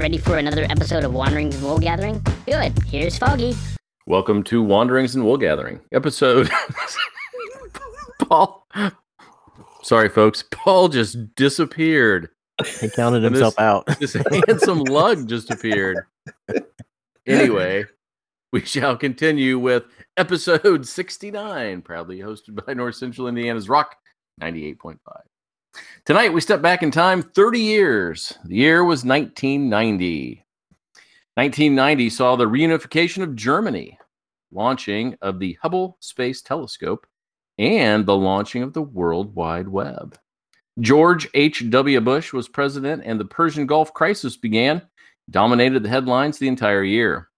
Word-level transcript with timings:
Ready 0.00 0.16
for 0.16 0.38
another 0.38 0.64
episode 0.70 1.04
of 1.04 1.12
Wanderings 1.12 1.56
and 1.56 1.64
Wool 1.64 1.78
Gathering? 1.78 2.24
Good. 2.46 2.72
Here's 2.84 3.18
Foggy. 3.18 3.54
Welcome 4.06 4.42
to 4.44 4.62
Wanderings 4.62 5.14
and 5.14 5.22
Wool 5.26 5.36
Gathering, 5.36 5.80
episode. 5.92 6.48
Paul. 8.22 8.66
Sorry, 9.82 10.08
folks. 10.08 10.42
Paul 10.50 10.88
just 10.88 11.34
disappeared. 11.34 12.30
He 12.80 12.88
counted 12.88 13.24
And 13.24 13.34
himself 13.36 13.56
this- 13.56 13.62
out. 13.62 13.86
This 14.00 14.16
handsome 14.48 14.80
lug 14.84 15.28
just 15.28 15.50
appeared. 15.50 15.98
Anyway, 17.26 17.84
we 18.54 18.60
shall 18.64 18.96
continue 18.96 19.58
with 19.58 19.84
episode 20.16 20.86
69, 20.88 21.82
proudly 21.82 22.20
hosted 22.20 22.64
by 22.64 22.72
North 22.72 22.94
Central 22.96 23.28
Indiana's 23.28 23.68
Rock 23.68 23.96
98.5. 24.40 24.96
Tonight, 26.04 26.32
we 26.32 26.40
step 26.40 26.62
back 26.62 26.82
in 26.82 26.90
time 26.90 27.22
30 27.22 27.60
years. 27.60 28.34
The 28.44 28.56
year 28.56 28.82
was 28.84 29.04
1990. 29.04 30.44
1990 31.34 32.10
saw 32.10 32.36
the 32.36 32.46
reunification 32.46 33.22
of 33.22 33.36
Germany, 33.36 33.98
launching 34.50 35.16
of 35.22 35.38
the 35.38 35.56
Hubble 35.62 35.96
Space 36.00 36.42
Telescope, 36.42 37.06
and 37.58 38.04
the 38.04 38.16
launching 38.16 38.62
of 38.62 38.72
the 38.72 38.82
World 38.82 39.34
Wide 39.34 39.68
Web. 39.68 40.18
George 40.80 41.28
H.W. 41.34 42.00
Bush 42.00 42.32
was 42.32 42.48
president, 42.48 43.02
and 43.04 43.20
the 43.20 43.24
Persian 43.24 43.66
Gulf 43.66 43.92
crisis 43.92 44.36
began, 44.36 44.82
dominated 45.30 45.82
the 45.82 45.88
headlines 45.88 46.38
the 46.38 46.48
entire 46.48 46.82
year. 46.82 47.28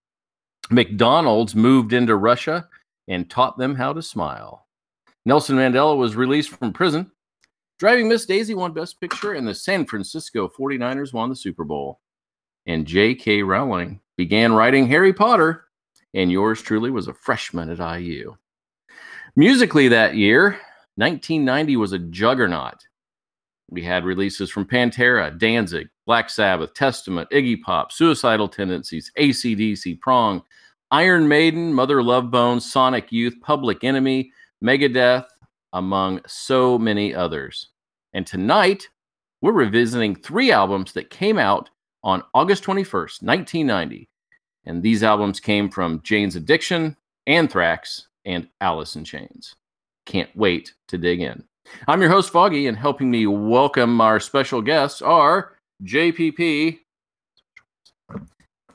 McDonald's 0.71 1.55
moved 1.55 1.93
into 1.93 2.17
Russia 2.17 2.69
and 3.09 3.29
taught 3.29 3.59
them 3.59 3.75
how 3.75 3.93
to 3.93 4.03
smile. 4.03 4.67
Nelson 5.27 5.57
Mandela 5.57 5.97
was 5.97 6.17
released 6.17 6.51
from 6.51 6.73
prison. 6.73 7.11
Driving 7.79 8.09
Miss 8.09 8.27
Daisy 8.27 8.55
won 8.55 8.73
Best 8.73 9.01
Picture, 9.01 9.33
and 9.33 9.47
the 9.47 9.55
San 9.55 9.87
Francisco 9.87 10.49
49ers 10.49 11.13
won 11.13 11.29
the 11.29 11.37
Super 11.37 11.65
Bowl. 11.65 12.01
And 12.67 12.87
J.K. 12.87 13.43
Rowling 13.43 14.01
began 14.17 14.53
writing 14.53 14.87
Harry 14.87 15.13
Potter, 15.13 15.65
and 16.15 16.31
yours 16.31 16.63
truly 16.63 16.91
was 16.91 17.09
a 17.09 17.15
freshman 17.15 17.71
at 17.71 18.01
IU. 18.01 18.37
Musically 19.35 19.89
that 19.89 20.15
year, 20.15 20.59
1990 20.97 21.77
was 21.77 21.93
a 21.93 21.99
juggernaut. 21.99 22.87
We 23.71 23.83
had 23.83 24.05
releases 24.05 24.51
from 24.51 24.67
Pantera, 24.67 25.37
Danzig, 25.39 25.89
Black 26.07 26.29
Sabbath, 26.29 26.75
Testament, 26.75 27.31
Iggy 27.31 27.63
Pop, 27.63 27.91
Suicidal 27.91 28.49
Tendencies, 28.49 29.11
ACDC, 29.19 29.99
Prong, 30.01 30.43
Iron 30.91 31.27
Maiden, 31.27 31.73
Mother 31.73 32.03
Love 32.03 32.31
Bones, 32.31 32.71
Sonic 32.71 33.11
Youth, 33.11 33.35
Public 33.41 33.83
Enemy, 33.83 34.31
Megadeth, 34.63 35.25
among 35.73 36.21
so 36.27 36.79
many 36.79 37.15
others. 37.15 37.69
And 38.13 38.27
tonight, 38.27 38.89
we're 39.41 39.53
revisiting 39.53 40.15
three 40.15 40.53
albums 40.53 40.93
that 40.93 41.11
came 41.11 41.39
out 41.39 41.71
on 42.05 42.23
August 42.35 42.65
21st, 42.65 43.23
1990. 43.23 44.09
And 44.65 44.83
these 44.83 45.03
albums 45.03 45.41
came 45.41 45.69
from 45.69 46.01
Jane's 46.03 46.37
Addiction, 46.37 46.97
Anthrax, 47.27 48.09
and 48.25 48.49
Alice 48.61 48.97
in 48.97 49.05
Chains. 49.05 49.55
Can't 50.07 50.31
wait 50.37 50.75
to 50.89 50.99
dig 50.99 51.21
in. 51.21 51.43
I'm 51.89 52.01
your 52.01 52.11
host, 52.11 52.31
Foggy, 52.31 52.67
and 52.67 52.77
helping 52.77 53.11
me 53.11 53.27
welcome 53.27 54.01
our 54.01 54.21
special 54.21 54.61
guests 54.63 55.01
are 55.03 55.57
JPP. 55.85 56.79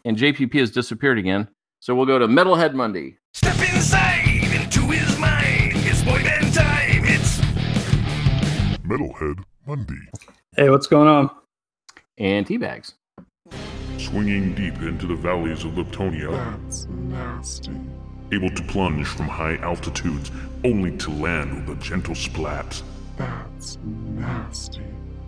And 0.06 0.18
JPP 0.18 0.54
has 0.60 0.72
disappeared 0.72 1.18
again. 1.18 1.48
So 1.80 1.96
we'll 1.96 2.06
go 2.06 2.20
to 2.20 2.28
Metalhead 2.28 2.74
Monday. 2.74 3.18
Step 3.34 3.67
Metalhead 8.88 9.44
Monday. 9.66 10.00
Hey, 10.56 10.70
what's 10.70 10.88
going 10.88 11.08
on? 11.08 11.30
and 12.18 12.46
Teabags. 12.48 12.94
Swinging 13.98 14.56
deep 14.56 14.76
into 14.82 15.06
the 15.06 15.16
valleys 15.16 15.64
of 15.66 15.72
Liptonia, 15.74 16.32
That's 16.62 16.86
nasty. 16.88 17.72
able 18.32 18.50
to 18.50 18.64
plunge 18.64 19.06
from 19.08 19.28
high 19.28 19.58
altitudes 19.58 20.32
only 20.64 20.96
to 20.98 21.12
land 21.12 21.68
with 21.68 21.78
a 21.78 21.82
gentle 21.84 22.16
splat. 22.16 22.82
That's 23.18 23.78
nasty. 23.84 24.82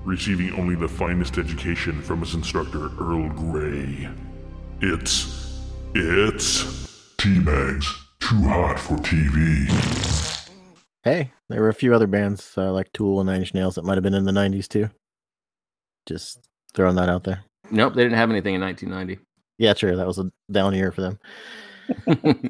Receiving 0.03 0.53
only 0.53 0.75
the 0.75 0.87
finest 0.87 1.37
education 1.37 2.01
from 2.01 2.21
his 2.21 2.33
instructor, 2.33 2.89
Earl 2.99 3.29
Grey. 3.29 4.09
It's. 4.81 5.59
It's. 5.93 6.63
Teabags. 7.17 7.85
Too 8.19 8.41
hot 8.43 8.79
for 8.79 8.95
TV. 8.97 9.67
Hey, 11.03 11.31
there 11.49 11.61
were 11.61 11.69
a 11.69 11.73
few 11.73 11.93
other 11.93 12.07
bands 12.07 12.53
uh, 12.57 12.71
like 12.71 12.91
Tool 12.93 13.19
and 13.19 13.27
Nine 13.27 13.39
Inch 13.41 13.53
Nails 13.53 13.75
that 13.75 13.85
might 13.85 13.95
have 13.95 14.03
been 14.03 14.13
in 14.13 14.25
the 14.25 14.31
'90s 14.31 14.67
too. 14.67 14.89
Just 16.05 16.47
throwing 16.73 16.95
that 16.95 17.09
out 17.09 17.23
there. 17.23 17.43
Nope, 17.71 17.93
they 17.95 18.03
didn't 18.03 18.17
have 18.17 18.29
anything 18.31 18.55
in 18.55 18.61
1990. 18.61 19.23
Yeah, 19.57 19.73
sure, 19.73 19.95
that 19.95 20.07
was 20.07 20.19
a 20.19 20.31
down 20.51 20.73
year 20.73 20.91
for 20.91 21.01
them. 21.01 21.19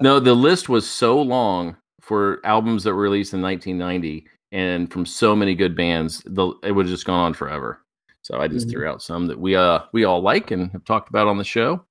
no, 0.00 0.18
the 0.20 0.34
list 0.34 0.68
was 0.68 0.88
so 0.88 1.20
long 1.20 1.76
for 2.00 2.40
albums 2.44 2.84
that 2.84 2.94
were 2.94 3.02
released 3.02 3.34
in 3.34 3.42
1990 3.42 4.26
and 4.52 4.90
from 4.92 5.04
so 5.04 5.34
many 5.34 5.54
good 5.54 5.76
bands, 5.76 6.22
the, 6.26 6.52
it 6.62 6.72
would 6.72 6.86
have 6.86 6.94
just 6.94 7.04
gone 7.04 7.20
on 7.26 7.34
forever. 7.34 7.82
So 8.22 8.40
I 8.40 8.48
just 8.48 8.68
Mhm. 8.68 8.70
threw 8.72 8.88
out 8.88 9.02
some 9.02 9.26
that 9.28 9.38
we 9.38 9.54
uh 9.54 9.80
we 9.92 10.04
all 10.04 10.20
like 10.20 10.50
and 10.50 10.70
have 10.72 10.84
talked 10.84 11.08
about 11.08 11.28
on 11.28 11.36
the 11.38 11.44
show. 11.44 11.84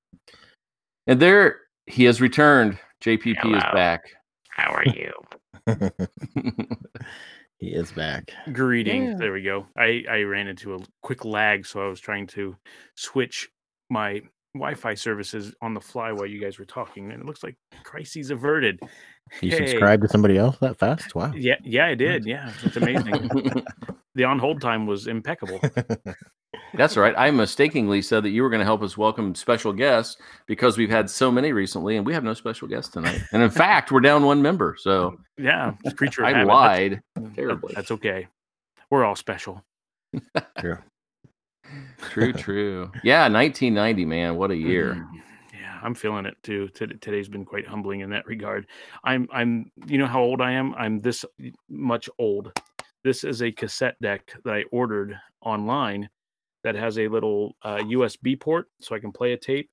And 1.07 1.19
there 1.19 1.61
he 1.85 2.05
has 2.05 2.19
returned. 2.19 2.77
JPP 3.01 3.55
is 3.55 3.63
back. 3.73 4.03
How 4.49 4.71
are 4.73 4.83
you? 4.85 5.11
he 7.59 7.67
is 7.69 7.91
back. 7.91 8.31
Greetings. 8.51 9.11
Yeah. 9.11 9.17
There 9.17 9.33
we 9.33 9.41
go. 9.43 9.67
I, 9.77 10.03
I 10.09 10.21
ran 10.21 10.47
into 10.47 10.75
a 10.75 10.79
quick 11.01 11.25
lag, 11.25 11.65
so 11.65 11.83
I 11.85 11.87
was 11.89 11.99
trying 11.99 12.27
to 12.27 12.55
switch 12.95 13.49
my 13.89 14.21
Wi-Fi 14.53 14.93
services 14.93 15.53
on 15.61 15.73
the 15.73 15.81
fly 15.81 16.11
while 16.11 16.25
you 16.25 16.39
guys 16.39 16.59
were 16.59 16.65
talking, 16.65 17.11
and 17.11 17.21
it 17.21 17.25
looks 17.25 17.43
like 17.43 17.55
crises 17.83 18.29
averted. 18.31 18.79
You 19.41 19.49
Hey. 19.49 19.67
subscribed 19.67 20.03
to 20.03 20.07
somebody 20.07 20.37
else 20.37 20.57
that 20.59 20.77
fast? 20.77 21.15
Wow. 21.15 21.33
Yeah, 21.35 21.55
yeah, 21.63 21.87
I 21.87 21.95
did. 21.95 22.25
Yeah, 22.25 22.51
it's 22.63 22.77
amazing. 22.77 23.29
the 24.15 24.23
on 24.23 24.39
hold 24.39 24.61
time 24.61 24.87
was 24.87 25.07
impeccable. 25.07 25.59
That's 26.73 26.97
right. 26.97 27.13
I 27.17 27.31
mistakenly 27.31 28.01
said 28.01 28.23
that 28.23 28.29
you 28.29 28.41
were 28.43 28.49
going 28.49 28.59
to 28.59 28.65
help 28.65 28.81
us 28.81 28.97
welcome 28.97 29.35
special 29.35 29.71
guests 29.73 30.17
because 30.45 30.77
we've 30.77 30.89
had 30.89 31.09
so 31.09 31.31
many 31.31 31.51
recently, 31.53 31.95
and 31.97 32.05
we 32.05 32.13
have 32.13 32.23
no 32.23 32.33
special 32.33 32.67
guests 32.67 32.91
tonight. 32.91 33.21
And 33.31 33.41
in 33.43 33.49
fact, 33.49 33.91
we're 33.91 33.99
down 34.01 34.23
one 34.25 34.41
member. 34.41 34.75
So 34.79 35.17
Yeah, 35.37 35.73
it's 35.83 35.93
creature 35.93 36.25
I 36.25 36.31
habit. 36.31 36.47
lied 36.47 37.01
That's- 37.15 37.35
terribly. 37.35 37.73
That's 37.75 37.91
okay. 37.91 38.27
We're 38.89 39.03
all 39.05 39.15
special. 39.15 39.63
True. 40.59 40.77
True, 42.11 42.31
true. 42.33 42.91
Yeah, 43.03 43.23
1990, 43.27 44.05
man. 44.05 44.35
What 44.35 44.51
a 44.51 44.55
year. 44.55 44.93
Mhm. 44.93 45.07
Yeah, 45.53 45.79
I'm 45.81 45.95
feeling 45.95 46.25
it 46.25 46.37
too. 46.43 46.67
Tod- 46.69 47.01
Today's 47.01 47.27
been 47.27 47.43
quite 47.43 47.65
humbling 47.67 48.01
in 48.01 48.11
that 48.11 48.25
regard. 48.27 48.67
I'm, 49.03 49.27
I'm, 49.33 49.71
you 49.87 49.97
know 49.97 50.05
how 50.05 50.21
old 50.21 50.41
I 50.41 50.51
am? 50.51 50.73
I'm 50.75 51.01
this 51.01 51.25
much 51.69 52.07
old. 52.19 52.51
This 53.05 53.23
is 53.23 53.43
a 53.43 53.51
cassette 53.51 53.95
deck 54.01 54.33
that 54.43 54.53
I 54.55 54.63
ordered 54.71 55.15
online 55.41 56.09
that 56.63 56.73
has 56.73 56.97
a 56.97 57.07
little 57.07 57.55
uh, 57.61 57.77
USB 57.77 58.37
port 58.39 58.65
so 58.81 58.95
I 58.95 58.99
can 58.99 59.11
play 59.11 59.33
a 59.33 59.37
tape, 59.37 59.69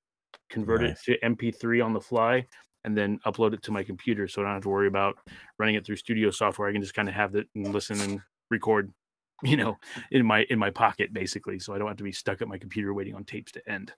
convert 0.51 0.81
Nice. 0.81 1.01
it 1.07 1.19
to 1.19 1.27
MP3 1.27 1.83
on 1.83 1.93
the 1.93 1.99
fly, 1.99 2.45
and 2.83 2.95
then 2.95 3.19
upload 3.25 3.53
it 3.55 3.63
to 3.63 3.71
my 3.71 3.81
computer 3.81 4.27
so 4.27 4.41
I 4.41 4.45
don't 4.45 4.53
have 4.53 4.61
to 4.63 4.69
worry 4.69 4.85
about 4.87 5.15
running 5.57 5.73
it 5.73 5.83
through 5.83 5.95
studio 5.95 6.29
software. 6.29 6.69
I 6.69 6.73
can 6.73 6.81
just 6.83 6.93
kind 6.93 7.09
of 7.09 7.15
have 7.15 7.33
it 7.33 7.47
and 7.55 7.73
listen 7.73 7.99
and 8.01 8.21
record, 8.51 8.93
you 9.43 9.57
know, 9.57 9.79
in 10.11 10.23
my 10.23 10.45
in 10.51 10.59
my 10.59 10.69
pocket 10.69 11.11
basically, 11.11 11.57
so 11.57 11.73
I 11.73 11.79
don't 11.79 11.87
have 11.87 11.97
to 11.97 12.03
be 12.03 12.11
stuck 12.11 12.43
at 12.43 12.47
my 12.47 12.59
computer 12.59 12.93
waiting 12.93 13.15
on 13.15 13.23
tapes 13.23 13.51
to 13.53 13.67
end. 13.67 13.91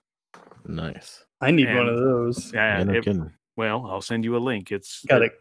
Nice. 0.66 1.26
I 1.42 1.50
need 1.50 1.68
one 1.74 1.86
of 1.88 1.98
those. 1.98 2.54
Yeah, 2.54 2.82
Yeah, 2.84 2.90
it- 2.92 3.04
kidding. 3.04 3.30
well, 3.58 3.84
I'll 3.86 4.00
send 4.00 4.24
you 4.24 4.34
a 4.34 4.38
link. 4.38 4.72
It's 4.72 5.04
Got 5.04 5.20
a 5.20 5.24
it 5.26 5.32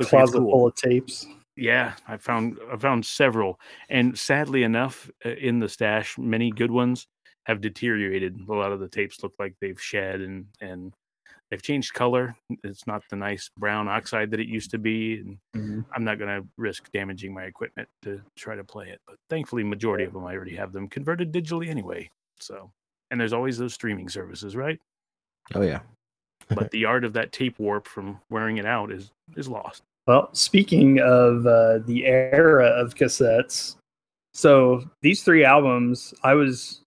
looks 0.00 0.12
like 0.14 0.22
it's 0.24 0.32
closet 0.32 0.38
cool. 0.38 0.50
full 0.50 0.66
of 0.68 0.74
tapes. 0.76 1.26
Yeah, 1.56 1.94
I 2.08 2.16
found 2.16 2.58
I 2.72 2.76
found 2.76 3.04
several, 3.04 3.60
and 3.90 4.18
sadly 4.18 4.62
enough, 4.62 5.10
uh, 5.24 5.30
in 5.30 5.58
the 5.58 5.68
stash, 5.68 6.16
many 6.16 6.50
good 6.50 6.70
ones 6.70 7.06
have 7.44 7.60
deteriorated. 7.60 8.40
A 8.48 8.52
lot 8.52 8.72
of 8.72 8.80
the 8.80 8.88
tapes 8.88 9.22
look 9.22 9.34
like 9.38 9.54
they've 9.60 9.80
shed 9.80 10.20
and 10.20 10.46
and 10.60 10.94
they've 11.50 11.62
changed 11.62 11.92
color. 11.92 12.34
It's 12.64 12.86
not 12.86 13.02
the 13.10 13.16
nice 13.16 13.50
brown 13.58 13.86
oxide 13.88 14.30
that 14.30 14.40
it 14.40 14.48
used 14.48 14.70
to 14.70 14.78
be, 14.78 15.18
and 15.18 15.38
Mm-hmm. 15.54 15.80
I'm 15.94 16.04
not 16.04 16.18
going 16.18 16.42
to 16.42 16.48
risk 16.56 16.90
damaging 16.92 17.34
my 17.34 17.44
equipment 17.44 17.88
to 18.02 18.20
try 18.36 18.56
to 18.56 18.64
play 18.64 18.88
it. 18.88 19.00
But 19.06 19.16
thankfully, 19.28 19.64
majority 19.64 20.04
of 20.04 20.12
them 20.12 20.24
I 20.24 20.34
already 20.34 20.56
have 20.56 20.72
them 20.72 20.88
converted 20.88 21.32
digitally 21.32 21.68
anyway. 21.68 22.10
So, 22.40 22.70
and 23.10 23.20
there's 23.20 23.32
always 23.32 23.58
those 23.58 23.74
streaming 23.74 24.08
services, 24.08 24.56
right? 24.56 24.80
Oh 25.54 25.60
yeah. 25.62 25.80
But 26.48 26.70
the 26.72 26.86
art 26.86 27.04
of 27.04 27.12
that 27.14 27.32
tape 27.32 27.58
warp 27.58 27.86
from 27.86 28.20
wearing 28.30 28.56
it 28.56 28.66
out 28.66 28.90
is 28.90 29.10
is 29.36 29.48
lost. 29.48 29.82
Well, 30.06 30.30
speaking 30.32 30.98
of 31.00 31.46
uh, 31.46 31.78
the 31.86 32.04
era 32.06 32.66
of 32.66 32.94
cassettes, 32.94 33.76
so 34.34 34.82
these 35.00 35.22
three 35.22 35.44
albums, 35.44 36.12
I 36.24 36.34
was, 36.34 36.80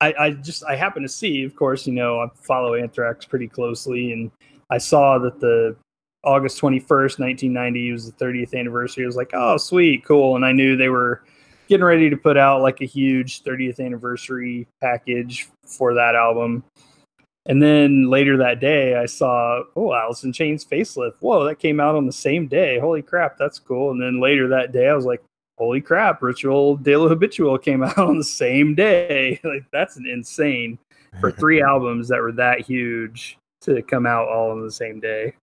I, 0.00 0.14
I 0.18 0.30
just, 0.30 0.64
I 0.64 0.76
happened 0.76 1.04
to 1.04 1.12
see, 1.12 1.44
of 1.44 1.54
course, 1.54 1.86
you 1.86 1.92
know, 1.92 2.20
I 2.20 2.28
follow 2.34 2.74
Anthrax 2.74 3.26
pretty 3.26 3.48
closely, 3.48 4.12
and 4.12 4.30
I 4.70 4.78
saw 4.78 5.18
that 5.18 5.38
the 5.38 5.76
August 6.24 6.60
21st, 6.60 7.18
1990 7.18 7.92
was 7.92 8.10
the 8.10 8.24
30th 8.24 8.58
anniversary. 8.58 9.04
I 9.04 9.06
was 9.06 9.16
like, 9.16 9.32
oh, 9.34 9.56
sweet, 9.56 10.04
cool. 10.04 10.36
And 10.36 10.44
I 10.44 10.52
knew 10.52 10.76
they 10.76 10.88
were 10.88 11.24
getting 11.68 11.84
ready 11.84 12.08
to 12.08 12.16
put 12.16 12.36
out 12.36 12.62
like 12.62 12.80
a 12.80 12.86
huge 12.86 13.42
30th 13.42 13.84
anniversary 13.84 14.68
package 14.80 15.48
for 15.66 15.94
that 15.94 16.14
album. 16.14 16.62
And 17.46 17.60
then 17.60 18.08
later 18.08 18.36
that 18.36 18.60
day, 18.60 18.94
I 18.96 19.06
saw, 19.06 19.62
oh, 19.74 19.92
Alice 19.92 20.22
in 20.22 20.32
Chains 20.32 20.64
facelift. 20.64 21.14
Whoa, 21.20 21.44
that 21.44 21.58
came 21.58 21.80
out 21.80 21.96
on 21.96 22.06
the 22.06 22.12
same 22.12 22.46
day. 22.46 22.78
Holy 22.78 23.02
crap, 23.02 23.36
that's 23.36 23.58
cool. 23.58 23.90
And 23.90 24.00
then 24.00 24.20
later 24.20 24.46
that 24.48 24.70
day, 24.70 24.88
I 24.88 24.94
was 24.94 25.04
like, 25.06 25.22
holy 25.58 25.80
crap, 25.80 26.22
Ritual 26.22 26.76
De 26.76 26.96
La 26.96 27.08
Habitual 27.08 27.58
came 27.58 27.82
out 27.84 27.98
on 27.98 28.16
the 28.18 28.24
same 28.24 28.74
day. 28.76 29.40
like, 29.44 29.64
that's 29.72 29.96
an 29.96 30.06
insane 30.06 30.78
for 31.20 31.32
three 31.40 31.60
albums 31.60 32.08
that 32.08 32.20
were 32.20 32.32
that 32.32 32.60
huge 32.60 33.38
to 33.62 33.82
come 33.82 34.06
out 34.06 34.28
all 34.28 34.50
on 34.52 34.62
the 34.62 34.70
same 34.70 35.00
day. 35.00 35.34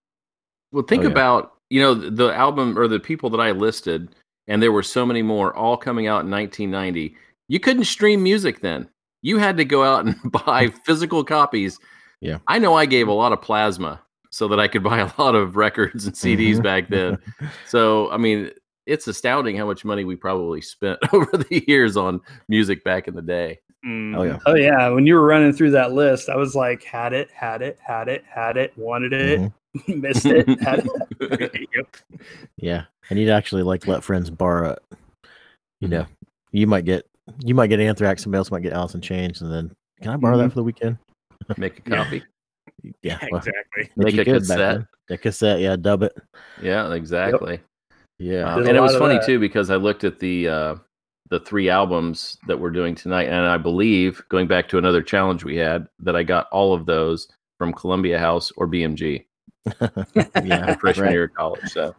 Well, 0.72 0.84
think 0.84 1.02
Oh, 1.02 1.08
yeah. 1.08 1.12
about 1.12 1.54
you 1.70 1.82
know 1.82 1.94
the 1.94 2.34
album 2.34 2.78
or 2.80 2.88
the 2.88 3.00
people 3.00 3.30
that 3.32 3.40
I 3.42 3.52
listed, 3.52 4.10
and 4.48 4.62
there 4.64 4.72
were 4.72 4.84
so 4.84 5.06
many 5.06 5.22
more, 5.22 5.56
all 5.56 5.78
coming 5.78 6.08
out 6.08 6.24
in 6.26 6.32
1990. 6.32 7.16
You 7.48 7.60
couldn't 7.60 7.86
stream 7.86 8.24
music 8.24 8.62
then. 8.62 8.88
You 9.22 9.38
had 9.38 9.58
to 9.58 9.66
go 9.66 9.84
out 9.84 10.06
and 10.06 10.16
buy 10.46 10.68
physical 10.86 11.24
copies. 11.24 11.80
Yeah. 12.22 12.40
I 12.48 12.60
know 12.60 12.76
I 12.76 12.86
gave 12.86 13.08
a 13.08 13.14
lot 13.14 13.32
of 13.34 13.42
plasma 13.42 14.02
so 14.30 14.48
that 14.50 14.60
I 14.60 14.68
could 14.68 14.84
buy 14.92 15.00
a 15.00 15.12
lot 15.18 15.36
of 15.36 15.56
records 15.56 16.06
and 16.06 16.16
CDs 16.16 16.58
Mhm. 16.58 16.64
back 16.64 16.90
then. 16.90 17.18
So 17.68 18.10
I 18.12 18.18
mean, 18.18 18.52
it's 18.86 19.08
astounding 19.08 19.56
how 19.56 19.66
much 19.68 19.86
money 19.86 20.04
we 20.04 20.16
probably 20.16 20.62
spent 20.62 21.00
over 21.14 21.30
the 21.38 21.64
years 21.68 21.96
on 21.98 22.22
music 22.48 22.84
back 22.84 23.08
in 23.08 23.16
the 23.16 23.22
day. 23.22 23.60
Mm, 23.86 24.18
Oh 24.18 24.24
yeah. 24.24 24.40
Oh, 24.46 24.56
yeah. 24.56 24.90
When 24.90 25.06
you 25.06 25.16
were 25.16 25.26
running 25.26 25.54
through 25.54 25.72
that 25.72 25.94
list, 25.94 26.28
I 26.28 26.36
was 26.36 26.54
like, 26.56 26.84
had 26.84 27.14
it, 27.14 27.30
had 27.32 27.62
it, 27.62 27.78
had 27.82 28.08
it, 28.10 28.24
had 28.28 28.58
it, 28.58 28.74
wanted 28.78 29.14
it, 29.14 29.40
Mhm. 29.78 30.02
missed 30.02 30.26
it, 30.26 30.46
it. 30.50 31.68
yep. 31.74 31.98
Yeah. 32.58 32.84
And 33.10 33.18
you'd 33.20 33.30
actually 33.30 33.64
like 33.64 33.88
let 33.88 34.04
friends 34.04 34.30
borrow 34.30 34.72
it. 34.72 34.84
You 35.80 35.88
Mhm. 35.88 35.92
know, 35.92 36.06
you 36.52 36.68
might 36.68 36.84
get 36.86 37.06
you 37.44 37.56
might 37.56 37.68
get 37.68 37.80
Anthrax, 37.80 38.24
somebody 38.24 38.40
else 38.40 38.52
might 38.52 38.64
get 38.64 38.74
Alice 38.74 38.96
in 38.96 39.02
Chains, 39.02 39.42
and 39.42 39.52
then 39.52 39.72
can 40.02 40.12
I 40.12 40.18
borrow 40.18 40.38
that 40.38 40.50
for 40.50 40.56
the 40.56 40.64
weekend? 40.64 40.98
Make 41.58 41.80
a 41.80 41.82
copy. 41.90 42.24
Yeah. 43.02 43.20
well, 43.32 43.40
exactly. 43.40 43.90
Make 43.96 44.14
you 44.14 44.22
a 44.22 44.26
could 44.26 44.34
back 44.34 44.42
cassette. 44.42 44.58
then. 44.58 44.88
A 45.10 45.18
cassette, 45.18 45.60
yeah, 45.60 45.76
dub 45.76 46.04
it. 46.04 46.14
Yeah, 46.62 46.94
exactly. 46.94 47.60
Yeah. 48.20 48.54
Um, 48.54 48.68
and 48.68 48.78
it 48.78 48.82
was 48.82 48.96
funny 48.96 49.16
that. 49.16 49.26
too 49.26 49.40
because 49.40 49.70
I 49.70 49.76
looked 49.76 50.04
at 50.04 50.20
the 50.20 50.48
uh, 50.48 50.76
the 51.30 51.40
three 51.40 51.70
albums 51.70 52.38
that 52.48 52.60
we're 52.60 52.70
doing 52.70 52.96
tonight, 52.96 53.28
and 53.28 53.46
I 53.46 53.58
believe 53.58 54.22
going 54.30 54.48
back 54.48 54.68
to 54.70 54.78
another 54.78 55.02
challenge 55.02 55.44
we 55.44 55.56
had 55.56 55.88
that 56.00 56.16
I 56.16 56.24
got 56.24 56.48
all 56.52 56.74
of 56.74 56.86
those 56.86 57.28
from 57.58 57.74
Columbia 57.74 58.20
House 58.20 58.52
or 58.58 58.68
BMG 58.68 59.26
yeah. 60.44 60.76
freshman 60.80 61.06
right. 61.06 61.12
year 61.12 61.24
of 61.26 61.34
college. 61.34 61.70
So 61.72 61.96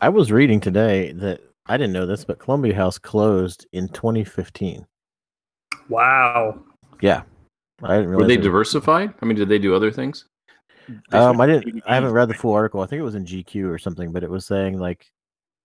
I 0.00 0.08
was 0.08 0.32
reading 0.32 0.60
today 0.60 1.12
that 1.12 1.40
I 1.70 1.76
didn't 1.76 1.92
know 1.92 2.04
this, 2.04 2.24
but 2.24 2.40
Columbia 2.40 2.74
House 2.74 2.98
closed 2.98 3.64
in 3.72 3.88
2015. 3.90 4.84
Wow. 5.88 6.64
Yeah. 7.00 7.22
I 7.82 7.98
didn't 7.98 8.16
were 8.16 8.26
they 8.26 8.34
it- 8.34 8.42
diversified? 8.42 9.14
I 9.22 9.24
mean, 9.24 9.36
did 9.36 9.48
they 9.48 9.58
do 9.58 9.74
other 9.74 9.92
things? 9.92 10.24
Um, 11.12 11.40
I 11.40 11.46
didn't. 11.46 11.82
I 11.86 11.94
haven't 11.94 12.10
read 12.10 12.28
the 12.28 12.34
full 12.34 12.52
article. 12.52 12.80
I 12.80 12.86
think 12.86 12.98
it 12.98 13.04
was 13.04 13.14
in 13.14 13.24
GQ 13.24 13.70
or 13.70 13.78
something, 13.78 14.10
but 14.10 14.24
it 14.24 14.30
was 14.30 14.44
saying 14.44 14.80
like, 14.80 15.06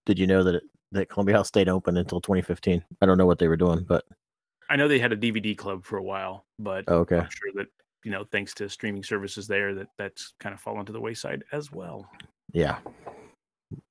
did 0.05 0.19
you 0.19 0.27
know 0.27 0.43
that 0.43 0.55
it, 0.55 0.63
that 0.91 1.09
Columbia 1.09 1.37
House 1.37 1.47
stayed 1.47 1.67
open 1.67 1.97
until 1.97 2.21
2015? 2.21 2.85
I 3.01 3.05
don't 3.07 3.17
know 3.17 3.25
what 3.25 3.39
they 3.39 3.47
were 3.47 3.57
doing, 3.57 3.83
but 3.83 4.05
I 4.69 4.75
know 4.75 4.87
they 4.87 4.99
had 4.99 5.11
a 5.11 5.17
DVD 5.17 5.57
club 5.57 5.83
for 5.83 5.97
a 5.97 6.03
while, 6.03 6.45
but 6.59 6.83
oh, 6.87 6.97
okay. 6.97 7.17
I'm 7.17 7.29
sure 7.31 7.51
that 7.55 7.67
you 8.03 8.11
know, 8.11 8.23
thanks 8.31 8.53
to 8.55 8.69
streaming 8.69 9.03
services 9.03 9.47
there, 9.47 9.73
that 9.73 9.87
that's 9.97 10.33
kind 10.39 10.53
of 10.53 10.61
fallen 10.61 10.85
to 10.85 10.93
the 10.93 11.01
wayside 11.01 11.43
as 11.51 11.71
well. 11.71 12.07
Yeah. 12.53 12.77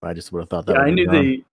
I 0.01 0.15
just 0.15 0.31
would 0.31 0.41
have 0.41 0.49
thought 0.49 0.67
that. 0.67 0.75
Yeah, 0.75 0.83
I 0.83 0.91
knew 0.91 1.07
been 1.07 1.15
gone. 1.15 1.25
they. 1.25 1.45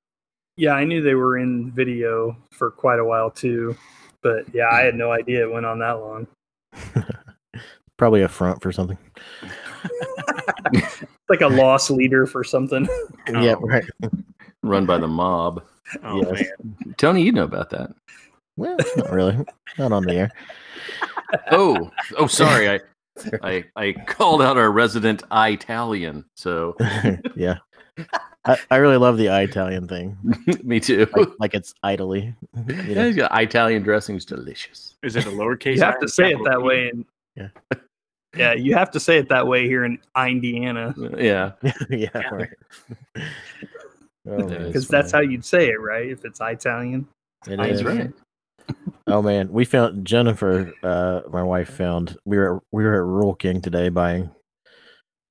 Yeah, 0.58 0.74
I 0.74 0.84
knew 0.84 1.02
they 1.02 1.16
were 1.16 1.38
in 1.38 1.72
video 1.72 2.36
for 2.52 2.72
quite 2.72 3.00
a 3.00 3.06
while 3.06 3.32
too, 3.32 3.76
but 4.22 4.46
yeah, 4.54 4.70
I 4.72 4.82
had 4.82 4.96
no 4.96 5.12
idea 5.12 5.44
it 5.44 5.52
went 5.52 5.66
on 5.66 5.80
that 5.80 5.94
long. 5.94 6.28
Probably 7.98 8.22
a 8.24 8.28
front 8.28 8.62
for 8.62 8.72
something. 8.72 8.98
Like 11.30 11.40
a 11.42 11.48
loss 11.48 11.90
leader 11.90 12.26
for 12.28 12.44
something. 12.44 12.86
Yeah, 13.30 13.56
Oh, 13.58 13.62
right. 13.62 13.86
Run 14.64 14.86
by 14.86 14.98
the 14.98 15.08
mob. 15.08 15.64
Oh 16.04 16.18
Yes. 16.22 16.50
man, 16.62 16.94
Tony, 16.98 17.22
you 17.24 17.32
know 17.32 17.46
about 17.46 17.70
that. 17.70 17.92
Well, 18.58 18.76
not 18.98 19.12
really. 19.12 19.38
Not 19.78 19.94
on 19.94 20.04
the 20.04 20.14
air. 20.14 20.32
Oh, 21.52 21.90
oh, 22.18 22.28
sorry. 22.28 22.70
I 22.70 22.80
I 23.44 23.64
I 23.78 23.92
called 24.08 24.42
out 24.42 24.58
our 24.58 24.72
resident 24.72 25.24
Italian. 25.32 26.26
So 26.36 26.76
yeah. 27.38 27.60
I, 28.46 28.58
I 28.72 28.78
really 28.78 28.98
love 28.98 29.18
the 29.18 29.28
Italian 29.28 29.88
thing. 29.88 30.18
me 30.64 30.80
too. 30.80 31.08
Like, 31.16 31.30
like 31.40 31.54
it's 31.54 31.74
idly. 31.84 32.34
You 32.68 32.76
Yeah, 32.76 32.94
know? 32.96 33.06
he's 33.08 33.16
got 33.16 33.40
Italian 33.40 33.84
dressing's 33.84 34.26
delicious. 34.26 34.96
is 35.04 35.16
it 35.16 35.26
a 35.26 35.30
lowercase? 35.30 35.76
You 35.76 35.84
have 35.84 36.00
to 36.00 36.08
say 36.08 36.32
it 36.32 36.40
that 36.46 36.58
T? 36.58 36.64
way, 36.64 36.90
and 36.90 37.06
Yeah. 37.36 37.50
yeah, 38.36 38.54
you 38.54 38.74
have 38.76 38.90
to 38.92 39.00
say 39.00 39.18
it 39.18 39.30
that 39.30 39.46
way 39.46 39.68
here 39.68 39.86
in 39.86 40.00
Indiana 40.18 40.96
Yeah. 41.18 41.52
yeah, 41.90 42.10
right. 42.32 42.50
Oh, 44.28 44.48
man, 44.48 44.68
because 44.68 44.88
that's 44.88 45.12
how 45.12 45.20
you'd 45.22 45.46
say 45.46 45.70
it, 45.70 45.80
right? 45.82 46.10
If 46.10 46.26
it's 46.26 46.40
Italian. 46.42 47.08
It 47.48 47.58
That's 47.58 47.80
is. 47.82 47.84
right. 47.84 48.12
Oh 49.08 49.22
man, 49.22 49.52
we 49.52 49.66
found 49.66 50.06
Jennifer, 50.06 50.72
uh, 50.84 51.22
my 51.32 51.42
wife 51.44 51.70
found 51.70 52.16
we 52.24 52.38
were 52.38 52.62
we 52.72 52.84
were 52.84 52.94
at 52.96 53.04
Rural 53.06 53.34
King 53.34 53.60
today 53.62 53.90
buying 53.90 54.30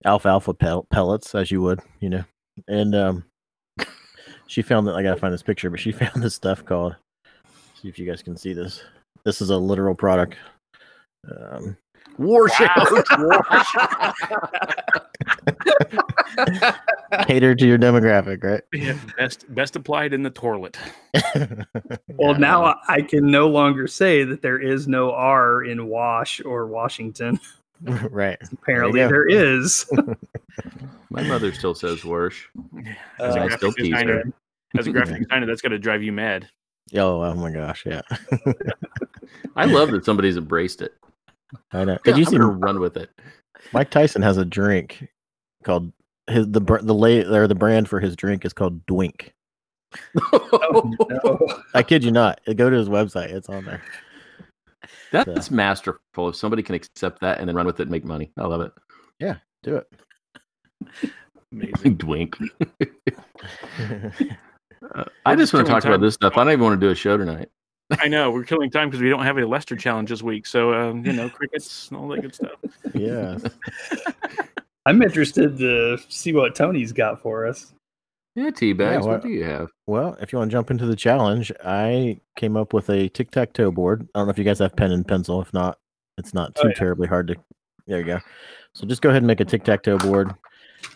alfalfa 0.04 0.54
pel- 0.54 0.86
pellets, 0.90 1.34
as 1.36 1.50
you 1.52 1.62
would, 1.62 1.80
you 2.00 2.10
know, 2.10 2.24
and 2.68 2.94
um, 2.94 3.24
she 4.46 4.62
found 4.62 4.86
that 4.86 4.94
I 4.94 5.02
gotta 5.02 5.20
find 5.20 5.32
this 5.32 5.42
picture, 5.42 5.70
but 5.70 5.80
she 5.80 5.92
found 5.92 6.22
this 6.22 6.34
stuff 6.34 6.64
called. 6.64 6.96
See 7.80 7.88
if 7.88 7.98
you 7.98 8.06
guys 8.06 8.22
can 8.22 8.36
see 8.36 8.52
this. 8.52 8.82
This 9.24 9.40
is 9.40 9.50
a 9.50 9.56
literal 9.56 9.94
product. 9.94 10.36
Um, 11.30 11.76
War 12.18 12.48
shout. 12.48 12.76
catered 17.26 17.58
to 17.58 17.66
your 17.66 17.78
demographic, 17.78 18.42
right? 18.44 18.62
Yeah, 18.72 18.98
best 19.16 19.52
best 19.54 19.76
applied 19.76 20.12
in 20.12 20.22
the 20.22 20.30
toilet. 20.30 20.78
Well, 22.08 22.34
now 22.34 22.64
I- 22.64 22.76
I 22.88 23.02
can 23.02 23.30
no 23.30 23.48
longer 23.48 23.86
say 23.86 24.24
that 24.24 24.42
there 24.42 24.58
is 24.58 24.88
no 24.88 25.12
R 25.12 25.62
in 25.64 25.86
Wash 25.86 26.40
or 26.44 26.66
Washington. 26.66 27.40
right. 28.10 28.38
Apparently, 28.52 29.00
go. 29.00 29.08
there 29.08 29.28
is. 29.28 29.86
My 31.10 31.22
mother 31.24 31.52
still 31.52 31.74
says 31.74 32.04
worse. 32.04 32.36
As 33.18 33.36
Uh, 33.36 33.40
a 33.40 33.44
I 33.44 33.48
still 33.56 33.70
graphic 33.72 33.84
designer, 33.92 34.32
as 34.78 34.86
a 34.86 34.92
graphic 34.92 35.18
designer, 35.22 35.46
that's 35.46 35.60
going 35.62 35.72
to 35.72 35.78
drive 35.78 36.02
you 36.02 36.12
mad. 36.12 36.48
Oh, 36.94 37.22
oh 37.22 37.34
my 37.34 37.50
gosh, 37.50 37.84
yeah. 37.86 38.02
I 39.56 39.64
love 39.64 39.90
that 39.92 40.04
somebody's 40.04 40.36
embraced 40.36 40.82
it. 40.82 40.94
I 41.72 41.84
know. 41.84 41.98
Did 42.04 42.16
you 42.18 42.24
see 42.24 42.36
gonna 42.36 42.46
run 42.46 42.80
with 42.80 42.96
it? 42.96 43.10
Mike 43.72 43.90
Tyson 43.90 44.22
has 44.22 44.36
a 44.38 44.44
drink 44.44 45.08
called 45.64 45.92
his 46.28 46.48
the 46.48 46.60
the 46.60 46.94
lay 46.94 47.24
or 47.24 47.46
the 47.46 47.54
brand 47.54 47.88
for 47.88 48.00
his 48.00 48.16
drink 48.16 48.44
is 48.44 48.52
called 48.52 48.84
Dwink. 48.86 49.30
oh, 50.32 50.92
no. 51.08 51.62
I 51.74 51.82
kid 51.82 52.04
you 52.04 52.10
not. 52.12 52.40
Go 52.56 52.70
to 52.70 52.76
his 52.76 52.88
website. 52.88 53.30
It's 53.30 53.48
on 53.48 53.64
there. 53.64 53.82
That's 55.12 55.50
masterful. 55.50 56.28
If 56.28 56.36
somebody 56.36 56.62
can 56.62 56.74
accept 56.74 57.20
that 57.20 57.38
and 57.38 57.48
then 57.48 57.56
run 57.56 57.66
with 57.66 57.80
it 57.80 57.84
and 57.84 57.90
make 57.90 58.04
money, 58.04 58.32
I 58.38 58.46
love 58.46 58.60
it. 58.60 58.72
Yeah, 59.18 59.36
do 59.62 59.76
it. 59.76 61.12
Amazing. 61.52 61.96
Dwink. 61.98 62.36
Uh, 64.94 65.04
I 65.26 65.36
just 65.36 65.52
want 65.52 65.66
to 65.66 65.70
killing 65.70 65.82
talk 65.82 65.84
about 65.86 66.00
this 66.00 66.14
stuff. 66.14 66.38
I 66.38 66.42
don't 66.42 66.54
even 66.54 66.64
want 66.64 66.80
to 66.80 66.86
do 66.86 66.90
a 66.90 66.94
show 66.94 67.18
tonight. 67.18 67.50
I 67.98 68.08
know 68.08 68.30
we're 68.30 68.44
killing 68.44 68.70
time 68.70 68.88
because 68.88 69.02
we 69.02 69.10
don't 69.10 69.24
have 69.24 69.36
a 69.36 69.46
Lester 69.46 69.76
challenge 69.76 70.08
this 70.08 70.22
week. 70.22 70.46
So 70.46 70.72
um, 70.72 71.04
you 71.04 71.12
know, 71.12 71.28
crickets 71.28 71.88
and 71.88 71.98
all 71.98 72.08
that 72.08 72.22
good 72.22 72.34
stuff. 72.34 72.58
Yeah. 72.94 73.36
I'm 74.86 75.02
interested 75.02 75.58
to 75.58 75.98
see 76.08 76.32
what 76.32 76.54
Tony's 76.54 76.92
got 76.92 77.20
for 77.20 77.46
us. 77.46 77.74
Yeah, 78.36 78.50
tea 78.50 78.72
bags. 78.72 79.04
Yeah, 79.04 79.08
what 79.08 79.08
what- 79.08 79.22
do 79.22 79.28
you 79.28 79.44
have? 79.44 79.68
Well, 79.86 80.16
if 80.20 80.32
you 80.32 80.38
want 80.38 80.50
to 80.50 80.56
jump 80.56 80.70
into 80.70 80.86
the 80.86 80.96
challenge, 80.96 81.50
I 81.64 82.20
came 82.36 82.56
up 82.56 82.72
with 82.72 82.88
a 82.90 83.08
tic 83.08 83.30
tac 83.30 83.52
toe 83.52 83.70
board. 83.70 84.08
I 84.14 84.18
don't 84.20 84.26
know 84.26 84.30
if 84.30 84.38
you 84.38 84.44
guys 84.44 84.60
have 84.60 84.76
pen 84.76 84.92
and 84.92 85.06
pencil. 85.06 85.40
If 85.42 85.52
not, 85.52 85.78
it's 86.18 86.32
not 86.34 86.52
Oh, 86.58 86.62
too 86.62 86.68
yeah. 86.68 86.74
terribly 86.74 87.08
hard 87.08 87.26
to. 87.28 87.36
There 87.86 87.98
you 87.98 88.04
go. 88.04 88.20
So 88.74 88.86
just 88.86 89.02
go 89.02 89.08
ahead 89.08 89.22
and 89.22 89.26
make 89.26 89.40
a 89.40 89.44
tic 89.44 89.64
tac 89.64 89.82
toe 89.82 89.98
board, 89.98 90.32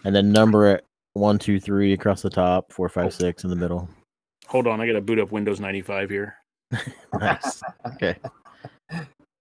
and 0.04 0.14
then 0.14 0.30
number 0.32 0.70
it 0.70 0.84
one, 1.14 1.38
two, 1.38 1.58
three 1.58 1.92
across 1.92 2.22
the 2.22 2.30
top, 2.30 2.72
four, 2.72 2.88
five, 2.88 3.12
six 3.12 3.42
in 3.44 3.50
the 3.50 3.56
middle. 3.56 3.88
Hold 4.46 4.66
on, 4.66 4.80
I 4.80 4.86
got 4.86 4.92
to 4.92 5.00
boot 5.00 5.18
up 5.18 5.32
Windows 5.32 5.58
95 5.60 6.10
here. 6.10 6.36
Nice. 7.18 7.62
okay. 7.86 8.16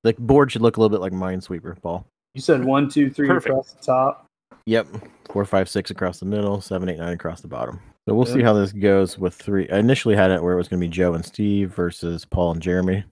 The 0.03 0.13
board 0.19 0.51
should 0.51 0.61
look 0.61 0.77
a 0.77 0.79
little 0.81 0.95
bit 0.95 1.01
like 1.01 1.13
Minesweeper, 1.13 1.79
Paul. 1.81 2.05
You 2.35 2.41
said 2.41 2.63
one, 2.63 2.89
two, 2.89 3.09
three 3.09 3.27
Perfect. 3.27 3.51
across 3.51 3.73
the 3.73 3.83
top. 3.83 4.27
Yep. 4.65 4.87
Four, 5.31 5.45
five, 5.45 5.67
six 5.67 5.91
across 5.91 6.19
the 6.19 6.25
middle, 6.25 6.61
seven, 6.61 6.89
eight, 6.89 6.97
nine 6.99 7.13
across 7.13 7.41
the 7.41 7.47
bottom. 7.47 7.79
So 8.07 8.13
we'll 8.15 8.25
see 8.25 8.41
how 8.41 8.53
this 8.53 8.71
goes 8.73 9.17
with 9.17 9.33
three. 9.33 9.69
I 9.69 9.77
initially 9.79 10.15
had 10.15 10.29
it 10.31 10.41
where 10.43 10.53
it 10.53 10.57
was 10.57 10.67
going 10.67 10.79
to 10.81 10.85
be 10.85 10.91
Joe 10.91 11.13
and 11.13 11.25
Steve 11.25 11.73
versus 11.73 12.25
Paul 12.25 12.51
and 12.51 12.61
Jeremy. 12.61 13.03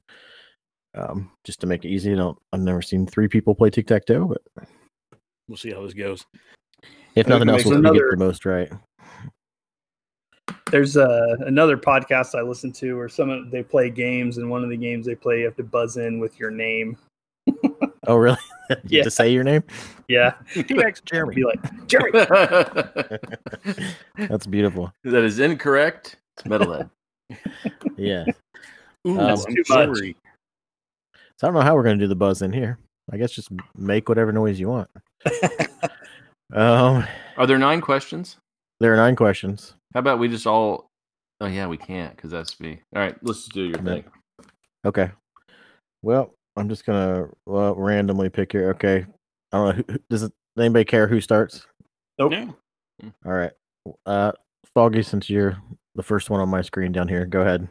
Um, 0.95 1.31
just 1.45 1.61
to 1.61 1.67
make 1.67 1.85
it 1.85 1.89
easy. 1.89 2.11
I 2.11 2.17
don't, 2.17 2.37
I've 2.51 2.59
never 2.59 2.81
seen 2.81 3.07
three 3.07 3.29
people 3.29 3.55
play 3.55 3.69
tic 3.69 3.87
tac 3.87 4.05
toe, 4.05 4.25
but 4.25 4.67
We'll 5.47 5.57
see 5.57 5.71
how 5.71 5.81
this 5.83 5.93
goes. 5.93 6.25
if 7.15 7.27
nothing 7.27 7.49
else, 7.49 7.63
we'll 7.65 7.75
so 7.75 7.81
see 7.81 7.87
who 7.87 7.93
gets 7.93 8.01
another- 8.01 8.11
the 8.11 8.17
most 8.17 8.45
right. 8.45 8.69
There's 10.69 10.95
uh, 10.95 11.35
another 11.45 11.75
podcast 11.77 12.33
I 12.37 12.41
listen 12.41 12.71
to 12.73 12.95
where 12.97 13.09
some 13.09 13.29
of, 13.29 13.51
they 13.51 13.61
play 13.63 13.89
games, 13.89 14.37
and 14.37 14.49
one 14.49 14.63
of 14.63 14.69
the 14.69 14.77
games 14.77 15.05
they 15.05 15.15
play, 15.15 15.39
you 15.39 15.45
have 15.45 15.55
to 15.57 15.63
buzz 15.63 15.97
in 15.97 16.19
with 16.19 16.39
your 16.39 16.51
name. 16.51 16.97
Oh, 18.07 18.15
really? 18.15 18.37
You 18.69 18.75
have 18.77 18.85
Yeah. 18.89 19.03
to 19.03 19.11
say 19.11 19.33
your 19.33 19.43
name? 19.43 19.63
Yeah, 20.07 20.33
Jeremy. 21.05 21.35
be 21.35 21.43
like 21.43 21.87
Jerry. 21.87 22.09
That's 24.15 24.47
beautiful. 24.47 24.93
that 25.03 25.23
is 25.25 25.39
incorrect. 25.39 26.15
It's 26.37 26.47
metalhead. 26.47 26.89
Yeah. 27.97 28.25
Ooh, 29.05 29.19
Um, 29.19 29.39
I'm 29.45 29.55
too 29.55 29.55
much. 29.57 29.67
sorry. 29.67 30.15
So 31.37 31.47
I 31.47 31.47
don't 31.47 31.53
know 31.55 31.61
how 31.61 31.75
we're 31.75 31.83
going 31.83 31.99
to 31.99 32.03
do 32.05 32.07
the 32.07 32.15
buzz 32.15 32.41
in 32.41 32.53
here. 32.53 32.77
I 33.11 33.17
guess 33.17 33.31
just 33.31 33.49
make 33.75 34.07
whatever 34.07 34.31
noise 34.31 34.57
you 34.57 34.69
want. 34.69 34.89
um, 36.53 37.03
Are 37.35 37.45
there 37.47 37.57
nine 37.57 37.81
questions? 37.81 38.37
there 38.79 38.93
are 38.93 38.97
nine 38.97 39.17
questions. 39.17 39.73
How 39.93 39.99
about 39.99 40.17
we 40.19 40.29
just 40.29 40.47
all? 40.47 40.87
Oh 41.41 41.47
yeah, 41.47 41.67
we 41.67 41.75
can't 41.77 42.15
because 42.15 42.31
that's 42.31 42.57
me. 42.61 42.81
All 42.95 43.01
right, 43.01 43.17
let's 43.21 43.39
just 43.39 43.53
do 43.53 43.63
your 43.63 43.79
thing. 43.79 44.05
Okay. 44.85 45.11
Well, 46.01 46.33
I'm 46.55 46.69
just 46.69 46.85
gonna 46.85 47.27
well, 47.45 47.75
randomly 47.75 48.29
pick 48.29 48.51
here. 48.51 48.69
Okay. 48.71 49.05
I 49.51 49.57
don't 49.57 49.65
know. 49.77 49.83
Who, 49.87 49.93
who- 49.93 49.99
does 50.09 50.23
it, 50.23 50.33
anybody 50.57 50.85
care 50.85 51.07
who 51.07 51.21
starts? 51.21 51.65
Nope. 52.19 52.31
Yeah. 52.33 52.49
All 53.25 53.33
right. 53.33 53.51
Uh, 54.05 54.31
Foggy, 54.73 55.01
since 55.03 55.29
you're 55.29 55.57
the 55.95 56.03
first 56.03 56.29
one 56.29 56.39
on 56.39 56.49
my 56.49 56.61
screen 56.61 56.91
down 56.91 57.07
here, 57.07 57.25
go 57.25 57.41
ahead. 57.41 57.67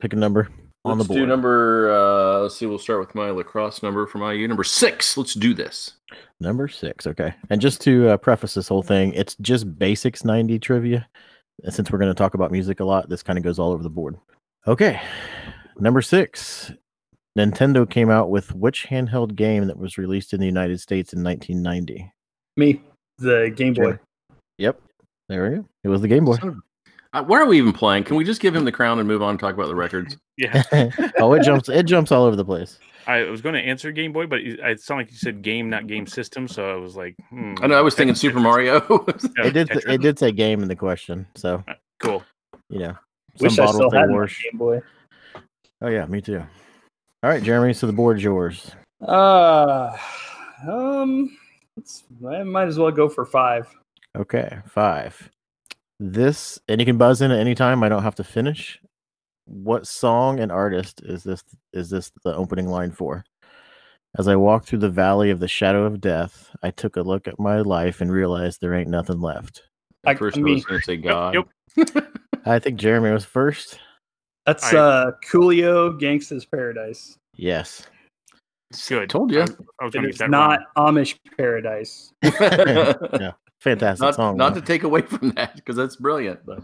Pick 0.00 0.12
a 0.12 0.16
number 0.16 0.48
on 0.84 0.96
let's 0.98 1.08
the 1.08 1.14
board. 1.14 1.20
do 1.20 1.26
number. 1.26 1.92
Uh, 1.92 2.38
let's 2.40 2.56
see. 2.56 2.66
We'll 2.66 2.78
start 2.78 3.00
with 3.00 3.14
my 3.14 3.30
lacrosse 3.30 3.82
number 3.82 4.06
from 4.06 4.22
IU. 4.22 4.48
Number 4.48 4.64
six. 4.64 5.16
Let's 5.16 5.34
do 5.34 5.52
this. 5.54 5.92
Number 6.40 6.68
six. 6.68 7.06
Okay. 7.06 7.34
And 7.50 7.60
just 7.60 7.80
to 7.82 8.10
uh, 8.10 8.16
preface 8.16 8.54
this 8.54 8.68
whole 8.68 8.82
thing, 8.82 9.12
it's 9.12 9.36
just 9.40 9.78
basics 9.78 10.24
90 10.24 10.58
trivia. 10.58 11.06
And 11.62 11.74
since 11.74 11.90
we're 11.90 11.98
going 11.98 12.10
to 12.10 12.18
talk 12.18 12.34
about 12.34 12.50
music 12.50 12.80
a 12.80 12.84
lot, 12.84 13.08
this 13.08 13.22
kind 13.22 13.38
of 13.38 13.44
goes 13.44 13.58
all 13.58 13.72
over 13.72 13.82
the 13.82 13.90
board. 13.90 14.16
Okay. 14.66 15.00
Number 15.78 16.00
six. 16.00 16.72
Nintendo 17.38 17.88
came 17.88 18.10
out 18.10 18.30
with 18.30 18.54
which 18.54 18.86
handheld 18.88 19.36
game 19.36 19.66
that 19.66 19.78
was 19.78 19.96
released 19.98 20.32
in 20.32 20.40
the 20.40 20.46
United 20.46 20.80
States 20.80 21.12
in 21.12 21.22
1990? 21.22 22.12
Me, 22.56 22.82
the 23.18 23.52
Game 23.54 23.74
Boy. 23.74 23.82
Sure. 23.82 24.00
Yep. 24.58 24.80
There 25.28 25.48
we 25.50 25.56
go. 25.56 25.64
It 25.84 25.88
was 25.88 26.00
the 26.00 26.08
Game 26.08 26.24
Boy. 26.24 26.36
Son 26.36 26.48
of- 26.48 26.56
Uh, 27.12 27.24
why 27.24 27.40
are 27.40 27.46
we 27.46 27.58
even 27.58 27.72
playing? 27.72 28.04
Can 28.04 28.16
we 28.16 28.24
just 28.24 28.40
give 28.40 28.54
him 28.54 28.64
the 28.64 28.72
crown 28.72 28.98
and 28.98 29.06
move 29.08 29.22
on 29.22 29.30
and 29.30 29.40
talk 29.40 29.54
about 29.54 29.68
the 29.68 29.74
records? 29.74 30.16
Yeah. 30.40 30.62
oh, 31.18 31.34
it 31.34 31.42
jumps. 31.42 31.68
It 31.68 31.82
jumps 31.82 32.10
all 32.10 32.24
over 32.24 32.34
the 32.34 32.44
place. 32.46 32.78
I 33.06 33.24
was 33.24 33.42
going 33.42 33.54
to 33.54 33.60
answer 33.60 33.92
Game 33.92 34.10
Boy, 34.10 34.26
but 34.26 34.40
it 34.40 34.58
it 34.58 34.80
sounded 34.80 35.04
like 35.04 35.12
you 35.12 35.18
said 35.18 35.42
game, 35.42 35.68
not 35.68 35.86
game 35.86 36.06
system. 36.06 36.48
So 36.48 36.70
I 36.70 36.76
was 36.76 36.96
like, 36.96 37.14
hmm. 37.28 37.56
I 37.60 37.66
know. 37.66 37.76
I 37.76 37.82
was 37.82 37.94
thinking 37.94 38.14
Super 38.14 38.40
Mario. 38.40 38.80
It 39.36 39.52
did. 39.52 39.68
Tetris. 39.68 39.92
It 39.92 40.00
did 40.00 40.18
say 40.18 40.32
game 40.32 40.62
in 40.62 40.68
the 40.68 40.76
question. 40.76 41.26
So 41.36 41.62
Cool. 41.98 42.22
you 42.70 42.78
know, 42.78 42.96
some 43.36 43.44
Wish 43.48 43.58
I 43.58 43.66
bottle 43.66 43.74
still 43.74 43.90
thing 43.90 44.00
had 44.00 44.08
my. 44.08 44.26
Game 44.26 44.58
Boy. 44.58 44.80
Oh 45.82 45.88
yeah, 45.88 46.06
me 46.06 46.22
too. 46.22 46.42
All 47.22 47.30
right, 47.30 47.42
Jeremy. 47.42 47.74
So 47.74 47.86
the 47.86 47.92
board's 47.92 48.22
yours. 48.22 48.72
Uh, 49.06 49.96
um, 50.66 51.36
let's, 51.76 52.04
I 52.26 52.42
might 52.42 52.68
as 52.68 52.78
well 52.78 52.90
go 52.90 53.08
for 53.08 53.24
five. 53.24 53.68
Okay, 54.16 54.58
five. 54.66 55.30
This, 55.98 56.58
and 56.68 56.80
you 56.80 56.86
can 56.86 56.96
buzz 56.98 57.20
in 57.20 57.30
at 57.30 57.38
any 57.38 57.54
time. 57.54 57.82
I 57.82 57.88
don't 57.88 58.02
have 58.02 58.14
to 58.16 58.24
finish. 58.24 58.80
What 59.44 59.86
song 59.86 60.40
and 60.40 60.50
artist 60.50 61.02
is 61.04 61.22
this? 61.22 61.42
Is 61.72 61.90
this 61.90 62.10
the 62.24 62.34
opening 62.34 62.68
line 62.68 62.92
for? 62.92 63.24
As 64.18 64.26
I 64.26 64.36
walked 64.36 64.66
through 64.66 64.78
the 64.80 64.90
valley 64.90 65.30
of 65.30 65.40
the 65.40 65.46
shadow 65.48 65.84
of 65.84 66.00
death, 66.00 66.50
I 66.62 66.70
took 66.70 66.96
a 66.96 67.02
look 67.02 67.28
at 67.28 67.38
my 67.38 67.60
life 67.60 68.00
and 68.00 68.10
realized 68.10 68.60
there 68.60 68.74
ain't 68.74 68.88
nothing 68.88 69.20
left. 69.20 69.62
I- 70.06 70.14
First, 70.14 70.38
I 70.38 70.40
I, 70.40 70.44
was 70.44 70.64
going 70.64 70.80
to 70.80 70.84
say 70.84 70.96
God. 70.96 71.34
Yep. 71.76 72.06
I 72.46 72.58
think 72.58 72.80
Jeremy 72.80 73.10
was 73.10 73.24
first. 73.24 73.78
That's 74.46 74.72
I- 74.72 74.78
uh 74.78 75.10
Coolio 75.30 75.98
Gangsta's 76.00 76.44
Paradise. 76.44 77.16
Yes. 77.36 77.86
Good. 78.88 79.10
Told 79.10 79.32
ya. 79.32 79.46
I, 79.48 79.82
I 79.82 79.84
was 79.84 79.94
And 79.94 80.06
it's 80.06 80.20
not 80.20 80.60
wrong. 80.76 80.94
Amish 80.94 81.16
Paradise. 81.36 82.12
yeah. 82.22 83.32
Fantastic 83.60 84.02
not, 84.02 84.14
song. 84.14 84.36
not 84.36 84.54
though. 84.54 84.60
to 84.60 84.66
take 84.66 84.84
away 84.84 85.02
from 85.02 85.30
that 85.32 85.56
because 85.56 85.76
that's 85.76 85.96
brilliant. 85.96 86.44
But 86.46 86.62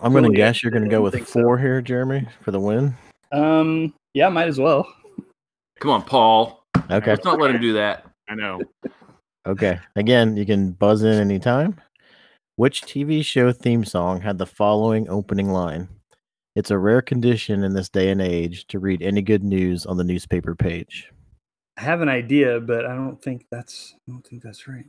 I'm 0.00 0.12
going 0.12 0.24
to 0.24 0.36
guess 0.36 0.62
you're 0.62 0.72
going 0.72 0.84
to 0.84 0.90
go 0.90 1.00
with 1.00 1.14
think 1.14 1.26
so. 1.26 1.40
four 1.40 1.58
here, 1.58 1.80
Jeremy, 1.80 2.26
for 2.42 2.50
the 2.50 2.60
win. 2.60 2.94
Um, 3.30 3.94
yeah, 4.14 4.28
might 4.28 4.48
as 4.48 4.58
well. 4.58 4.86
come 5.80 5.90
on, 5.90 6.02
Paul. 6.02 6.64
Okay. 6.90 7.12
Let's 7.12 7.24
not 7.24 7.40
let 7.40 7.54
him 7.54 7.60
do 7.60 7.72
that. 7.74 8.04
I 8.28 8.34
know. 8.34 8.60
Okay. 9.46 9.78
Again, 9.96 10.36
you 10.36 10.44
can 10.44 10.72
buzz 10.72 11.02
in 11.02 11.18
anytime. 11.20 11.76
Which 12.56 12.82
TV 12.82 13.24
show 13.24 13.52
theme 13.52 13.84
song 13.84 14.20
had 14.20 14.38
the 14.38 14.46
following 14.46 15.08
opening 15.08 15.50
line? 15.50 15.88
It's 16.54 16.70
a 16.70 16.78
rare 16.78 17.00
condition 17.02 17.64
in 17.64 17.72
this 17.72 17.88
day 17.88 18.10
and 18.10 18.20
age 18.20 18.66
to 18.68 18.78
read 18.78 19.02
any 19.02 19.22
good 19.22 19.42
news 19.42 19.86
on 19.86 19.96
the 19.96 20.04
newspaper 20.04 20.54
page. 20.54 21.10
I 21.78 21.82
have 21.82 22.02
an 22.02 22.08
idea, 22.08 22.60
but 22.60 22.84
I 22.84 22.94
don't 22.94 23.20
think 23.22 23.46
that's 23.50 23.94
I 24.08 24.12
don't 24.12 24.26
think 24.26 24.42
that's 24.42 24.68
right. 24.68 24.84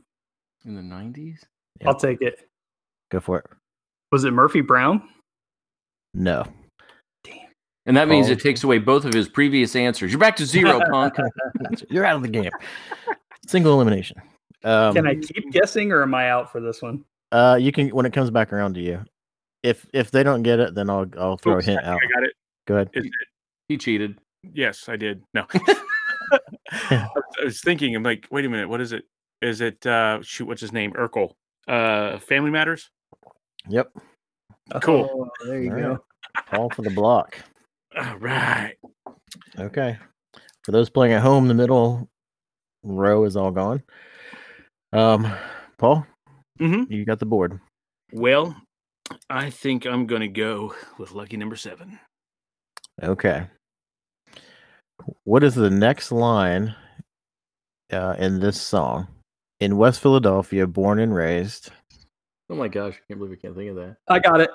In 0.66 0.74
the 0.74 0.82
nineties. 0.82 1.42
Yep. 1.80 1.88
I'll 1.88 1.98
take 1.98 2.20
it. 2.20 2.48
Go 3.10 3.20
for 3.20 3.38
it. 3.38 3.46
Was 4.12 4.24
it 4.24 4.32
Murphy 4.32 4.60
Brown? 4.60 5.02
No. 6.12 6.44
Damn. 7.24 7.36
And 7.86 7.96
that 7.96 8.08
means 8.08 8.26
Paul. 8.26 8.34
it 8.34 8.40
takes 8.40 8.62
away 8.62 8.78
both 8.78 9.04
of 9.04 9.12
his 9.12 9.28
previous 9.28 9.74
answers. 9.74 10.12
You're 10.12 10.20
back 10.20 10.36
to 10.36 10.46
zero, 10.46 10.80
punk. 10.90 11.14
You're 11.90 12.04
out 12.04 12.16
of 12.16 12.22
the 12.22 12.28
game. 12.28 12.50
Single 13.46 13.74
elimination. 13.74 14.18
Um, 14.62 14.94
Can 14.94 15.06
I 15.06 15.14
keep 15.16 15.50
guessing, 15.50 15.92
or 15.92 16.02
am 16.02 16.14
I 16.14 16.30
out 16.30 16.52
for 16.52 16.60
this 16.60 16.80
one? 16.80 17.04
uh, 17.32 17.58
you 17.60 17.72
can 17.72 17.88
when 17.88 18.06
it 18.06 18.12
comes 18.12 18.30
back 18.30 18.52
around 18.52 18.74
to 18.74 18.80
you. 18.80 19.04
If 19.64 19.86
if 19.94 20.10
they 20.10 20.22
don't 20.22 20.42
get 20.42 20.60
it, 20.60 20.74
then 20.74 20.90
I'll 20.90 21.06
I'll 21.18 21.38
throw 21.38 21.56
Oops, 21.56 21.66
a 21.66 21.70
hint 21.70 21.84
I 21.84 21.88
out. 21.88 22.00
I 22.02 22.06
got 22.14 22.22
it. 22.24 22.34
Go 22.66 22.74
ahead. 22.74 22.90
Is 22.92 23.06
it? 23.06 23.12
he 23.68 23.78
cheated. 23.78 24.18
Yes, 24.42 24.88
I 24.90 24.96
did. 24.96 25.22
No. 25.32 25.46
I 26.70 27.08
was 27.42 27.60
thinking, 27.62 27.96
I'm 27.96 28.02
like, 28.02 28.26
wait 28.30 28.44
a 28.44 28.48
minute, 28.48 28.68
what 28.68 28.80
is 28.82 28.92
it? 28.92 29.04
Is 29.40 29.62
it 29.62 29.84
uh 29.86 30.20
shoot, 30.22 30.46
what's 30.46 30.60
his 30.60 30.72
name? 30.72 30.92
Urkel. 30.92 31.32
Uh 31.66 32.18
Family 32.18 32.50
Matters? 32.50 32.90
Yep. 33.70 33.90
Cool. 34.82 35.30
Oh, 35.42 35.46
there 35.46 35.62
you 35.62 35.72
All 35.72 35.78
go. 35.78 35.88
right. 35.88 36.46
Paul 36.46 36.70
for 36.70 36.82
the 36.82 36.90
block. 36.90 37.38
All 37.98 38.18
right. 38.18 38.74
Okay. 39.58 39.96
For 40.64 40.72
those 40.72 40.90
playing 40.90 41.14
at 41.14 41.22
home, 41.22 41.48
the 41.48 41.54
middle 41.54 42.08
row 42.82 43.24
is 43.24 43.36
all 43.36 43.50
gone. 43.50 43.82
Um, 44.92 45.26
Paul, 45.78 46.06
Mhm. 46.60 46.90
you 46.90 47.04
got 47.06 47.18
the 47.18 47.26
board. 47.26 47.60
Well, 48.12 48.54
I 49.28 49.50
think 49.50 49.86
I'm 49.86 50.06
gonna 50.06 50.28
go 50.28 50.74
with 50.98 51.12
lucky 51.12 51.36
number 51.36 51.56
seven. 51.56 51.98
Okay. 53.02 53.46
What 55.24 55.42
is 55.42 55.54
the 55.54 55.70
next 55.70 56.12
line 56.12 56.74
uh, 57.92 58.16
in 58.18 58.40
this 58.40 58.60
song? 58.60 59.08
In 59.60 59.76
West 59.76 60.00
Philadelphia, 60.00 60.66
born 60.66 60.98
and 60.98 61.14
raised. 61.14 61.70
Oh 62.50 62.54
my 62.54 62.68
gosh, 62.68 62.94
I 62.94 63.00
can't 63.08 63.18
believe 63.18 63.36
I 63.38 63.40
can't 63.40 63.56
think 63.56 63.70
of 63.70 63.76
that. 63.76 63.96
I 64.08 64.18
got 64.18 64.40
it. 64.40 64.50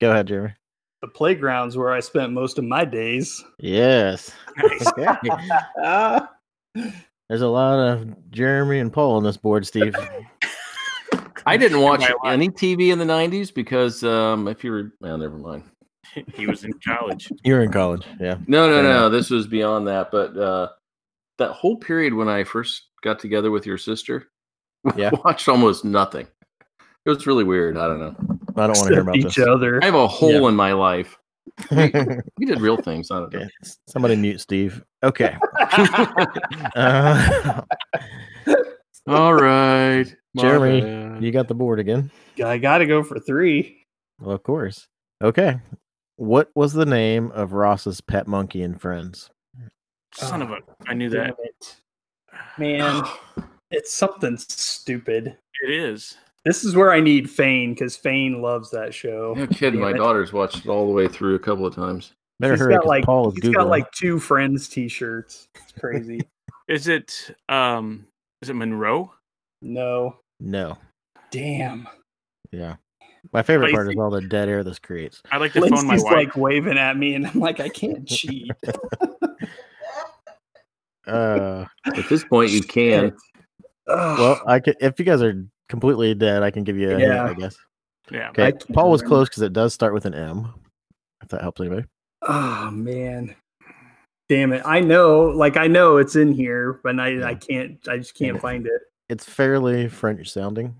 Go 0.00 0.10
ahead, 0.10 0.26
Jeremy. 0.26 0.54
The 1.00 1.08
playgrounds 1.08 1.76
where 1.76 1.90
I 1.90 2.00
spent 2.00 2.32
most 2.32 2.58
of 2.58 2.64
my 2.64 2.84
days. 2.84 3.42
Yes. 3.58 4.32
Nice. 4.56 4.92
Ah, 5.84 6.30
There's 7.28 7.42
a 7.42 7.48
lot 7.48 7.78
of 7.78 8.30
Jeremy 8.30 8.78
and 8.78 8.92
Paul 8.92 9.16
on 9.16 9.24
this 9.24 9.36
board, 9.36 9.66
Steve. 9.66 9.96
I 11.46 11.56
didn't 11.56 11.80
watch 11.80 12.00
By 12.00 12.08
a 12.08 12.14
lot. 12.24 12.32
any 12.32 12.48
TV 12.48 12.92
in 12.92 12.98
the 12.98 13.04
'90s 13.04 13.52
because 13.52 14.02
um, 14.04 14.48
if 14.48 14.62
you 14.64 14.70
were, 14.72 14.92
well, 15.00 15.18
never 15.18 15.38
mind. 15.38 15.64
he 16.34 16.46
was 16.46 16.64
in 16.64 16.72
college. 16.86 17.30
You're 17.44 17.62
in 17.62 17.70
college. 17.72 18.04
Yeah. 18.20 18.36
No, 18.46 18.68
no, 18.68 18.82
no. 18.82 19.08
This 19.08 19.30
was 19.30 19.46
beyond 19.46 19.86
that. 19.88 20.10
But 20.10 20.36
uh, 20.36 20.68
that 21.38 21.52
whole 21.52 21.76
period 21.76 22.12
when 22.14 22.28
I 22.28 22.44
first 22.44 22.88
got 23.02 23.18
together 23.18 23.50
with 23.50 23.66
your 23.66 23.78
sister, 23.78 24.28
we 24.84 24.92
Yeah. 24.96 25.10
watched 25.24 25.48
almost 25.48 25.84
nothing. 25.84 26.26
It 27.04 27.08
was 27.10 27.26
really 27.26 27.44
weird. 27.44 27.76
I 27.78 27.86
don't 27.88 27.98
know. 28.00 28.14
I 28.56 28.66
don't 28.66 28.76
want 28.76 28.88
to 28.88 28.94
hear 28.94 29.00
about 29.00 29.16
each 29.16 29.36
this. 29.36 29.46
other. 29.46 29.80
I 29.82 29.86
have 29.86 29.94
a 29.94 30.06
hole 30.06 30.42
Yeah. 30.42 30.48
in 30.48 30.54
my 30.56 30.72
life. 30.72 31.16
We 31.70 32.46
did 32.46 32.60
real 32.60 32.76
things. 32.76 33.10
I 33.10 33.18
don't 33.18 33.32
know. 33.32 33.40
Okay. 33.40 33.50
Somebody 33.88 34.16
mute 34.16 34.40
Steve. 34.40 34.82
Okay. 35.02 35.36
Uh, 36.76 37.62
All 39.08 39.34
right, 39.34 40.04
my 40.04 40.21
Jeremy, 40.36 40.80
bad. 40.80 41.22
you 41.22 41.30
got 41.30 41.48
the 41.48 41.54
board 41.54 41.78
again. 41.78 42.10
I 42.42 42.58
got 42.58 42.78
to 42.78 42.86
go 42.86 43.02
for 43.02 43.18
three. 43.20 43.82
Well, 44.20 44.34
of 44.34 44.42
course. 44.42 44.86
Okay. 45.22 45.58
What 46.16 46.50
was 46.54 46.72
the 46.72 46.86
name 46.86 47.30
of 47.32 47.52
Ross's 47.52 48.00
pet 48.00 48.26
monkey 48.26 48.62
and 48.62 48.80
Friends? 48.80 49.30
Son 50.14 50.42
of 50.42 50.50
a 50.50 50.58
I 50.86 50.94
knew 50.94 51.10
that. 51.10 51.36
it. 51.42 51.76
Man, 52.58 53.02
it's 53.70 53.92
something 53.92 54.36
stupid. 54.38 55.36
It 55.64 55.70
is. 55.70 56.16
This 56.44 56.64
is 56.64 56.74
where 56.74 56.92
I 56.92 57.00
need 57.00 57.30
Fane 57.30 57.72
because 57.72 57.96
Fane 57.96 58.42
loves 58.42 58.70
that 58.72 58.92
show. 58.92 59.34
No 59.36 59.46
kidding. 59.46 59.80
My 59.80 59.90
it. 59.90 59.96
daughter's 59.96 60.32
watched 60.32 60.64
it 60.64 60.68
all 60.68 60.86
the 60.86 60.92
way 60.92 61.08
through 61.08 61.34
a 61.36 61.38
couple 61.38 61.66
of 61.66 61.74
times. 61.74 62.12
Better 62.40 62.54
He's 62.54 62.60
hurry, 62.62 62.74
got 62.74 62.80
'cause 62.82 62.88
like 62.88 63.04
Paul 63.04 63.28
is 63.28 63.34
he's 63.34 63.44
Googling. 63.44 63.54
got 63.54 63.66
like 63.68 63.90
two 63.92 64.18
friends 64.18 64.68
T-shirts. 64.68 65.48
It's 65.54 65.72
crazy. 65.78 66.20
Is 66.68 66.88
it 66.88 67.30
um 67.48 68.06
is 68.40 68.48
it 68.50 68.54
Monroe? 68.54 69.12
no, 69.62 70.16
no. 70.42 70.76
damn. 71.30 71.86
Yeah. 72.50 72.76
My 73.32 73.42
favorite 73.42 73.72
part 73.72 73.88
is 73.88 73.96
all 73.96 74.10
the 74.10 74.20
dead 74.20 74.48
air 74.48 74.64
this 74.64 74.78
creates. 74.80 75.22
I 75.30 75.36
like 75.38 75.52
to 75.52 75.60
phone 75.60 75.70
my 75.86 75.92
Lacey's 75.94 76.04
wife. 76.04 76.12
like 76.12 76.36
waving 76.36 76.76
at 76.76 76.96
me, 76.96 77.14
and 77.14 77.26
I'm 77.26 77.38
like, 77.38 77.60
I 77.60 77.68
can't 77.68 78.06
cheat. 78.08 78.50
Uh, 81.06 81.64
At 81.86 82.08
this 82.08 82.24
point, 82.24 82.50
you 82.50 82.62
can. 82.62 83.14
Well, 83.86 84.40
I 84.46 84.60
could 84.60 84.76
if 84.80 84.98
you 84.98 85.04
guys 85.04 85.22
are 85.22 85.44
completely 85.68 86.14
dead, 86.14 86.42
I 86.42 86.50
can 86.50 86.64
give 86.64 86.76
you 86.76 86.88
a 86.88 86.98
hint, 86.98 87.02
Yeah. 87.02 87.24
I 87.24 87.34
guess. 87.34 87.56
yeah. 88.10 88.28
Okay, 88.30 88.46
I 88.48 88.52
Paul 88.72 88.90
was 88.90 89.02
remember. 89.02 89.16
close 89.16 89.28
because 89.28 89.42
it 89.42 89.52
does 89.52 89.72
start 89.74 89.92
with 89.94 90.04
an 90.06 90.14
M. 90.14 90.52
If 91.22 91.28
that 91.28 91.40
helps 91.42 91.60
anybody. 91.60 91.86
oh 92.22 92.70
man, 92.70 93.34
damn 94.28 94.52
it! 94.52 94.62
I 94.64 94.80
know, 94.80 95.22
like 95.22 95.56
I 95.56 95.66
know 95.66 95.96
it's 95.96 96.14
in 96.16 96.32
here, 96.32 96.80
but 96.84 96.98
I 97.00 97.30
I 97.30 97.34
can't. 97.34 97.78
I 97.88 97.98
just 97.98 98.14
can't 98.14 98.40
find 98.40 98.66
it. 98.66 98.82
It's 99.08 99.24
fairly 99.24 99.88
French 99.88 100.30
sounding. 100.30 100.74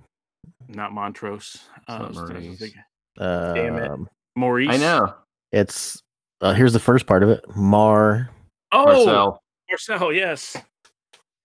Not 0.69 0.93
Montrose. 0.93 1.59
Uh, 1.89 1.99
not 1.99 2.15
Maurice. 2.15 2.59
thinking- 2.59 2.83
Um, 3.19 3.55
Damn 3.55 3.77
it. 3.77 3.91
Maurice. 4.37 4.71
I 4.71 4.77
know. 4.79 5.15
It's 5.53 6.01
uh, 6.41 6.53
here's 6.55 6.73
the 6.73 6.81
first 6.81 7.07
part 7.07 7.23
of 7.23 7.29
it. 7.29 7.45
Mar. 7.55 8.31
Oh, 8.73 8.85
Marcel. 8.87 9.43
Marcel. 9.71 10.13
Yes. 10.13 10.57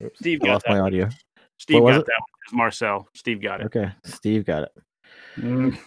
Oops, 0.04 0.18
Steve 0.20 0.40
I 0.44 0.46
got 0.48 0.54
lost 0.54 0.66
that. 0.68 0.74
my 0.74 0.80
audio. 0.80 1.10
Steve 1.60 1.82
was 1.82 1.96
got 1.96 2.02
it? 2.02 2.06
that 2.06 2.14
one. 2.20 2.28
It 2.30 2.52
was 2.52 2.54
Marcel. 2.58 3.08
Steve 3.16 3.42
got 3.42 3.60
it. 3.62 3.66
Okay, 3.66 3.92
Steve 4.06 4.46
got 4.46 4.64
it. 4.64 4.72
Mm. 5.38 5.78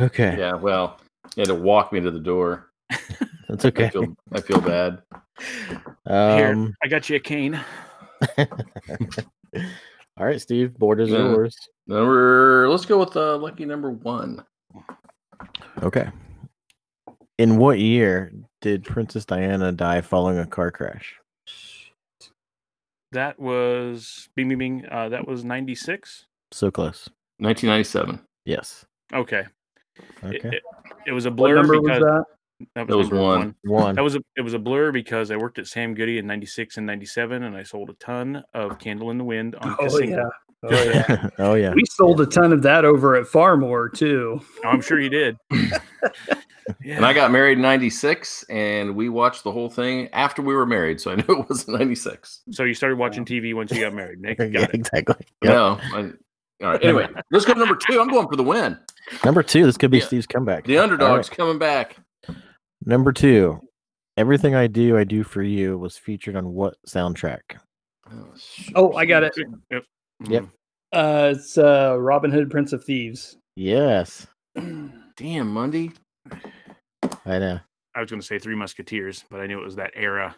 Okay, 0.00 0.36
Yeah, 0.38 0.54
well, 0.54 0.98
you 1.36 1.40
had 1.42 1.48
to 1.48 1.54
walk 1.54 1.92
me 1.92 2.00
to 2.00 2.10
the 2.10 2.18
door. 2.20 2.70
that's 3.48 3.64
I 3.64 3.68
okay. 3.68 3.90
feel, 3.90 4.14
I 4.32 4.40
feel 4.40 4.60
bad. 4.60 5.02
Here, 6.06 6.52
Um, 6.52 6.74
I 6.82 6.88
got 6.88 7.08
you 7.10 7.16
a 7.16 7.20
cane. 7.20 7.60
all 10.18 10.26
right, 10.26 10.40
Steve. 10.40 10.74
Board 10.76 11.00
is 11.00 11.10
Yeah. 11.10 11.30
yours. 11.30 11.56
Number, 11.86 12.68
let's 12.68 12.84
go 12.84 12.98
with 12.98 13.16
uh, 13.16 13.36
lucky 13.38 13.64
number 13.64 13.90
one. 13.90 14.44
Okay. 15.82 16.10
In 17.38 17.56
what 17.56 17.78
year 17.78 18.32
did 18.60 18.84
Princess 18.84 19.24
Diana 19.24 19.72
die 19.72 20.00
following 20.00 20.38
a 20.38 20.46
car 20.46 20.70
crash? 20.70 21.20
That 23.12 23.38
was 23.38 24.28
Bing 24.34 24.48
Bing 24.48 24.58
Bing. 24.58 24.86
Uh, 24.90 25.08
that 25.10 25.26
was 25.26 25.44
ninety 25.44 25.74
six. 25.74 26.26
So 26.52 26.70
close. 26.70 27.08
1997. 27.38 28.20
Yes. 28.44 28.84
Okay. 29.14 29.44
Okay. 30.24 30.40
it, 30.48 30.62
it 31.06 31.12
was 31.12 31.24
a 31.26 31.30
blur. 31.30 31.56
What 31.56 31.66
blur 31.66 31.74
number 31.76 31.80
because 31.80 32.00
was 32.00 32.24
that? 32.26 32.37
That 32.74 32.86
was, 32.86 32.88
That 32.88 32.96
was 32.96 33.08
number 33.10 33.22
one. 33.24 33.54
One. 33.64 33.94
That 33.94 34.02
was 34.04 34.16
a 34.16 34.20
it 34.36 34.42
was 34.42 34.54
a 34.54 34.58
blur 34.58 34.92
because 34.92 35.30
I 35.30 35.36
worked 35.36 35.58
at 35.58 35.66
Sam 35.66 35.94
Goody 35.94 36.18
in 36.18 36.26
'96 36.26 36.76
and 36.76 36.86
'97, 36.86 37.42
and 37.42 37.56
I 37.56 37.62
sold 37.62 37.90
a 37.90 37.94
ton 37.94 38.42
of 38.54 38.78
Candle 38.78 39.10
in 39.10 39.18
the 39.18 39.24
Wind 39.24 39.54
on 39.56 39.70
Oh 39.78 39.84
cassette. 39.84 40.08
yeah. 40.08 40.28
Oh 40.64 40.82
yeah. 40.82 41.28
oh 41.38 41.54
yeah. 41.54 41.72
We 41.72 41.84
sold 41.88 42.20
a 42.20 42.26
ton 42.26 42.52
of 42.52 42.62
that 42.62 42.84
over 42.84 43.14
at 43.14 43.26
Farmore 43.26 43.92
too. 43.94 44.40
Oh, 44.64 44.68
I'm 44.68 44.80
sure 44.80 44.98
you 44.98 45.08
did. 45.08 45.36
yeah. 45.52 46.96
And 46.96 47.06
I 47.06 47.12
got 47.12 47.30
married 47.30 47.58
in 47.58 47.62
96, 47.62 48.44
and 48.50 48.96
we 48.96 49.08
watched 49.08 49.44
the 49.44 49.52
whole 49.52 49.70
thing 49.70 50.08
after 50.12 50.42
we 50.42 50.54
were 50.56 50.66
married. 50.66 51.00
So 51.00 51.12
I 51.12 51.14
knew 51.14 51.24
it 51.28 51.48
was 51.48 51.68
96. 51.68 52.42
so 52.50 52.64
you 52.64 52.74
started 52.74 52.98
watching 52.98 53.24
TV 53.24 53.54
once 53.54 53.70
you 53.70 53.80
got 53.80 53.94
married, 53.94 54.20
Nick. 54.20 54.40
Yeah, 54.40 54.46
Got 54.48 54.62
it. 54.70 54.74
exactly. 54.74 55.14
Yep. 55.44 55.52
No. 55.52 55.78
I, 55.80 55.98
all 56.64 56.72
right. 56.72 56.84
Anyway, 56.84 57.06
let's 57.30 57.44
go 57.44 57.52
to 57.54 57.58
number 57.60 57.76
two. 57.76 58.00
I'm 58.00 58.08
going 58.08 58.26
for 58.28 58.34
the 58.34 58.42
win. 58.42 58.76
Number 59.24 59.44
two. 59.44 59.64
This 59.64 59.76
could 59.76 59.92
be 59.92 59.98
Yeah. 59.98 60.06
Steve's 60.06 60.26
comeback. 60.26 60.64
The 60.64 60.78
underdog's 60.78 61.28
right. 61.28 61.36
coming 61.36 61.58
back. 61.60 61.96
Number 62.84 63.12
two. 63.12 63.60
Everything 64.16 64.54
I 64.54 64.66
do, 64.66 64.96
I 64.98 65.04
do 65.04 65.22
for 65.22 65.42
you 65.42 65.78
was 65.78 65.96
featured 65.96 66.34
on 66.34 66.52
what 66.52 66.74
soundtrack? 66.88 67.40
Oh. 68.10 68.26
Oh, 68.74 68.92
I 68.94 69.04
got 69.04 69.22
it. 69.22 69.32
Yep. 69.70 69.84
Yep. 70.28 70.42
Mhm. 70.42 70.48
Uh, 70.92 71.32
it's 71.36 71.56
uh, 71.58 71.96
Robin 71.98 72.30
Hood, 72.30 72.50
Prince 72.50 72.72
of 72.72 72.82
Thieves. 72.82 73.36
Yes. 73.54 74.26
Damn, 75.16 75.52
Monday. 75.52 75.92
I 77.26 77.38
know. 77.38 77.60
I 77.94 78.00
was 78.00 78.10
going 78.10 78.20
to 78.20 78.26
say 78.26 78.38
Three 78.38 78.54
Musketeers, 78.56 79.24
but 79.30 79.40
I 79.40 79.46
knew 79.46 79.60
it 79.60 79.64
was 79.64 79.76
that 79.76 79.92
era. 79.94 80.34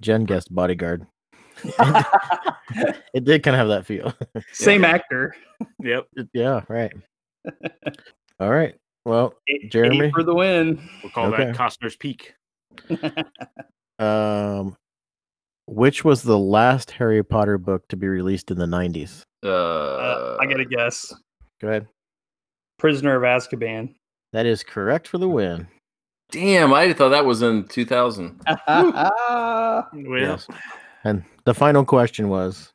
Jen 0.00 0.24
guessed 0.24 0.54
bodyguard. 0.54 1.06
It 3.14 3.24
did 3.24 3.42
kind 3.42 3.54
of 3.54 3.58
have 3.58 3.68
that 3.68 3.86
feel. 3.86 4.14
Same 4.52 4.84
actor. 4.84 5.34
Yep. 5.80 6.06
yeah, 6.32 6.62
right. 6.68 6.92
All 8.40 8.50
right. 8.50 8.74
Well, 9.04 9.34
Jeremy? 9.68 10.10
for 10.12 10.22
the 10.22 10.34
win. 10.34 10.80
We'll 11.02 11.10
call 11.12 11.26
Okay. 11.34 11.46
that 11.46 11.56
Costner's 11.56 11.96
Peak. 11.96 12.34
um 13.98 14.76
which 15.66 16.04
was 16.04 16.22
the 16.22 16.38
last 16.38 16.90
Harry 16.92 17.22
Potter 17.22 17.56
book 17.56 17.86
to 17.88 17.96
be 17.96 18.08
released 18.08 18.50
in 18.50 18.58
the 18.58 18.66
90s? 18.66 19.22
Uh, 19.44 19.48
Uh, 19.48 20.36
I 20.40 20.46
gotta 20.46 20.64
guess. 20.64 21.14
Go 21.60 21.68
ahead. 21.68 21.86
Prisoner 22.78 23.14
of 23.16 23.22
Azkaban. 23.22 23.94
That 24.32 24.44
is 24.46 24.64
correct 24.64 25.06
for 25.06 25.18
the 25.18 25.28
win. 25.28 25.68
Damn, 26.32 26.72
I 26.72 26.92
thought 26.94 27.10
that 27.10 27.24
was 27.26 27.42
in 27.42 27.64
2000. 27.68 28.40
Well, 28.76 29.88
Yes. 29.94 30.46
And 31.04 31.24
the 31.44 31.54
final 31.54 31.84
question 31.84 32.28
was 32.28 32.72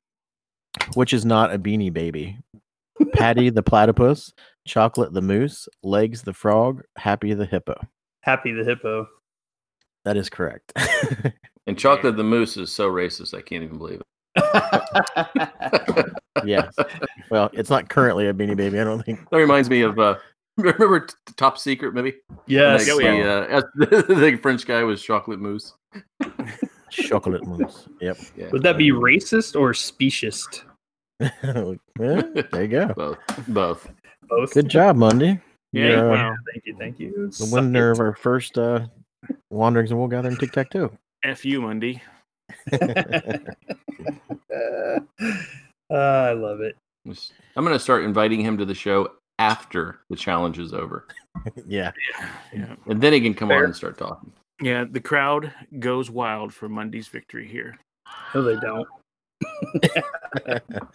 which 0.94 1.14
is 1.14 1.26
not 1.26 1.54
a 1.54 1.60
beanie 1.60 1.92
baby? 1.92 2.38
Patty 3.14 3.50
the 3.50 3.64
platypus, 3.64 4.32
Chocolate 4.68 5.14
the 5.14 5.22
moose, 5.22 5.68
Legs 5.82 6.22
the 6.22 6.34
frog, 6.34 6.84
Happy 6.98 7.34
the 7.34 7.46
hippo. 7.46 7.76
Happy 8.22 8.52
the 8.52 8.64
hippo. 8.64 9.08
That 10.06 10.18
is 10.18 10.30
correct. 10.30 10.74
And 11.68 11.78
Chocolate 11.78 12.16
the 12.16 12.24
Moose 12.24 12.56
is 12.56 12.72
so 12.72 12.90
racist, 12.90 13.34
I 13.34 13.42
can't 13.42 13.62
even 13.62 13.78
believe 13.78 14.02
it. 14.38 16.14
yes. 16.46 16.74
Well, 17.30 17.50
it's 17.52 17.70
not 17.70 17.90
currently 17.90 18.28
a 18.28 18.34
beanie 18.34 18.56
baby, 18.56 18.80
I 18.80 18.86
don't 18.86 19.04
think. 19.04 19.30
That 19.30 19.38
reminds 19.38 19.70
me 19.70 19.82
of 19.82 20.00
uh, 20.00 20.16
remember 20.58 21.02
T- 21.02 21.14
Top 21.36 21.58
Secret 21.58 21.94
maybe? 21.94 22.16
yes. 22.46 22.88
Like, 22.90 23.04
yeah. 23.04 23.64
the, 23.76 23.92
uh, 23.92 24.02
the 24.32 24.40
French 24.42 24.66
guy 24.66 24.82
was 24.84 25.04
Chocolate 25.04 25.42
Moose. 25.42 25.74
Chocolate 26.90 27.46
moose. 27.46 27.90
Yep. 28.00 28.18
Yeah, 28.38 28.50
Would 28.52 28.64
that 28.64 28.78
be 28.78 28.92
racist 28.92 29.60
or 29.60 29.74
speciest? 29.74 30.64
There 31.20 31.78
you 32.54 32.68
go. 32.70 32.94
both? 32.96 33.18
Both. 33.50 33.90
Both. 34.28 34.54
Good 34.54 34.70
job, 34.70 34.96
Monday. 34.96 35.40
Yeah, 35.74 35.88
You're, 35.88 36.14
uh, 36.14 36.36
Thank 36.52 36.66
you. 36.66 36.76
Thank 36.78 37.00
you. 37.00 37.32
the 37.38 37.50
winner 37.52 37.92
of 37.92 38.00
our 38.00 38.16
first 38.16 38.58
uh, 38.58 38.88
Wanderings 39.50 39.92
and 39.92 40.00
Wool 40.00 40.08
Gathering 40.08 40.38
Tic 40.38 40.52
Tac 40.52 40.70
Toe. 40.70 40.92
F 41.24 41.46
you, 41.46 41.62
Monday. 41.62 42.02
uh, 42.72 42.78
I 45.92 46.34
love 46.34 46.62
it. 46.62 46.76
I'm 47.56 47.64
going 47.64 47.76
to 47.76 47.80
start 47.80 48.04
inviting 48.04 48.42
him 48.42 48.58
to 48.58 48.66
the 48.66 48.76
show 48.76 49.10
after 49.40 50.00
the 50.10 50.16
challenge 50.16 50.60
is 50.60 50.74
over, 50.74 51.08
yeah. 51.66 51.92
Yeah. 52.54 52.76
and 52.88 53.00
then 53.00 53.14
he 53.14 53.22
can 53.22 53.34
come 53.34 53.50
Fair. 53.50 53.60
on 53.60 53.66
and 53.66 53.76
start 53.76 53.98
talking. 53.98 54.32
Yeah. 54.62 54.86
The 54.90 55.00
crowd 55.00 55.54
goes 55.80 56.10
wild 56.10 56.54
for 56.54 56.68
Monday's 56.68 57.08
victory 57.08 57.48
here. 57.48 57.78
No, 58.34 58.42
they 58.42 58.60
don't. 58.60 58.88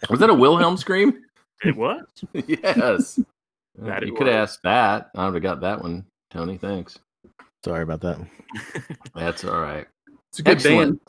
Was 0.09 0.19
that 0.19 0.29
a 0.29 0.33
Wilhelm 0.33 0.77
scream? 0.77 1.23
It 1.63 1.75
was. 1.75 2.05
yes. 2.47 3.19
That 3.79 4.05
you 4.05 4.13
it 4.13 4.17
could 4.19 4.27
have 4.27 4.39
was. 4.41 4.51
asked 4.51 4.59
that. 4.65 5.09
I 5.15 5.25
would 5.25 5.33
have 5.33 5.41
got 5.41 5.61
that 5.61 5.81
one, 5.81 6.05
Tony. 6.29 6.59
Thanks. 6.59 6.99
Sorry 7.65 7.81
about 7.81 8.01
that. 8.01 8.19
That's 9.15 9.43
all 9.43 9.59
right. 9.59 9.87
It's 10.29 10.37
a 10.37 10.43
good 10.43 10.57
Excellent. 10.57 11.01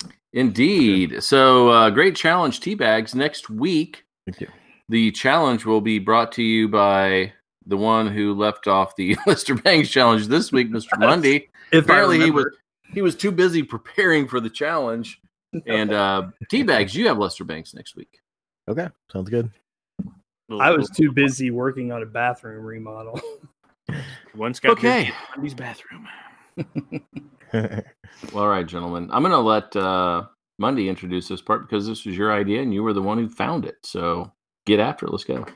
band. 0.00 0.12
Indeed. 0.32 1.20
So, 1.24 1.68
uh, 1.70 1.90
great 1.90 2.14
challenge, 2.14 2.60
tea 2.60 2.76
bags. 2.76 3.12
Next 3.16 3.50
week, 3.50 4.04
Thank 4.24 4.40
you. 4.40 4.46
the 4.88 5.10
challenge 5.10 5.64
will 5.66 5.80
be 5.80 5.98
brought 5.98 6.30
to 6.32 6.44
you 6.44 6.68
by 6.68 7.32
the 7.66 7.76
one 7.76 8.06
who 8.06 8.34
left 8.34 8.68
off 8.68 8.94
the 8.94 9.16
Mr. 9.26 9.60
Bangs 9.60 9.90
challenge 9.90 10.28
this 10.28 10.52
week, 10.52 10.70
Mr. 10.70 10.96
Monday. 11.00 11.48
If 11.72 11.86
Apparently, 11.86 12.20
he 12.20 12.30
was 12.30 12.46
he 12.92 13.02
was 13.02 13.16
too 13.16 13.32
busy 13.32 13.64
preparing 13.64 14.28
for 14.28 14.38
the 14.38 14.50
challenge. 14.50 15.20
And 15.66 15.92
uh, 15.92 16.28
tea 16.50 16.62
bags, 16.62 16.94
you 16.94 17.08
have 17.08 17.18
Lester 17.18 17.42
Bangs 17.42 17.74
next 17.74 17.96
week. 17.96 18.20
Okay. 18.68 18.88
Sounds 19.12 19.28
good. 19.28 19.50
I 20.50 20.70
was 20.70 20.88
too 20.90 21.12
busy 21.12 21.50
working 21.50 21.92
on 21.92 22.02
a 22.02 22.06
bathroom 22.06 22.64
remodel. 22.64 23.20
Once 24.36 24.60
got 24.60 24.76
busy 24.76 24.88
Okay. 24.88 25.06
in 25.06 25.12
Monday's 25.36 25.54
bathroom. 25.54 26.08
Well, 28.32 28.44
all 28.44 28.48
right, 28.48 28.66
gentlemen. 28.66 29.08
I'm 29.12 29.22
going 29.22 29.32
to 29.32 29.38
let 29.38 29.76
uh, 29.76 30.24
Monday 30.58 30.88
introduce 30.88 31.28
this 31.28 31.40
part 31.42 31.62
because 31.68 31.86
this 31.86 32.04
was 32.04 32.16
your 32.16 32.32
idea 32.32 32.62
and 32.62 32.72
you 32.72 32.82
were 32.82 32.92
the 32.92 33.02
one 33.02 33.18
who 33.18 33.28
found 33.28 33.64
it. 33.64 33.76
So 33.84 34.32
get 34.66 34.80
after 34.80 35.06
it. 35.06 35.12
Let's 35.12 35.24
go. 35.24 35.46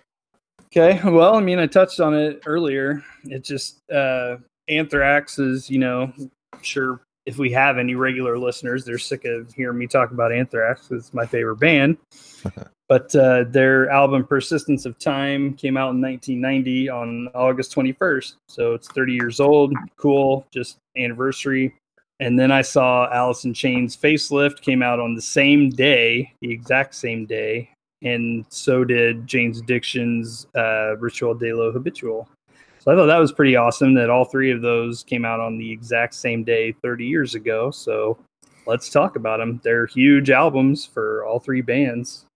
Okay. 0.66 1.00
Well, 1.08 1.34
I 1.34 1.40
mean, 1.40 1.58
I 1.58 1.66
touched 1.66 2.00
on 2.00 2.14
it 2.14 2.42
earlier. 2.46 3.02
It's 3.24 3.48
just 3.48 3.80
uh, 3.90 4.36
anthrax 4.68 5.38
is, 5.38 5.68
you 5.70 5.78
know, 5.78 6.12
I'm 6.18 6.62
sure 6.62 7.00
if 7.26 7.38
we 7.38 7.50
have 7.52 7.78
any 7.78 7.94
regular 7.94 8.38
listeners, 8.38 8.84
they're 8.84 8.98
sick 8.98 9.24
of 9.24 9.52
hearing 9.52 9.78
me 9.78 9.86
talk 9.86 10.10
about 10.10 10.32
anthrax. 10.32 10.90
It's 10.90 11.12
my 11.14 11.26
favorite 11.26 11.60
band. 11.60 11.96
but 12.90 13.14
uh, 13.14 13.44
their 13.44 13.88
album 13.88 14.26
Persistence 14.26 14.84
of 14.84 14.98
Time 14.98 15.54
came 15.54 15.76
out 15.76 15.94
in 15.94 16.00
1990 16.00 16.90
on 16.90 17.28
August 17.36 17.72
21st. 17.72 18.34
So 18.48 18.74
it's 18.74 18.88
30 18.88 19.12
years 19.12 19.38
old. 19.38 19.72
Cool. 19.96 20.44
Just 20.50 20.78
anniversary. 20.96 21.72
And 22.18 22.36
then 22.36 22.50
I 22.50 22.62
saw 22.62 23.06
in 23.44 23.54
Chains 23.54 23.96
Facelift 23.96 24.60
came 24.60 24.82
out 24.82 24.98
on 24.98 25.14
the 25.14 25.22
same 25.22 25.70
day, 25.70 26.32
the 26.40 26.50
exact 26.50 26.96
same 26.96 27.26
day, 27.26 27.70
and 28.02 28.44
so 28.48 28.82
did 28.82 29.24
Jane's 29.24 29.60
Addiction's 29.60 30.48
uh, 30.56 30.96
Ritual 30.96 31.34
de 31.34 31.52
lo 31.52 31.70
Habitual. 31.70 32.28
So 32.80 32.90
I 32.90 32.96
thought 32.96 33.06
that 33.06 33.18
was 33.18 33.30
pretty 33.30 33.54
awesome 33.54 33.94
that 33.94 34.10
all 34.10 34.24
three 34.24 34.50
of 34.50 34.62
those 34.62 35.04
came 35.04 35.24
out 35.24 35.38
on 35.38 35.58
the 35.58 35.70
exact 35.70 36.12
same 36.14 36.42
day 36.42 36.72
30 36.82 37.06
years 37.06 37.36
ago. 37.36 37.70
So 37.70 38.18
let's 38.66 38.90
talk 38.90 39.14
about 39.14 39.38
them. 39.38 39.60
They're 39.62 39.86
huge 39.86 40.30
albums 40.30 40.84
for 40.84 41.24
all 41.24 41.38
three 41.38 41.62
bands. 41.62 42.26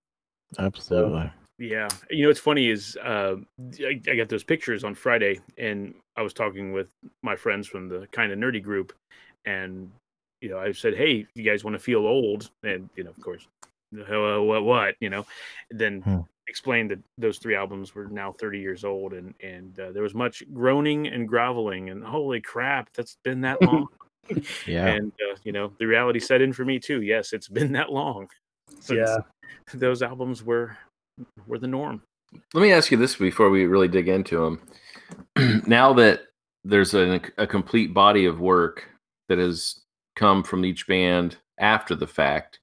Absolutely. 0.58 1.30
Yeah, 1.58 1.88
you 2.10 2.22
know 2.22 2.28
what's 2.30 2.40
funny 2.40 2.68
is 2.68 2.96
uh, 2.96 3.36
I, 3.80 4.00
I 4.08 4.16
got 4.16 4.28
those 4.28 4.42
pictures 4.42 4.82
on 4.82 4.94
Friday, 4.94 5.40
and 5.56 5.94
I 6.16 6.22
was 6.22 6.32
talking 6.34 6.72
with 6.72 6.88
my 7.22 7.36
friends 7.36 7.68
from 7.68 7.88
the 7.88 8.08
kind 8.10 8.32
of 8.32 8.38
nerdy 8.38 8.62
group, 8.62 8.92
and 9.44 9.90
you 10.40 10.48
know 10.48 10.58
I 10.58 10.72
said, 10.72 10.96
"Hey, 10.96 11.26
you 11.34 11.44
guys 11.44 11.62
want 11.62 11.74
to 11.74 11.78
feel 11.82 12.06
old?" 12.06 12.50
And 12.64 12.90
you 12.96 13.04
know, 13.04 13.10
of 13.10 13.20
course, 13.20 13.46
"Uh, 13.96 14.42
what, 14.42 14.64
what, 14.64 14.94
you 15.00 15.10
know, 15.10 15.24
then 15.70 16.02
Hmm. 16.02 16.20
explained 16.48 16.90
that 16.90 16.98
those 17.18 17.38
three 17.38 17.54
albums 17.54 17.94
were 17.94 18.06
now 18.06 18.32
30 18.32 18.58
years 18.58 18.84
old, 18.84 19.12
and 19.12 19.32
and 19.40 19.78
uh, 19.78 19.92
there 19.92 20.02
was 20.02 20.14
much 20.14 20.42
groaning 20.52 21.06
and 21.06 21.28
groveling, 21.28 21.88
and 21.90 22.02
holy 22.02 22.40
crap, 22.40 22.92
that's 22.94 23.16
been 23.22 23.42
that 23.42 23.62
long. 23.66 23.86
Yeah. 24.66 24.88
And 24.94 25.12
uh, 25.30 25.36
you 25.44 25.52
know, 25.52 25.72
the 25.78 25.86
reality 25.86 26.18
set 26.18 26.42
in 26.42 26.52
for 26.52 26.64
me 26.64 26.80
too. 26.80 27.00
Yes, 27.02 27.32
it's 27.32 27.48
been 27.48 27.72
that 27.72 27.92
long. 27.92 28.28
since 28.80 28.88
Yeah. 28.98 29.18
those 29.74 30.02
albums 30.02 30.42
were 30.42 30.76
were 31.46 31.58
the 31.58 31.66
norm. 31.66 32.02
Let 32.52 32.62
me 32.62 32.72
ask 32.72 32.90
you 32.90 32.96
this 32.96 33.16
before 33.16 33.50
we 33.50 33.66
really 33.66 33.88
dig 33.88 34.08
into 34.08 34.58
them. 35.36 35.62
now 35.66 35.92
that 35.94 36.22
there's 36.64 36.94
a, 36.94 37.20
a 37.38 37.46
complete 37.46 37.94
body 37.94 38.24
of 38.24 38.40
work 38.40 38.88
that 39.28 39.38
has 39.38 39.80
come 40.16 40.42
from 40.42 40.64
each 40.64 40.86
band 40.86 41.36
after 41.58 41.94
the 41.94 42.06
fact, 42.06 42.58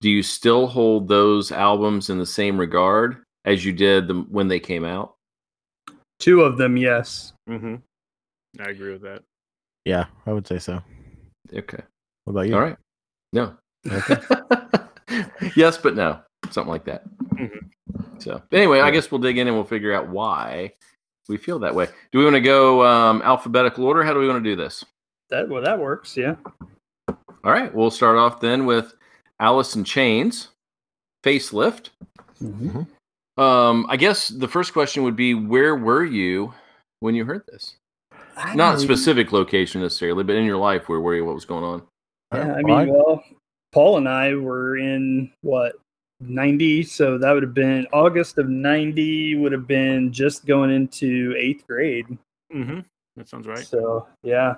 do 0.00 0.10
you 0.10 0.22
still 0.22 0.66
hold 0.66 1.08
those 1.08 1.52
albums 1.52 2.10
in 2.10 2.18
the 2.18 2.26
same 2.26 2.58
regard 2.58 3.22
as 3.44 3.64
you 3.64 3.72
did 3.72 4.08
them 4.08 4.26
when 4.30 4.48
they 4.48 4.60
came 4.60 4.84
out? 4.84 5.14
Two 6.18 6.42
of 6.42 6.56
them, 6.56 6.76
yes. 6.76 7.32
Mm-hmm. 7.48 7.76
I 8.60 8.70
agree 8.70 8.92
with 8.92 9.02
that. 9.02 9.22
Yeah, 9.84 10.06
I 10.26 10.32
would 10.32 10.46
say 10.46 10.58
so. 10.58 10.80
Okay. 11.52 11.82
What 12.24 12.32
about 12.32 12.48
you? 12.48 12.54
All 12.54 12.60
right. 12.60 12.76
No. 13.32 13.54
yes, 15.56 15.78
but 15.78 15.96
no. 15.96 16.20
Something 16.50 16.70
like 16.70 16.84
that. 16.84 17.04
Mhm. 17.34 17.70
So 18.18 18.42
anyway, 18.52 18.80
I 18.80 18.90
guess 18.90 19.10
we'll 19.10 19.20
dig 19.20 19.38
in 19.38 19.46
and 19.46 19.56
we'll 19.56 19.64
figure 19.64 19.92
out 19.92 20.08
why 20.08 20.72
we 21.28 21.36
feel 21.36 21.58
that 21.60 21.74
way. 21.74 21.88
Do 22.10 22.18
we 22.18 22.24
want 22.24 22.34
to 22.34 22.40
go 22.40 22.84
um, 22.84 23.22
alphabetical 23.22 23.84
order? 23.84 24.02
How 24.02 24.12
do 24.12 24.20
we 24.20 24.28
want 24.28 24.42
to 24.42 24.50
do 24.50 24.56
this? 24.56 24.84
That 25.30 25.48
well, 25.48 25.62
that 25.62 25.78
works. 25.78 26.16
Yeah. 26.16 26.36
All 27.08 27.50
right, 27.50 27.74
we'll 27.74 27.90
start 27.90 28.18
off 28.18 28.40
then 28.40 28.66
with 28.66 28.94
Alice 29.40 29.74
in 29.74 29.82
Chains, 29.82 30.48
facelift. 31.24 31.90
Um, 33.36 33.86
I 33.88 33.96
guess 33.96 34.28
the 34.28 34.46
first 34.46 34.72
question 34.72 35.02
would 35.02 35.16
be, 35.16 35.34
where 35.34 35.74
were 35.74 36.04
you 36.04 36.54
when 37.00 37.14
you 37.14 37.24
heard 37.24 37.42
this? 37.46 37.76
I 38.36 38.54
Not 38.54 38.72
don't 38.72 38.80
specific 38.80 39.32
location 39.32 39.80
necessarily, 39.80 40.22
but 40.22 40.36
in 40.36 40.44
your 40.44 40.56
life, 40.56 40.88
where 40.88 41.00
were 41.00 41.16
you? 41.16 41.24
What 41.24 41.34
was 41.34 41.44
going 41.44 41.64
on? 41.64 41.82
Yeah, 42.32 42.54
I 42.54 42.62
mean, 42.62 42.92
well, 42.92 43.22
Paul 43.72 43.96
and 43.98 44.08
I 44.08 44.34
were 44.34 44.76
in 44.76 45.30
what 45.40 45.74
90, 46.20 46.84
so 46.84 47.18
that 47.18 47.32
would 47.32 47.42
have 47.42 47.54
been 47.54 47.86
August 47.92 48.38
of 48.38 48.48
90 48.48 49.36
would 49.36 49.52
have 49.52 49.66
been 49.66 50.12
just 50.12 50.46
going 50.46 50.70
into 50.70 51.30
8th 51.30 51.66
grade. 51.66 52.18
Mm-hmm. 52.54 52.80
That 53.16 53.28
sounds 53.28 53.46
right. 53.46 53.66
So, 53.66 54.06
yeah. 54.22 54.54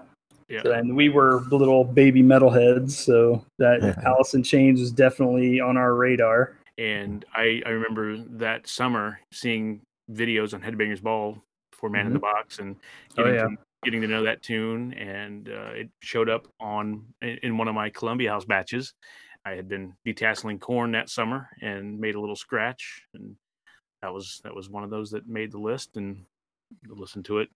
Yeah. 0.49 0.63
So, 0.63 0.73
and 0.73 0.95
we 0.95 1.09
were 1.09 1.41
little 1.51 1.85
baby 1.85 2.23
metalheads, 2.23 2.91
so 2.91 3.45
that 3.59 3.83
Yeah. 3.83 3.95
Alice 4.05 4.35
in 4.35 4.43
Chains 4.43 4.81
was 4.81 4.93
definitely 4.93 5.59
on 5.61 5.77
our 5.77 5.95
radar. 5.95 6.57
And 6.77 7.25
I, 7.35 7.63
I 7.65 7.71
remember 7.71 8.19
that 8.19 8.67
summer 8.67 9.21
seeing 9.33 9.81
videos 10.13 10.53
on 10.53 10.61
Headbangers 10.61 11.01
Ball 11.01 11.43
for 11.73 11.89
Man 11.89 12.07
in 12.07 12.13
the 12.13 12.19
Box 12.19 12.59
and 12.59 12.77
Oh, 13.17 13.27
yeah. 13.27 13.45
to, 13.45 13.57
getting 13.85 14.01
to 14.01 14.09
know 14.09 14.25
that 14.25 14.43
tune. 14.43 14.93
And 14.95 15.49
uh, 15.49 15.73
it 15.75 15.91
showed 16.01 16.29
up 16.29 16.47
on 16.61 17.05
in, 17.23 17.57
one 17.57 17.69
of 17.69 17.75
my 17.75 17.91
Columbia 17.91 18.31
House 18.31 18.45
batches. 18.45 18.95
I 19.45 19.53
had 19.53 19.69
been 19.69 19.95
detasseling 20.07 20.61
corn 20.61 20.93
that 20.93 21.11
summer 21.11 21.49
and 21.61 22.01
made 22.01 22.15
a 22.15 22.21
little 22.21 22.37
scratch, 22.37 23.03
and 23.13 23.37
that 24.01 24.13
was 24.13 24.41
that 24.45 24.55
was 24.55 24.71
one 24.71 24.85
of 24.85 24.91
those 24.91 25.11
that 25.11 25.29
made 25.29 25.53
the 25.53 25.59
list 25.59 25.97
and 25.97 26.25
listened 26.89 27.27
to 27.27 27.39
it 27.39 27.49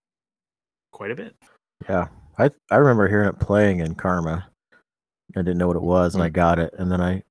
quite 0.92 1.10
a 1.10 1.16
bit. 1.16 1.34
Yeah, 1.88 2.08
I 2.38 2.50
I 2.70 2.76
remember 2.76 3.08
hearing 3.08 3.28
it 3.28 3.38
playing 3.38 3.80
in 3.80 3.94
Karma. 3.94 4.46
I 5.36 5.40
didn't 5.40 5.58
know 5.58 5.66
what 5.66 5.76
it 5.76 5.82
was, 5.82 6.14
and 6.14 6.22
I 6.22 6.28
got 6.28 6.58
it, 6.58 6.74
and 6.78 6.92
then 6.92 7.00
I 7.00 7.22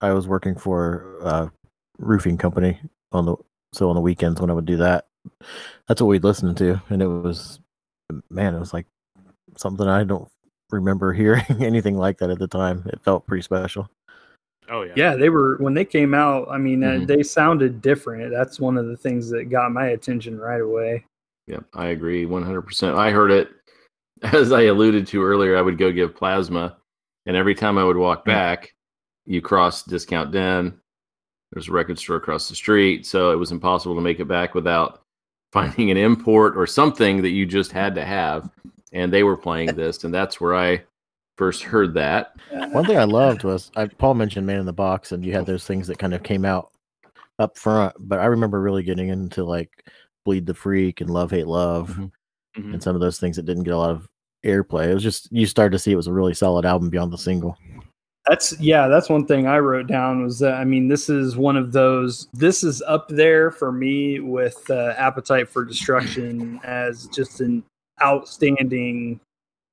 I 0.00 0.12
was 0.12 0.26
working 0.26 0.54
for 0.54 1.18
a 1.22 1.50
roofing 1.98 2.38
company 2.38 2.80
on 3.12 3.26
the 3.26 3.36
so 3.72 3.88
on 3.88 3.94
the 3.94 4.00
weekends 4.00 4.40
when 4.40 4.50
I 4.50 4.54
would 4.54 4.66
do 4.66 4.76
that, 4.78 5.06
that's 5.86 6.00
what 6.00 6.08
we'd 6.08 6.24
listen 6.24 6.54
to, 6.56 6.80
and 6.88 7.02
it 7.02 7.06
was 7.06 7.60
man, 8.30 8.54
it 8.54 8.60
was 8.60 8.72
like 8.72 8.86
something 9.56 9.86
I 9.86 10.04
don't 10.04 10.28
remember 10.70 11.12
hearing 11.12 11.44
anything 11.60 11.96
like 11.96 12.18
that 12.18 12.30
at 12.30 12.38
the 12.38 12.48
time. 12.48 12.82
It 12.86 13.00
felt 13.04 13.26
pretty 13.26 13.42
special. 13.42 13.88
Oh 14.70 14.82
yeah, 14.82 14.92
Yeah, 14.96 15.14
they 15.16 15.28
were 15.28 15.56
when 15.58 15.74
they 15.74 15.84
came 15.84 16.14
out. 16.14 16.48
I 16.50 16.56
mean, 16.58 16.82
uh, 16.84 16.90
Mhm. 16.92 17.06
they 17.06 17.22
sounded 17.22 17.82
different. 17.82 18.30
That's 18.30 18.60
one 18.60 18.78
of 18.78 18.86
the 18.86 18.96
things 18.96 19.28
that 19.30 19.50
got 19.50 19.72
my 19.72 19.88
attention 19.88 20.38
right 20.38 20.60
away. 20.60 21.04
Yeah, 21.46 21.60
I 21.74 21.88
agree 21.88 22.24
100%. 22.24 22.96
I 22.96 23.10
heard 23.10 23.32
it, 23.32 23.48
as 24.22 24.52
I 24.52 24.62
alluded 24.62 25.06
to 25.08 25.22
earlier, 25.24 25.56
I 25.56 25.62
would 25.62 25.78
go 25.78 25.90
give 25.90 26.14
plasma, 26.14 26.76
and 27.26 27.36
every 27.36 27.54
time 27.54 27.76
I 27.76 27.84
would 27.84 27.96
walk 27.96 28.24
back, 28.24 28.72
you 29.26 29.42
cross 29.42 29.82
Discount 29.82 30.30
Den. 30.30 30.78
There's 31.50 31.68
a 31.68 31.72
record 31.72 31.98
store 31.98 32.16
across 32.16 32.48
the 32.48 32.54
street, 32.54 33.04
so 33.04 33.30
it 33.32 33.36
was 33.36 33.52
impossible 33.52 33.94
to 33.96 34.00
make 34.00 34.20
it 34.20 34.28
back 34.28 34.54
without 34.54 35.01
finding 35.52 35.90
an 35.90 35.96
import 35.96 36.56
or 36.56 36.66
something 36.66 37.22
that 37.22 37.30
you 37.30 37.46
just 37.46 37.72
had 37.72 37.94
to 37.94 38.04
have. 38.04 38.50
And 38.92 39.12
they 39.12 39.22
were 39.22 39.36
playing 39.36 39.68
this, 39.76 40.04
and 40.04 40.12
that's 40.12 40.40
where 40.40 40.54
I 40.54 40.82
first 41.38 41.62
heard 41.62 41.94
that. 41.94 42.34
One 42.72 42.84
thing 42.84 42.98
I 42.98 43.04
loved 43.04 43.44
was 43.44 43.70
I 43.76 43.86
Paul 43.86 44.14
mentioned 44.14 44.46
Man 44.46 44.60
in 44.60 44.66
the 44.66 44.72
Box, 44.72 45.12
and 45.12 45.24
you 45.24 45.32
had 45.32 45.46
those 45.46 45.64
things 45.66 45.86
that 45.86 45.98
kind 45.98 46.14
of 46.14 46.22
came 46.22 46.44
out 46.44 46.70
up 47.38 47.56
front. 47.56 47.94
But 47.98 48.18
I 48.18 48.26
remember 48.26 48.60
really 48.60 48.82
getting 48.82 49.08
into 49.08 49.44
like 49.44 49.70
Bleed 50.24 50.46
the 50.46 50.54
Freak 50.54 51.00
and 51.00 51.08
Love 51.10 51.30
Hate 51.30 51.46
Love, 51.46 51.90
Mhm. 51.96 52.10
Mhm. 52.58 52.72
and 52.74 52.82
some 52.82 52.94
of 52.94 53.00
those 53.00 53.18
things 53.18 53.36
that 53.36 53.46
didn't 53.46 53.64
get 53.64 53.74
a 53.74 53.78
lot 53.78 53.90
of 53.90 54.08
airplay. 54.44 54.88
It 54.90 54.94
was 54.94 55.02
just 55.02 55.32
you 55.32 55.46
started 55.46 55.72
to 55.72 55.78
see 55.78 55.92
it 55.92 55.96
was 55.96 56.06
a 56.06 56.12
really 56.12 56.34
solid 56.34 56.66
album 56.66 56.90
beyond 56.90 57.12
the 57.12 57.18
single. 57.18 57.56
That's 58.28 58.58
yeah, 58.60 58.86
that's 58.86 59.08
one 59.08 59.26
thing 59.26 59.46
I 59.48 59.58
wrote 59.58 59.88
down 59.88 60.22
was 60.22 60.38
that 60.38 60.54
I 60.54 60.64
mean 60.64 60.86
this 60.86 61.08
is 61.08 61.36
one 61.36 61.56
of 61.56 61.72
those 61.72 62.28
this 62.32 62.62
is 62.62 62.80
up 62.82 63.08
there 63.08 63.50
for 63.50 63.72
me 63.72 64.20
with 64.20 64.64
uh, 64.70 64.94
Appetite 64.96 65.48
for 65.48 65.64
Destruction 65.64 66.60
as 66.62 67.06
just 67.08 67.40
an 67.40 67.64
outstanding 68.00 69.18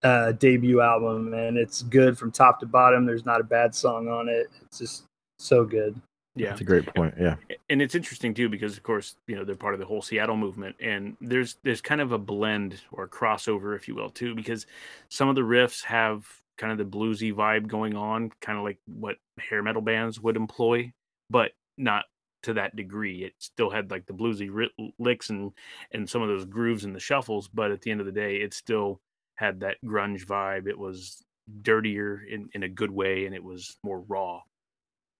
uh, 0.02 0.32
debut 0.34 0.82
album 0.82 1.34
and 1.34 1.58
it's 1.58 1.84
good 1.84 2.18
from 2.18 2.32
top 2.32 2.60
to 2.62 2.66
bottom. 2.66 3.06
There's 3.06 3.26
not 3.26 3.40
a 3.40 3.44
bad 3.44 3.76
song 3.76 4.08
on 4.08 4.28
it. 4.28 4.48
It's 4.64 4.80
just 4.80 5.04
so 5.38 5.64
good. 5.64 6.02
yeah. 6.36 6.50
That's 6.50 6.62
a 6.62 6.64
great 6.64 6.92
point. 6.96 7.14
Yeah. 7.20 7.36
and 7.70 7.84
it's 7.84 7.94
interesting 7.94 8.34
too 8.34 8.50
because 8.50 8.78
of 8.78 8.82
course 8.82 9.16
you 9.28 9.36
know 9.36 9.44
they're 9.44 9.56
part 9.56 9.76
of 9.76 9.80
the 9.80 9.86
whole 9.86 10.02
Seattle 10.02 10.38
movement 10.38 10.76
and 10.80 11.16
there's 11.22 11.58
there's 11.62 11.82
kind 11.82 12.02
of 12.02 12.14
a 12.14 12.18
blend 12.18 12.82
or 12.92 13.08
crossover 13.08 13.76
if 13.76 13.88
you 13.88 13.94
will 13.94 14.10
too 14.10 14.34
because 14.34 14.66
some 15.10 15.30
of 15.30 15.36
the 15.36 15.42
riffs 15.42 15.84
have 15.84 16.39
kind 16.60 16.72
of 16.72 16.78
the 16.78 16.98
bluesy 16.98 17.34
vibe 17.34 17.68
going 17.68 17.96
on 17.96 18.32
kind 18.42 18.60
of 18.60 18.64
like 18.64 18.78
what 18.86 19.16
hair 19.40 19.64
metal 19.64 19.82
bands 19.82 20.22
would 20.22 20.36
employ 20.38 20.94
but 21.32 21.54
not 21.78 22.06
to 22.44 22.54
that 22.54 22.76
degree 22.76 23.24
it 23.24 23.34
still 23.40 23.72
had 23.72 23.92
like 23.92 24.06
the 24.06 24.14
bluesy 24.14 24.50
ri- 24.52 24.94
licks 25.00 25.32
and 25.32 25.52
and 25.94 26.10
some 26.10 26.22
of 26.22 26.30
those 26.30 26.46
grooves 26.46 26.84
and 26.86 26.96
the 26.96 27.00
shuffles 27.00 27.50
but 27.50 27.72
at 27.72 27.82
the 27.82 27.92
end 27.92 28.00
of 28.02 28.06
the 28.06 28.12
day 28.14 28.38
it 28.38 28.54
still 28.54 29.02
had 29.36 29.60
that 29.62 29.78
grunge 29.86 30.26
vibe 30.26 30.68
it 30.68 30.78
was 30.78 31.24
dirtier 31.64 32.22
in, 32.30 32.50
in 32.54 32.64
a 32.64 32.70
good 32.70 32.92
way 32.92 33.26
and 33.26 33.34
it 33.36 33.44
was 33.44 33.78
more 33.84 34.02
raw 34.08 34.40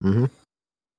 hmm 0.02 0.26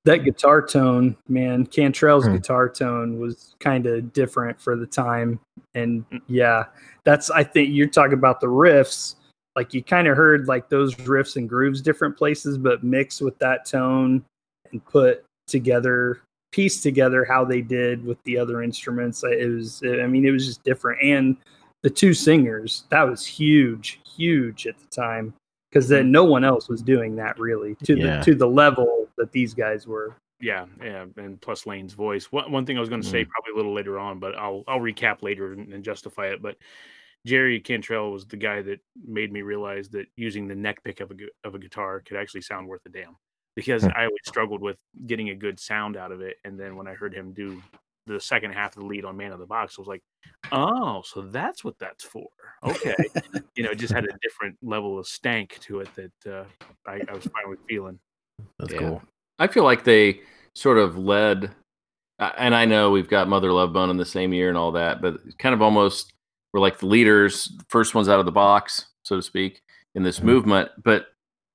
That 0.04 0.18
guitar 0.24 0.62
tone, 0.66 1.16
man, 1.28 1.66
Cantrell's 1.66 2.26
Hmm. 2.26 2.34
guitar 2.34 2.68
tone 2.68 3.20
was 3.20 3.54
kind 3.60 3.86
of 3.86 4.12
different 4.12 4.60
for 4.60 4.76
the 4.76 4.86
time. 4.86 5.38
And 5.74 6.04
yeah, 6.28 6.66
that's 7.04 7.30
I 7.30 7.44
think 7.44 7.70
you're 7.72 7.88
talking 7.88 8.14
about 8.14 8.40
the 8.40 8.48
riffs. 8.48 9.16
Like 9.54 9.74
you 9.74 9.82
kind 9.82 10.08
of 10.08 10.16
heard 10.16 10.48
like 10.48 10.68
those 10.68 10.94
riffs 10.96 11.36
and 11.36 11.48
grooves 11.48 11.82
different 11.82 12.16
places, 12.16 12.56
but 12.56 12.82
mixed 12.82 13.20
with 13.20 13.38
that 13.38 13.66
tone 13.66 14.24
and 14.70 14.84
put 14.84 15.24
together, 15.46 16.22
piece 16.52 16.80
together 16.80 17.24
how 17.24 17.44
they 17.44 17.60
did 17.60 18.04
with 18.04 18.22
the 18.24 18.38
other 18.38 18.62
instruments. 18.62 19.22
Uh, 19.22 19.28
it 19.28 19.46
was, 19.46 19.82
I 19.84 20.06
mean, 20.06 20.24
it 20.24 20.30
was 20.30 20.46
just 20.46 20.64
different. 20.64 21.02
And 21.02 21.36
the 21.82 21.90
two 21.90 22.14
singers, 22.14 22.84
that 22.90 23.02
was 23.02 23.26
huge, 23.26 24.00
huge 24.16 24.66
at 24.66 24.78
the 24.78 24.86
time 24.86 25.34
because 25.72 25.88
then 25.88 26.10
no 26.12 26.24
one 26.24 26.44
else 26.44 26.68
was 26.68 26.82
doing 26.82 27.16
that 27.16 27.38
really 27.38 27.74
to 27.84 27.96
Yeah. 27.96 28.18
the 28.18 28.24
to 28.24 28.34
the 28.34 28.46
level 28.46 29.08
that 29.16 29.32
these 29.32 29.54
guys 29.54 29.86
were. 29.86 30.14
Yeah, 30.40 30.66
yeah, 30.82 31.06
and 31.16 31.40
plus 31.40 31.66
Lane's 31.66 31.94
voice. 31.94 32.30
One 32.30 32.50
one 32.52 32.66
thing 32.66 32.76
I 32.76 32.80
was 32.80 32.88
going 32.88 33.00
to 33.00 33.08
say 33.08 33.24
hmm. 33.24 33.30
probably 33.30 33.52
a 33.52 33.56
little 33.56 33.72
later 33.72 33.98
on, 33.98 34.18
but 34.18 34.36
I'll 34.36 34.64
I'll 34.66 34.80
recap 34.80 35.22
later 35.22 35.52
and, 35.52 35.72
and 35.72 35.84
justify 35.84 36.26
it. 36.26 36.42
But 36.42 36.56
Jerry 37.26 37.60
Cantrell 37.60 38.10
was 38.12 38.26
the 38.26 38.36
guy 38.36 38.62
that 38.62 38.80
made 39.06 39.32
me 39.32 39.42
realize 39.42 39.88
that 39.90 40.06
using 40.16 40.48
the 40.48 40.54
neck 40.54 40.82
pick 40.82 41.00
of 41.00 41.10
a 41.10 41.14
of 41.46 41.54
a 41.54 41.58
guitar 41.58 42.00
could 42.00 42.16
actually 42.16 42.42
sound 42.42 42.66
worth 42.66 42.84
a 42.86 42.88
damn. 42.88 43.16
Because 43.54 43.82
Hmm. 43.84 43.90
I 43.94 44.04
always 44.04 44.18
struggled 44.26 44.60
with 44.62 44.78
getting 45.06 45.28
a 45.30 45.34
good 45.34 45.60
sound 45.60 45.96
out 45.96 46.10
of 46.10 46.20
it, 46.20 46.36
and 46.44 46.58
then 46.58 46.74
when 46.76 46.88
I 46.88 46.94
heard 46.94 47.14
him 47.14 47.32
do 47.32 47.62
the 48.06 48.18
second 48.18 48.50
half 48.52 48.76
of 48.76 48.82
the 48.82 48.86
lead 48.88 49.04
on 49.04 49.16
Man 49.16 49.30
of 49.30 49.38
the 49.38 49.46
Box. 49.46 49.76
I 49.78 49.80
was 49.80 49.86
like, 49.86 50.02
oh, 50.50 51.02
so 51.04 51.22
that's 51.22 51.62
what 51.62 51.78
that's 51.78 52.02
for. 52.02 52.26
Okay, 52.64 52.96
you 53.54 53.62
know, 53.62 53.70
it 53.70 53.76
just 53.78 53.92
had 53.92 54.04
a 54.04 54.18
different 54.22 54.56
level 54.60 54.98
of 54.98 55.06
stank 55.06 55.58
to 55.60 55.80
it 55.80 55.88
that 55.94 56.32
uh, 56.32 56.44
I, 56.84 57.00
I 57.08 57.14
was 57.14 57.28
finally 57.32 57.58
feeling. 57.68 58.00
That's 58.58 58.72
Yeah. 58.72 58.78
cool. 58.80 59.02
I 59.38 59.46
feel 59.46 59.62
like 59.62 59.84
they 59.84 60.20
sort 60.56 60.78
of 60.78 60.98
led, 60.98 61.52
uh, 62.18 62.32
and 62.36 62.54
I 62.56 62.64
know 62.64 62.90
we've 62.90 63.08
got 63.08 63.28
Mother 63.28 63.52
Love 63.52 63.72
Bone 63.72 63.90
in 63.90 63.96
the 63.98 64.04
same 64.04 64.32
year 64.32 64.48
and 64.48 64.58
all 64.58 64.72
that, 64.72 65.00
but 65.00 65.20
kind 65.38 65.54
of 65.54 65.62
almost 65.62 66.12
were 66.52 66.60
like 66.60 66.78
the 66.78 66.86
leaders, 66.86 67.52
first 67.68 67.94
ones 67.94 68.08
out 68.08 68.20
of 68.20 68.26
the 68.26 68.32
box, 68.32 68.86
so 69.02 69.16
to 69.16 69.22
speak, 69.22 69.62
in 69.94 70.02
this 70.02 70.20
Mhm. 70.20 70.24
movement. 70.24 70.70
But 70.82 71.06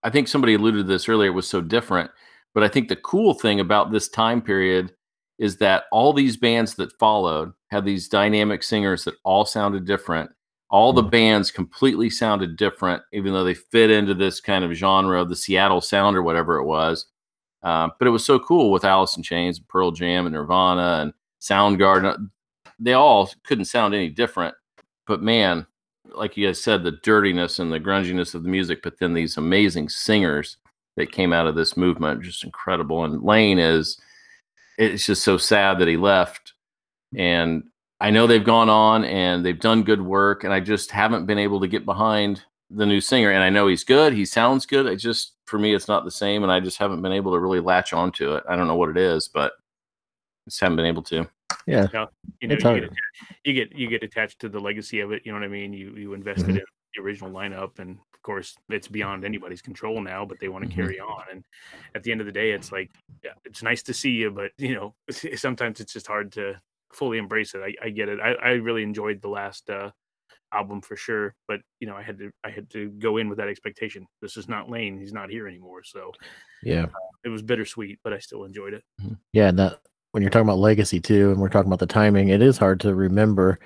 I 0.03 0.09
think 0.09 0.27
somebody 0.27 0.53
alluded 0.55 0.85
to 0.85 0.87
this 0.87 1.07
earlier, 1.09 1.29
it 1.29 1.33
was 1.33 1.47
so 1.47 1.61
different. 1.61 2.11
But 2.53 2.63
I 2.63 2.67
think 2.67 2.87
the 2.87 2.95
cool 2.95 3.33
thing 3.33 3.59
about 3.59 3.91
this 3.91 4.09
time 4.09 4.41
period 4.41 4.93
is 5.37 5.57
that 5.57 5.85
all 5.91 6.13
these 6.13 6.37
bands 6.37 6.75
that 6.75 6.97
followed 6.97 7.53
had 7.69 7.85
these 7.85 8.07
dynamic 8.07 8.63
singers 8.63 9.03
that 9.03 9.15
all 9.23 9.45
sounded 9.45 9.85
different. 9.85 10.31
All 10.69 10.91
the 10.91 11.03
Mhm. 11.03 11.11
bands 11.11 11.51
completely 11.51 12.09
sounded 12.09 12.57
different, 12.57 13.03
even 13.13 13.33
though 13.33 13.43
they 13.43 13.53
fit 13.53 13.91
into 13.91 14.13
this 14.13 14.41
kind 14.41 14.65
of 14.65 14.73
genre 14.73 15.21
of 15.21 15.29
the 15.29 15.35
Seattle 15.35 15.81
sound 15.81 16.17
or 16.17 16.23
whatever 16.23 16.57
it 16.57 16.65
was. 16.65 17.05
Uh, 17.63 17.89
but 17.99 18.07
it 18.07 18.11
was 18.11 18.25
so 18.25 18.39
cool 18.39 18.71
with 18.71 18.83
Alice 18.85 19.15
in 19.15 19.23
Chains, 19.23 19.59
Pearl 19.59 19.91
Jam, 19.91 20.25
and 20.25 20.33
Nirvana, 20.33 20.99
and 21.01 21.13
Soundgarden. 21.41 22.29
They 22.79 22.93
all 22.93 23.29
couldn't 23.43 23.65
sound 23.65 23.93
any 23.93 24.09
different. 24.09 24.55
But 25.07 25.21
man, 25.21 25.65
like 26.13 26.37
you 26.37 26.47
guys 26.47 26.61
said, 26.61 26.83
the 26.83 26.91
dirtiness 26.91 27.59
and 27.59 27.71
the 27.71 27.79
grunginess 27.79 28.35
of 28.35 28.43
the 28.43 28.49
music, 28.49 28.81
but 28.83 28.99
then 28.99 29.13
these 29.13 29.37
amazing 29.37 29.89
singers 29.89 30.57
that 30.95 31.11
came 31.11 31.33
out 31.33 31.47
of 31.47 31.55
this 31.55 31.77
movement, 31.77 32.23
just 32.23 32.43
incredible. 32.43 33.03
And 33.03 33.23
Lane 33.23 33.59
is, 33.59 33.99
it's 34.77 35.05
just 35.05 35.23
so 35.23 35.37
sad 35.37 35.79
that 35.79 35.87
he 35.87 35.97
left. 35.97 36.53
And 37.15 37.63
I 37.99 38.09
know 38.09 38.27
they've 38.27 38.43
gone 38.43 38.69
on 38.69 39.05
and 39.05 39.45
they've 39.45 39.59
done 39.59 39.83
good 39.83 40.01
work, 40.01 40.43
and 40.43 40.53
I 40.53 40.59
just 40.59 40.91
haven't 40.91 41.25
been 41.25 41.39
able 41.39 41.59
to 41.61 41.67
get 41.67 41.85
behind 41.85 42.43
the 42.69 42.85
new 42.85 42.99
singer. 42.99 43.31
And 43.31 43.43
I 43.43 43.49
know 43.49 43.67
he's 43.67 43.83
good, 43.83 44.13
he 44.13 44.25
sounds 44.25 44.65
good. 44.65 44.87
I 44.87 44.95
just, 44.95 45.33
for 45.45 45.57
me, 45.57 45.73
it's 45.73 45.87
not 45.87 46.03
the 46.03 46.11
same, 46.11 46.43
and 46.43 46.51
I 46.51 46.59
just 46.59 46.77
haven't 46.77 47.01
been 47.01 47.11
able 47.11 47.31
to 47.31 47.39
really 47.39 47.59
latch 47.59 47.93
onto 47.93 48.35
it. 48.35 48.43
I 48.49 48.55
don't 48.55 48.67
know 48.67 48.75
what 48.75 48.89
it 48.89 48.97
is, 48.97 49.27
but 49.27 49.53
just 50.45 50.59
haven't 50.59 50.75
been 50.77 50.85
able 50.85 51.03
to. 51.03 51.27
Yeah. 51.67 51.87
You 52.39 52.47
know, 52.49 52.55
It's 52.55 52.63
you 52.63 52.79
get, 52.81 52.89
you 53.43 53.53
get 53.53 53.77
you 53.77 53.87
get 53.87 54.03
attached 54.03 54.39
to 54.41 54.49
the 54.49 54.59
legacy 54.59 54.99
of 54.99 55.11
it. 55.11 55.23
You 55.25 55.31
know 55.31 55.39
what 55.39 55.45
I 55.45 55.49
mean? 55.49 55.73
You 55.73 55.95
you 55.95 56.13
invested 56.13 56.49
Mhm. 56.51 56.57
in 56.59 56.65
the 56.95 57.01
original 57.01 57.31
lineup, 57.31 57.79
and 57.79 57.97
of 58.13 58.21
course, 58.21 58.55
it's 58.69 58.87
beyond 58.87 59.25
anybody's 59.25 59.61
control 59.61 60.01
now. 60.01 60.25
But 60.25 60.39
they 60.39 60.47
want 60.49 60.63
to 60.63 60.69
Mhm. 60.69 60.75
carry 60.75 60.99
on, 60.99 61.23
and 61.31 61.43
at 61.95 62.03
the 62.03 62.11
end 62.11 62.21
of 62.21 62.27
the 62.27 62.31
day, 62.33 62.51
it's 62.51 62.71
like 62.71 62.91
yeah, 63.23 63.33
it's 63.43 63.63
nice 63.63 63.81
to 63.83 63.93
see 63.93 64.11
you, 64.11 64.29
but 64.31 64.51
you 64.57 64.75
know, 64.75 64.95
sometimes 65.35 65.79
it's 65.79 65.93
just 65.93 66.07
hard 66.07 66.31
to 66.33 66.61
fully 66.93 67.17
embrace 67.17 67.53
it. 67.55 67.61
I, 67.61 67.73
I 67.87 67.89
get 67.89 68.07
it. 68.09 68.19
I, 68.19 68.33
I 68.33 68.49
really 68.53 68.83
enjoyed 68.83 69.21
the 69.21 69.29
last 69.29 69.69
uh, 69.69 69.91
album 70.53 70.81
for 70.81 70.95
sure, 70.95 71.35
but 71.47 71.59
you 71.79 71.87
know, 71.87 71.95
I 71.97 72.03
had 72.03 72.19
to 72.19 72.31
I 72.43 72.51
had 72.51 72.69
to 72.71 72.89
go 72.91 73.17
in 73.17 73.29
with 73.29 73.39
that 73.39 73.49
expectation. 73.49 74.05
This 74.21 74.37
is 74.37 74.47
not 74.47 74.69
Lane. 74.69 74.99
He's 74.99 75.11
not 75.13 75.29
here 75.31 75.47
anymore, 75.47 75.83
so 75.83 76.11
Yeah. 76.61 76.85
it 77.23 77.29
was 77.29 77.41
bittersweet, 77.41 77.99
but 78.03 78.13
I 78.13 78.19
still 78.19 78.43
enjoyed 78.45 78.73
it. 78.75 78.83
Yeah, 79.33 79.49
and 79.49 79.57
that 79.59 79.81
when 80.11 80.23
you're 80.23 80.29
talking 80.29 80.47
about 80.47 80.59
legacy 80.59 80.99
too, 80.99 81.31
and 81.31 81.39
we're 81.39 81.49
talking 81.49 81.69
about 81.69 81.79
the 81.79 81.85
timing, 81.87 82.29
it 82.29 82.41
is 82.41 82.57
hard 82.57 82.79
to 82.81 82.95
remember 82.95 83.59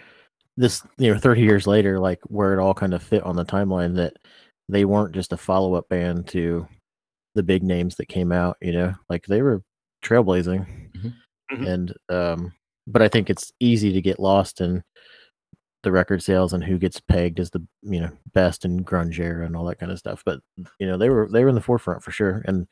this, 0.58 0.84
you 0.98 1.14
know, 1.14 1.20
30 1.20 1.42
years 1.42 1.68
later, 1.68 2.00
like 2.00 2.20
where 2.26 2.54
it 2.54 2.60
all 2.62 2.74
kind 2.74 2.94
of 2.94 3.04
fit 3.04 3.24
on 3.24 3.36
the 3.36 3.46
timeline 3.46 3.96
that 3.96 4.14
they 4.70 4.86
weren't 4.86 5.14
just 5.14 5.34
a 5.34 5.38
follow 5.38 5.76
up 5.76 5.88
band 5.90 6.28
to 6.28 6.68
the 7.36 7.44
big 7.44 7.64
names 7.64 7.96
that 7.96 8.08
came 8.10 8.32
out, 8.32 8.58
you 8.62 8.72
know, 8.74 8.94
like 9.10 9.26
they 9.26 9.42
were 9.42 9.62
trailblazing. 10.04 10.66
Mhm. 11.52 11.68
And, 11.68 11.94
um, 12.10 12.54
but 12.88 13.02
I 13.02 13.08
think 13.08 13.30
it's 13.30 13.52
easy 13.60 13.94
to 13.94 14.02
get 14.02 14.20
lost 14.20 14.62
in 14.62 14.84
the 15.84 15.92
record 15.92 16.22
sales 16.22 16.54
and 16.54 16.64
who 16.64 16.78
gets 16.78 17.00
pegged 17.00 17.40
as 17.40 17.50
the, 17.50 17.66
you 17.82 18.00
know, 18.00 18.12
best 18.34 18.66
in 18.66 18.84
grunge 18.84 19.20
era 19.20 19.46
and 19.46 19.56
all 19.56 19.66
that 19.66 19.80
kind 19.80 19.92
of 19.92 20.00
stuff. 20.00 20.22
But, 20.26 20.42
you 20.80 20.88
know, 20.88 20.98
they 20.98 21.10
were, 21.10 21.28
they 21.32 21.44
were 21.44 21.50
in 21.50 21.56
the 21.56 21.62
forefront 21.62 22.04
for 22.04 22.12
sure. 22.12 22.44
And, 22.46 22.68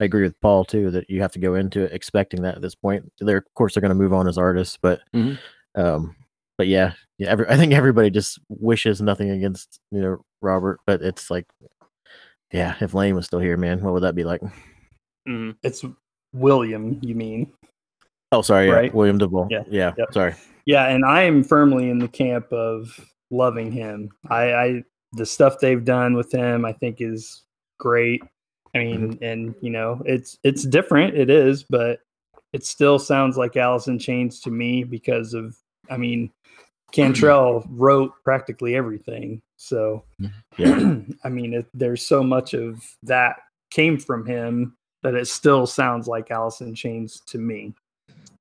I 0.00 0.04
agree 0.04 0.22
with 0.22 0.38
Paul 0.40 0.64
too 0.64 0.90
that 0.90 1.08
you 1.08 1.22
have 1.22 1.32
to 1.32 1.38
go 1.38 1.54
into 1.54 1.84
it 1.84 1.92
expecting 1.92 2.42
that 2.42 2.56
at 2.56 2.62
this 2.62 2.74
point. 2.74 3.10
They're 3.20 3.38
of 3.38 3.54
course 3.54 3.74
they're 3.74 3.80
going 3.80 3.88
to 3.90 3.94
move 3.94 4.12
on 4.12 4.28
as 4.28 4.38
artists, 4.38 4.78
but 4.80 5.00
Mhm. 5.14 5.38
um, 5.74 6.14
but 6.58 6.66
yeah, 6.66 6.92
yeah. 7.18 7.28
Every, 7.28 7.48
I 7.48 7.56
think 7.56 7.72
everybody 7.72 8.10
just 8.10 8.38
wishes 8.48 9.00
nothing 9.00 9.30
against 9.30 9.80
you 9.90 10.00
know 10.00 10.24
Robert, 10.42 10.80
but 10.86 11.02
it's 11.02 11.30
like, 11.30 11.46
yeah, 12.52 12.74
if 12.80 12.94
Lane 12.94 13.14
was 13.14 13.26
still 13.26 13.40
here, 13.40 13.56
man, 13.56 13.82
what 13.82 13.92
would 13.94 14.02
that 14.02 14.14
be 14.14 14.24
like? 14.24 14.40
hmm 15.26 15.52
It's 15.62 15.84
William, 16.32 16.98
you 17.02 17.14
mean? 17.14 17.52
Oh, 18.32 18.42
sorry, 18.42 18.66
yeah, 18.66 18.72
Right. 18.74 18.94
William 18.94 19.18
DuVall. 19.18 19.48
Yeah, 19.50 19.62
yeah. 19.68 19.92
yep. 19.96 20.12
Sorry. 20.12 20.34
Yeah, 20.66 20.88
and 20.88 21.04
I 21.04 21.22
am 21.22 21.42
firmly 21.44 21.90
in 21.90 21.98
the 21.98 22.08
camp 22.08 22.52
of 22.52 22.88
loving 23.30 23.70
him. 23.72 24.10
I, 24.28 24.52
I 24.54 24.82
the 25.12 25.24
stuff 25.24 25.58
they've 25.60 25.84
done 25.84 26.14
with 26.14 26.32
him, 26.34 26.64
I 26.64 26.72
think, 26.72 27.00
is 27.00 27.44
great. 27.78 28.22
I 28.76 28.84
mean, 28.84 29.12
mm-hmm. 29.12 29.24
and 29.24 29.54
you 29.60 29.70
know, 29.70 30.02
it's 30.04 30.38
it's 30.42 30.64
different. 30.64 31.16
It 31.16 31.30
is, 31.30 31.62
but 31.62 32.00
it 32.52 32.64
still 32.64 32.98
sounds 32.98 33.36
like 33.36 33.56
Alice 33.56 33.88
in 33.88 33.98
Chains 33.98 34.40
to 34.40 34.50
me 34.50 34.84
because 34.84 35.34
of. 35.34 35.56
I 35.88 35.96
mean, 35.96 36.32
Cantrell 36.92 37.64
wrote 37.70 38.12
practically 38.24 38.74
everything, 38.74 39.40
so 39.56 40.04
Yeah. 40.56 40.96
I 41.24 41.28
mean, 41.28 41.54
it, 41.54 41.66
there's 41.74 42.04
so 42.06 42.22
much 42.22 42.54
of 42.54 42.82
that 43.02 43.36
came 43.70 43.98
from 43.98 44.26
him 44.26 44.76
that 45.02 45.14
it 45.14 45.28
still 45.28 45.66
sounds 45.66 46.08
like 46.08 46.30
Alice 46.30 46.60
in 46.60 46.74
Chains 46.74 47.20
to 47.26 47.38
me. 47.38 47.74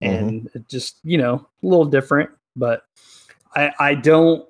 Mm-hmm. 0.01 0.05
And 0.05 0.49
it 0.53 0.67
just, 0.67 0.99
you 1.03 1.17
know, 1.17 1.47
a 1.63 1.67
little 1.67 1.85
different, 1.85 2.29
but 2.55 2.83
I, 3.55 3.71
I 3.79 3.95
don't, 3.95 4.47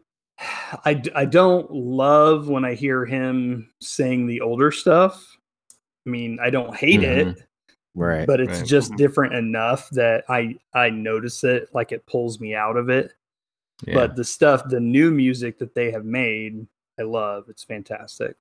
I 0.83 1.01
I 1.15 1.25
don't 1.25 1.71
love 1.71 2.49
when 2.49 2.65
I 2.65 2.73
hear 2.73 3.05
him 3.05 3.69
sing 3.79 4.27
the 4.27 4.41
older 4.41 4.69
stuff. 4.71 5.37
I 6.05 6.09
mean, 6.09 6.37
I 6.41 6.49
don't 6.49 6.75
hate 6.75 7.03
it, 7.03 7.37
Right. 7.95 8.27
but 8.27 8.39
it's 8.39 8.59
right. 8.59 8.67
just 8.67 8.91
Mhm. 8.91 8.97
different 8.97 9.33
enough 9.33 9.89
that 9.91 10.23
I, 10.29 10.55
I 10.73 10.89
notice 10.89 11.43
it, 11.43 11.69
like 11.73 11.91
it 11.91 12.05
pulls 12.05 12.39
me 12.39 12.53
out 12.55 12.77
of 12.77 12.89
it. 12.89 13.13
Yeah. 13.85 13.95
But 13.95 14.15
the 14.15 14.23
stuff, 14.23 14.63
the 14.69 14.79
new 14.79 15.11
music 15.11 15.57
that 15.59 15.73
they 15.75 15.91
have 15.91 16.05
made, 16.05 16.65
I 16.99 17.03
love. 17.03 17.45
It's 17.49 17.63
fantastic. 17.63 18.35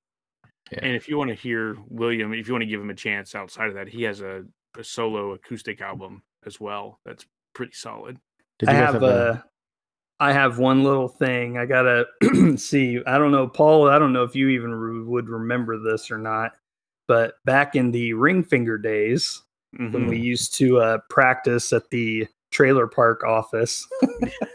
And 0.71 0.95
if 0.95 1.07
you 1.07 1.17
want 1.17 1.29
to 1.29 1.35
hear 1.35 1.75
William, 1.89 2.33
if 2.33 2.47
you 2.47 2.53
want 2.53 2.63
to 2.63 2.67
give 2.67 2.81
him 2.81 2.89
a 2.89 2.95
chance 2.95 3.35
outside 3.35 3.67
of 3.67 3.75
that, 3.75 3.87
he 3.87 4.03
has 4.03 4.21
a, 4.21 4.45
a 4.77 4.83
solo 4.83 5.31
acoustic 5.33 5.81
album 5.81 6.23
as 6.45 6.59
well. 6.59 6.99
That's 7.05 7.25
pretty 7.53 7.73
solid. 7.73 8.17
Did 8.59 8.69
I 8.69 8.73
you 8.73 8.79
guys 8.79 8.93
have 8.93 9.03
a- 9.03 9.05
a, 9.31 9.45
I 10.21 10.31
have 10.31 10.57
one 10.59 10.83
little 10.83 11.09
thing. 11.09 11.57
I 11.57 11.65
gotta 11.65 12.05
see. 12.57 13.01
I 13.05 13.17
don't 13.17 13.31
know, 13.31 13.47
Paul. 13.47 13.89
I 13.89 13.99
don't 13.99 14.13
know 14.13 14.23
if 14.23 14.35
you 14.35 14.47
even 14.49 14.73
re- 14.73 15.03
would 15.03 15.27
remember 15.29 15.77
this 15.77 16.09
or 16.09 16.17
not. 16.17 16.53
But 17.07 17.35
back 17.45 17.75
in 17.75 17.91
the 17.91 18.13
ring 18.13 18.43
finger 18.43 18.77
days, 18.77 19.41
when 19.77 19.91
Mhm. 19.91 20.09
we 20.09 20.17
used 20.19 20.55
to 20.55 20.79
uh, 20.79 20.97
practice 21.09 21.71
at 21.73 21.89
the 21.89 22.27
trailer 22.51 22.87
park 22.87 23.23
office, 23.23 23.87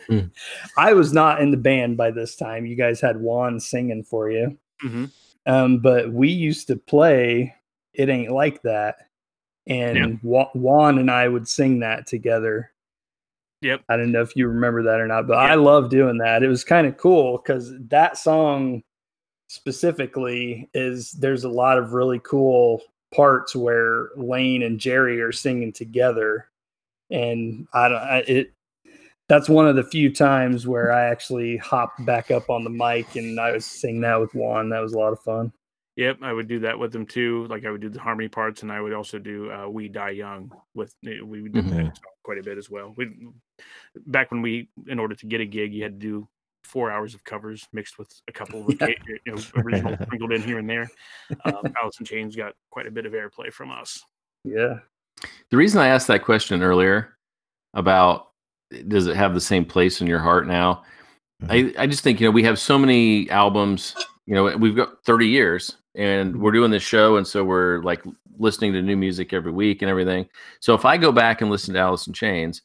Hmm. 0.08 0.18
I 0.78 0.94
was 0.94 1.12
not 1.12 1.40
in 1.42 1.50
the 1.50 1.56
band 1.58 1.96
by 1.96 2.10
this 2.10 2.34
time. 2.36 2.64
You 2.66 2.74
guys 2.76 3.00
had 3.00 3.20
Juan 3.20 3.60
singing 3.60 4.02
for 4.02 4.30
you, 4.30 4.56
Mhm. 4.82 5.10
um, 5.46 5.78
but 5.80 6.10
we 6.12 6.28
used 6.28 6.66
to 6.68 6.76
play. 6.76 7.54
It 7.92 8.08
ain't 8.08 8.32
like 8.32 8.62
that, 8.62 8.96
and 9.66 10.18
Wa- 10.22 10.50
Juan 10.54 10.98
and 10.98 11.10
I 11.10 11.28
would 11.28 11.46
sing 11.48 11.80
that 11.80 12.06
together. 12.06 12.70
Yep. 13.62 13.82
I 13.90 13.96
don't 13.98 14.10
know 14.12 14.22
if 14.22 14.34
you 14.36 14.48
remember 14.48 14.82
that 14.84 15.00
or 15.00 15.06
not, 15.06 15.26
but 15.26 15.34
Yeah. 15.34 15.52
I 15.52 15.54
love 15.56 15.90
doing 15.90 16.16
that. 16.18 16.42
It 16.42 16.48
was 16.48 16.64
kind 16.64 16.86
of 16.86 16.96
cool 16.96 17.36
because 17.36 17.74
that 17.88 18.16
song 18.16 18.82
specifically 19.50 20.70
is 20.74 21.10
there's 21.12 21.42
a 21.42 21.48
lot 21.48 21.76
of 21.76 21.92
really 21.92 22.20
cool 22.22 22.80
parts 23.12 23.56
where 23.56 24.10
Lane 24.14 24.62
and 24.62 24.78
Jerry 24.78 25.20
are 25.20 25.32
singing 25.32 25.72
together, 25.72 26.48
and 27.10 27.66
I 27.74 27.88
don't. 27.88 27.98
I, 27.98 28.18
it 28.28 28.52
that's 29.28 29.48
one 29.48 29.66
of 29.66 29.74
the 29.74 29.82
few 29.82 30.12
times 30.12 30.66
where 30.68 30.92
I 30.92 31.06
actually 31.06 31.56
hopped 31.56 32.04
back 32.06 32.30
up 32.30 32.48
on 32.50 32.64
the 32.64 32.70
mic 32.70 33.14
and 33.14 33.38
I 33.38 33.52
was 33.52 33.64
singing 33.64 34.00
that 34.00 34.20
with 34.20 34.34
Juan. 34.34 34.68
That 34.70 34.80
was 34.80 34.92
a 34.92 34.98
lot 34.98 35.12
of 35.12 35.20
fun. 35.20 35.52
Yep, 35.96 36.18
I 36.22 36.32
would 36.32 36.48
do 36.48 36.58
that 36.60 36.76
with 36.78 36.92
them 36.92 37.06
too. 37.06 37.46
Like 37.48 37.64
I 37.64 37.70
would 37.70 37.80
do 37.80 37.88
the 37.88 38.00
harmony 38.00 38.28
parts, 38.28 38.62
and 38.62 38.70
I 38.70 38.80
would 38.80 38.92
also 38.92 39.18
do 39.18 39.50
uh, 39.50 39.68
"We 39.68 39.88
Die 39.88 40.10
Young" 40.10 40.52
with 40.74 40.94
eh, 41.04 41.20
we 41.22 41.48
did 41.48 41.64
Mhm. 41.64 41.70
that 41.70 41.98
quite 42.22 42.38
a 42.38 42.42
bit 42.42 42.56
as 42.56 42.70
well. 42.70 42.94
We 42.96 43.10
back 44.06 44.30
when 44.30 44.42
we, 44.42 44.68
in 44.86 45.00
order 45.00 45.16
to 45.16 45.26
get 45.26 45.40
a 45.40 45.44
gig, 45.46 45.74
you 45.74 45.82
had 45.82 46.00
to 46.00 46.06
do 46.06 46.28
four 46.64 46.90
hours 46.90 47.14
of 47.14 47.24
covers 47.24 47.66
mixed 47.72 47.98
with 47.98 48.10
a 48.28 48.32
couple 48.32 48.66
of 48.66 48.76
Yeah. 48.80 48.88
you 49.06 49.18
know, 49.34 49.42
originals 49.56 49.98
sprinkled 50.02 50.32
in 50.32 50.42
here 50.42 50.58
and 50.58 50.68
there. 50.68 50.90
Um, 51.44 51.72
Alice 51.80 51.98
in 51.98 52.06
Chains 52.06 52.36
got 52.36 52.54
quite 52.70 52.86
a 52.86 52.90
bit 52.90 53.06
of 53.06 53.12
airplay 53.12 53.52
from 53.52 53.70
us. 53.70 54.02
Yeah. 54.44 54.78
The 55.50 55.56
reason 55.56 55.80
I 55.80 55.88
asked 55.88 56.06
that 56.06 56.24
question 56.24 56.62
earlier 56.62 57.16
about 57.74 58.28
does 58.88 59.06
it 59.06 59.16
have 59.16 59.34
the 59.34 59.40
same 59.40 59.64
place 59.64 60.00
in 60.00 60.06
your 60.06 60.20
heart 60.20 60.46
now? 60.46 60.84
I, 61.48 61.72
I 61.78 61.86
just 61.86 62.04
think, 62.04 62.20
you 62.20 62.26
know, 62.26 62.30
we 62.30 62.44
have 62.44 62.58
so 62.58 62.78
many 62.78 63.28
albums, 63.30 63.94
you 64.26 64.34
know, 64.34 64.56
we've 64.56 64.76
got 64.76 65.02
30 65.04 65.26
years 65.26 65.76
and 65.94 66.40
we're 66.40 66.52
doing 66.52 66.70
this 66.70 66.82
show. 66.82 67.16
And 67.16 67.26
so 67.26 67.42
we're 67.42 67.82
like 67.82 68.02
listening 68.38 68.72
to 68.74 68.82
new 68.82 68.96
music 68.96 69.32
every 69.32 69.52
week 69.52 69.82
and 69.82 69.90
everything. 69.90 70.28
So 70.60 70.74
if 70.74 70.84
I 70.84 70.96
go 70.96 71.12
back 71.12 71.40
and 71.40 71.50
listen 71.50 71.74
to 71.74 71.80
Alice 71.80 72.06
in 72.06 72.12
Chains, 72.12 72.62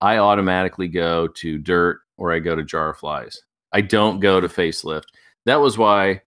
I 0.00 0.18
automatically 0.18 0.88
go 0.88 1.28
to 1.28 1.58
Dirt 1.58 2.00
or 2.16 2.32
I 2.32 2.38
go 2.38 2.54
to 2.56 2.62
Jar 2.64 2.90
of 2.90 2.98
Flies. 2.98 3.40
I 3.72 3.80
don't 3.82 4.20
go 4.20 4.40
to 4.40 4.48
Facelift. 4.48 5.04
That 5.46 5.60
was 5.60 5.78
why 5.78 6.22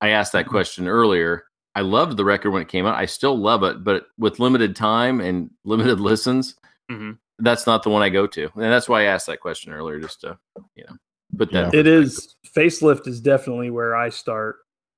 I 0.00 0.10
asked 0.10 0.32
that 0.32 0.46
question 0.46 0.88
earlier. 0.88 1.44
I 1.74 1.82
loved 1.82 2.16
the 2.16 2.24
record 2.24 2.50
when 2.50 2.62
it 2.62 2.68
came 2.68 2.86
out. 2.86 2.96
I 2.96 3.06
still 3.06 3.36
love 3.38 3.62
it, 3.62 3.84
but 3.84 4.06
with 4.18 4.40
limited 4.40 4.74
time 4.74 5.20
and 5.20 5.50
limited 5.64 6.00
listens, 6.00 6.56
Mhm. 6.90 7.18
that's 7.38 7.66
not 7.66 7.82
the 7.82 7.90
one 7.90 8.02
I 8.02 8.08
go 8.08 8.26
to. 8.26 8.44
And 8.54 8.64
that's 8.64 8.88
why 8.88 9.02
I 9.02 9.04
asked 9.04 9.26
that 9.26 9.40
question 9.40 9.72
earlier, 9.72 10.00
just 10.00 10.22
to, 10.22 10.38
you 10.74 10.84
know, 10.88 10.96
put 11.36 11.52
that. 11.52 11.74
It 11.74 11.86
is 11.86 12.34
facelift 12.56 13.06
is 13.06 13.20
definitely 13.20 13.70
where 13.70 13.94
I 13.94 14.08
start. 14.08 14.56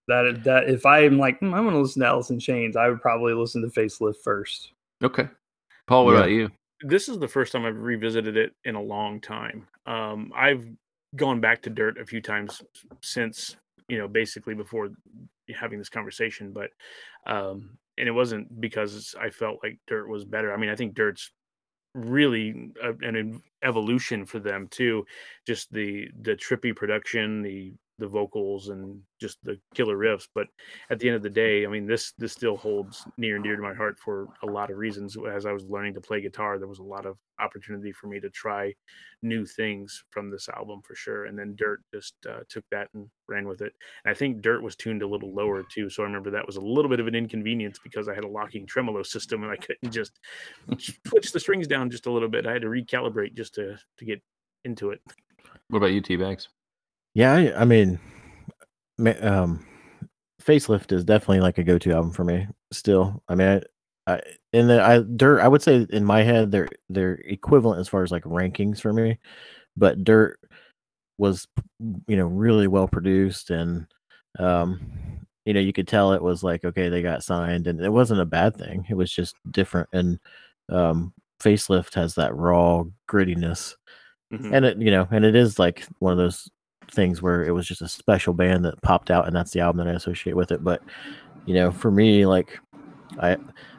That 0.09 0.43
that 0.45 0.69
if 0.69 0.87
I'm 0.87 1.19
like 1.19 1.39
"Hmm, 1.39 1.55
I'm 1.55 1.63
going 1.65 1.75
to 1.75 1.81
listen 1.81 2.01
to 2.01 2.09
Alice 2.09 2.31
in 2.31 2.41
Chains, 2.41 2.77
I 2.77 2.89
would 2.89 3.01
probably 3.01 3.33
listen 3.35 3.63
to 3.63 3.69
facelift 3.69 4.17
first. 4.25 4.73
Okay. 5.05 5.29
Paul, 5.87 6.05
what 6.07 6.13
Yeah. 6.13 6.19
about 6.19 6.31
you? 6.31 6.51
This 6.83 7.09
is 7.09 7.19
the 7.19 7.29
first 7.29 7.53
time 7.53 7.65
I've 7.65 7.77
revisited 7.77 8.37
it 8.37 8.53
in 8.65 8.75
a 8.75 8.83
long 8.83 9.21
time. 9.21 9.67
Um, 9.87 10.33
I've 10.35 10.67
gone 11.17 11.41
back 11.41 11.63
to 11.63 11.71
Dirt 11.71 11.99
a 11.99 12.07
few 12.07 12.21
times 12.21 12.63
since, 13.03 13.57
you 13.89 13.99
know, 13.99 14.09
basically 14.09 14.55
before 14.55 14.91
having 15.55 15.79
this 15.79 15.89
conversation, 15.89 16.53
but 16.53 16.71
um, 17.27 17.79
and 17.99 18.09
it 18.09 18.13
wasn't 18.13 18.61
because 18.61 19.15
I 19.21 19.31
felt 19.31 19.59
like 19.63 19.79
Dirt 19.87 20.09
was 20.09 20.25
better. 20.25 20.53
I 20.53 20.57
mean, 20.57 20.71
I 20.71 20.77
think 20.77 20.95
Dirt's 20.95 21.31
really 21.95 22.71
a, 22.83 22.91
an 23.07 23.43
evolution 23.63 24.25
for 24.25 24.39
them 24.39 24.69
too. 24.71 25.05
Just 25.47 25.73
the 25.73 26.09
the 26.23 26.37
trippy 26.37 26.75
production, 26.75 27.43
the 27.43 27.75
the 28.01 28.09
vocals, 28.09 28.69
and 28.69 29.01
just 29.21 29.39
the 29.45 29.59
killer 29.75 29.97
riffs. 29.97 30.27
But 30.35 30.49
at 30.91 30.99
the 30.99 31.09
end 31.09 31.17
of 31.17 31.23
the 31.23 31.31
day, 31.31 31.65
I 31.65 31.69
mean, 31.69 31.87
this 31.87 32.13
this 32.19 32.33
still 32.33 32.57
holds 32.57 33.07
near 33.17 33.37
and 33.37 33.45
dear 33.45 33.57
to 33.57 33.63
my 33.63 33.75
heart 33.75 33.99
for 33.99 34.29
a 34.43 34.47
lot 34.47 34.71
of 34.71 34.79
reasons. 34.79 35.17
As 35.33 35.47
I 35.47 35.53
was 35.53 35.65
learning 35.65 35.95
to 35.95 36.01
play 36.01 36.21
guitar, 36.21 36.59
there 36.59 36.67
was 36.69 36.81
a 36.81 36.85
lot 36.85 37.07
of 37.07 37.17
opportunity 37.39 37.93
for 37.93 38.07
me 38.07 38.21
to 38.21 38.31
try 38.31 38.75
new 39.23 39.47
things 39.47 40.03
from 40.11 40.31
this 40.31 40.49
album 40.49 40.81
for 40.83 40.95
sure. 40.95 41.27
And 41.27 41.39
then 41.39 41.55
Dirt 41.57 41.81
just 41.93 42.15
uh, 42.29 42.41
took 42.49 42.65
that 42.71 42.89
and 42.95 43.09
ran 43.29 43.47
with 43.47 43.63
it. 43.63 43.73
And 44.05 44.11
I 44.11 44.15
think 44.15 44.43
Dirt 44.43 44.63
was 44.63 44.77
tuned 44.77 45.03
a 45.03 45.07
little 45.07 45.35
lower 45.35 45.63
too, 45.63 45.89
so 45.91 46.03
I 46.03 46.07
remember 46.07 46.31
that 46.31 46.47
was 46.47 46.57
a 46.57 46.61
little 46.61 46.89
bit 46.89 47.01
of 47.01 47.07
an 47.07 47.15
inconvenience 47.15 47.79
because 47.83 48.09
I 48.09 48.15
had 48.15 48.25
a 48.25 48.29
locking 48.29 48.67
tremolo 48.67 49.03
system 49.03 49.43
and 49.43 49.53
I 49.53 49.57
couldn't 49.57 49.93
just 49.93 50.19
switch 51.07 51.33
the 51.33 51.41
strings 51.41 51.67
down 51.67 51.91
just 51.91 52.07
a 52.07 52.13
little 52.13 52.29
bit. 52.29 52.47
I 52.47 52.53
had 52.53 52.63
to 52.63 52.69
recalibrate 52.69 53.35
just 53.35 53.55
to 53.55 53.79
to 53.99 54.05
get 54.05 54.23
into 54.65 54.91
it. 54.91 55.01
What 55.69 55.79
about 55.79 55.93
you, 55.93 56.01
T 56.01 56.17
Bags? 56.17 56.49
Yeah, 57.15 57.33
I, 57.35 57.63
I 57.63 57.65
mean, 57.65 57.99
ma- 58.99 59.15
um, 59.21 59.67
facelift 60.43 60.93
is 60.93 61.05
definitely 61.05 61.41
like 61.41 61.59
a 61.59 61.65
go-to 61.65 61.93
album 61.93 62.13
for 62.13 62.25
me. 62.25 62.47
Still, 62.73 63.23
I 63.29 63.35
mean, 63.35 63.49
I, 64.07 64.15
I 64.15 64.21
in 64.53 64.69
the 64.69 64.83
I 64.83 65.01
dirt, 65.17 65.41
I 65.41 65.49
would 65.49 65.63
say 65.63 65.87
in 65.91 66.05
my 66.05 66.23
head 66.23 66.51
they're 66.51 66.69
they're 66.89 67.15
equivalent 67.25 67.81
as 67.81 67.89
far 67.89 68.03
as 68.03 68.11
like 68.13 68.25
rankings 68.25 68.81
for 68.81 68.93
me, 68.93 69.19
but 69.77 70.05
dirt 70.05 70.39
was 71.19 71.47
you 72.09 72.17
know 72.17 72.27
really 72.27 72.67
well 72.69 72.89
produced 72.89 73.51
and 73.51 73.87
um 74.39 74.81
you 75.45 75.53
know 75.55 75.61
you 75.61 75.73
could 75.73 75.89
tell 75.89 76.13
it 76.13 76.23
was 76.23 76.43
like 76.43 76.65
okay 76.65 76.89
they 76.89 77.03
got 77.03 77.23
signed 77.23 77.67
and 77.67 77.81
it 77.81 77.91
wasn't 77.93 78.21
a 78.21 78.25
bad 78.25 78.57
thing 78.57 78.87
it 78.89 78.95
was 78.95 79.13
just 79.13 79.35
different 79.51 79.89
and 79.93 80.19
um 80.71 81.13
facelift 81.43 81.95
has 81.95 82.15
that 82.15 82.35
raw 82.35 82.83
grittiness 83.09 83.75
Mhm. 84.33 84.55
and 84.55 84.65
it 84.65 84.79
you 84.79 84.91
know 84.91 85.07
and 85.11 85.25
it 85.25 85.37
is 85.37 85.59
like 85.59 85.85
one 85.99 86.13
of 86.13 86.19
those 86.19 86.49
things 86.93 87.23
where 87.23 87.45
it 87.45 87.53
was 87.53 87.67
just 87.67 87.83
a 87.83 87.89
special 87.89 88.33
band 88.33 88.65
that 88.65 88.81
popped 88.83 89.11
out 89.11 89.27
and 89.27 89.35
that's 89.35 89.51
the 89.53 89.61
album 89.61 89.85
that 89.85 89.91
i 89.91 89.97
associate 89.97 90.37
with 90.37 90.53
it 90.53 90.63
but 90.63 90.81
you 91.47 91.55
know 91.55 91.71
for 91.71 91.91
me 91.91 92.27
like 92.27 92.59
i 93.21 93.37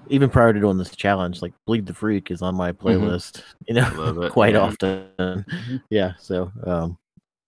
even 0.07 0.29
prior 0.29 0.51
to 0.53 0.59
doing 0.59 0.77
this 0.77 0.95
challenge 0.95 1.41
like 1.41 1.53
bleed 1.65 1.85
the 1.85 1.93
freak 1.93 2.31
is 2.31 2.41
on 2.41 2.55
my 2.55 2.71
playlist 2.71 3.41
you 3.67 3.73
know 3.75 4.21
it, 4.23 4.29
quite 4.31 4.53
yeah. 4.55 4.59
often 4.59 5.45
yeah 5.89 6.13
so 6.19 6.51
um 6.65 6.97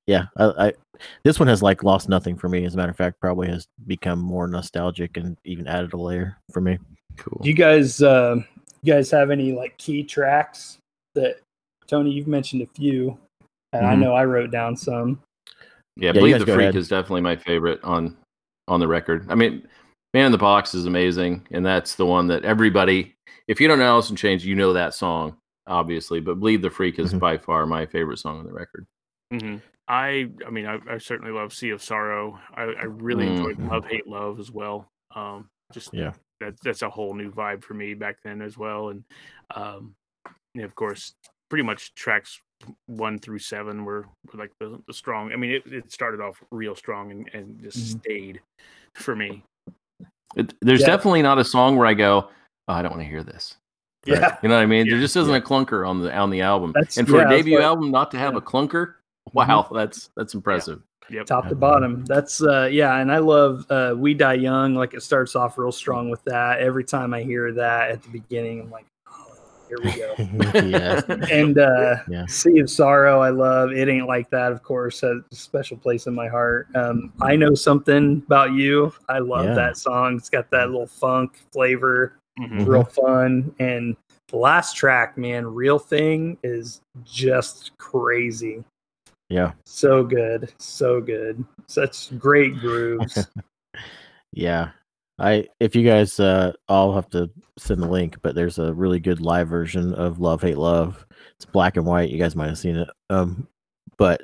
yeah 0.08 0.26
I, 0.38 0.68
I 0.68 0.74
this 1.24 1.40
one 1.40 1.48
has 1.48 1.62
like 1.62 1.84
lost 1.84 2.08
nothing 2.10 2.38
for 2.38 2.50
me 2.50 2.66
as 2.66 2.74
a 2.74 2.78
matter 2.78 2.92
of 2.92 2.98
fact 2.98 3.20
probably 3.20 3.48
has 3.48 3.68
become 3.88 4.20
more 4.20 4.48
nostalgic 4.48 5.18
and 5.18 5.38
even 5.46 5.68
added 5.68 5.94
a 5.94 5.98
layer 5.98 6.38
for 6.52 6.62
me 6.62 6.78
Cool. 7.18 7.40
Do 7.44 7.50
you 7.50 7.56
guys 7.56 8.02
uh, 8.02 8.38
you 8.82 8.94
guys 8.94 9.12
have 9.12 9.32
any 9.32 9.52
like 9.52 9.78
key 9.78 10.04
tracks 10.04 10.78
that 11.16 11.40
Tony? 11.88 12.12
You've 12.12 12.28
mentioned 12.28 12.62
a 12.62 12.68
few, 12.68 13.18
and 13.72 13.86
I 13.86 13.94
Mhm. 13.96 14.00
know 14.00 14.14
I 14.14 14.26
wrote 14.26 14.52
down 14.52 14.76
some. 14.76 15.22
Yeah, 15.96 16.08
Yeah, 16.08 16.14
you 16.14 16.20
Bleed 16.20 16.34
the 16.42 16.46
Freak 16.46 16.60
ahead. 16.60 16.76
is 16.76 16.88
definitely 16.88 17.22
my 17.22 17.36
favorite 17.36 17.84
on 17.84 18.18
on 18.68 18.80
the 18.80 18.88
record. 18.88 19.26
I 19.30 19.36
mean, 19.36 19.68
Man 20.14 20.28
in 20.28 20.32
the 20.32 20.38
Box 20.38 20.74
is 20.74 20.86
amazing, 20.86 21.48
and 21.52 21.66
that's 21.66 21.96
the 21.96 22.06
one 22.06 22.28
that 22.28 22.46
everybody, 22.46 23.16
if 23.48 23.60
you 23.60 23.68
don't 23.68 23.80
know 23.80 23.86
Alice 23.86 24.10
in 24.10 24.16
Chains, 24.16 24.46
you 24.46 24.56
know 24.56 24.74
that 24.74 24.94
song, 24.94 25.38
obviously. 25.68 26.20
But 26.20 26.40
Bleed 26.40 26.62
the 26.62 26.70
Freak 26.70 26.98
is 27.00 27.14
Mhm. 27.14 27.20
by 27.20 27.38
far 27.38 27.66
my 27.66 27.86
favorite 27.86 28.18
song 28.20 28.40
on 28.40 28.46
the 28.46 28.54
record. 28.54 28.86
hmm 29.32 29.58
I 29.88 30.30
I 30.48 30.50
mean 30.50 30.66
I, 30.66 30.80
I 30.90 30.98
certainly 30.98 31.32
love 31.34 31.54
Sea 31.54 31.72
of 31.72 31.82
Sorrow. 31.84 32.40
I, 32.56 32.64
I 32.64 32.84
really 32.86 33.28
enjoyed 33.28 33.58
Mhm. 33.58 33.70
Love 33.70 33.86
Hate 33.86 34.08
Love 34.08 34.40
as 34.40 34.50
well. 34.52 34.88
Um, 35.16 35.50
just 35.74 35.94
Yeah. 35.94 36.14
that 36.40 36.56
that's 36.62 36.82
a 36.84 36.90
whole 36.90 37.14
new 37.14 37.32
vibe 37.32 37.64
for 37.64 37.74
me 37.74 37.94
back 37.94 38.18
then 38.24 38.42
as 38.42 38.58
well. 38.58 38.90
And 38.90 39.04
um, 39.56 39.96
and 40.56 40.64
of 40.64 40.74
course, 40.76 41.14
pretty 41.50 41.64
much 41.64 41.94
tracks 41.96 42.40
one 42.88 43.20
through 43.20 43.40
seven 43.40 43.86
were, 43.86 44.06
were 44.32 44.40
like 44.40 44.52
the, 44.60 44.80
the 44.88 44.94
strong. 44.94 45.32
I 45.34 45.36
mean, 45.36 45.52
it, 45.52 45.64
it 45.72 45.92
started 45.92 46.22
off 46.22 46.42
real 46.52 46.76
strong 46.76 47.12
and, 47.12 47.30
and 47.34 47.62
just 47.62 47.78
Mhm. 47.78 48.02
stayed 48.02 48.42
for 48.96 49.16
me. 49.16 49.44
It, 50.36 50.54
there's 50.62 50.82
Yeah. 50.82 50.88
definitely 50.88 51.22
not 51.22 51.38
a 51.40 51.44
song 51.44 51.76
where 51.78 51.88
I 51.88 51.94
go, 51.94 52.30
oh, 52.68 52.74
I 52.74 52.82
don't 52.82 52.92
want 52.92 53.04
to 53.04 53.08
hear 53.10 53.24
this. 53.24 53.56
Yeah, 54.06 54.38
You 54.44 54.50
know 54.50 54.56
what 54.56 54.64
I 54.64 54.66
mean? 54.66 54.90
There 54.90 55.00
just 55.00 55.16
isn't 55.16 55.34
a 55.34 55.40
clunker 55.40 55.88
on 55.88 56.02
the 56.02 56.14
on 56.14 56.30
the 56.30 56.42
album. 56.42 56.74
That's- 56.74 56.98
and 56.98 57.08
for 57.08 57.18
yeah, 57.20 57.28
a 57.28 57.30
debut 57.30 57.54
what- 57.54 57.64
album 57.64 57.90
not 57.90 58.12
to 58.12 58.18
have 58.18 58.34
yeah. 58.34 58.40
a 58.40 58.42
clunker, 58.42 58.96
wow, 59.32 59.70
that's 59.74 60.10
that's 60.18 60.34
impressive. 60.34 60.82
Yep. 61.10 61.26
top 61.26 61.48
to 61.50 61.56
bottom. 61.56 62.04
That's 62.06 62.42
uh, 62.44 62.68
yeah, 62.72 62.98
and 62.98 63.10
I 63.12 63.20
love 63.20 63.66
uh, 63.70 63.94
"We 63.98 64.14
Die 64.14 64.34
Young." 64.36 64.74
Like 64.76 64.94
it 64.94 65.04
starts 65.04 65.36
off 65.38 65.58
real 65.58 65.72
strong 65.72 66.10
with 66.10 66.22
that. 66.26 66.60
Every 66.60 66.84
time 66.84 67.14
I 67.14 67.24
hear 67.24 67.52
that 67.54 67.92
at 67.92 68.04
the 68.04 68.10
beginning, 68.10 68.62
I'm 68.62 68.72
like, 68.72 68.86
here 69.68 69.78
we 69.84 69.92
go. 69.94 70.14
yeah 70.68 71.02
and 71.32 71.58
uh, 71.58 71.98
Yeah. 72.08 72.26
Sea 72.28 72.60
of 72.60 72.70
Sorrow, 72.70 73.20
I 73.22 73.30
love. 73.30 73.72
It 73.72 73.88
ain't 73.90 74.08
like 74.08 74.30
that, 74.32 74.52
of 74.52 74.64
course, 74.64 75.02
has 75.02 75.22
a 75.32 75.36
special 75.36 75.78
place 75.78 76.08
in 76.08 76.14
my 76.14 76.28
heart. 76.28 76.68
Um, 76.76 77.12
I 77.22 77.36
know 77.36 77.54
something 77.56 78.22
about 78.26 78.54
you. 78.54 78.94
I 79.10 79.20
love 79.20 79.46
Yeah. 79.46 79.54
that 79.56 79.78
song. 79.78 80.18
It's 80.18 80.30
got 80.30 80.50
that 80.52 80.70
little 80.70 80.88
funk 80.88 81.40
flavor, 81.52 82.14
Mhm. 82.40 82.66
real 82.68 82.84
fun. 82.84 83.54
And 83.60 83.96
the 84.30 84.38
last 84.38 84.76
track, 84.76 85.18
man, 85.18 85.46
Real 85.46 85.80
Thing 85.80 86.38
is 86.44 86.82
just 87.04 87.72
crazy. 87.78 88.64
yeah 89.30 89.54
So 89.66 90.04
good, 90.04 90.52
so 90.60 91.00
good. 91.02 91.44
Such 91.68 92.18
great 92.20 92.60
grooves. 92.60 93.28
Yeah. 94.36 94.72
I 95.24 95.48
if 95.60 95.76
you 95.76 95.84
guys 95.84 96.20
uh 96.20 96.54
I'll 96.68 96.94
have 96.94 97.10
to 97.12 97.30
send 97.58 97.82
the 97.82 97.88
link, 97.88 98.18
but 98.22 98.36
there's 98.36 98.60
a 98.60 98.74
really 98.74 99.00
good 99.00 99.22
live 99.22 99.48
version 99.48 99.94
of 99.94 100.20
Love 100.20 100.42
Hate 100.42 100.58
Love. 100.58 101.06
It's 101.36 101.46
black 101.46 101.78
and 101.78 101.86
white. 101.86 102.10
You 102.10 102.20
guys 102.20 102.36
might 102.36 102.50
have 102.50 102.58
seen 102.60 102.76
it. 102.76 102.90
Um 103.10 103.48
but 103.98 104.24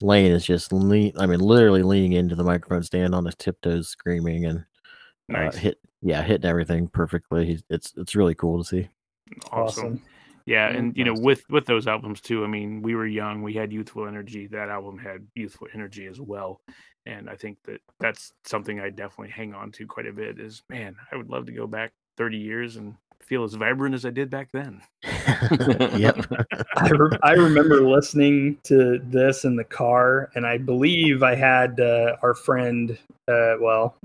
Lane 0.00 0.32
is 0.32 0.44
just 0.44 0.72
lean 0.72 1.12
I 1.18 1.26
mean 1.26 1.40
literally 1.40 1.82
leaning 1.82 2.12
into 2.12 2.34
the 2.34 2.44
microphone 2.44 2.82
stand 2.82 3.14
on 3.14 3.24
his 3.24 3.34
tiptoes 3.36 3.88
screaming 3.88 4.44
and 4.44 4.64
uh, 5.34 5.50
hit 5.50 5.78
yeah, 6.02 6.22
hitting 6.22 6.48
everything 6.48 6.88
perfectly. 6.88 7.46
He's, 7.46 7.62
it's 7.68 7.92
it's 7.96 8.14
really 8.14 8.34
cool 8.34 8.62
to 8.62 8.68
see. 8.68 8.88
awesome. 9.50 9.84
awesome. 9.84 10.02
Yeah, 10.46 10.70
Yeah, 10.70 10.78
and 10.78 10.96
you 10.96 11.04
know, 11.04 11.14
with 11.14 11.42
with 11.50 11.66
those 11.66 11.88
albums 11.88 12.20
too. 12.20 12.44
I 12.44 12.46
mean, 12.46 12.82
we 12.82 12.94
were 12.94 13.06
young, 13.06 13.42
we 13.42 13.54
had 13.54 13.72
youthful 13.72 14.06
energy. 14.06 14.46
That 14.46 14.68
album 14.68 14.98
had 14.98 15.26
youthful 15.34 15.66
energy 15.74 16.06
as 16.06 16.20
well, 16.20 16.60
and 17.06 17.30
I 17.30 17.36
think 17.36 17.58
that 17.64 17.80
that's 18.00 18.32
something 18.44 18.80
I 18.80 18.90
definitely 18.90 19.32
hang 19.32 19.54
on 19.54 19.72
to 19.72 19.86
quite 19.86 20.06
a 20.06 20.12
bit. 20.12 20.40
Is 20.40 20.62
man, 20.68 20.96
I 21.10 21.16
would 21.16 21.30
love 21.30 21.46
to 21.46 21.52
go 21.52 21.66
back 21.66 21.92
thirty 22.16 22.38
years 22.38 22.76
and 22.76 22.94
feel 23.26 23.44
as 23.44 23.54
vibrant 23.54 23.94
as 23.94 24.04
I 24.04 24.10
did 24.10 24.30
back 24.30 24.50
then. 24.52 24.80
yep. 25.96 26.18
I, 26.76 26.88
re- 26.90 27.18
I 27.22 27.32
remember 27.32 27.82
listening 27.82 28.58
to 28.64 29.00
this 29.04 29.44
in 29.44 29.56
the 29.56 29.64
car, 29.64 30.30
and 30.34 30.46
I 30.46 30.58
believe 30.58 31.22
I 31.22 31.34
had 31.34 31.80
uh, 31.80 32.16
our 32.22 32.34
friend, 32.34 32.96
uh, 33.28 33.54
well, 33.60 33.96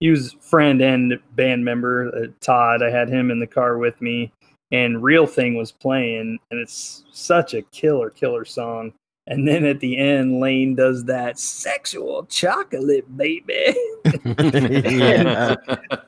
he 0.00 0.10
was 0.10 0.32
friend 0.40 0.80
and 0.80 1.18
band 1.36 1.64
member, 1.64 2.08
uh, 2.16 2.26
Todd. 2.40 2.82
I 2.82 2.90
had 2.90 3.08
him 3.08 3.30
in 3.30 3.38
the 3.38 3.46
car 3.46 3.78
with 3.78 4.00
me, 4.00 4.32
and 4.72 5.02
Real 5.02 5.26
Thing 5.26 5.54
was 5.54 5.70
playing, 5.70 6.38
and 6.50 6.60
it's 6.60 7.04
such 7.12 7.54
a 7.54 7.62
killer, 7.62 8.10
killer 8.10 8.44
song. 8.44 8.92
And 9.28 9.46
then 9.46 9.64
at 9.64 9.78
the 9.78 9.96
end, 9.98 10.40
Lane 10.40 10.74
does 10.74 11.04
that 11.04 11.38
sexual 11.38 12.24
chocolate, 12.26 13.16
baby. 13.16 13.72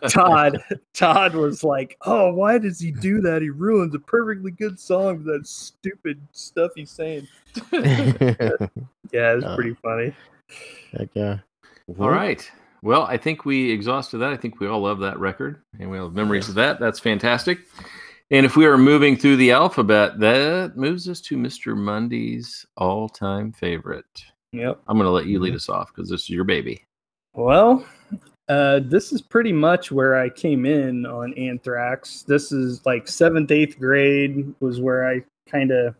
Todd, 0.08 0.58
Todd 0.92 1.34
was 1.34 1.62
like, 1.62 1.96
"Oh, 2.04 2.32
why 2.32 2.58
does 2.58 2.80
he 2.80 2.90
do 2.90 3.20
that? 3.20 3.40
He 3.42 3.50
ruins 3.50 3.94
a 3.94 3.98
perfectly 4.00 4.50
good 4.50 4.78
song 4.80 5.18
with 5.18 5.26
that 5.26 5.46
stupid 5.46 6.20
stuff 6.32 6.72
he's 6.74 6.90
saying." 6.90 7.28
Yeah, 9.12 9.34
it's 9.36 9.44
Uh, 9.44 9.54
pretty 9.54 9.74
funny. 9.80 10.12
Heck 10.90 11.08
yeah. 11.14 11.38
All 12.00 12.10
right. 12.10 12.50
Well, 12.82 13.02
I 13.02 13.16
think 13.16 13.44
we 13.44 13.70
exhausted 13.70 14.18
that. 14.18 14.32
I 14.32 14.36
think 14.36 14.58
we 14.58 14.66
all 14.66 14.80
love 14.80 14.98
that 15.00 15.20
record 15.20 15.62
and 15.78 15.88
we 15.88 15.98
have 15.98 16.14
memories 16.14 16.48
of 16.48 16.56
that. 16.56 16.80
That's 16.80 16.98
fantastic. 16.98 17.60
And 18.30 18.46
if 18.46 18.56
we 18.56 18.64
are 18.66 18.78
moving 18.78 19.16
through 19.16 19.36
the 19.36 19.50
alphabet, 19.52 20.18
that 20.20 20.76
moves 20.76 21.08
us 21.08 21.20
to 21.22 21.36
Mr. 21.36 21.76
Monday's 21.76 22.64
all-time 22.76 23.52
favorite. 23.52 24.24
Yep. 24.52 24.80
I'm 24.88 24.96
going 24.96 25.06
to 25.06 25.10
let 25.12 25.26
you 25.26 25.40
lead 25.40 25.54
us 25.54 25.68
off 25.68 25.88
because 25.94 26.08
this 26.08 26.22
is 26.22 26.30
your 26.30 26.44
baby. 26.44 26.84
Well, 27.34 27.84
uh, 28.48 28.80
this 28.84 29.12
is 29.12 29.20
pretty 29.20 29.52
much 29.52 29.90
where 29.92 30.16
I 30.18 30.28
came 30.28 30.64
in 30.64 31.04
on 31.06 31.34
Anthrax. 31.34 32.22
This 32.22 32.50
is 32.52 32.84
like 32.86 33.08
seventh, 33.08 33.50
eighth 33.50 33.78
grade 33.78 34.54
was 34.60 34.80
where 34.80 35.06
I 35.08 35.22
kind 35.48 35.70
of, 35.70 35.94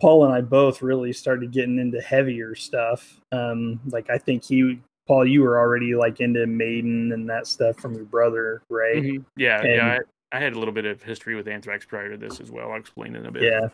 Paul 0.00 0.24
and 0.26 0.34
I 0.34 0.40
both 0.40 0.82
really 0.82 1.12
started 1.12 1.52
getting 1.52 1.78
into 1.78 2.00
heavier 2.00 2.54
stuff. 2.54 3.20
Um, 3.32 3.80
like 3.86 4.10
I 4.10 4.18
think 4.18 4.44
he, 4.44 4.80
Paul, 5.06 5.26
you 5.26 5.42
were 5.42 5.58
already 5.58 5.94
like 5.94 6.20
into 6.20 6.46
Maiden 6.46 7.12
and 7.12 7.28
that 7.30 7.46
stuff 7.46 7.76
from 7.76 7.94
your 7.94 8.04
brother, 8.04 8.62
right? 8.68 9.02
Mhm. 9.02 9.24
Yeah, 9.36 9.60
And- 9.60 9.68
yeah. 9.76 9.86
I, 9.86 9.98
I 10.34 10.40
had 10.40 10.54
a 10.54 10.58
little 10.58 10.74
bit 10.74 10.84
of 10.84 11.00
history 11.00 11.36
with 11.36 11.46
Anthrax 11.46 11.86
prior 11.86 12.10
to 12.10 12.16
this 12.16 12.40
as 12.40 12.50
well. 12.50 12.72
I'll 12.72 12.80
explain 12.80 13.14
in 13.14 13.24
a 13.24 13.30
bit. 13.30 13.44
Yeah. 13.44 13.68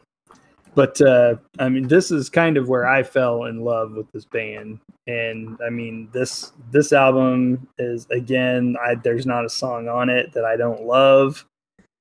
But 0.74 1.00
uh, 1.00 1.36
I 1.58 1.70
mean, 1.70 1.88
this 1.88 2.10
is 2.10 2.28
kind 2.28 2.58
of 2.58 2.68
where 2.68 2.86
I 2.86 3.02
fell 3.02 3.44
in 3.44 3.64
love 3.64 3.92
with 3.92 4.12
this 4.12 4.26
band, 4.26 4.78
and 5.06 5.58
I 5.66 5.70
mean 5.70 6.08
this 6.12 6.52
this 6.70 6.92
album 6.92 7.66
is 7.78 8.06
again, 8.10 8.76
I, 8.80 8.94
there's 8.94 9.26
not 9.26 9.44
a 9.44 9.48
song 9.48 9.88
on 9.88 10.10
it 10.10 10.32
that 10.32 10.44
I 10.44 10.56
don't 10.56 10.82
love. 10.82 11.44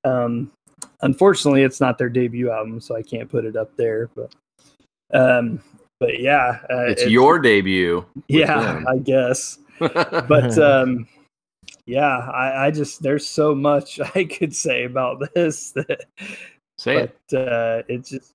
Um, 0.04 0.52
unfortunately, 1.02 1.64
it's 1.64 1.80
not 1.82 1.98
their 1.98 2.10
debut 2.10 2.52
album, 2.52 2.80
so 2.80 2.96
I 2.96 3.02
can't 3.02 3.30
put 3.30 3.46
it 3.46 3.56
up 3.56 3.76
there. 3.78 4.10
But 4.14 4.36
um, 5.14 5.64
but 6.00 6.20
yeah, 6.20 6.60
uh, 6.70 6.86
It's, 6.90 7.08
your 7.08 7.40
debut. 7.40 8.06
yeah, 8.28 8.74
them. 8.74 8.88
I 8.88 8.98
guess 8.98 9.58
but 9.80 10.58
um 10.60 11.08
yeah 11.90 12.18
I, 12.18 12.68
I 12.68 12.72
just 12.72 13.02
there's 13.02 13.28
so 13.28 13.56
much 13.56 14.00
i 14.16 14.24
could 14.24 14.56
say 14.56 14.84
about 14.86 15.22
this 15.34 15.72
that 15.76 16.06
Say 16.78 16.98
it. 17.04 17.16
but 17.30 17.38
uh 17.38 17.84
it's 17.88 18.10
just 18.12 18.32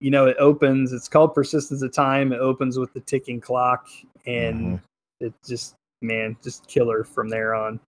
you 0.00 0.10
know 0.10 0.26
it 0.26 0.36
opens 0.38 0.92
it's 0.92 1.08
called 1.08 1.34
persistence 1.34 1.82
of 1.82 1.92
time 1.92 2.32
it 2.32 2.38
opens 2.40 2.78
with 2.78 2.92
the 2.94 3.00
ticking 3.00 3.40
clock 3.40 3.88
and 4.26 4.80
it 5.20 5.32
just 5.46 5.74
man 6.00 6.36
just 6.42 6.66
killer 6.68 7.04
from 7.04 7.28
there 7.28 7.54
on 7.54 7.78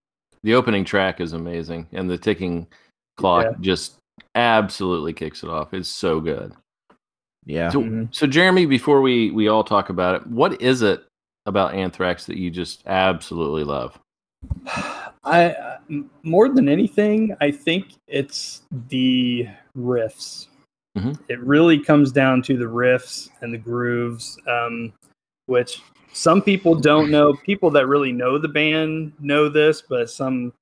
The 0.43 0.55
opening 0.55 0.85
track 0.85 1.21
is 1.21 1.33
amazing, 1.33 1.87
and 1.93 2.09
the 2.11 2.19
ticking 2.19 2.67
clock 3.17 3.45
Yeah. 3.47 3.57
just 3.61 3.97
absolutely 4.35 5.12
kicks 5.12 5.43
it 5.43 5.49
off. 5.49 5.73
It's 5.75 5.89
so 5.89 6.21
good. 6.21 6.53
Yeah. 7.47 7.71
So, 7.71 7.81
Mhm. 7.83 8.15
so 8.15 8.27
Jeremy, 8.27 8.67
before 8.67 9.01
we 9.01 9.31
we 9.31 9.49
all 9.49 9.65
talk 9.65 9.89
about 9.91 10.17
it, 10.17 10.27
what 10.27 10.61
is 10.61 10.83
it 10.83 11.03
about 11.47 11.75
Anthrax 11.75 12.27
that 12.27 12.37
you 12.37 12.51
just 12.51 12.87
absolutely 12.87 13.65
love? 13.65 13.99
I 15.25 15.51
uh, 15.53 15.79
more 16.22 16.49
than 16.49 16.68
anything, 16.68 17.37
I 17.41 17.51
think 17.51 17.95
it's 18.09 18.62
the 18.89 19.49
riffs. 19.77 20.49
Mhm. 20.97 21.18
It 21.29 21.41
really 21.41 21.79
comes 21.79 22.12
down 22.12 22.43
to 22.43 22.57
the 22.57 22.66
riffs 22.66 23.31
and 23.41 23.53
the 23.53 23.59
grooves, 23.59 24.39
um, 24.47 24.93
which 25.47 25.83
some 26.12 26.41
people 26.41 26.75
don't 26.75 27.11
know. 27.11 27.35
People 27.35 27.70
that 27.72 27.89
really 27.89 28.12
know 28.12 28.39
the 28.39 28.49
band 28.49 29.12
know 29.18 29.49
this, 29.49 29.83
but 29.83 30.09
some 30.11 30.53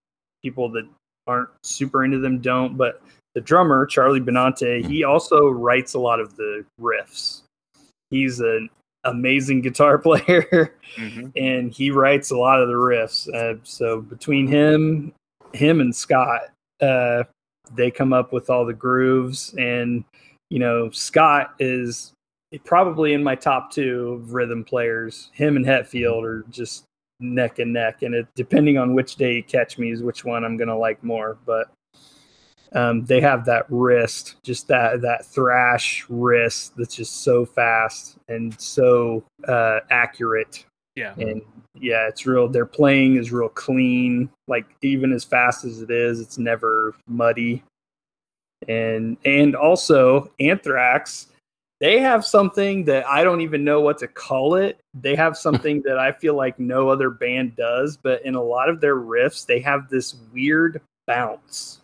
people 0.42 0.70
that 0.70 0.88
aren't 1.26 1.50
super 1.62 2.04
into 2.04 2.18
them 2.18 2.38
don't. 2.38 2.76
But 2.76 3.02
the 3.34 3.40
drummer 3.40 3.86
Charlie 3.86 4.20
Benante, 4.20 4.84
he 4.86 5.04
also 5.04 5.48
writes 5.48 5.94
a 5.94 5.98
lot 5.98 6.20
of 6.20 6.36
the 6.36 6.64
riffs. 6.80 7.42
He's 8.10 8.40
an 8.40 8.70
amazing 9.05 9.61
guitar 9.62 9.98
player 10.07 10.74
Mhm. 10.96 11.32
and 11.36 11.72
he 11.72 11.90
writes 11.90 12.30
a 12.30 12.36
lot 12.36 12.61
of 12.61 12.68
the 12.68 12.74
riffs. 12.74 13.28
Uh, 13.34 13.59
so 13.64 14.00
between 14.00 14.46
him, 14.46 15.12
him 15.53 15.80
and 15.80 15.94
Scott, 15.94 16.42
uh, 16.80 17.24
they 17.74 17.90
come 17.90 18.12
up 18.12 18.32
with 18.32 18.50
all 18.50 18.64
the 18.64 18.74
grooves. 18.74 19.55
And 19.59 20.05
you 20.50 20.59
know, 20.59 20.90
Scott 20.90 21.55
is 21.59 22.12
probably 22.64 23.14
in 23.14 23.22
my 23.24 23.34
top 23.34 23.70
two 23.70 24.11
of 24.20 24.34
rhythm 24.34 24.62
players. 24.64 25.30
Him 25.32 25.57
and 25.57 25.64
Hetfield 25.64 26.22
are 26.24 26.44
just 26.50 26.84
neck 27.20 27.59
and 27.59 27.72
neck. 27.72 28.03
And 28.03 28.14
it 28.14 28.26
depending 28.34 28.76
on 28.76 28.92
which 28.94 29.16
day 29.16 29.36
you 29.36 29.42
catch 29.42 29.78
me 29.78 29.90
is 29.90 30.03
which 30.03 30.24
one 30.24 30.44
I'm 30.44 30.57
gonna 30.59 30.76
like 30.76 31.03
more. 31.03 31.38
But 31.46 31.70
um, 32.74 33.04
they 33.04 33.20
have 33.20 33.44
that 33.44 33.66
wrist, 33.68 34.36
just 34.42 34.68
that 34.68 35.02
that 35.02 35.26
thrash 35.26 36.06
wrist 36.08 36.74
that's 36.76 36.94
just 36.94 37.22
so 37.22 37.44
fast 37.44 38.16
and 38.28 38.58
so 38.60 39.24
uh, 39.46 39.80
accurate. 39.90 40.64
Yeah. 40.94 41.14
and 41.16 41.40
yeah 41.80 42.06
it's 42.06 42.26
real 42.26 42.48
their 42.48 42.66
playing 42.66 43.16
is 43.16 43.32
real 43.32 43.48
clean. 43.48 44.28
Like 44.46 44.66
even 44.82 45.12
as 45.12 45.24
fast 45.24 45.64
as 45.64 45.80
it 45.80 45.90
is 45.90 46.20
it's 46.20 46.38
never 46.38 46.94
muddy. 47.08 47.62
And 48.68 49.16
and 49.24 49.56
also 49.56 50.30
anthrax 50.38 51.28
they 51.80 51.98
have 51.98 52.24
something 52.24 52.84
that 52.84 53.04
i 53.08 53.24
don't 53.24 53.40
even 53.40 53.64
know 53.64 53.80
what 53.80 53.98
to 53.98 54.08
call 54.08 54.54
it. 54.54 54.78
They 54.94 55.16
have 55.16 55.36
something 55.46 55.82
that 55.82 55.98
i 55.98 56.12
feel 56.12 56.34
like 56.34 56.58
no 56.60 56.88
other 56.88 57.10
band 57.10 57.56
does 57.56 57.96
but 57.96 58.24
in 58.24 58.34
a 58.34 58.42
lot 58.42 58.68
of 58.68 58.80
their 58.80 58.96
riffs 58.96 59.46
they 59.46 59.60
have 59.60 59.88
this 59.88 60.16
weird 60.32 60.80
bounce 61.06 61.82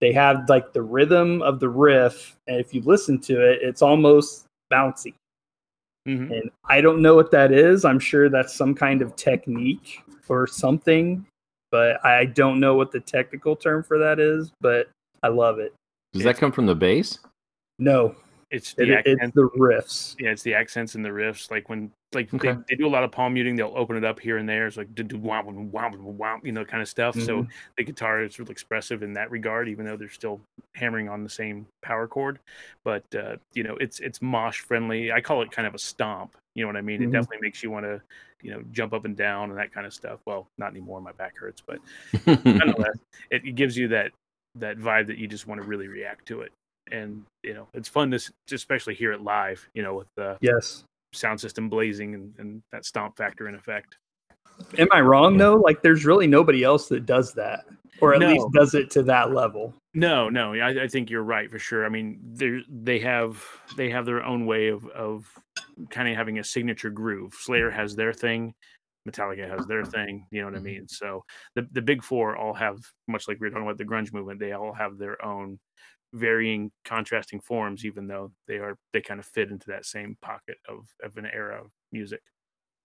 they 0.00 0.12
have 0.12 0.48
like 0.48 0.72
the 0.72 0.82
rhythm 0.82 1.42
of 1.42 1.60
the 1.60 1.68
riff 1.68 2.36
and 2.46 2.58
if 2.58 2.72
you 2.74 2.80
listen 2.82 3.18
to 3.20 3.34
it 3.40 3.60
it's 3.62 3.82
almost 3.82 4.46
bouncy 4.72 5.14
Mhm. 6.08 6.30
and 6.30 6.50
I 6.64 6.80
don't 6.80 7.02
know 7.02 7.14
what 7.14 7.30
that 7.32 7.52
is. 7.52 7.84
I'm 7.84 7.98
sure 7.98 8.30
that's 8.30 8.54
some 8.54 8.74
kind 8.74 9.02
of 9.02 9.14
technique 9.16 10.02
or 10.28 10.46
something, 10.46 11.26
but 11.70 12.02
I 12.04 12.24
don't 12.24 12.58
know 12.58 12.74
what 12.74 12.90
the 12.90 13.00
technical 13.00 13.54
term 13.54 13.82
for 13.82 13.98
that 13.98 14.18
is. 14.18 14.50
But 14.62 14.88
I 15.22 15.28
love 15.28 15.58
it. 15.58 15.74
Does 16.14 16.22
that 16.24 16.38
come 16.38 16.52
from 16.52 16.64
the 16.64 16.74
bass? 16.74 17.18
No, 17.78 18.16
It's 18.50 18.74
it, 18.78 18.86
the 18.86 19.02
it's 19.04 19.32
the 19.34 19.48
riffs. 19.56 20.16
yeah, 20.18 20.30
it's 20.30 20.42
the 20.42 20.54
accents 20.54 20.96
and 20.96 21.04
the 21.04 21.10
riffs. 21.10 21.50
Like 21.52 21.68
when, 21.68 21.92
like 22.12 22.34
Okay. 22.34 22.52
they, 22.52 22.58
they 22.70 22.76
do 22.76 22.86
a 22.86 22.90
lot 22.90 23.04
of 23.04 23.12
palm 23.12 23.34
muting, 23.34 23.54
they'll 23.54 23.72
open 23.76 23.96
it 23.96 24.04
up 24.04 24.18
here 24.18 24.38
and 24.38 24.48
there. 24.48 24.66
It's 24.66 24.76
like 24.76 24.92
do 24.94 25.06
wow 25.18 25.44
wow 25.46 25.90
wow, 25.94 26.40
you 26.42 26.50
know, 26.50 26.64
kind 26.64 26.82
of 26.82 26.88
stuff. 26.88 27.14
So 27.14 27.42
Mm-hmm. 27.42 27.50
the 27.78 27.84
guitar 27.84 28.22
is 28.24 28.38
really 28.40 28.50
expressive 28.50 29.02
in 29.04 29.12
that 29.12 29.30
regard, 29.30 29.68
even 29.68 29.86
though 29.86 29.96
they're 29.96 30.08
still 30.08 30.40
hammering 30.74 31.08
on 31.08 31.22
the 31.22 31.30
same 31.30 31.66
power 31.82 32.08
chord. 32.08 32.40
But 32.84 33.04
uh, 33.14 33.36
you 33.54 33.62
know, 33.62 33.76
it's 33.76 34.00
it's 34.00 34.20
mosh 34.20 34.58
friendly. 34.60 35.12
I 35.12 35.20
call 35.20 35.42
it 35.42 35.52
kind 35.52 35.68
of 35.68 35.74
a 35.74 35.78
stomp. 35.78 36.36
You 36.56 36.64
know 36.64 36.68
what 36.68 36.76
I 36.76 36.80
mean? 36.82 37.00
Mhm. 37.00 37.04
It 37.04 37.12
definitely 37.12 37.38
makes 37.42 37.62
you 37.62 37.70
want 37.70 37.84
to, 37.86 38.02
you 38.42 38.50
know, 38.50 38.62
jump 38.72 38.92
up 38.92 39.04
and 39.04 39.16
down 39.16 39.50
and 39.50 39.58
that 39.60 39.72
kind 39.72 39.86
of 39.86 39.94
stuff. 39.94 40.18
Well, 40.26 40.48
not 40.58 40.70
anymore. 40.72 41.00
My 41.00 41.12
back 41.12 41.36
hurts, 41.38 41.62
but 41.64 41.78
nonetheless, 42.44 42.96
it, 43.30 43.44
it 43.44 43.54
gives 43.54 43.76
you 43.76 43.86
that 43.88 44.10
that 44.56 44.76
vibe 44.78 45.06
that 45.06 45.18
you 45.18 45.28
just 45.28 45.46
want 45.46 45.60
to 45.60 45.66
really 45.68 45.86
react 45.86 46.26
to 46.26 46.40
it. 46.40 46.50
And 46.92 47.24
you 47.42 47.54
know, 47.54 47.68
it's 47.74 47.88
fun 47.88 48.10
to 48.10 48.18
to 48.18 48.54
especially 48.54 48.94
hear 48.94 49.12
it 49.12 49.22
live. 49.22 49.66
You 49.74 49.82
know, 49.82 49.94
with 49.94 50.08
the 50.16 50.36
Yes. 50.40 50.84
sound 51.12 51.40
system 51.40 51.68
blazing 51.68 52.14
and, 52.14 52.34
and 52.38 52.62
that 52.72 52.84
stomp 52.84 53.16
factor 53.16 53.48
in 53.48 53.54
effect. 53.54 53.96
Am 54.78 54.88
I 54.92 55.00
wrong 55.00 55.36
though? 55.36 55.56
Like, 55.56 55.82
there's 55.82 56.04
really 56.04 56.26
nobody 56.26 56.62
else 56.62 56.88
that 56.88 57.06
does 57.06 57.32
that, 57.34 57.64
or 58.00 58.14
at 58.14 58.20
No. 58.20 58.28
least 58.28 58.46
does 58.52 58.74
it 58.74 58.90
to 58.92 59.02
that 59.04 59.32
level. 59.32 59.74
No, 59.94 60.28
no, 60.28 60.54
I, 60.54 60.84
I 60.84 60.88
think 60.88 61.10
you're 61.10 61.22
right 61.22 61.50
for 61.50 61.58
sure. 61.58 61.84
I 61.84 61.88
mean, 61.88 62.20
they 62.34 62.60
they 62.68 62.98
have 63.00 63.44
they 63.76 63.90
have 63.90 64.06
their 64.06 64.22
own 64.22 64.46
way 64.46 64.68
of 64.68 64.86
of 64.88 65.26
kind 65.88 66.08
of 66.08 66.16
having 66.16 66.38
a 66.38 66.44
signature 66.44 66.90
groove. 66.90 67.34
Slayer 67.34 67.70
has 67.70 67.96
their 67.96 68.12
thing, 68.12 68.54
Metallica 69.08 69.48
has 69.48 69.66
their 69.66 69.84
thing. 69.84 70.26
You 70.30 70.40
know 70.40 70.46
what 70.46 70.54
I 70.54 70.58
mm-hmm. 70.58 70.64
mean? 70.64 70.88
So 70.88 71.24
the 71.54 71.66
the 71.72 71.82
big 71.82 72.02
four 72.02 72.36
all 72.36 72.54
have 72.54 72.78
much 73.08 73.28
like 73.28 73.40
we 73.40 73.46
were 73.46 73.50
talking 73.50 73.66
about 73.66 73.78
the 73.78 73.84
grunge 73.84 74.12
movement. 74.12 74.40
They 74.40 74.52
all 74.52 74.72
have 74.72 74.98
their 74.98 75.22
own 75.24 75.58
varying, 76.12 76.70
contrasting 76.84 77.40
forms, 77.40 77.84
even 77.84 78.06
though 78.06 78.32
they 78.46 78.56
are 78.56 78.76
they 78.92 79.00
kind 79.00 79.20
of 79.20 79.26
fit 79.26 79.50
into 79.50 79.66
that 79.68 79.86
same 79.86 80.16
pocket 80.20 80.58
of 80.68 80.86
of 81.02 81.16
an 81.16 81.26
era 81.26 81.60
of 81.60 81.70
music. 81.92 82.22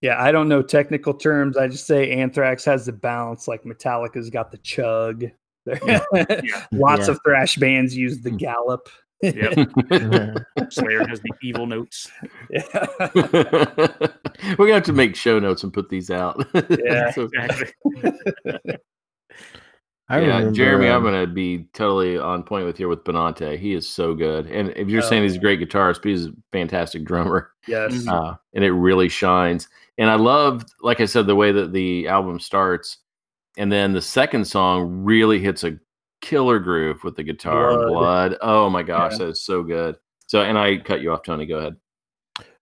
Yeah, 0.02 0.22
I 0.22 0.30
don't 0.30 0.48
know 0.48 0.62
technical 0.62 1.14
terms. 1.14 1.56
I 1.56 1.68
just 1.68 1.86
say 1.86 2.10
Anthrax 2.12 2.64
has 2.66 2.86
the 2.86 2.92
bounce, 2.92 3.48
like 3.48 3.64
Metallica's 3.64 4.30
got 4.30 4.50
the 4.50 4.58
chug. 4.58 5.24
Yeah. 5.84 5.98
Lots 6.70 7.08
Yeah. 7.08 7.10
of 7.10 7.20
thrash 7.24 7.56
bands 7.56 7.96
use 7.96 8.20
the 8.20 8.30
hmm. 8.30 8.36
gallop. 8.36 8.88
Yep. 9.20 9.54
Slayer 10.70 11.04
has 11.08 11.20
the 11.20 11.32
evil 11.42 11.66
notes. 11.66 12.08
Yeah. 12.48 12.86
We're 14.56 14.66
gonna 14.66 14.74
have 14.74 14.84
to 14.84 14.92
make 14.92 15.16
show 15.16 15.40
notes 15.40 15.64
and 15.64 15.72
put 15.72 15.88
these 15.88 16.08
out. 16.08 16.46
Yeah. 16.54 17.10
So- 17.10 17.28
Exactly. 17.32 18.76
I 20.08 20.20
yeah, 20.20 20.26
remember, 20.36 20.52
Jeremy, 20.52 20.88
I'm 20.88 20.98
um, 20.98 21.04
gonna 21.04 21.26
be 21.26 21.64
totally 21.72 22.16
on 22.16 22.44
point 22.44 22.64
with 22.64 22.78
you 22.78 22.88
with 22.88 23.02
Benante. 23.02 23.58
He 23.58 23.74
is 23.74 23.88
so 23.88 24.14
good, 24.14 24.46
and 24.46 24.70
if 24.76 24.88
you're 24.88 25.02
Oh, 25.02 25.06
saying 25.08 25.24
he's 25.24 25.34
a 25.34 25.40
great 25.40 25.58
guitarist, 25.60 25.96
but 25.96 26.04
he's 26.10 26.26
a 26.26 26.32
fantastic 26.52 27.04
drummer, 27.04 27.50
yes. 27.66 27.92
Mhm. 27.92 28.08
uh, 28.12 28.36
and 28.54 28.64
it 28.64 28.72
really 28.72 29.08
shines. 29.08 29.68
And 29.98 30.08
I 30.08 30.14
loved, 30.14 30.72
like 30.80 31.00
I 31.00 31.06
said, 31.06 31.26
the 31.26 31.34
way 31.34 31.50
that 31.52 31.72
the 31.72 32.06
album 32.06 32.38
starts, 32.38 32.98
and 33.58 33.70
then 33.72 33.92
the 33.92 34.00
second 34.02 34.44
song 34.44 35.02
really 35.04 35.40
hits 35.40 35.64
a 35.64 35.76
killer 36.20 36.58
groove 36.60 37.02
with 37.02 37.16
the 37.16 37.22
guitar 37.24 37.76
Blood. 37.76 37.88
blood. 37.88 38.36
Oh 38.42 38.70
my 38.70 38.82
gosh, 38.84 39.12
Yeah. 39.12 39.18
that 39.18 39.28
is 39.30 39.42
so 39.42 39.62
good. 39.64 39.96
So, 40.28 40.42
and 40.42 40.56
I 40.58 40.76
cut 40.78 41.00
you 41.00 41.12
off, 41.12 41.22
Tony. 41.24 41.46
Go 41.46 41.58
ahead. 41.58 41.76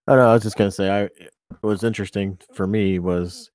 Oh 0.09 0.17
no, 0.17 0.29
I 0.29 0.33
was 0.35 0.43
just 0.43 0.57
gonna 0.57 0.71
say 0.71 0.91
I 0.91 1.03
what 1.61 1.69
was 1.71 1.85
interesting 1.85 2.39
for 2.55 2.67
me 2.67 2.99
was 2.99 3.51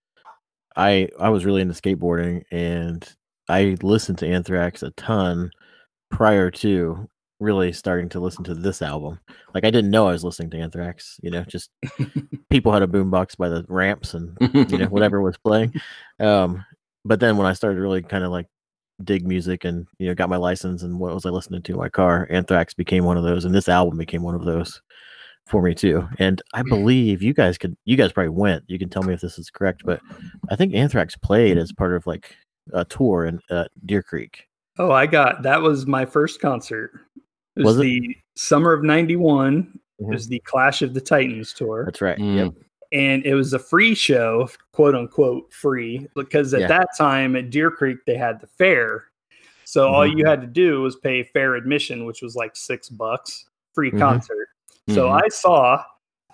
I 0.76 1.10
I 1.20 1.30
was 1.30 1.44
really 1.46 1.62
into 1.62 1.74
skateboarding 1.74 2.44
and 2.52 3.08
I 3.50 3.78
listened 3.82 4.20
to 4.20 4.28
Anthrax 4.28 4.84
a 4.84 4.92
ton 4.92 5.52
prior 6.12 6.52
to 6.52 7.10
really 7.40 7.72
starting 7.72 8.10
to 8.10 8.20
listen 8.20 8.44
to 8.44 8.54
this 8.54 8.82
album. 8.82 9.20
Like 9.54 9.66
I 9.66 9.72
didn't 9.72 9.92
know 9.92 10.08
I 10.08 10.12
was 10.12 10.24
listening 10.24 10.50
to 10.52 10.58
Anthrax. 10.58 11.20
You 11.24 11.32
know, 11.32 11.44
just 11.44 11.72
people 12.50 12.72
had 12.72 12.84
a 12.84 12.88
boombox 12.88 13.38
by 13.38 13.50
the 13.50 13.66
ramps 13.68 14.14
and 14.14 14.38
you 14.72 14.78
know 14.78 14.88
whatever 14.88 15.22
was 15.22 15.38
playing. 15.38 15.74
Um, 16.20 16.66
but 17.06 17.20
then 17.20 17.38
when 17.38 17.48
I 17.48 17.54
started 17.54 17.80
really 17.80 18.02
kind 18.02 18.24
of 18.24 18.32
like 18.32 18.48
dig 19.04 19.26
music 19.26 19.64
and 19.64 19.88
you 19.98 20.08
know 20.08 20.16
got 20.16 20.30
my 20.30 20.38
license 20.38 20.84
and 20.84 21.00
what 21.00 21.14
was 21.14 21.26
I 21.26 21.30
listening 21.30 21.64
to 21.64 21.74
in 21.74 21.80
my 21.80 21.90
car, 21.90 22.28
Anthrax 22.30 22.74
became 22.74 23.06
one 23.06 23.18
of 23.18 23.24
those, 23.24 23.46
and 23.46 23.56
this 23.56 23.70
album 23.70 23.98
became 23.98 24.22
one 24.22 24.36
of 24.36 24.46
those 24.46 24.82
for 25.48 25.64
me 25.64 25.74
too. 25.74 26.08
And 26.20 26.42
I 26.54 26.62
believe 26.62 27.24
you 27.24 27.34
guys 27.34 27.58
could, 27.58 27.76
you 27.86 27.98
guys 27.98 28.12
probably 28.12 28.30
went. 28.30 28.66
You 28.68 28.78
can 28.78 28.90
tell 28.90 29.02
me 29.02 29.16
if 29.16 29.22
this 29.22 29.40
is 29.40 29.50
correct, 29.50 29.82
but 29.84 30.00
I 30.50 30.56
think 30.56 30.76
Anthrax 30.76 31.16
played 31.16 31.58
as 31.58 31.72
part 31.72 31.96
of 31.96 32.06
like 32.06 32.36
a 32.74 32.86
tour 32.86 33.26
in 33.26 33.40
uh, 33.50 33.66
Deer 33.86 34.04
Creek. 34.04 34.48
Oh, 34.78 34.92
I 34.92 35.06
got 35.06 35.42
that 35.44 35.62
was 35.62 35.86
my 35.86 36.06
first 36.06 36.40
concert. 36.42 36.92
It 37.56 37.64
was, 37.64 37.78
Was 37.78 37.78
it? 37.78 37.82
the 37.90 38.18
summer 38.36 38.72
of 38.74 38.84
'91. 38.84 39.80
It 40.00 40.04
Mhm. 40.04 40.14
was 40.14 40.28
the 40.28 40.40
Clash 40.46 40.82
of 40.82 40.94
the 40.94 41.02
Titans 41.02 41.52
tour. 41.54 41.84
That's 41.86 42.02
right. 42.02 42.18
Mm. 42.18 42.36
Yep. 42.36 42.54
and 42.92 43.24
it 43.24 43.36
was 43.36 43.54
a 43.54 43.60
free 43.60 43.94
show, 43.94 44.50
quote 44.74 44.96
unquote 44.96 45.54
free, 45.54 46.08
because 46.16 46.56
at 46.56 46.62
Yeah. 46.62 46.68
that 46.70 46.88
time 46.98 47.36
at 47.36 47.52
Deer 47.52 47.70
Creek 47.70 48.00
they 48.08 48.16
had 48.16 48.42
the 48.42 48.48
fair. 48.48 49.06
So 49.66 49.88
all 49.90 50.08
Mhm. 50.08 50.18
you 50.18 50.26
had 50.26 50.42
to 50.42 50.48
do 50.48 50.82
was 50.82 50.96
pay 50.96 51.22
fair 51.22 51.54
admission, 51.54 52.06
which 52.06 52.24
was 52.24 52.36
like 52.36 52.56
six 52.56 52.90
bucks, 52.90 53.46
free 53.76 53.92
Mhm. 53.92 54.00
concert. 54.00 54.48
So 54.90 55.06
Mhm. 55.08 55.22
I 55.24 55.28
saw 55.28 55.84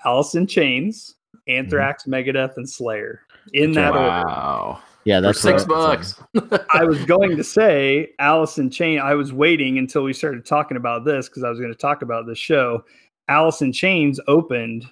Alice 0.06 0.36
in 0.36 0.48
Chains, 0.48 1.16
Anthrax, 1.48 2.06
Megadeth, 2.06 2.56
and 2.56 2.70
Slayer 2.70 3.24
in 3.52 3.74
that 3.74 3.94
order. 3.94 4.80
Wow. 5.06 5.12
Yeah, 5.12 5.20
For 5.20 5.22
that's 5.22 5.42
six 5.42 5.68
what- 5.68 5.70
bucks. 5.70 6.22
I 6.74 6.84
was 6.84 7.04
going 7.06 7.38
to 7.38 7.44
say 7.44 8.10
Alice 8.20 8.58
in 8.58 8.70
Chain. 8.70 9.00
I 9.00 9.14
was 9.14 9.34
waiting 9.34 9.78
until 9.78 10.04
we 10.04 10.14
started 10.14 10.46
talking 10.46 10.78
about 10.78 11.06
this 11.06 11.30
because 11.30 11.44
I 11.44 11.50
was 11.50 11.60
going 11.60 11.72
to 11.72 11.78
talk 11.78 12.02
about 12.02 12.26
this 12.26 12.40
show. 12.40 12.84
Alice 13.28 13.62
in 13.62 13.72
Chains 13.72 14.20
opened. 14.28 14.86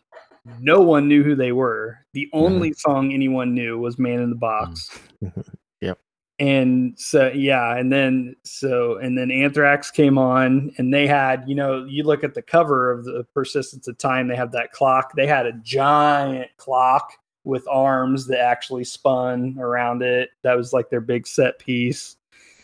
No 0.59 0.82
one 0.82 1.07
knew 1.07 1.24
who 1.24 1.36
they 1.36 1.51
were. 1.51 1.99
The 2.14 2.26
mm-hmm. 2.34 2.38
only 2.38 2.74
song 2.74 3.14
anyone 3.14 3.53
knew 3.53 3.78
was 3.80 3.97
"Man 3.97 4.20
in 4.20 4.30
the 4.30 4.36
mm-hmm. 4.36 4.39
Box." 4.39 4.89
Mm-hmm. 5.24 5.41
Yep. 5.82 5.99
And 6.39 6.99
so 6.99 7.32
yeah, 7.34 7.78
and 7.78 7.91
then 7.91 8.36
so 8.43 8.97
and 8.97 9.18
then 9.18 9.32
Anthrax 9.32 9.89
came 9.89 10.18
on, 10.18 10.72
and 10.78 10.93
they 10.93 11.07
had 11.07 11.47
you 11.47 11.55
know 11.55 11.86
you 11.86 12.03
look 12.03 12.24
at 12.24 12.34
the 12.34 12.41
cover 12.41 12.91
of 12.91 13.05
the 13.05 13.26
Persistence 13.34 13.88
of 13.88 13.97
Time. 13.97 14.28
They 14.28 14.36
have 14.36 14.51
that 14.51 14.74
clock. 14.74 15.14
They 15.16 15.28
had 15.28 15.45
a 15.45 15.53
giant 15.53 16.49
clock 16.57 17.14
with 17.45 17.67
arms 17.67 18.25
that 18.27 18.39
actually 18.39 18.83
spun 18.83 19.57
around 19.59 20.01
it. 20.01 20.29
That 20.43 20.55
was 20.55 20.73
like 20.73 20.89
their 20.89 21.01
big 21.01 21.27
set 21.27 21.59
piece. 21.59 22.15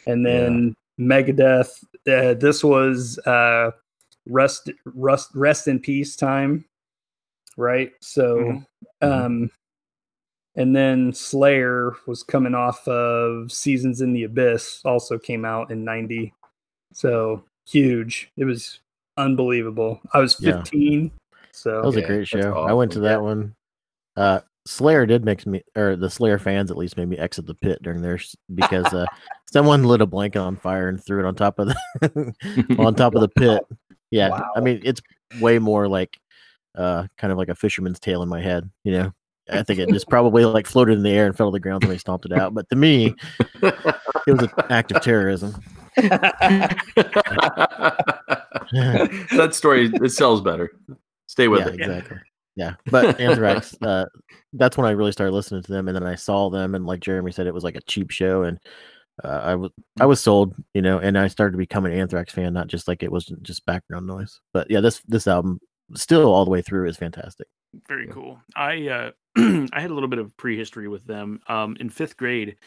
And 0.07 0.25
then 0.25 0.75
Megadeth. 0.99 1.83
Uh, 2.07 2.33
this 2.33 2.63
was 2.63 3.19
uh, 3.19 3.71
rest 4.27 4.69
rest 4.85 5.29
rest 5.35 5.67
in 5.67 5.79
peace 5.79 6.15
time, 6.15 6.65
right? 7.57 7.91
So, 8.01 8.37
Mhm. 8.37 8.65
um, 9.01 9.51
and 10.55 10.75
then 10.75 11.13
Slayer 11.13 11.95
was 12.07 12.23
coming 12.23 12.55
off 12.55 12.87
of 12.87 13.51
Seasons 13.51 14.01
in 14.01 14.13
the 14.13 14.23
Abyss. 14.23 14.81
Also 14.85 15.17
came 15.19 15.45
out 15.45 15.71
in 15.71 15.83
'90. 15.83 16.33
So 16.93 17.43
huge. 17.67 18.31
It 18.37 18.45
was 18.45 18.79
unbelievable. 19.17 20.01
I 20.13 20.19
was 20.19 20.39
Yeah. 20.39 20.53
15. 20.53 21.11
So 21.51 21.81
That 21.81 21.87
was 21.87 21.95
a 21.97 22.01
great 22.01 22.19
that's 22.19 22.29
show. 22.29 22.53
I 22.53 22.73
went 22.73 22.91
to 22.93 22.99
that 23.01 23.11
Yeah. 23.11 23.17
one. 23.17 23.55
Uh, 24.15 24.41
Slayer 24.69 25.07
did 25.07 25.25
make 25.25 25.47
me, 25.47 25.63
or 25.75 25.95
the 25.95 26.11
Slayer 26.11 26.37
fans 26.37 26.69
at 26.69 26.77
least 26.77 26.95
made 26.95 27.09
me 27.09 27.17
exit 27.17 27.47
the 27.47 27.55
pit 27.55 27.79
during 27.81 28.03
theirs 28.03 28.35
because 28.53 28.85
uh, 28.93 29.07
someone 29.51 29.83
lit 29.83 29.99
a 29.99 30.05
blanket 30.05 30.37
on 30.37 30.57
fire 30.57 30.89
and 30.89 31.03
threw 31.03 31.19
it 31.19 31.25
on 31.25 31.33
top 31.33 31.57
of 31.57 31.69
the 31.69 32.75
on 32.77 32.93
top 32.93 33.15
of 33.15 33.21
the 33.21 33.29
pit. 33.35 33.63
Yeah, 34.11 34.29
Wow. 34.29 34.51
I 34.55 34.59
mean 34.59 34.79
it's 34.83 35.01
way 35.41 35.57
more 35.57 35.87
like 35.87 36.19
uh, 36.77 37.07
kind 37.17 37.31
of 37.31 37.39
like 37.39 37.49
a 37.49 37.55
fisherman's 37.55 37.99
tail 37.99 38.21
in 38.21 38.29
my 38.29 38.41
head. 38.41 38.69
You 38.83 38.91
know, 38.91 39.11
I 39.51 39.63
think 39.63 39.79
it 39.79 39.89
just 39.89 40.07
probably 40.07 40.45
like 40.45 40.67
floated 40.67 40.97
in 40.97 41.03
the 41.03 41.09
air 41.09 41.25
and 41.25 41.35
fell 41.35 41.49
to 41.49 41.55
the 41.55 41.59
ground 41.59 41.83
when 41.83 41.89
they 41.89 41.97
stomped 41.97 42.27
it 42.27 42.31
out. 42.31 42.53
But 42.53 42.69
to 42.69 42.75
me, 42.75 43.15
it 43.63 44.27
was 44.27 44.43
an 44.43 44.51
act 44.69 44.91
of 44.91 45.01
terrorism. 45.01 45.55
that 45.97 46.75
story 49.53 49.91
it 49.91 50.11
sells 50.11 50.41
better. 50.41 50.71
Stay 51.25 51.47
with 51.47 51.61
yeah, 51.61 51.69
it. 51.69 51.73
exactly. 51.73 52.17
Yeah, 52.59 52.75
but 52.91 53.19
Anthrax, 53.21 53.73
uh, 53.81 54.05
that's 54.53 54.77
when 54.77 54.85
I 54.85 54.91
really 54.91 55.13
started 55.13 55.31
listening 55.33 55.63
to 55.63 55.71
them, 55.71 55.87
and 55.87 55.95
then 55.95 56.05
I 56.05 56.15
saw 56.15 56.49
them, 56.49 56.75
and 56.75 56.85
like 56.85 56.99
Jeremy 56.99 57.31
said, 57.31 57.47
it 57.47 57.53
was 57.53 57.63
like 57.63 57.75
a 57.75 57.81
cheap 57.81 58.11
show, 58.11 58.43
and 58.43 58.59
uh, 59.23 59.27
I 59.43 59.55
was 59.55 59.71
I 59.99 60.05
was 60.05 60.19
sold, 60.21 60.55
you 60.73 60.81
know, 60.81 60.99
and 60.99 61.17
I 61.17 61.27
started 61.27 61.53
to 61.53 61.57
become 61.57 61.85
an 61.85 61.93
Anthrax 61.93 62.33
fan, 62.33 62.53
not 62.53 62.67
just 62.67 62.87
like 62.87 63.01
it 63.03 63.11
was 63.11 63.25
just 63.41 63.65
background 63.65 64.07
noise. 64.07 64.41
But 64.53 64.69
yeah, 64.69 64.81
this 64.81 65.01
this 65.07 65.27
album 65.27 65.59
still 65.95 66.33
all 66.33 66.45
the 66.45 66.51
way 66.51 66.61
through 66.61 66.87
is 66.89 66.97
fantastic. 66.97 67.47
Very 67.87 68.07
Yeah. 68.07 68.13
cool. 68.13 68.39
I 68.55 68.87
uh, 68.87 69.11
I 69.37 69.79
had 69.81 69.91
a 69.91 69.93
little 69.93 70.09
bit 70.09 70.19
of 70.19 70.35
prehistory 70.37 70.87
with 70.87 71.05
them. 71.05 71.39
Um, 71.47 71.77
in 71.79 71.89
fifth 71.89 72.17
grade, 72.17 72.57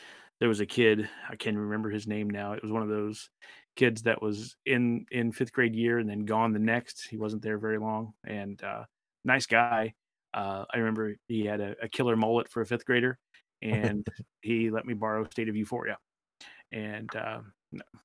there 0.41 0.49
was 0.49 0.61
a 0.61 0.67
kid. 0.67 1.09
I 1.29 1.37
can't 1.37 1.57
remember 1.57 1.91
his 1.91 2.07
name 2.07 2.31
now. 2.31 2.53
It 2.53 2.63
was 2.63 2.73
one 2.73 2.83
of 2.83 2.89
those 2.89 3.29
kids 3.77 4.03
that 4.03 4.23
was 4.23 4.57
in 4.67 5.07
in 5.11 5.33
fifth 5.33 5.53
grade 5.53 5.75
year 5.75 5.99
and 5.99 6.09
then 6.09 6.25
gone 6.25 6.53
the 6.53 6.59
next. 6.59 7.07
He 7.09 7.17
wasn't 7.17 7.43
there 7.43 7.59
very 7.59 7.79
long, 7.79 8.15
and 8.25 8.63
uh, 8.63 8.85
nice 9.25 9.47
guy. 9.47 9.95
Uh, 10.35 10.65
I 10.73 10.79
remember 10.79 11.15
he 11.29 11.45
had 11.45 11.61
a, 11.61 11.75
a 11.83 11.89
killer 11.89 12.17
mullet 12.17 12.49
for 12.51 12.63
a 12.63 12.67
fifth 12.67 12.85
grader, 12.87 13.19
and 13.61 14.07
he 14.43 14.71
let 14.71 14.85
me 14.87 14.95
borrow 14.95 15.25
State 15.31 15.49
of 15.49 15.57
Euphoria. 15.57 15.99
And 16.73 17.09
um, 17.17 17.53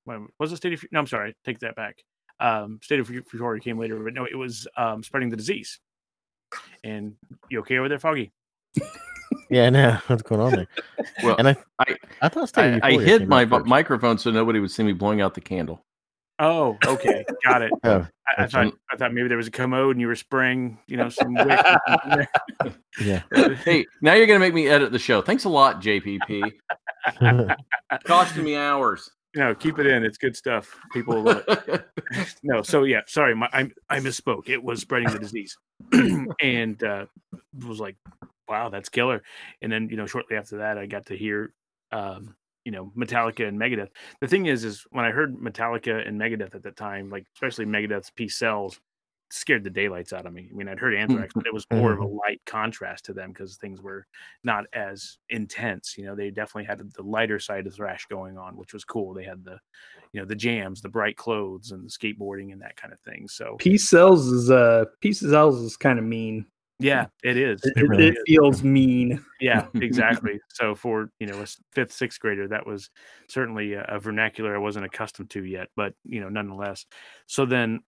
no, 0.06 0.28
was 0.40 0.52
it 0.52 0.58
State 0.58 0.74
of? 0.74 0.84
No, 0.92 1.00
I'm 1.00 1.08
sorry. 1.08 1.36
Take 1.46 1.60
that 1.60 1.76
back. 1.76 1.98
Um, 2.40 2.80
State 2.84 3.00
of 3.00 3.10
Euphoria 3.10 3.62
came 3.62 3.80
later, 3.80 3.98
but 4.00 4.14
no, 4.14 4.26
it 4.26 4.36
was 4.36 4.68
um, 4.78 5.04
spreading 5.04 5.30
the 5.30 5.38
disease. 5.38 5.80
And 6.84 7.16
you 7.50 7.60
okay 7.62 7.78
over 7.78 7.90
there, 7.90 8.00
Foggy? 8.00 8.32
Yeah, 9.50 9.70
no, 9.70 9.98
what's 10.08 10.22
going 10.22 10.42
on 10.42 10.52
there? 10.54 10.68
Well, 11.24 11.36
And 11.38 11.48
I 11.50 11.56
I- 11.80 11.96
I 12.22 12.30
thought 12.30 12.50
State 12.50 12.76
of 12.76 12.80
I, 12.84 12.88
I 12.90 12.92
hid 13.00 13.28
my 13.28 13.42
out 13.44 13.48
vo- 13.48 13.58
first. 13.60 13.68
microphone 13.70 14.18
so 14.18 14.32
nobody 14.32 14.60
would 14.60 14.72
see 14.72 14.84
me 14.84 14.94
blowing 14.94 15.22
out 15.22 15.34
the 15.34 15.42
candle. 15.42 15.86
Oh, 16.40 16.78
okay, 16.86 17.26
got 17.44 17.62
it. 17.62 17.72
Oh, 17.84 18.06
I, 18.28 18.44
I 18.44 18.48
thought 18.48 18.66
right. 18.66 18.74
I 18.92 18.98
thought 18.98 19.14
maybe 19.14 19.28
there 19.28 19.38
was 19.38 19.48
a 19.48 19.52
commode 19.52 19.96
and 19.96 20.02
you 20.02 20.08
were 20.08 20.16
spraying, 20.16 20.78
you 20.88 20.98
know, 20.98 21.10
some. 21.10 21.34
wick 21.36 21.48
or 21.48 21.78
something 21.88 22.28
there. 22.62 22.74
yeah. 23.02 23.56
hey, 23.66 23.86
now 24.02 24.14
you're 24.14 24.28
gonna 24.28 24.40
make 24.40 24.54
me 24.54 24.68
edit 24.68 24.92
the 24.92 25.00
show. 25.00 25.22
Thanks 25.22 25.46
a 25.46 25.50
lot, 25.50 25.82
JPP. 25.82 26.54
Costing 28.06 28.44
me 28.44 28.56
hours. 28.56 29.10
no, 29.36 29.56
keep 29.56 29.80
it 29.80 29.88
in. 29.88 30.04
It's 30.04 30.18
good 30.18 30.36
stuff. 30.36 30.78
People 30.94 31.16
will 31.16 31.24
love 31.24 31.44
it. 31.48 31.88
no 32.44 32.62
so 32.62 32.84
yeah 32.84 33.02
sorry 33.08 33.36
my, 33.36 33.50
I, 33.52 33.70
I 33.90 34.00
misspoke 34.00 34.50
it 34.50 34.64
was 34.64 34.82
spreading 34.82 35.10
the 35.10 35.20
disease 35.20 35.58
and 36.42 36.82
uh 36.84 37.06
was 37.66 37.80
like 37.80 37.98
wow 38.48 38.70
that's 38.70 38.90
killer 38.90 39.22
and 39.62 39.72
then 39.72 39.90
you 39.90 39.98
know 39.98 40.06
shortly 40.06 40.38
after 40.38 40.58
that 40.58 40.78
i 40.78 40.86
got 40.86 41.08
to 41.08 41.18
hear 41.18 41.54
um 41.92 42.36
you 42.68 42.72
know 42.72 42.92
metallica 42.98 43.48
and 43.48 43.58
megadeth. 43.58 43.88
The 44.20 44.28
thing 44.28 44.48
is 44.48 44.66
is 44.66 44.86
when 44.90 45.06
i 45.06 45.12
heard 45.12 45.38
metallica 45.38 46.06
and 46.06 46.20
megadeth 46.20 46.54
at 46.54 46.64
that 46.64 46.76
time 46.76 47.10
like 47.10 47.26
especially 47.34 47.66
megadeth's 47.66 48.10
Peace 48.10 48.36
Sells 48.36 48.82
scared 49.30 49.64
the 49.64 49.70
daylights 49.70 50.12
out 50.12 50.26
of 50.26 50.34
me. 50.34 50.50
I 50.52 50.54
mean 50.54 50.68
i'd 50.68 50.78
heard 50.78 50.94
mm, 50.94 51.00
anthrax 51.00 51.34
but 51.34 51.48
it 51.48 51.54
was 51.54 51.66
mm, 51.68 51.78
more 51.78 51.94
of 51.94 52.00
a 52.00 52.04
mm-hmm. 52.04 52.18
light 52.18 52.42
contrast 52.46 53.06
to 53.06 53.14
them 53.14 53.30
because 53.30 53.56
things 53.56 53.82
were 53.82 54.06
not 54.44 54.66
as 54.74 55.18
intense 55.30 55.98
you 55.98 56.04
know 56.04 56.14
they 56.14 56.30
definitely 56.30 56.66
had 56.66 56.80
the 56.80 57.04
lighter 57.04 57.40
side 57.40 57.66
of 57.68 57.74
thrash 57.74 58.06
going 58.08 58.38
on 58.38 58.58
which 58.58 58.74
was 58.74 58.84
cool. 58.84 59.14
They 59.14 59.24
had 59.24 59.46
the 59.46 59.58
you 60.12 60.20
know 60.20 60.26
the 60.26 60.36
jams 60.36 60.82
the 60.82 60.90
bright 60.90 61.16
clothes 61.16 61.72
and 61.72 61.86
the 61.86 61.90
skateboarding 61.90 62.52
and 62.52 62.62
that 62.62 62.76
kind 62.76 62.92
of 62.92 63.00
thing 63.00 63.30
so 63.30 63.56
Peace 63.60 63.90
Sells 63.90 64.28
is 64.28 64.52
uh 64.52 64.84
Peace 65.00 65.22
Sells 65.22 65.62
is 65.62 65.78
kind 65.78 66.00
of 66.00 66.04
mean. 66.04 66.46
Yeah 66.80 67.06
it 67.24 67.38
is. 67.38 67.62
It, 67.64 67.74
it 67.78 67.88
really 67.88 68.08
it 68.08 68.14
is. 68.14 68.24
feels 68.26 68.64
mean. 68.64 69.24
yeah 69.42 69.68
exactly. 69.76 70.40
So 70.50 70.76
for 70.76 71.10
you 71.20 71.28
know 71.28 71.42
a 71.42 71.48
fifth 71.74 71.92
sixth 71.92 72.20
grader 72.20 72.48
that 72.50 72.66
was 72.66 72.90
certainly 73.28 73.74
a, 73.74 73.84
a 73.84 74.00
vernacular 74.00 74.56
i 74.56 74.60
wasn't 74.60 74.86
accustomed 74.86 75.30
to 75.32 75.44
yet 75.44 75.70
but 75.76 75.94
you 76.04 76.22
know 76.22 76.30
nonetheless. 76.30 76.86
So 77.26 77.46
then 77.46 77.82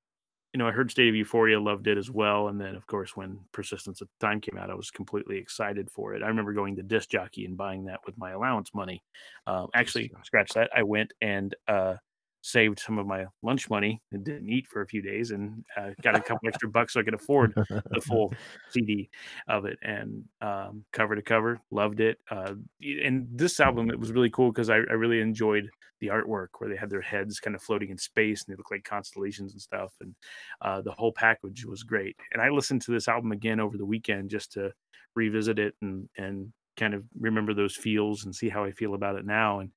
you 0.53 0.57
know 0.57 0.67
i 0.67 0.71
heard 0.71 0.89
state 0.89 1.07
of 1.07 1.15
euphoria 1.15 1.59
loved 1.59 1.85
it 1.85 1.97
as 1.97 2.09
well 2.09 2.47
and 2.47 2.59
then 2.59 2.75
of 2.75 2.87
course 2.87 3.15
when 3.15 3.39
persistence 3.51 4.01
of 4.01 4.09
time 4.19 4.41
came 4.41 4.57
out 4.57 4.71
i 4.71 4.73
was 4.73 4.89
completely 4.89 5.37
excited 5.37 5.91
for 5.91 6.15
it. 6.15 6.23
I 6.23 6.27
remember 6.27 6.53
going 6.53 6.75
to 6.77 6.83
disc 6.83 7.09
jockey 7.09 7.45
and 7.45 7.55
buying 7.55 7.85
that 7.85 7.99
with 8.05 8.17
my 8.17 8.31
allowance 8.31 8.73
money. 8.73 9.03
Uh, 9.45 9.67
actually 9.75 10.11
scratch 10.23 10.51
that 10.53 10.69
i 10.75 10.81
went 10.83 11.13
and 11.21 11.55
uh 11.67 11.95
saved 12.41 12.79
some 12.79 12.97
of 12.97 13.05
my 13.05 13.25
lunch 13.43 13.69
money 13.69 14.01
and 14.11 14.23
didn't 14.23 14.49
eat 14.49 14.65
for 14.67 14.81
a 14.81 14.87
few 14.87 15.01
days 15.01 15.31
and 15.31 15.63
uh, 15.77 15.89
got 16.01 16.15
a 16.15 16.21
couple 16.21 16.47
extra 16.47 16.69
bucks 16.69 16.93
so 16.93 16.99
i 16.99 17.03
could 17.03 17.13
afford 17.13 17.53
the 17.55 18.01
full 18.07 18.33
CD 18.69 19.09
of 19.47 19.65
it 19.65 19.77
and 19.81 20.23
um, 20.41 20.83
cover 20.91 21.15
to 21.15 21.21
cover, 21.21 21.59
loved 21.71 21.99
it. 21.99 22.17
Uh, 22.29 22.53
and 22.81 23.27
this 23.31 23.59
album, 23.59 23.89
it 23.89 23.99
was 23.99 24.11
really 24.11 24.29
cool 24.29 24.51
because 24.51 24.69
I, 24.69 24.75
I 24.75 24.93
really 24.93 25.21
enjoyed 25.21 25.69
the 25.99 26.07
artwork 26.07 26.47
where 26.57 26.69
they 26.69 26.77
had 26.77 26.89
their 26.89 27.01
heads 27.01 27.39
kind 27.39 27.55
of 27.55 27.61
floating 27.61 27.89
in 27.89 27.97
space 27.97 28.43
and 28.43 28.53
they 28.53 28.57
look 28.57 28.71
like 28.71 28.83
constellations 28.83 29.53
and 29.53 29.61
stuff. 29.61 29.91
And 30.01 30.15
uh, 30.61 30.81
the 30.81 30.91
whole 30.91 31.11
package 31.11 31.65
was 31.65 31.83
great. 31.83 32.15
And 32.31 32.41
I 32.41 32.49
listened 32.49 32.81
to 32.83 32.91
this 32.91 33.07
album 33.07 33.31
again 33.31 33.59
over 33.59 33.77
the 33.77 33.85
weekend 33.85 34.29
just 34.29 34.51
to 34.53 34.71
revisit 35.15 35.59
it 35.59 35.73
and 35.81 36.07
and 36.17 36.53
kind 36.77 36.93
of 36.93 37.03
remember 37.19 37.53
those 37.53 37.75
feels 37.75 38.23
and 38.23 38.33
see 38.33 38.47
how 38.47 38.63
I 38.63 38.71
feel 38.71 38.93
about 38.93 39.17
it 39.17 39.25
now. 39.25 39.59
And 39.59 39.71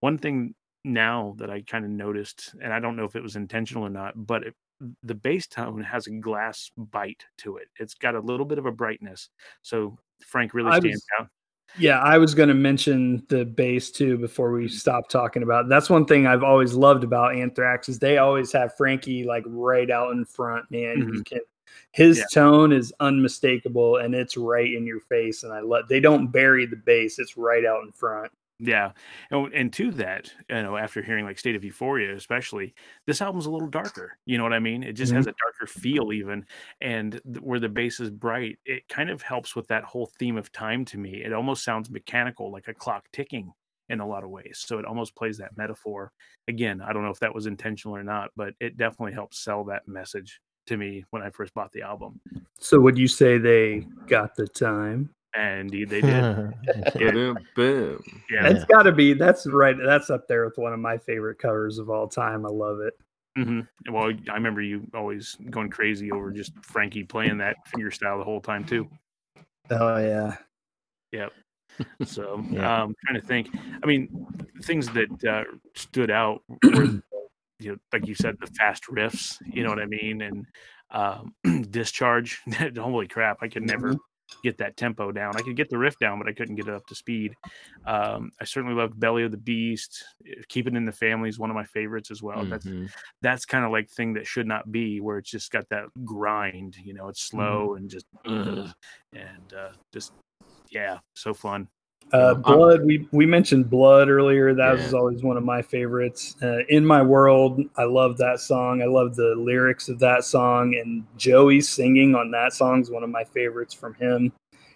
one 0.00 0.16
thing 0.16 0.54
now 0.86 1.34
that 1.38 1.50
I 1.50 1.62
kind 1.62 1.84
of 1.84 1.90
noticed, 1.90 2.54
and 2.62 2.72
I 2.72 2.80
don't 2.80 2.96
know 2.96 3.04
if 3.04 3.16
it 3.16 3.22
was 3.22 3.36
intentional 3.36 3.84
or 3.84 3.90
not, 3.90 4.14
but 4.16 4.44
it, 4.44 4.54
the 5.02 5.14
bass 5.14 5.46
tone 5.46 5.82
has 5.82 6.06
a 6.06 6.12
glass 6.12 6.70
bite 6.76 7.24
to 7.38 7.56
it. 7.56 7.68
It's 7.78 7.94
got 7.94 8.14
a 8.14 8.20
little 8.20 8.46
bit 8.46 8.58
of 8.58 8.66
a 8.66 8.72
brightness. 8.72 9.28
So 9.62 9.98
Frank 10.26 10.54
really 10.54 10.70
stands 10.72 10.86
was- 10.86 11.06
out. 11.20 11.28
Yeah, 11.78 11.98
I 11.98 12.16
was 12.16 12.32
going 12.32 12.48
to 12.48 12.54
mention 12.54 13.26
the 13.28 13.44
bass 13.44 13.90
too 13.90 14.16
before 14.18 14.52
we 14.52 14.66
mm-hmm. 14.66 14.76
stop 14.76 15.08
talking 15.08 15.42
about. 15.42 15.68
That's 15.68 15.90
one 15.90 16.06
thing 16.06 16.26
I've 16.26 16.44
always 16.44 16.74
loved 16.74 17.04
about 17.04 17.34
Anthrax 17.34 17.88
is 17.88 17.98
they 17.98 18.18
always 18.18 18.52
have 18.52 18.76
Frankie 18.76 19.24
like 19.24 19.42
right 19.46 19.90
out 19.90 20.12
in 20.12 20.24
front. 20.24 20.70
Man, 20.70 20.98
you 20.98 21.04
mm-hmm. 21.06 21.22
can 21.22 21.40
his 21.92 22.18
Yeah. 22.18 22.24
tone 22.32 22.72
is 22.72 22.92
unmistakable 23.00 23.96
and 23.96 24.14
it's 24.14 24.36
right 24.36 24.72
in 24.72 24.86
your 24.86 25.00
face. 25.00 25.42
And 25.42 25.52
I 25.52 25.60
love 25.60 25.88
they 25.88 26.00
don't 26.00 26.28
bury 26.28 26.66
the 26.66 26.76
bass; 26.76 27.18
it's 27.18 27.36
right 27.36 27.64
out 27.64 27.82
in 27.84 27.92
front. 27.92 28.30
Yeah, 28.58 28.92
and, 29.30 29.52
and 29.52 29.72
to 29.74 29.90
that, 29.92 30.32
you 30.48 30.62
know, 30.62 30.76
after 30.76 31.02
hearing 31.02 31.26
like 31.26 31.38
State 31.38 31.56
of 31.56 31.64
Euphoria, 31.64 32.14
especially, 32.14 32.74
this 33.06 33.20
album's 33.20 33.46
a 33.46 33.50
little 33.50 33.68
darker. 33.68 34.16
You 34.24 34.38
know 34.38 34.44
what 34.44 34.54
I 34.54 34.60
mean? 34.60 34.82
It 34.82 34.94
just 34.94 35.10
mm-hmm. 35.10 35.18
has 35.18 35.26
a 35.26 35.34
darker 35.38 35.66
feel, 35.66 36.12
even, 36.12 36.46
and 36.80 37.12
th- 37.12 37.42
where 37.42 37.60
the 37.60 37.68
bass 37.68 38.00
is 38.00 38.10
bright, 38.10 38.58
it 38.64 38.88
kind 38.88 39.10
of 39.10 39.20
helps 39.20 39.54
with 39.54 39.68
that 39.68 39.84
whole 39.84 40.10
theme 40.18 40.38
of 40.38 40.50
time 40.52 40.86
to 40.86 40.98
me. 40.98 41.22
It 41.22 41.34
almost 41.34 41.64
sounds 41.64 41.90
mechanical, 41.90 42.50
like 42.50 42.68
a 42.68 42.74
clock 42.74 43.04
ticking 43.12 43.52
in 43.88 44.00
a 44.00 44.06
lot 44.06 44.24
of 44.24 44.30
ways. 44.30 44.64
So 44.66 44.78
it 44.78 44.86
almost 44.86 45.14
plays 45.14 45.36
that 45.38 45.56
metaphor. 45.56 46.12
Again, 46.48 46.80
I 46.80 46.92
don't 46.92 47.04
know 47.04 47.10
if 47.10 47.20
that 47.20 47.34
was 47.34 47.46
intentional 47.46 47.94
or 47.94 48.02
not, 48.02 48.30
but 48.36 48.54
it 48.58 48.76
definitely 48.76 49.12
helps 49.12 49.38
sell 49.38 49.64
that 49.64 49.86
message 49.86 50.40
to 50.66 50.76
me 50.76 51.04
when 51.10 51.22
I 51.22 51.30
first 51.30 51.54
bought 51.54 51.72
the 51.72 51.82
album. 51.82 52.20
So 52.58 52.80
would 52.80 52.98
you 52.98 53.06
say 53.06 53.38
they 53.38 53.86
got 54.08 54.34
the 54.34 54.48
time? 54.48 55.10
And 55.36 55.60
indeed, 55.60 55.90
they 55.90 56.00
did. 56.00 56.22
Boom, 56.98 57.38
boom. 57.54 58.02
Yeah. 58.30 58.48
It's 58.48 58.64
got 58.64 58.84
to 58.84 58.92
be. 58.92 59.12
That's 59.12 59.46
right. 59.46 59.76
That's 59.84 60.08
up 60.10 60.26
there 60.28 60.44
with 60.44 60.56
one 60.56 60.72
of 60.72 60.80
my 60.80 60.96
favorite 60.98 61.38
covers 61.38 61.78
of 61.78 61.90
all 61.90 62.08
time. 62.08 62.46
I 62.46 62.48
love 62.48 62.80
it. 62.80 62.94
hmm 63.36 63.60
Well, 63.90 64.12
I 64.30 64.34
remember 64.34 64.62
you 64.62 64.86
always 64.94 65.36
going 65.50 65.70
crazy 65.70 66.10
over 66.10 66.30
just 66.30 66.52
Frankie 66.62 67.04
playing 67.04 67.38
that 67.38 67.56
finger 67.66 67.90
style 67.90 68.18
the 68.18 68.24
whole 68.24 68.40
time 68.40 68.64
too. 68.64 68.88
Oh 69.70 69.98
yeah. 69.98 70.36
Yep. 71.12 71.32
So 72.04 72.42
Yeah. 72.50 72.84
um, 72.84 72.94
trying 73.06 73.20
to 73.20 73.26
think. 73.26 73.50
I 73.82 73.86
mean, 73.86 74.26
things 74.62 74.88
that 74.90 75.24
uh, 75.24 75.44
stood 75.74 76.10
out 76.10 76.42
were, 76.72 76.84
you 77.58 77.72
know, 77.72 77.76
like 77.92 78.06
you 78.06 78.14
said, 78.14 78.36
the 78.40 78.46
fast 78.58 78.84
riffs. 78.86 79.36
You 79.52 79.64
know 79.64 79.70
what 79.70 79.80
I 79.80 79.86
mean? 79.86 80.22
And 80.22 80.46
um, 80.90 81.34
discharge. 81.70 82.40
Holy 82.76 83.08
crap! 83.08 83.38
I 83.42 83.48
could 83.48 83.62
never 83.62 83.96
get 84.42 84.58
that 84.58 84.76
tempo 84.76 85.12
down. 85.12 85.36
I 85.36 85.42
could 85.42 85.56
get 85.56 85.70
the 85.70 85.78
riff 85.78 85.98
down, 85.98 86.18
but 86.18 86.28
I 86.28 86.32
couldn't 86.32 86.56
get 86.56 86.68
it 86.68 86.74
up 86.74 86.86
to 86.86 86.94
speed. 86.94 87.34
Um, 87.84 88.30
I 88.40 88.44
certainly 88.44 88.76
loved 88.76 88.98
Belly 88.98 89.22
of 89.24 89.30
the 89.30 89.36
Beast. 89.36 90.04
Keep 90.48 90.66
It 90.68 90.76
in 90.76 90.84
the 90.84 90.92
Family 90.92 91.28
is 91.28 91.38
one 91.38 91.50
of 91.50 91.56
my 91.56 91.64
favorites 91.64 92.10
as 92.10 92.22
well. 92.22 92.44
That's 92.44 92.66
Mhm. 92.66 92.88
that's 93.22 93.44
kind 93.46 93.64
of 93.64 93.70
like 93.70 93.88
thing 93.90 94.14
that 94.14 94.26
should 94.26 94.46
not 94.46 94.70
be 94.70 95.00
where 95.00 95.18
it's 95.18 95.30
just 95.30 95.50
got 95.50 95.68
that 95.70 95.86
grind 96.04 96.76
you 96.76 96.92
know 96.94 97.08
it's 97.08 97.22
slow 97.22 97.74
and 97.74 97.88
just 97.90 98.06
ugh, 98.26 98.68
and 99.12 99.52
uh 99.54 99.72
just 99.92 100.12
yeah 100.70 100.98
so 101.14 101.32
fun 101.32 101.68
Uh, 102.12 102.34
blood. 102.34 102.84
We 102.84 103.06
we 103.12 103.26
mentioned 103.26 103.68
blood 103.68 104.08
earlier. 104.08 104.54
That 104.54 104.76
Yeah. 104.78 104.84
was 104.84 104.94
always 104.94 105.22
one 105.22 105.36
of 105.36 105.42
my 105.44 105.60
favorites. 105.60 106.36
Uh, 106.40 106.58
in 106.68 106.86
my 106.86 107.02
world, 107.02 107.60
I 107.76 107.84
love 107.84 108.16
that 108.18 108.38
song. 108.40 108.80
I 108.80 108.86
love 108.86 109.16
the 109.16 109.34
lyrics 109.36 109.88
of 109.88 109.98
that 109.98 110.24
song, 110.24 110.74
and 110.76 111.04
Joey 111.16 111.60
singing 111.60 112.14
on 112.14 112.30
that 112.30 112.52
song 112.52 112.80
is 112.80 112.90
one 112.90 113.02
of 113.02 113.10
my 113.10 113.24
favorites 113.24 113.74
from 113.74 113.94
him. 113.94 114.32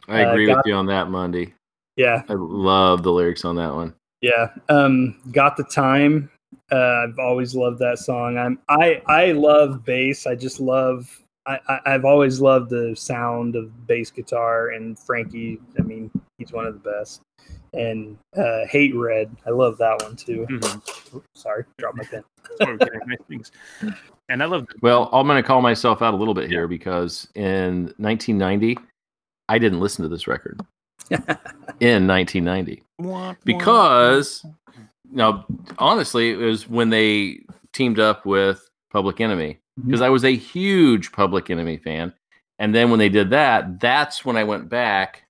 I 0.08 0.24
Uh, 0.24 0.32
agree 0.32 0.46
got- 0.46 0.56
with 0.58 0.66
you 0.66 0.74
on 0.74 0.86
that, 0.86 1.08
Monday. 1.08 1.54
Yeah, 1.96 2.22
I 2.28 2.34
love 2.34 3.02
the 3.04 3.12
lyrics 3.12 3.44
on 3.44 3.56
that 3.56 3.74
one. 3.74 3.94
yeah. 4.22 4.50
Um, 4.68 5.16
got 5.32 5.56
the 5.56 5.64
time. 5.64 6.30
Uh, 6.72 7.04
I've 7.08 7.18
always 7.18 7.54
loved 7.54 7.78
that 7.78 7.98
song. 8.00 8.38
I'm 8.38 8.58
I 8.68 9.02
I 9.06 9.32
love 9.32 9.84
bass. 9.84 10.26
I 10.26 10.34
just 10.34 10.58
love. 10.60 11.08
I, 11.46 11.58
I 11.68 11.80
I've 11.86 12.04
always 12.04 12.40
loved 12.40 12.70
the 12.70 12.94
sound 12.96 13.54
of 13.56 13.86
bass 13.86 14.10
guitar 14.10 14.68
and 14.70 14.98
Frankie. 14.98 15.58
I 15.78 15.82
mean, 15.82 16.10
he's 16.40 16.52
one 16.52 16.66
of 16.66 16.74
the 16.74 16.90
best. 16.90 17.20
And 17.72 18.18
uh, 18.36 18.66
hate 18.68 18.96
red. 18.96 19.30
I 19.46 19.50
love 19.50 19.78
that 19.78 20.02
one 20.02 20.16
too. 20.16 20.46
Mhm. 20.50 21.14
Oops, 21.14 21.26
sorry, 21.34 21.64
dropped 21.78 21.98
my 21.98 22.04
pen. 22.04 22.24
Okay, 22.60 22.86
nice 23.06 23.52
and 24.28 24.42
i 24.42 24.46
love 24.46 24.66
Well, 24.80 25.10
I'm 25.12 25.26
going 25.26 25.40
to 25.40 25.46
call 25.46 25.60
myself 25.60 26.02
out 26.02 26.14
a 26.14 26.16
little 26.16 26.34
bit 26.34 26.48
here 26.48 26.66
because 26.66 27.28
in 27.34 27.92
1990, 27.98 28.78
I 29.48 29.58
didn't 29.58 29.80
listen 29.80 30.02
to 30.02 30.08
this 30.08 30.26
record 30.26 30.60
in 31.80 32.06
1990 32.06 32.82
because 33.44 34.44
now, 35.12 35.44
honestly, 35.78 36.30
it 36.30 36.36
was 36.36 36.68
when 36.68 36.90
they 36.90 37.40
teamed 37.72 37.98
up 37.98 38.24
with 38.24 38.68
Public 38.92 39.20
Enemy 39.20 39.58
because 39.84 40.00
I 40.00 40.08
was 40.08 40.24
a 40.24 40.34
huge 40.34 41.12
Public 41.12 41.50
Enemy 41.50 41.78
fan. 41.78 42.12
And 42.60 42.74
then 42.74 42.90
when 42.90 42.98
they 42.98 43.08
did 43.08 43.30
that, 43.30 43.80
that's 43.80 44.24
when 44.24 44.36
I 44.36 44.44
went 44.44 44.68
back 44.68 45.24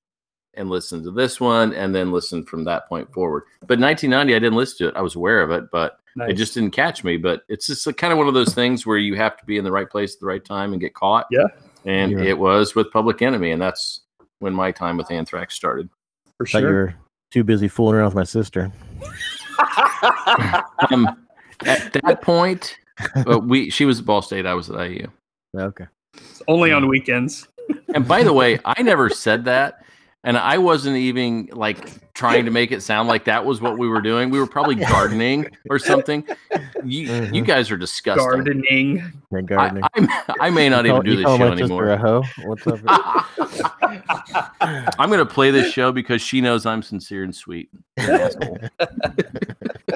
and 0.54 0.68
listen 0.70 1.02
to 1.04 1.10
this 1.10 1.40
one 1.40 1.72
and 1.74 1.94
then 1.94 2.10
listen 2.12 2.44
from 2.44 2.64
that 2.64 2.88
point 2.88 3.12
forward. 3.12 3.44
But 3.60 3.78
1990, 3.78 4.34
I 4.34 4.38
didn't 4.38 4.56
listen 4.56 4.78
to 4.78 4.88
it. 4.88 4.96
I 4.96 5.00
was 5.02 5.14
aware 5.14 5.42
of 5.42 5.50
it, 5.50 5.70
but 5.70 5.98
it 6.28 6.34
just 6.34 6.54
didn't 6.54 6.72
catch 6.72 7.04
me. 7.04 7.16
But 7.16 7.42
it's 7.48 7.66
just 7.68 7.86
a, 7.86 7.92
kind 7.92 8.12
of 8.12 8.18
one 8.18 8.28
of 8.28 8.34
those 8.34 8.52
things 8.54 8.84
where 8.84 8.98
you 8.98 9.14
have 9.16 9.36
to 9.36 9.44
be 9.46 9.58
in 9.58 9.64
the 9.64 9.70
right 9.72 9.88
place 9.88 10.14
at 10.14 10.20
the 10.20 10.26
right 10.26 10.44
time 10.44 10.72
and 10.72 10.80
get 10.80 10.94
caught. 10.94 11.26
Yeah. 11.30 11.44
And 11.84 12.12
Yeah. 12.12 12.24
it 12.30 12.38
was 12.38 12.74
with 12.74 12.90
Public 12.92 13.22
Enemy, 13.22 13.52
and 13.52 13.62
that's 13.62 14.00
when 14.40 14.52
my 14.52 14.70
time 14.72 14.96
with 14.96 15.10
Anthrax 15.10 15.54
started. 15.54 15.88
for 16.36 16.46
Thought 16.46 16.58
you 16.62 16.68
sure. 16.68 16.72
were 16.86 16.94
too 17.30 17.44
busy 17.44 17.68
fooling 17.68 17.94
around 17.96 18.06
with 18.06 18.14
my 18.16 18.24
sister. 18.24 18.72
Um, 20.90 21.26
at 21.66 21.92
that 21.92 22.22
point, 22.22 22.76
uh, 23.26 23.38
we 23.38 23.68
she 23.70 23.84
was 23.84 24.00
at 24.00 24.06
Ball 24.06 24.22
State, 24.22 24.46
I 24.46 24.54
was 24.54 24.70
at 24.70 24.90
IU. 24.90 25.08
Okay. 25.54 25.84
It's 26.14 26.42
only 26.48 26.72
on 26.72 26.88
weekends. 26.88 27.46
And 27.94 28.06
by 28.08 28.22
the 28.22 28.32
way, 28.32 28.58
I 28.64 28.82
never 28.82 29.10
said 29.10 29.44
that. 29.44 29.84
And 30.22 30.36
I 30.36 30.58
wasn't 30.58 30.98
even 30.98 31.48
like 31.52 32.12
trying 32.12 32.44
to 32.44 32.50
make 32.50 32.72
it 32.72 32.82
sound 32.82 33.08
like 33.08 33.24
that 33.24 33.46
was 33.46 33.62
what 33.62 33.78
we 33.78 33.88
were 33.88 34.02
doing. 34.02 34.28
We 34.28 34.38
were 34.38 34.46
probably 34.46 34.74
gardening 34.74 35.46
or 35.70 35.78
something. 35.78 36.26
You, 36.84 37.00
you 37.00 37.42
Mhm. 37.42 37.46
guys 37.46 37.70
are 37.70 37.78
disgusting. 37.78 38.26
Gardening. 38.26 38.96
You're 39.30 39.40
I, 39.40 39.42
gardening. 39.42 39.84
I, 39.96 40.34
I 40.40 40.50
may 40.50 40.68
not 40.68 40.84
even 40.84 41.00
do 41.02 41.16
this 41.16 41.24
show 41.24 41.38
my 41.38 41.48
sister 41.56 41.64
anymore. 41.64 41.88
A 41.88 41.96
hoe? 41.96 42.22
What's 42.44 42.66
up? 42.66 42.80
I'm 44.98 45.08
going 45.08 45.20
to 45.20 45.26
play 45.26 45.50
this 45.50 45.72
show 45.72 45.90
because 45.90 46.20
she 46.20 46.42
knows 46.42 46.66
I'm 46.66 46.82
sincere 46.82 47.24
and 47.24 47.34
sweet. 47.34 47.70
Asshole. 47.96 48.58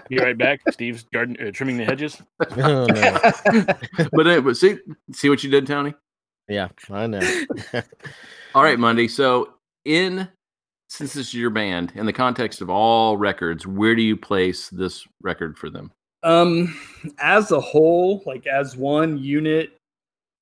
be 0.09 0.19
right 0.19 0.37
back 0.37 0.61
steve's 0.71 1.05
garden 1.05 1.35
uh, 1.41 1.51
trimming 1.51 1.79
the 1.79 1.85
hedges 1.85 2.21
oh, 2.59 2.87
no. 2.87 3.19
but, 4.13 4.27
uh, 4.27 4.41
but 4.43 4.55
see, 4.57 4.77
see 5.13 5.31
what 5.31 5.43
you 5.43 5.51
did, 5.51 5.67
Tony? 5.67 5.95
Yeah, 6.49 6.69
I 6.91 7.07
know. 7.07 7.21
All 8.55 8.63
right, 8.63 8.79
Monday. 8.79 9.09
So, 9.09 9.54
in 9.85 10.29
since 10.89 11.15
this 11.15 11.29
is 11.29 11.35
your 11.35 11.51
band, 11.51 11.93
in 11.97 12.07
the 12.07 12.13
context 12.13 12.61
of 12.61 12.71
all 12.71 13.17
records, 13.17 13.67
where 13.67 13.97
do 13.97 14.03
you 14.03 14.17
place 14.17 14.69
this 14.69 15.07
record 15.23 15.59
for 15.59 15.69
them? 15.69 15.91
Um, 16.23 16.79
as 17.19 17.51
a 17.51 17.61
whole, 17.61 18.23
like 18.27 18.47
as 18.47 18.77
one 18.77 19.19
unit, 19.19 19.77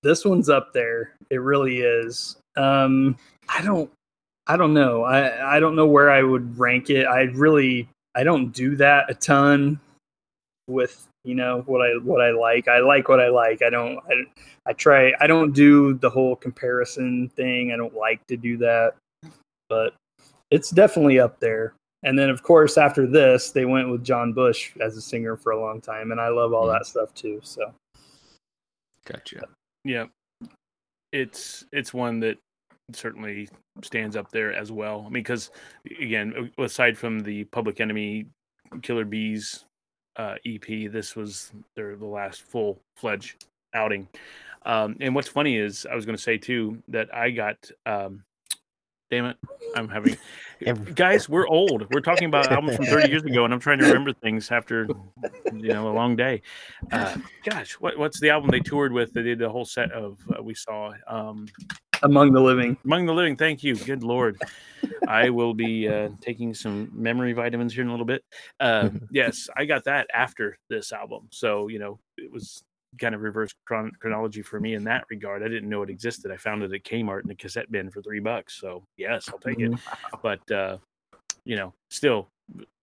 this 0.03 0.25
one's 0.25 0.49
up 0.49 0.73
there. 0.75 1.15
It 1.31 1.39
really 1.39 1.79
is. 1.79 2.37
Um, 2.57 3.17
I 3.49 3.63
don't, 3.63 3.91
I 4.47 4.57
don't 4.57 4.75
know. 4.75 5.05
I 5.05 5.57
I 5.57 5.61
don't 5.61 5.77
know 5.77 5.87
where 5.87 6.11
I 6.11 6.23
would 6.23 6.59
rank 6.59 6.91
it. 6.91 7.07
I 7.07 7.23
really, 7.23 7.89
I 8.15 8.25
don't 8.25 8.51
do 8.51 8.77
that 8.77 9.11
a 9.11 9.15
ton 9.15 9.81
with 10.69 11.07
you 11.25 11.35
know 11.35 11.63
what 11.67 11.81
I 11.81 11.97
what 12.03 12.21
I 12.21 12.31
like. 12.33 12.69
I 12.69 12.81
like 12.81 13.09
what 13.09 13.21
I 13.21 13.29
like. 13.29 13.63
I 13.63 13.71
don't. 13.71 13.99
I, 13.99 14.25
I 14.67 14.73
try. 14.73 15.13
I 15.21 15.27
don't 15.27 15.53
do 15.53 15.95
the 15.95 16.11
whole 16.11 16.37
comparison 16.37 17.29
thing. 17.31 17.73
I 17.73 17.77
don't 17.77 17.95
like 17.95 18.27
to 18.27 18.37
do 18.37 18.57
that, 18.59 18.95
but 19.73 19.95
it's 20.51 20.69
definitely 20.69 21.19
up 21.19 21.41
there. 21.41 21.73
And 22.03 22.19
then, 22.19 22.29
of 22.29 22.43
course, 22.43 22.77
after 22.77 23.07
this, 23.07 23.53
they 23.53 23.65
went 23.65 23.89
with 23.89 24.05
John 24.05 24.35
Bush 24.35 24.73
as 24.83 24.99
a 24.99 25.01
singer 25.01 25.35
for 25.35 25.53
a 25.53 25.59
long 25.61 25.81
time, 25.81 26.11
and 26.13 26.21
I 26.21 26.29
love 26.29 26.53
all 26.53 26.67
Mhm. 26.67 26.73
that 26.79 26.85
stuff 26.87 27.15
too. 27.15 27.41
So 27.43 27.73
Gotcha. 29.07 29.49
yeah 29.85 30.07
it's 31.13 31.65
it's 31.73 31.93
one 31.93 32.21
that 32.21 32.39
certainly 32.93 33.49
stands 33.83 34.17
up 34.17 34.31
there 34.31 34.53
as 34.53 34.71
well 34.71 35.01
i 35.01 35.05
mean 35.05 35.23
because 35.25 35.51
again 36.01 36.51
aside 36.59 36.97
from 36.97 37.21
the 37.21 37.45
public 37.45 37.81
enemy 37.81 38.27
killer 38.83 39.05
bees 39.05 39.65
uh, 40.17 40.37
ep 40.47 40.67
this 40.93 41.17
was 41.17 41.53
their 41.75 41.97
the 41.97 42.07
last 42.07 42.43
full 42.43 42.79
fledged 42.97 43.45
outing 43.75 44.07
um, 44.65 44.97
and 45.01 45.15
what's 45.15 45.29
funny 45.29 45.57
is 45.57 45.85
i 45.91 45.95
was 45.95 46.05
going 46.07 46.17
to 46.17 46.23
say 46.23 46.39
too 46.39 46.81
that 46.89 47.13
i 47.15 47.31
got 47.31 47.57
um, 47.87 48.23
damn 49.13 49.27
it 49.27 49.37
i'm 49.77 49.91
having 49.91 50.17
guys 50.95 51.29
we're 51.29 51.47
old 51.49 51.87
we're 51.93 52.01
talking 52.01 52.25
about 52.25 52.51
albums 52.51 52.77
from 52.77 52.87
30 52.87 53.11
years 53.11 53.23
ago 53.25 53.45
and 53.45 53.53
i'm 53.53 53.61
trying 53.61 53.79
to 53.79 53.85
remember 53.85 54.11
things 54.11 54.51
after 54.51 54.89
you 55.53 55.69
know 55.69 55.91
a 55.91 55.93
long 55.93 56.17
day 56.17 56.41
uh, 56.93 57.15
gosh 57.45 57.75
what, 57.75 57.99
what's 57.99 58.19
the 58.21 58.31
album 58.31 58.51
they 58.51 58.59
toured 58.59 58.91
with 58.91 59.13
they 59.13 59.21
did 59.21 59.39
the 59.39 59.49
whole 59.51 59.67
set 59.67 59.93
of 59.93 60.19
uh, 60.35 60.43
we 60.43 60.55
saw 60.55 60.93
um 61.07 61.47
Among 62.05 62.33
the 62.33 62.41
Living. 62.41 62.77
Among 62.85 63.07
the 63.07 63.15
Living. 63.15 63.37
Thank 63.37 63.63
you. 63.63 63.77
Good 63.77 64.03
Lord. 64.03 64.37
I 65.07 65.31
will 65.31 65.55
be 65.55 65.87
uh, 65.87 66.09
taking 66.21 66.53
some 66.53 66.91
memory 66.93 67.33
vitamins 67.33 67.73
here 67.73 67.83
in 67.83 67.89
a 67.89 67.93
little 67.93 68.05
bit. 68.05 68.25
Uh, 68.59 68.91
yes, 69.13 69.49
I 69.57 69.67
got 69.67 69.85
that 69.85 70.09
after 70.13 70.59
this 70.69 70.93
album. 70.93 71.29
So, 71.31 71.69
you 71.69 71.79
know, 71.79 72.01
it 72.19 72.33
was 72.33 72.65
kind 72.99 73.15
of 73.15 73.23
reverse 73.23 73.55
chron- 73.67 73.93
chronology 74.01 74.43
for 74.43 74.61
me 74.61 74.75
in 74.75 74.85
that 74.85 75.05
regard. 75.11 75.43
I 75.43 75.49
didn't 75.49 75.69
know 75.69 75.83
it 75.83 75.91
existed. 75.91 76.31
I 76.31 76.37
found 76.37 76.63
it 76.63 76.73
at 76.73 76.85
Kmart 76.85 77.25
in 77.25 77.31
a 77.31 77.35
cassette 77.35 77.71
bin 77.71 77.91
for 77.91 78.03
three 78.03 78.21
bucks. 78.21 78.61
So, 78.61 78.85
yes, 78.97 79.29
I'll 79.29 79.39
take 79.39 79.61
it. 79.61 79.73
But, 80.23 80.51
uh, 80.51 80.79
you 81.45 81.57
know, 81.57 81.75
still 81.91 82.29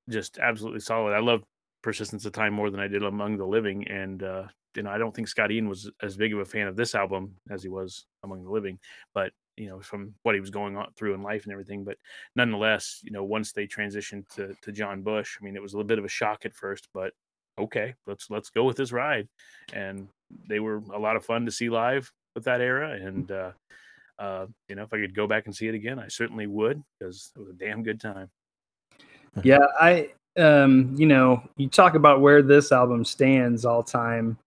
just 0.10 0.40
absolutely 0.40 0.80
solid. 0.80 1.14
I 1.14 1.20
love 1.20 1.44
Persistence 1.82 2.26
of 2.26 2.34
Time 2.34 2.54
more 2.54 2.70
than 2.70 2.80
I 2.80 2.88
did 2.88 3.04
Among 3.04 3.38
the 3.38 3.46
Living. 3.46 3.88
And, 3.88 4.24
uh, 4.24 4.44
you 4.76 4.84
know, 4.84 4.90
I 4.90 4.98
don't 4.98 5.16
think 5.16 5.28
Scott 5.28 5.52
Ian 5.52 5.70
was 5.70 5.90
as 6.02 6.18
big 6.18 6.34
of 6.34 6.40
a 6.40 6.46
fan 6.46 6.68
of 6.68 6.76
this 6.76 6.96
album 6.96 7.36
as 7.50 7.64
he 7.64 7.70
was 7.70 8.06
Among 8.24 8.44
the 8.44 8.52
Living, 8.52 8.80
but 9.14 9.32
you 9.58 9.68
know, 9.68 9.82
from 9.82 10.14
what 10.24 10.36
he 10.36 10.42
was 10.42 10.50
going 10.50 10.78
on 10.78 10.88
through 10.96 11.14
in 11.14 11.22
life 11.22 11.44
and 11.44 11.52
everything. 11.52 11.84
But 11.84 11.98
nonetheless, 12.36 13.02
you 13.04 13.12
know, 13.12 13.26
once 13.26 13.52
they 13.52 13.68
transitioned 13.68 14.28
to 14.36 14.56
to 14.62 14.72
John 14.72 15.02
Bush, 15.02 15.38
I 15.40 15.44
mean, 15.44 15.56
it 15.56 15.62
was 15.62 15.74
a 15.74 15.78
little 15.78 15.88
bit 15.88 16.00
of 16.00 16.06
a 16.06 16.10
shock 16.10 16.46
at 16.46 16.56
first, 16.56 16.88
but 16.94 17.12
okay, 17.60 17.94
let's 18.08 18.30
let's 18.30 18.50
go 18.50 18.64
with 18.64 18.78
this 18.78 18.92
ride. 18.92 19.28
And 19.74 20.08
they 20.48 20.60
were 20.60 20.82
a 20.94 21.00
lot 21.00 21.16
of 21.16 21.26
fun 21.26 21.46
to 21.46 21.52
see 21.52 21.70
live 21.70 22.12
with 22.36 22.46
that 22.46 22.62
era. 22.62 22.92
And 22.92 23.32
uh, 23.32 23.52
uh, 24.18 24.46
you 24.68 24.76
know, 24.76 24.84
if 24.84 24.94
I 24.94 25.00
could 25.00 25.16
go 25.16 25.28
back 25.28 25.46
and 25.46 25.56
see 25.56 25.68
it 25.68 25.76
again, 25.76 26.00
I 26.00 26.08
certainly 26.08 26.48
would 26.48 26.82
because 27.00 27.32
it 27.36 27.40
was 27.40 27.50
a 27.50 27.54
damn 27.54 27.84
good 27.84 28.00
time. 28.00 28.30
Yeah, 29.44 29.60
I 29.80 30.10
um, 30.40 30.96
you 30.98 31.06
know, 31.06 31.44
you 31.56 31.70
talk 31.70 31.94
about 31.94 32.20
where 32.20 32.42
this 32.42 32.72
album 32.72 33.06
stands 33.06 33.64
all 33.64 33.84
time. 33.84 34.40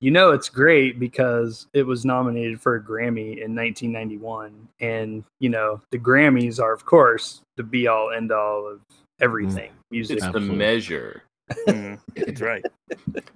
You 0.00 0.10
know 0.10 0.30
it's 0.30 0.48
great 0.48 0.98
because 0.98 1.66
it 1.74 1.82
was 1.82 2.06
nominated 2.06 2.58
for 2.58 2.76
a 2.76 2.82
Grammy 2.82 3.44
in 3.44 3.54
1991 3.54 4.66
and, 4.80 5.22
you 5.40 5.50
know, 5.50 5.82
the 5.90 5.98
Grammys 5.98 6.58
are 6.58 6.72
of 6.72 6.86
course 6.86 7.42
the 7.58 7.62
be 7.62 7.86
all 7.86 8.10
end 8.10 8.32
all 8.32 8.66
of 8.66 8.80
everything 9.20 9.72
music. 9.90 10.16
It's 10.16 10.32
the 10.32 10.40
measure. 10.40 11.22
Mm, 11.68 11.98
that's 12.16 12.40
right. 12.40 12.64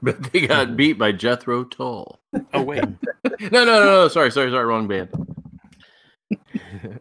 But 0.03 0.33
they 0.33 0.47
got 0.47 0.77
beat 0.77 0.99
by 0.99 1.12
Jethro 1.12 1.65
Tull. 1.65 2.19
Oh 2.53 2.62
wait, 2.62 2.85
No, 3.25 3.65
no, 3.65 3.65
no, 3.65 3.85
no. 3.85 4.09
Sorry, 4.09 4.31
sorry, 4.31 4.51
sorry. 4.51 4.65
Wrong 4.65 4.87
band. 4.87 5.11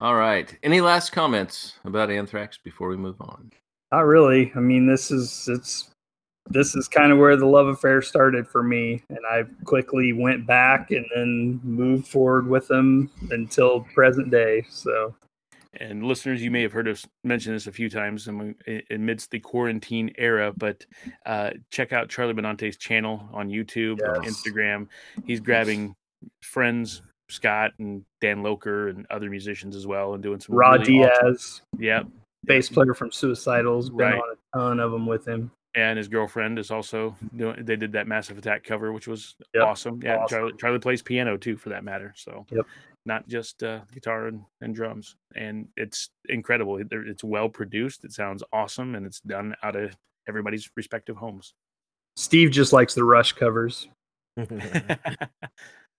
All 0.00 0.16
right. 0.16 0.54
Any 0.62 0.80
last 0.80 1.10
comments 1.10 1.74
about 1.84 2.10
Anthrax 2.10 2.58
before 2.58 2.88
we 2.88 2.96
move 2.96 3.20
on? 3.20 3.52
Not 3.92 4.00
really. 4.00 4.52
I 4.56 4.60
mean, 4.60 4.86
this 4.86 5.10
is 5.10 5.48
it's 5.48 5.90
this 6.50 6.74
is 6.74 6.88
kind 6.88 7.12
of 7.12 7.18
where 7.18 7.36
the 7.36 7.46
love 7.46 7.68
affair 7.68 8.02
started 8.02 8.46
for 8.48 8.62
me, 8.62 9.02
and 9.08 9.20
I 9.30 9.44
quickly 9.64 10.12
went 10.12 10.46
back 10.46 10.90
and 10.90 11.06
then 11.14 11.60
moved 11.62 12.08
forward 12.08 12.48
with 12.48 12.66
them 12.68 13.10
until 13.30 13.86
present 13.94 14.30
day. 14.30 14.66
So 14.68 15.14
and 15.80 16.04
listeners, 16.04 16.42
you 16.42 16.50
may 16.50 16.62
have 16.62 16.72
heard 16.72 16.88
us 16.88 17.06
mention 17.24 17.52
this 17.52 17.66
a 17.66 17.72
few 17.72 17.88
times 17.88 18.28
am- 18.28 18.54
amidst 18.90 19.30
the 19.30 19.38
quarantine 19.40 20.12
era, 20.18 20.52
but 20.56 20.84
uh, 21.26 21.50
check 21.70 21.92
out 21.92 22.08
Charlie 22.08 22.34
Benante's 22.34 22.76
channel 22.76 23.28
on 23.32 23.48
YouTube, 23.48 23.98
Yes. 24.00 24.34
Instagram. 24.34 24.88
He's 25.26 25.40
grabbing 25.40 25.94
friends, 26.42 27.02
Scott 27.30 27.72
and 27.78 28.04
Dan 28.20 28.42
Lilker, 28.42 28.90
and 28.90 29.06
other 29.10 29.30
musicians 29.30 29.74
as 29.74 29.86
well, 29.86 30.14
and 30.14 30.22
doing 30.22 30.40
some 30.40 30.54
Rod 30.54 30.86
really 30.86 31.04
awesome- 31.04 31.24
Diaz, 31.26 31.62
Yep, 31.78 32.06
bass 32.44 32.68
player 32.68 32.94
from 32.94 33.10
Suicidals, 33.10 33.88
been 33.88 33.96
Right. 34.06 34.14
on 34.14 34.36
a 34.36 34.58
ton 34.58 34.80
of 34.80 34.92
them 34.92 35.06
with 35.06 35.26
him. 35.26 35.50
and 35.74 35.96
his 35.96 36.06
girlfriend 36.06 36.58
is 36.58 36.70
also 36.70 37.16
doing. 37.34 37.64
They 37.64 37.76
did 37.76 37.92
that 37.92 38.06
Massive 38.06 38.36
Attack 38.36 38.62
cover, 38.64 38.92
which 38.92 39.08
was 39.08 39.36
Yep, 39.54 39.64
awesome. 39.64 40.00
Yeah, 40.02 40.16
awesome. 40.18 40.28
Charlie, 40.28 40.52
Charlie 40.58 40.78
plays 40.80 41.00
piano 41.00 41.38
too, 41.38 41.56
for 41.56 41.70
that 41.70 41.82
matter. 41.82 42.12
So 42.14 42.44
Yep. 42.50 42.66
Not 43.04 43.26
just 43.28 43.62
uh, 43.62 43.80
guitar 43.92 44.26
and, 44.28 44.42
and 44.60 44.74
drums, 44.74 45.16
and 45.34 45.68
it's 45.76 46.10
incredible. 46.28 46.80
It's 46.90 47.24
well 47.24 47.48
produced. 47.48 48.04
It 48.04 48.12
sounds 48.12 48.42
awesome, 48.52 48.94
and 48.94 49.04
it's 49.06 49.20
done 49.20 49.54
out 49.62 49.76
of 49.76 49.96
everybody's 50.28 50.70
respective 50.76 51.16
homes. 51.16 51.54
Steve 52.16 52.50
just 52.50 52.72
likes 52.72 52.94
the 52.94 53.04
Rush 53.04 53.32
covers. 53.32 53.88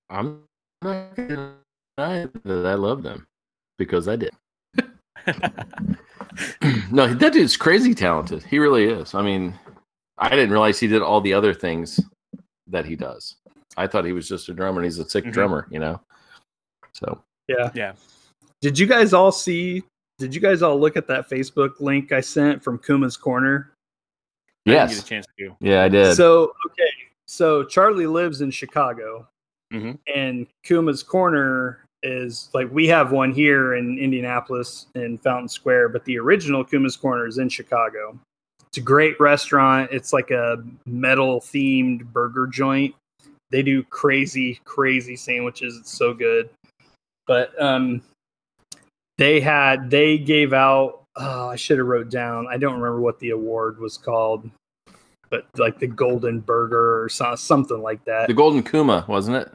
I'm 0.10 0.44
not 0.82 1.16
gonna 1.16 1.56
deny 1.98 2.28
that 2.46 2.66
I 2.66 2.74
love 2.76 3.04
them 3.04 3.28
because 3.78 4.08
I 4.08 4.16
did. 4.16 4.32
no, 6.92 7.14
that 7.14 7.34
dude's 7.34 7.58
crazy 7.58 7.94
talented. 7.94 8.44
He 8.44 8.60
really 8.60 8.86
is. 8.86 9.14
I 9.14 9.22
mean, 9.22 9.54
I 10.18 10.30
didn't 10.30 10.52
realize 10.52 10.80
he 10.80 10.88
did 10.88 11.02
all 11.02 11.22
the 11.22 11.34
other 11.34 11.54
things 11.54 12.00
that 12.68 12.86
he 12.86 12.96
does. 12.96 13.36
I 13.78 13.88
thought 13.88 14.06
he 14.06 14.14
was 14.14 14.28
just 14.28 14.50
a 14.50 14.54
drummer 14.54 14.80
and 14.80 14.86
he's 14.86 15.00
a 15.00 15.10
sick 15.10 15.26
Mhm. 15.26 15.34
drummer, 15.34 15.68
you 15.70 15.80
know? 15.80 16.00
So, 16.94 17.22
Yeah. 17.48 17.70
Yeah. 17.74 17.94
Did 18.62 18.80
you 18.80 18.86
guys 18.88 19.14
all 19.14 19.32
see? 19.32 19.84
Did 20.20 20.34
you 20.34 20.40
guys 20.40 20.62
all 20.62 20.80
look 20.80 20.96
at 20.96 21.08
that 21.08 21.30
Facebook 21.30 21.80
link 21.80 22.12
I 22.12 22.22
sent 22.22 22.64
from 22.64 22.78
Kuma's 22.80 23.18
Corner? 23.18 23.72
I 24.66 24.70
didn't 24.72 24.88
get 24.88 24.94
yes. 24.96 25.04
a 25.04 25.06
chance 25.06 25.26
to. 25.40 25.56
Yeah, 25.60 25.84
I 25.84 25.90
did. 25.90 26.16
So 26.16 26.54
okay, 26.68 26.90
so 27.28 27.66
Charlie 27.66 28.08
lives 28.08 28.40
in 28.42 28.50
Chicago, 28.52 29.28
Mhm. 29.74 29.98
and 30.14 30.48
Kuma's 30.64 31.04
Corner 31.04 31.84
is 32.04 32.50
like 32.54 32.70
we 32.72 32.88
have 32.88 33.12
one 33.12 33.34
here 33.34 33.76
in 33.76 33.98
Indianapolis 33.98 34.88
in 34.96 35.18
Fountain 35.18 35.50
Square, 35.50 35.90
but 35.90 36.06
the 36.06 36.18
original 36.18 36.64
Kuma's 36.64 36.96
Corner 36.96 37.28
is 37.28 37.38
in 37.40 37.50
Chicago. 37.50 38.18
It's 38.68 38.78
a 38.78 38.82
great 38.82 39.20
restaurant. 39.20 39.90
It's 39.92 40.14
like 40.14 40.32
a 40.32 40.64
metal 40.86 41.42
themed 41.42 42.06
burger 42.14 42.48
joint. 42.48 42.96
They 43.52 43.62
do 43.62 43.84
crazy, 43.84 44.60
crazy 44.64 45.16
sandwiches. 45.16 45.78
It's 45.78 45.92
so 45.96 46.14
good. 46.14 46.50
But 47.28 47.60
um, 47.62 48.02
they 49.18 49.40
had 49.40 49.90
they 49.90 50.18
gave 50.18 50.54
out. 50.54 51.04
Oh, 51.16 51.50
I 51.50 51.56
should 51.56 51.78
have 51.78 51.88
wrote 51.88 52.10
down. 52.10 52.48
I 52.50 52.58
don't 52.58 52.74
remember 52.74 53.00
what 53.00 53.20
the 53.20 53.32
award 53.32 53.80
was 53.80 53.98
called 53.98 54.50
but 55.34 55.48
like 55.58 55.80
the 55.80 55.88
golden 55.88 56.40
burger 56.40 57.02
or 57.02 57.10
so, 57.10 57.34
something 57.34 57.82
like 57.82 58.06
that 58.06 58.28
the 58.28 58.36
Golden 58.36 58.62
Kuma, 58.62 59.04
wasn't 59.08 59.36
it? 59.36 59.52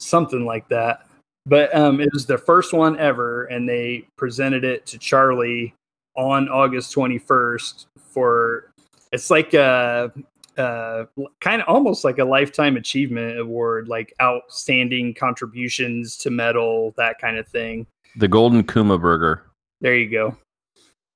something 0.00 0.44
like 0.44 0.68
that 0.68 1.06
but 1.46 1.74
um 1.74 2.00
it 2.00 2.12
was 2.12 2.26
the 2.26 2.36
first 2.36 2.72
one 2.72 2.98
ever 2.98 3.44
and 3.44 3.68
they 3.68 4.04
presented 4.16 4.64
it 4.64 4.84
to 4.86 4.98
charlie 4.98 5.72
on 6.16 6.48
august 6.48 6.94
21st 6.94 7.86
for 7.96 8.70
it's 9.12 9.30
like 9.30 9.54
a 9.54 10.12
uh 10.58 11.04
kind 11.40 11.62
of 11.62 11.68
almost 11.68 12.04
like 12.04 12.18
a 12.18 12.24
lifetime 12.24 12.76
achievement 12.76 13.38
award 13.38 13.88
like 13.88 14.12
outstanding 14.20 15.14
contributions 15.14 16.16
to 16.16 16.30
metal 16.30 16.92
that 16.96 17.18
kind 17.20 17.36
of 17.36 17.46
thing 17.48 17.86
The 18.16 18.28
Golden 18.28 18.64
Kuma 18.64 18.98
Burger. 18.98 19.42
there 19.80 19.96
you 19.96 20.10
go 20.10 20.36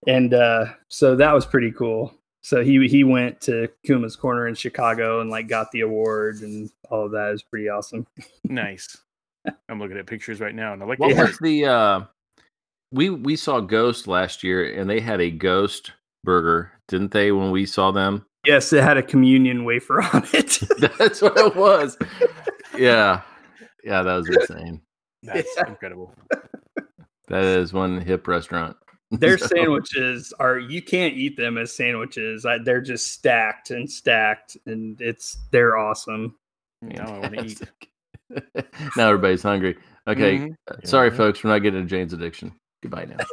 and 0.06 0.34
uh 0.34 0.66
so 0.88 1.16
that 1.16 1.32
was 1.34 1.44
pretty 1.46 1.72
cool 1.72 2.14
so 2.42 2.62
he 2.62 2.86
he 2.88 3.04
went 3.04 3.40
to 3.42 3.68
kuma's 3.84 4.16
corner 4.16 4.46
in 4.48 4.54
chicago 4.54 5.20
and 5.20 5.28
like 5.30 5.48
got 5.48 5.70
the 5.72 5.80
award 5.80 6.40
and 6.42 6.70
all 6.90 7.06
of 7.06 7.12
that 7.12 7.32
is 7.32 7.42
pretty 7.42 7.68
awesome 7.68 8.06
Nice. 8.44 8.96
I'm 9.68 9.78
looking 9.78 9.96
at 9.96 10.06
pictures 10.06 10.40
right 10.40 10.54
now, 10.54 10.72
and 10.74 10.82
I 10.82 10.86
like. 10.86 10.98
What 10.98 11.14
the 11.14 11.22
was 11.22 11.38
the 11.38 11.64
uh 11.66 12.00
we 12.92 13.08
we 13.10 13.36
saw 13.36 13.60
Ghost 13.60 14.06
last 14.06 14.42
year 14.42 14.78
and 14.78 14.90
they 14.90 15.00
had 15.00 15.20
a 15.20 15.30
ghost 15.30 15.92
burger, 16.24 16.72
didn't 16.88 17.12
they, 17.12 17.32
when 17.32 17.50
we 17.50 17.64
saw 17.64 17.90
them? 17.90 18.26
Yes 18.48 18.72
it 18.72 18.82
had 18.82 18.96
a 18.96 19.02
communion 19.02 19.64
wafer 19.64 20.00
on 20.12 20.24
it 20.32 20.58
That's 20.98 21.22
what 21.22 21.36
it 21.38 21.54
was. 21.54 21.96
yeah. 22.76 23.20
Yeah, 23.84 24.02
that 24.02 24.14
was 24.16 24.28
insane. 24.28 24.80
That's 25.22 25.48
Yeah. 25.56 25.68
incredible. 25.68 26.12
That 27.28 27.44
is 27.44 27.72
one 27.72 28.00
hip 28.00 28.26
restaurant. 28.26 28.76
their 29.10 29.38
So- 29.38 29.46
sandwiches 29.46 30.32
are 30.40 30.58
you 30.58 30.82
can't 30.82 31.14
eat 31.14 31.36
them 31.36 31.58
as 31.58 31.74
sandwiches 31.76 32.44
I, 32.46 32.58
they're 32.58 32.80
just 32.80 33.12
stacked 33.12 33.70
and 33.70 33.88
stacked 33.90 34.56
and 34.66 35.00
it's 35.00 35.38
they're 35.52 35.76
awesome 35.76 36.34
Now 36.82 37.06
I 37.14 37.18
want 37.20 37.34
to 37.34 37.44
eat. 37.44 37.60
Now 38.96 39.08
everybody's 39.08 39.42
hungry. 39.42 39.76
Okay. 40.06 40.38
Mhm. 40.38 40.54
uh, 40.70 40.74
Sorry, 40.84 41.08
Yeah. 41.10 41.16
folks, 41.16 41.42
we're 41.44 41.50
not 41.50 41.58
getting 41.60 41.80
into 41.80 41.90
Jane's 41.90 42.12
addiction. 42.14 42.52
Goodbye 42.82 43.06
now. 43.06 43.24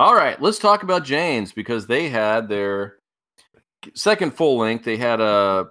All 0.00 0.14
right, 0.14 0.40
let's 0.40 0.58
talk 0.58 0.82
about 0.82 1.04
Jane's 1.04 1.52
because 1.52 1.86
they 1.86 2.08
had 2.08 2.48
their 2.48 2.96
second 3.94 4.34
full 4.34 4.56
length. 4.56 4.82
They 4.82 4.96
had 4.96 5.20
a 5.20 5.66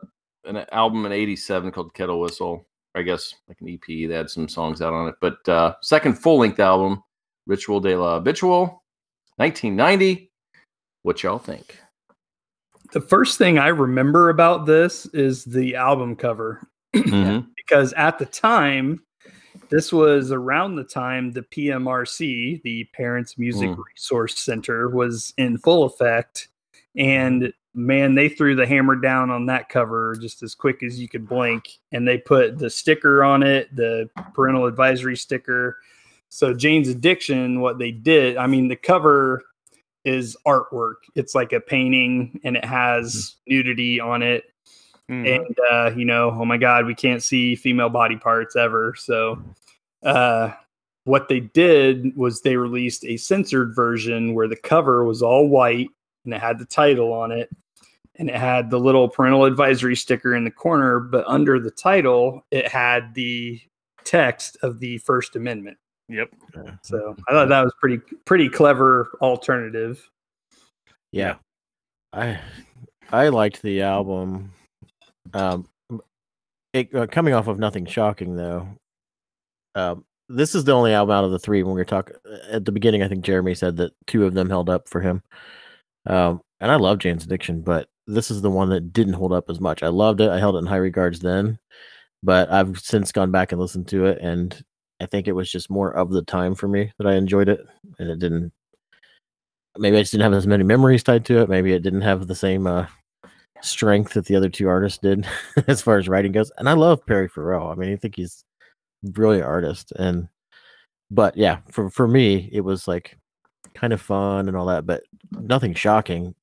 an 0.46 0.66
album 0.72 1.08
in 1.08 1.12
'87 1.12 1.72
called 1.72 1.96
Kettle 1.96 2.20
Whistle. 2.20 2.68
I 2.94 3.02
guess 3.02 3.34
like 3.48 3.58
an 3.60 3.70
EP. 3.70 3.82
They 3.88 4.14
had 4.14 4.30
some 4.30 4.48
songs 4.48 4.84
out 4.84 4.94
on 4.94 5.08
it, 5.08 5.16
but 5.20 5.50
uh, 5.50 5.74
second 5.82 6.14
full 6.14 6.38
length 6.38 6.60
album, 6.60 7.02
Ritual 7.48 7.80
de 7.80 7.96
lo 7.96 8.14
Habitual, 8.14 8.84
1990. 9.38 10.30
What 11.02 11.24
y'all 11.24 11.40
think? 11.40 11.80
the 12.94 13.02
first 13.02 13.38
thing 13.40 13.58
i 13.60 13.68
remember 13.68 14.30
about 14.30 14.66
this 14.68 15.06
is 15.08 15.44
the 15.46 15.76
album 15.76 16.16
cover 16.16 16.62
Mhm. 16.96 17.48
because 17.56 17.94
at 17.94 18.18
the 18.20 18.26
time 18.28 19.00
this 19.70 19.93
was 19.93 20.32
around 20.32 20.76
the 20.76 20.84
time 20.84 21.32
the 21.32 21.43
PMRC, 21.43 22.61
the 22.63 22.84
Parents 22.93 23.38
Music 23.38 23.70
Mm. 23.70 23.84
Resource 23.93 24.39
Center, 24.39 24.89
was 24.89 25.34
in 25.38 25.57
full 25.57 25.84
effect. 25.84 26.47
And 26.95 27.53
man, 27.74 28.15
they 28.15 28.30
threw 28.30 28.55
the 28.55 28.65
hammer 28.65 28.95
down 28.95 29.30
on 29.30 29.45
that 29.45 29.70
cover 29.70 30.15
just 30.20 30.43
as 30.43 30.55
quick 30.55 30.84
as 30.84 30.99
you 30.99 31.07
could 31.07 31.28
blink, 31.28 31.80
and 31.91 32.07
they 32.07 32.17
put 32.17 32.57
the 32.57 32.70
sticker 32.70 33.24
on 33.24 33.43
it, 33.43 33.74
the 33.76 34.09
parental 34.34 34.65
advisory 34.65 35.15
sticker. 35.15 35.78
So 36.30 36.53
Jane's 36.53 36.89
Addiction, 36.89 37.61
what 37.61 37.80
they 37.80 37.91
did, 37.91 38.38
I 38.38 38.47
mean, 38.47 38.67
the 38.67 38.76
cover 38.76 39.43
is 40.03 40.36
artwork. 40.45 40.95
It's 41.15 41.36
like 41.36 41.53
a 41.53 41.59
painting, 41.59 42.39
and 42.43 42.57
it 42.57 42.65
has 42.65 43.36
nudity 43.47 43.99
on 43.99 44.24
it 44.24 44.45
Mhm. 45.10 45.36
and 45.38 45.57
uh, 45.72 45.91
you 45.97 46.05
know, 46.05 46.30
oh 46.32 46.45
my 46.45 46.57
god, 46.57 46.86
we 46.86 46.93
can't 46.95 47.24
see 47.24 47.55
female 47.55 47.89
body 47.89 48.16
parts 48.16 48.55
ever. 48.55 48.93
So, 48.95 49.41
uh, 50.03 50.51
what 51.05 51.28
they 51.30 51.39
did 51.39 52.16
was 52.16 52.41
they 52.41 52.55
released 52.57 53.03
a 53.05 53.18
censored 53.18 53.76
version 53.76 54.36
where 54.36 54.47
the 54.47 54.55
cover 54.55 55.03
was 55.03 55.22
all 55.24 55.47
white 55.47 55.89
and 56.26 56.34
it 56.34 56.39
had 56.41 56.60
the 56.60 56.66
title 56.66 57.12
on 57.12 57.32
it, 57.32 57.49
and 58.16 58.30
it 58.30 58.36
had 58.36 58.70
the 58.70 58.80
little 58.80 59.10
parental 59.10 59.45
advisory 59.45 59.95
sticker 59.95 60.36
in 60.36 60.43
the 60.43 60.51
corner, 60.51 60.99
but 60.99 61.26
under 61.28 61.60
the 61.60 61.72
title, 61.72 62.45
it 62.51 62.68
had 62.68 63.14
the 63.16 63.60
text 64.03 64.57
of 64.62 64.80
the 64.80 64.99
First 64.99 65.36
Amendment. 65.36 65.78
Yep. 66.10 66.30
So 66.84 67.16
I 67.28 67.32
thought 67.32 67.49
that 67.49 67.64
was 67.64 67.74
pretty 67.80 67.99
pretty 68.26 68.49
clever 68.49 69.12
alternative. 69.22 70.07
Yeah. 71.12 71.36
I 72.14 72.39
I 73.12 73.30
liked 73.30 73.62
the 73.62 73.82
album. 73.82 74.51
Um 75.34 75.68
it 76.74 76.94
uh, 76.94 77.08
coming 77.08 77.34
off 77.34 77.48
of 77.48 77.60
nothing 77.60 77.86
shocking 77.86 78.36
though. 78.36 78.68
Um 79.76 80.06
this 80.28 80.54
is 80.54 80.64
the 80.64 80.74
only 80.74 80.94
album 80.94 81.16
out 81.16 81.24
of 81.24 81.32
the 81.32 81.40
three 81.40 81.64
when 81.64 81.74
we 81.74 81.82
were 81.82 81.86
talking 81.86 82.16
at 82.52 82.66
the 82.66 82.72
beginning 82.72 83.04
I 83.04 83.08
think 83.08 83.26
Jeremy 83.26 83.56
said 83.56 83.78
that 83.78 83.94
two 84.08 84.26
of 84.26 84.34
them 84.34 84.50
held 84.50 84.70
up 84.70 84.88
for 84.90 85.02
him. 85.02 85.22
Um 86.06 86.42
and 86.60 86.72
I 86.72 86.76
love 86.76 87.00
Jane's 87.00 87.24
Addiction, 87.24 87.62
but 87.62 87.88
this 88.08 88.32
is 88.32 88.42
the 88.42 88.52
one 88.52 88.70
that 88.70 88.92
didn't 88.92 89.14
hold 89.14 89.32
up 89.32 89.50
as 89.50 89.62
much. 89.62 89.84
I 89.84 89.88
loved 89.88 90.20
it. 90.22 90.30
I 90.30 90.40
held 90.40 90.56
it 90.56 90.60
in 90.60 90.66
high 90.66 90.78
regards 90.78 91.20
then, 91.20 91.58
but 92.24 92.52
I've 92.52 92.80
since 92.80 93.12
gone 93.12 93.32
back 93.32 93.52
and 93.52 93.62
listened 93.62 93.88
to 93.90 94.06
it 94.06 94.20
and 94.22 94.62
I 95.02 95.06
think 95.06 95.28
it 95.28 95.34
was 95.34 95.52
just 95.52 95.70
more 95.70 95.92
of 95.96 96.12
the 96.12 96.24
time 96.24 96.56
for 96.56 96.68
me 96.68 96.92
that 96.98 97.08
I 97.08 97.16
enjoyed 97.16 97.50
it 97.50 97.62
and 98.00 98.10
it 98.10 98.20
didn't 98.20 98.52
maybe 99.78 99.98
I 99.98 100.02
just 100.02 100.12
didn't 100.12 100.24
have 100.24 100.34
as 100.34 100.48
many 100.48 100.64
memories 100.64 101.04
tied 101.04 101.26
to 101.26 101.42
it. 101.42 101.50
Maybe 101.50 101.74
it 101.74 101.84
didn't 101.84 102.02
have 102.02 102.28
the 102.28 102.36
same 102.36 102.68
uh, 102.68 102.88
strength 103.62 104.14
that 104.14 104.26
the 104.26 104.36
other 104.36 104.49
two 104.49 104.68
artists 104.68 104.99
did 104.99 105.28
as 105.68 105.82
far 105.82 105.97
as 105.97 106.07
writing 106.07 106.32
goes. 106.32 106.51
And 106.57 106.70
I 106.70 106.74
love 106.74 107.05
Perry 107.05 107.28
Farrell. 107.28 107.68
I 107.68 107.76
mean, 107.76 107.91
I 107.91 107.95
think 107.95 108.16
he's 108.16 108.43
a 109.05 109.10
brilliant 109.10 109.45
artist. 109.45 109.91
And 109.93 110.28
but 111.12 111.38
yeah, 111.38 111.60
for 111.72 111.89
for 111.89 112.07
me, 112.07 112.49
it 112.51 112.62
was 112.62 112.88
like 112.88 113.18
kind 113.74 113.93
of 113.93 114.01
fun 114.01 114.47
and 114.47 114.55
all 114.57 114.68
that, 114.68 114.86
but 114.86 115.03
nothing 115.32 115.74
shocking 115.74 116.36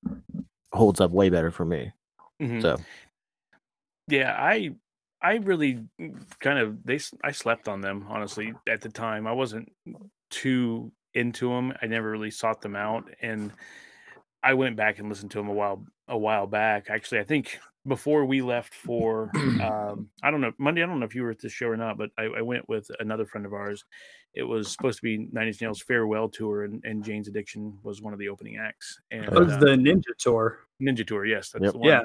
holds 0.72 1.00
up 1.00 1.10
way 1.10 1.30
better 1.30 1.50
for 1.50 1.64
me. 1.64 1.92
Mhm. 2.40 2.62
So 2.62 2.78
Yeah, 4.08 4.34
I 4.38 4.74
I 5.22 5.36
really 5.36 5.84
kind 6.40 6.58
of 6.58 6.84
they 6.84 7.00
I 7.24 7.32
slept 7.32 7.68
on 7.68 7.80
them 7.80 8.06
honestly 8.08 8.54
at 8.68 8.80
the 8.80 8.88
time. 8.88 9.26
I 9.26 9.32
wasn't 9.32 9.72
too 10.30 10.92
into 11.14 11.48
them. 11.48 11.72
I 11.80 11.86
never 11.86 12.10
really 12.10 12.30
sought 12.30 12.60
them 12.60 12.76
out 12.76 13.08
and 13.22 13.52
I 14.42 14.54
went 14.54 14.76
back 14.76 14.98
and 14.98 15.08
listened 15.08 15.30
to 15.32 15.38
them 15.38 15.48
a 15.48 15.52
while 15.52 15.84
a 16.08 16.16
while 16.16 16.46
back. 16.46 16.86
Actually, 16.90 17.20
I 17.20 17.24
think 17.24 17.58
before 17.86 18.24
we 18.24 18.42
left 18.42 18.74
for 18.74 19.30
um 19.62 20.08
I 20.22 20.30
don't 20.30 20.40
know 20.40 20.52
Monday. 20.58 20.82
I 20.82 20.86
don't 20.86 20.98
know 20.98 21.06
if 21.06 21.14
you 21.14 21.22
were 21.22 21.30
at 21.30 21.40
this 21.40 21.52
show 21.52 21.66
or 21.68 21.76
not, 21.76 21.98
but 21.98 22.10
I, 22.18 22.24
I 22.24 22.42
went 22.42 22.68
with 22.68 22.90
another 23.00 23.26
friend 23.26 23.46
of 23.46 23.52
ours. 23.52 23.84
It 24.34 24.42
was 24.42 24.70
supposed 24.70 24.98
to 24.98 25.02
be 25.02 25.28
Nine 25.32 25.48
Inch 25.48 25.62
Nails 25.62 25.80
farewell 25.80 26.28
tour, 26.28 26.64
and, 26.64 26.84
and 26.84 27.02
Jane's 27.02 27.26
Addiction 27.26 27.78
was 27.82 28.02
one 28.02 28.12
of 28.12 28.18
the 28.18 28.28
opening 28.28 28.58
acts. 28.58 29.00
And 29.10 29.24
That 29.24 29.40
was 29.40 29.52
uh, 29.52 29.58
the 29.58 29.66
Ninja 29.68 30.14
Tour. 30.18 30.58
Ninja 30.82 31.06
Tour, 31.06 31.24
yes, 31.24 31.50
that's 31.50 31.64
Yep. 31.64 31.72
the 31.72 31.78
one. 31.78 31.88
Yeah, 31.88 32.02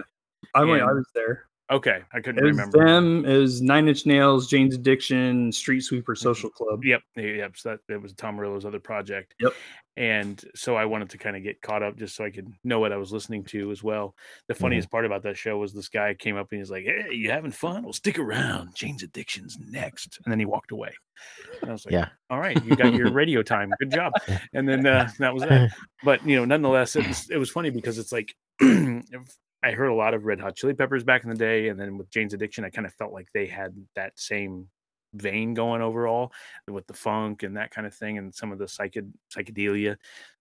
I 0.56 0.64
went. 0.64 0.82
I 0.82 0.94
was 0.94 1.08
there. 1.14 1.48
Okay, 1.72 2.00
I 2.14 2.20
couldn't 2.20 2.40
It 2.44 2.48
remember. 2.48 2.86
them. 2.86 3.26
is 3.26 3.62
Nine 3.62 3.88
Inch 3.88 4.06
Nails, 4.06 4.48
Jane's 4.48 4.76
Addiction, 4.76 5.52
Street 5.54 5.82
Sweeper 5.82 6.16
Social 6.16 6.50
Club. 6.50 6.84
Yep, 6.84 7.02
yeah, 7.16 7.24
yep. 7.24 7.52
So 7.56 7.70
that, 7.70 7.80
that 7.88 8.02
was 8.02 8.14
Tom 8.14 8.36
Morello's 8.36 8.66
other 8.66 8.80
project. 8.80 9.36
Yep. 9.40 9.54
And 9.98 10.44
so 10.56 10.76
I 10.76 10.86
wanted 10.86 11.10
to 11.12 11.18
kind 11.18 11.36
of 11.36 11.44
get 11.44 11.62
caught 11.62 11.84
up 11.84 11.98
just 11.98 12.16
so 12.16 12.24
I 12.26 12.30
could 12.30 12.48
know 12.64 12.80
what 12.80 12.92
I 12.92 12.98
was 12.98 13.12
listening 13.12 13.44
to 13.46 13.72
as 13.72 13.84
well. 13.84 14.16
The 14.48 14.56
funniest 14.56 14.90
part 14.90 15.06
about 15.06 15.24
that 15.24 15.38
show 15.38 15.58
was 15.58 15.74
this 15.74 15.90
guy 15.90 16.14
came 16.14 16.38
up 16.38 16.48
and 16.52 16.60
he's 16.60 16.72
like, 16.72 16.86
"Hey, 16.86 17.08
you 17.14 17.30
having 17.30 17.52
fun? 17.52 17.84
Well, 17.84 17.94
stick 17.94 18.18
around. 18.18 18.74
Jane's 18.76 19.04
Addiction's 19.04 19.58
next." 19.60 20.20
And 20.26 20.32
then 20.32 20.40
he 20.40 20.46
walked 20.46 20.72
away. 20.72 20.92
And 21.62 21.70
I 21.70 21.74
was 21.74 21.86
like, 21.86 21.92
Yeah. 21.94 22.08
all 22.30 22.40
right, 22.40 22.62
you 22.66 22.76
got 22.76 22.94
your 22.94 23.12
radio 23.12 23.44
time. 23.44 23.72
Good 23.80 23.92
job." 23.92 24.14
And 24.54 24.68
then 24.68 24.86
uh, 24.86 25.10
that 25.20 25.34
was 25.34 25.44
it. 25.44 25.72
But 26.04 26.26
you 26.26 26.38
know, 26.38 26.46
nonetheless, 26.46 26.96
it 26.96 27.06
was 27.08 27.30
it 27.30 27.38
was 27.38 27.50
funny 27.50 27.70
because 27.70 27.98
it's 27.98 28.12
like 28.14 28.34
if- 28.60 29.36
I 29.64 29.72
heard 29.72 29.90
a 29.90 29.96
lot 29.96 30.14
of 30.14 30.26
Red 30.26 30.40
Hot 30.40 30.56
Chili 30.56 30.74
Peppers 30.74 31.04
back 31.04 31.24
in 31.24 31.30
the 31.30 31.36
day, 31.36 31.70
and 31.70 31.80
then 31.80 31.98
with 31.98 32.10
Jane's 32.10 32.34
Addiction, 32.34 32.66
I 32.66 32.70
kind 32.70 32.88
of 32.88 32.94
felt 32.96 33.14
like 33.14 33.28
they 33.34 33.46
had 33.46 33.76
that 33.96 34.18
same 34.20 34.68
vein 35.14 35.54
going 35.54 35.82
overall 35.82 36.32
with 36.68 36.88
the 36.88 36.94
funk 36.94 37.44
and 37.44 37.58
that 37.58 37.72
kind 37.72 37.86
of 37.86 37.94
thing, 37.94 38.18
and 38.18 38.34
some 38.34 38.52
of 38.52 38.58
the 38.58 38.66
psyched 38.66 39.08
psychedelia 39.36 39.96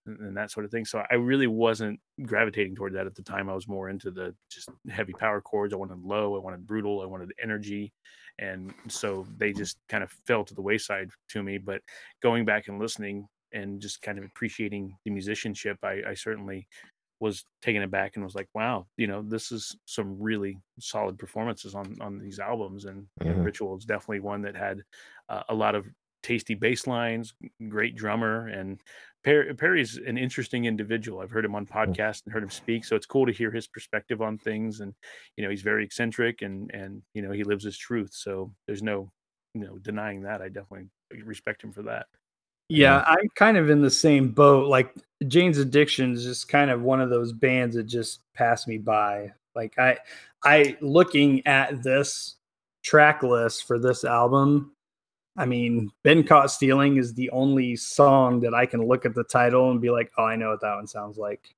and, 0.06 0.20
and 0.20 0.36
that 0.36 0.50
sort 0.50 0.64
of 0.64 0.70
thing. 0.70 0.84
So 0.84 1.02
I 1.10 1.14
really 1.14 1.48
wasn't 1.48 2.00
gravitating 2.24 2.76
toward 2.76 2.94
that 2.94 3.06
at 3.06 3.14
the 3.14 3.22
time. 3.22 3.50
I 3.50 3.54
was 3.54 3.68
more 3.68 3.90
into 3.90 4.10
the 4.10 4.34
just 4.50 4.70
heavy 4.88 5.12
power 5.12 5.40
chords. 5.40 5.74
I 5.74 5.76
wanted 5.76 5.98
low, 6.02 6.36
I 6.36 6.38
wanted 6.38 6.66
brutal, 6.66 7.02
I 7.02 7.06
wanted 7.06 7.32
energy, 7.42 7.92
and 8.38 8.72
so 8.88 9.26
they 9.36 9.52
just 9.52 9.78
kind 9.88 10.02
of 10.02 10.10
fell 10.26 10.44
to 10.44 10.54
the 10.54 10.62
wayside 10.62 11.10
to 11.30 11.42
me. 11.42 11.58
But 11.58 11.82
going 12.22 12.44
back 12.44 12.68
and 12.68 12.78
listening 12.78 13.26
and 13.52 13.80
just 13.80 14.00
kind 14.00 14.18
of 14.18 14.24
appreciating 14.24 14.96
the 15.04 15.10
musicianship, 15.10 15.78
I, 15.82 16.00
I 16.08 16.14
certainly 16.14 16.68
was 17.20 17.44
taken 17.62 17.82
aback 17.82 18.16
and 18.16 18.24
was 18.24 18.34
like, 18.34 18.48
wow, 18.54 18.88
you 18.96 19.06
know, 19.06 19.22
this 19.22 19.52
is 19.52 19.76
some 19.86 20.18
really 20.20 20.58
solid 20.80 21.18
performances 21.18 21.74
on 21.74 22.00
on 22.00 22.18
these 22.18 22.38
albums. 22.40 22.84
And 22.86 23.08
Mhm. 23.20 23.42
Ritual 23.42 23.76
is 23.76 23.84
definitely 23.84 24.20
one 24.20 24.42
that 24.42 24.56
had 24.56 24.82
uh, 25.28 25.42
a 25.48 25.54
lot 25.54 25.74
of 25.74 25.88
tasty 26.22 26.54
bass 26.54 26.86
lines, 26.86 27.34
great 27.68 27.96
drummer, 27.96 28.46
and 28.48 28.82
Perry, 29.24 29.54
Perry's 29.54 29.96
an 29.96 30.18
interesting 30.18 30.64
individual. 30.66 31.20
I've 31.20 31.30
heard 31.30 31.44
him 31.44 31.54
on 31.54 31.66
podcasts 31.66 32.22
and 32.24 32.32
heard 32.32 32.42
him 32.42 32.50
speak, 32.50 32.84
so 32.84 32.96
it's 32.96 33.06
cool 33.06 33.26
to 33.26 33.32
hear 33.32 33.50
his 33.50 33.66
perspective 33.66 34.20
on 34.22 34.38
things. 34.38 34.80
And 34.80 34.94
you 35.36 35.44
know, 35.44 35.50
he's 35.50 35.62
very 35.62 35.84
eccentric 35.84 36.42
and 36.42 36.70
and 36.74 37.02
you 37.14 37.22
know 37.22 37.32
he 37.32 37.44
lives 37.44 37.64
his 37.64 37.78
truth. 37.78 38.12
So 38.14 38.54
there's 38.66 38.82
no 38.82 39.10
you 39.54 39.60
know 39.62 39.78
denying 39.78 40.22
that. 40.22 40.42
I 40.42 40.48
definitely 40.48 40.90
respect 41.24 41.62
him 41.64 41.72
for 41.72 41.82
that. 41.84 42.06
Yeah, 42.70 43.04
I'm 43.06 43.28
kind 43.34 43.56
of 43.56 43.68
in 43.68 43.82
the 43.82 43.90
same 43.90 44.30
boat. 44.30 44.68
Like 44.68 44.94
Jane's 45.26 45.58
Addiction 45.58 46.12
is 46.12 46.24
just 46.24 46.48
kind 46.48 46.70
of 46.70 46.82
one 46.82 47.00
of 47.00 47.10
those 47.10 47.32
bands 47.32 47.74
that 47.74 47.84
just 47.84 48.20
passed 48.34 48.68
me 48.68 48.78
by. 48.78 49.32
Like 49.56 49.76
I, 49.78 49.98
I 50.44 50.76
looking 50.80 51.44
at 51.46 51.82
this 51.82 52.36
track 52.84 53.22
list 53.24 53.66
for 53.66 53.78
this 53.78 54.04
album. 54.04 54.72
I 55.36 55.46
mean, 55.46 55.90
"Been 56.04 56.24
Caught 56.24 56.50
Stealing" 56.52 56.96
is 56.96 57.12
the 57.14 57.30
only 57.30 57.74
song 57.74 58.40
that 58.40 58.54
I 58.54 58.66
can 58.66 58.86
look 58.86 59.04
at 59.04 59.14
the 59.14 59.24
title 59.24 59.70
and 59.72 59.80
be 59.80 59.90
like, 59.90 60.12
"Oh, 60.16 60.24
I 60.24 60.36
know 60.36 60.50
what 60.50 60.60
that 60.60 60.76
one 60.76 60.86
sounds 60.86 61.18
like." 61.18 61.54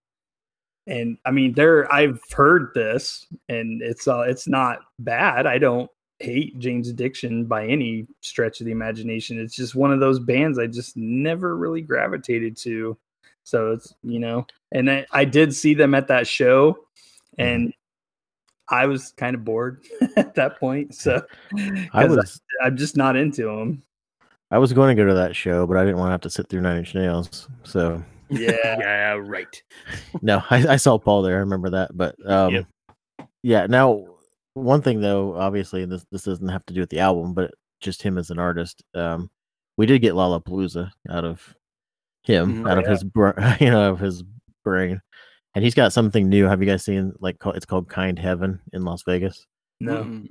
And 0.86 1.18
I 1.24 1.30
mean, 1.30 1.52
there 1.52 1.92
I've 1.92 2.20
heard 2.32 2.70
this, 2.74 3.26
and 3.48 3.82
it's 3.82 4.08
uh, 4.08 4.20
it's 4.20 4.48
not 4.48 4.78
bad. 4.98 5.46
I 5.46 5.58
don't 5.58 5.90
hate 6.22 6.58
Jane's 6.58 6.88
Addiction 6.88 7.44
by 7.44 7.66
any 7.66 8.06
stretch 8.20 8.60
of 8.60 8.66
the 8.66 8.72
imagination. 8.72 9.40
It's 9.40 9.56
just 9.56 9.74
one 9.74 9.92
of 9.92 10.00
those 10.00 10.18
bands 10.18 10.58
I 10.58 10.66
just 10.66 10.96
never 10.96 11.56
really 11.56 11.80
gravitated 11.80 12.56
to. 12.58 12.96
So 13.44 13.72
it's 13.72 13.92
you 14.02 14.20
know, 14.20 14.46
and 14.70 14.90
I, 14.90 15.06
I 15.10 15.24
did 15.24 15.54
see 15.54 15.74
them 15.74 15.94
at 15.94 16.08
that 16.08 16.26
show, 16.26 16.78
and 17.38 17.74
I 18.68 18.86
was 18.86 19.12
kind 19.16 19.34
of 19.34 19.44
bored 19.44 19.84
at 20.16 20.34
that 20.36 20.60
point. 20.60 20.94
So 20.94 21.22
I 21.92 22.04
was 22.04 22.40
I'm 22.62 22.76
just 22.76 22.96
not 22.96 23.16
into 23.16 23.44
them. 23.46 23.82
I 24.52 24.58
was 24.58 24.72
going 24.72 24.94
to 24.94 25.02
go 25.02 25.08
to 25.08 25.14
that 25.14 25.34
show, 25.34 25.66
but 25.66 25.76
I 25.76 25.80
didn't 25.84 25.96
want 25.96 26.08
to 26.08 26.12
have 26.12 26.20
to 26.20 26.30
sit 26.30 26.48
through 26.48 26.60
Nine 26.60 26.78
Inch 26.78 26.94
Nails. 26.94 27.48
So 27.64 28.02
Yeah, 28.28 28.50
Yeah, 28.78 29.12
right. 29.14 29.62
no, 30.22 30.42
I, 30.50 30.66
I 30.68 30.76
saw 30.76 30.98
Paul 30.98 31.22
there. 31.22 31.36
I 31.36 31.40
remember 31.40 31.70
that. 31.70 31.96
But 31.96 32.14
um, 32.30 32.54
Yep. 32.54 32.66
yeah. 33.42 33.66
Now, 33.66 34.04
one 34.54 34.82
thing 34.82 35.00
though, 35.00 35.34
obviously, 35.36 35.84
this 35.84 36.04
this 36.10 36.24
doesn't 36.24 36.48
have 36.48 36.64
to 36.66 36.74
do 36.74 36.80
with 36.80 36.90
the 36.90 37.00
album, 37.00 37.34
but 37.34 37.52
just 37.80 38.02
him 38.02 38.18
as 38.18 38.30
an 38.30 38.38
artist. 38.38 38.82
Um, 38.94 39.30
we 39.76 39.86
did 39.86 40.00
get 40.00 40.14
Lollapalooza 40.14 40.90
out 41.10 41.24
of 41.24 41.54
him, 42.24 42.62
Mhm. 42.64 42.70
out 42.70 42.78
of 42.78 42.86
his 42.86 43.02
br- 43.04 43.30
you 43.60 43.70
know, 43.70 43.90
of 43.90 43.98
his 43.98 44.22
brain, 44.64 45.00
and 45.54 45.64
he's 45.64 45.74
got 45.74 45.92
something 45.92 46.28
new. 46.28 46.46
Have 46.46 46.60
you 46.62 46.68
guys 46.68 46.84
seen 46.84 47.12
like 47.20 47.38
call- 47.38 47.52
it's 47.54 47.66
called 47.66 47.88
Kind 47.88 48.18
Heaven 48.18 48.60
in 48.72 48.84
Las 48.84 49.02
Vegas? 49.04 49.46
no. 49.80 50.22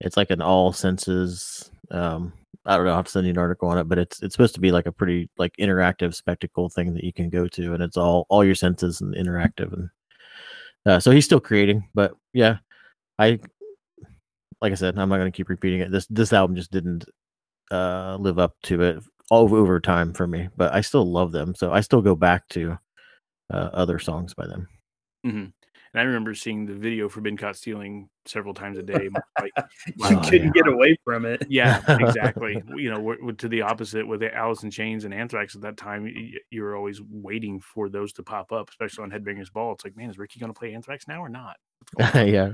It's 0.00 0.16
like 0.16 0.30
an 0.30 0.40
all 0.42 0.72
senses. 0.72 1.70
Um, 1.90 2.32
I 2.66 2.76
don't 2.76 2.84
know. 2.84 2.90
I'll 2.90 2.96
have 2.96 3.06
to 3.06 3.10
send 3.12 3.26
you 3.26 3.30
an 3.30 3.38
article 3.38 3.68
on 3.68 3.78
it, 3.78 3.84
but 3.88 3.98
it's 3.98 4.22
it's 4.22 4.34
supposed 4.34 4.54
to 4.54 4.60
be 4.60 4.72
like 4.72 4.86
a 4.86 4.92
pretty 4.92 5.30
like 5.38 5.52
interactive 5.58 6.14
spectacle 6.14 6.68
thing 6.68 6.94
that 6.94 7.04
you 7.04 7.12
can 7.12 7.30
go 7.30 7.46
to, 7.48 7.74
and 7.74 7.82
it's 7.82 7.96
all 7.96 8.26
all 8.28 8.44
your 8.44 8.54
senses 8.56 9.00
and 9.00 9.14
interactive, 9.14 9.72
and 9.72 9.88
uh, 10.86 10.98
so 11.00 11.10
he's 11.10 11.24
still 11.24 11.40
creating. 11.40 11.88
But 11.94 12.14
yeah, 12.32 12.58
I 13.18 13.38
like 14.60 14.72
I 14.72 14.76
said, 14.76 14.98
I'm 14.98 15.08
not 15.08 15.18
going 15.18 15.30
to 15.30 15.36
keep 15.36 15.48
repeating 15.48 15.80
it. 15.80 15.90
This 15.90 16.06
this 16.08 16.32
album 16.32 16.56
just 16.56 16.70
didn't 16.70 17.04
uh 17.70 18.16
live 18.20 18.38
up 18.38 18.54
to 18.64 18.82
it 18.82 19.02
all 19.30 19.54
over 19.54 19.80
time 19.80 20.12
for 20.12 20.26
me, 20.26 20.48
but 20.56 20.72
I 20.74 20.80
still 20.82 21.10
love 21.10 21.32
them, 21.32 21.54
so 21.54 21.72
I 21.72 21.80
still 21.80 22.02
go 22.02 22.14
back 22.14 22.46
to 22.50 22.78
uh, 23.52 23.70
other 23.72 23.98
songs 23.98 24.34
by 24.34 24.46
them. 24.46 24.68
Mhm. 25.26 25.52
And 25.94 26.00
I 26.00 26.02
remember 26.02 26.34
seeing 26.34 26.66
the 26.66 26.74
video 26.74 27.08
for 27.08 27.20
Been 27.20 27.36
Caught 27.36 27.56
Stealing 27.56 28.08
several 28.26 28.52
times 28.52 28.78
a 28.78 28.82
day. 28.82 29.08
Like, 29.40 29.52
you 29.86 29.92
Wow, 29.98 30.22
couldn't 30.24 30.46
yeah. 30.48 30.62
get 30.62 30.66
away 30.66 30.96
from 31.04 31.24
it. 31.24 31.46
yeah, 31.48 31.80
exactly. 32.00 32.60
you 32.76 32.90
know, 32.92 32.98
we're, 33.00 33.16
we're 33.22 33.32
to 33.32 33.48
the 33.48 33.62
opposite 33.62 34.06
with 34.06 34.20
the 34.20 34.34
Alice 34.34 34.64
in 34.64 34.70
Chains 34.72 35.04
and 35.04 35.14
Anthrax 35.14 35.54
at 35.54 35.62
that 35.62 35.76
time. 35.76 36.02
y- 36.04 36.12
y- 36.16 36.30
You 36.50 36.62
were 36.62 36.74
always 36.74 37.00
waiting 37.00 37.60
for 37.60 37.88
those 37.88 38.12
to 38.14 38.22
pop 38.24 38.50
up, 38.50 38.70
especially 38.70 39.04
on 39.04 39.10
Headbangers 39.12 39.52
Ball. 39.52 39.72
It's 39.72 39.84
like, 39.84 39.96
man, 39.96 40.10
is 40.10 40.18
Ricky 40.18 40.40
going 40.40 40.52
to 40.52 40.58
play 40.58 40.74
Anthrax 40.74 41.06
now 41.06 41.20
or 41.22 41.28
not? 41.28 41.56
What's 41.94 42.12
going 42.12 42.26
on? 42.28 42.34
yeah. 42.34 42.52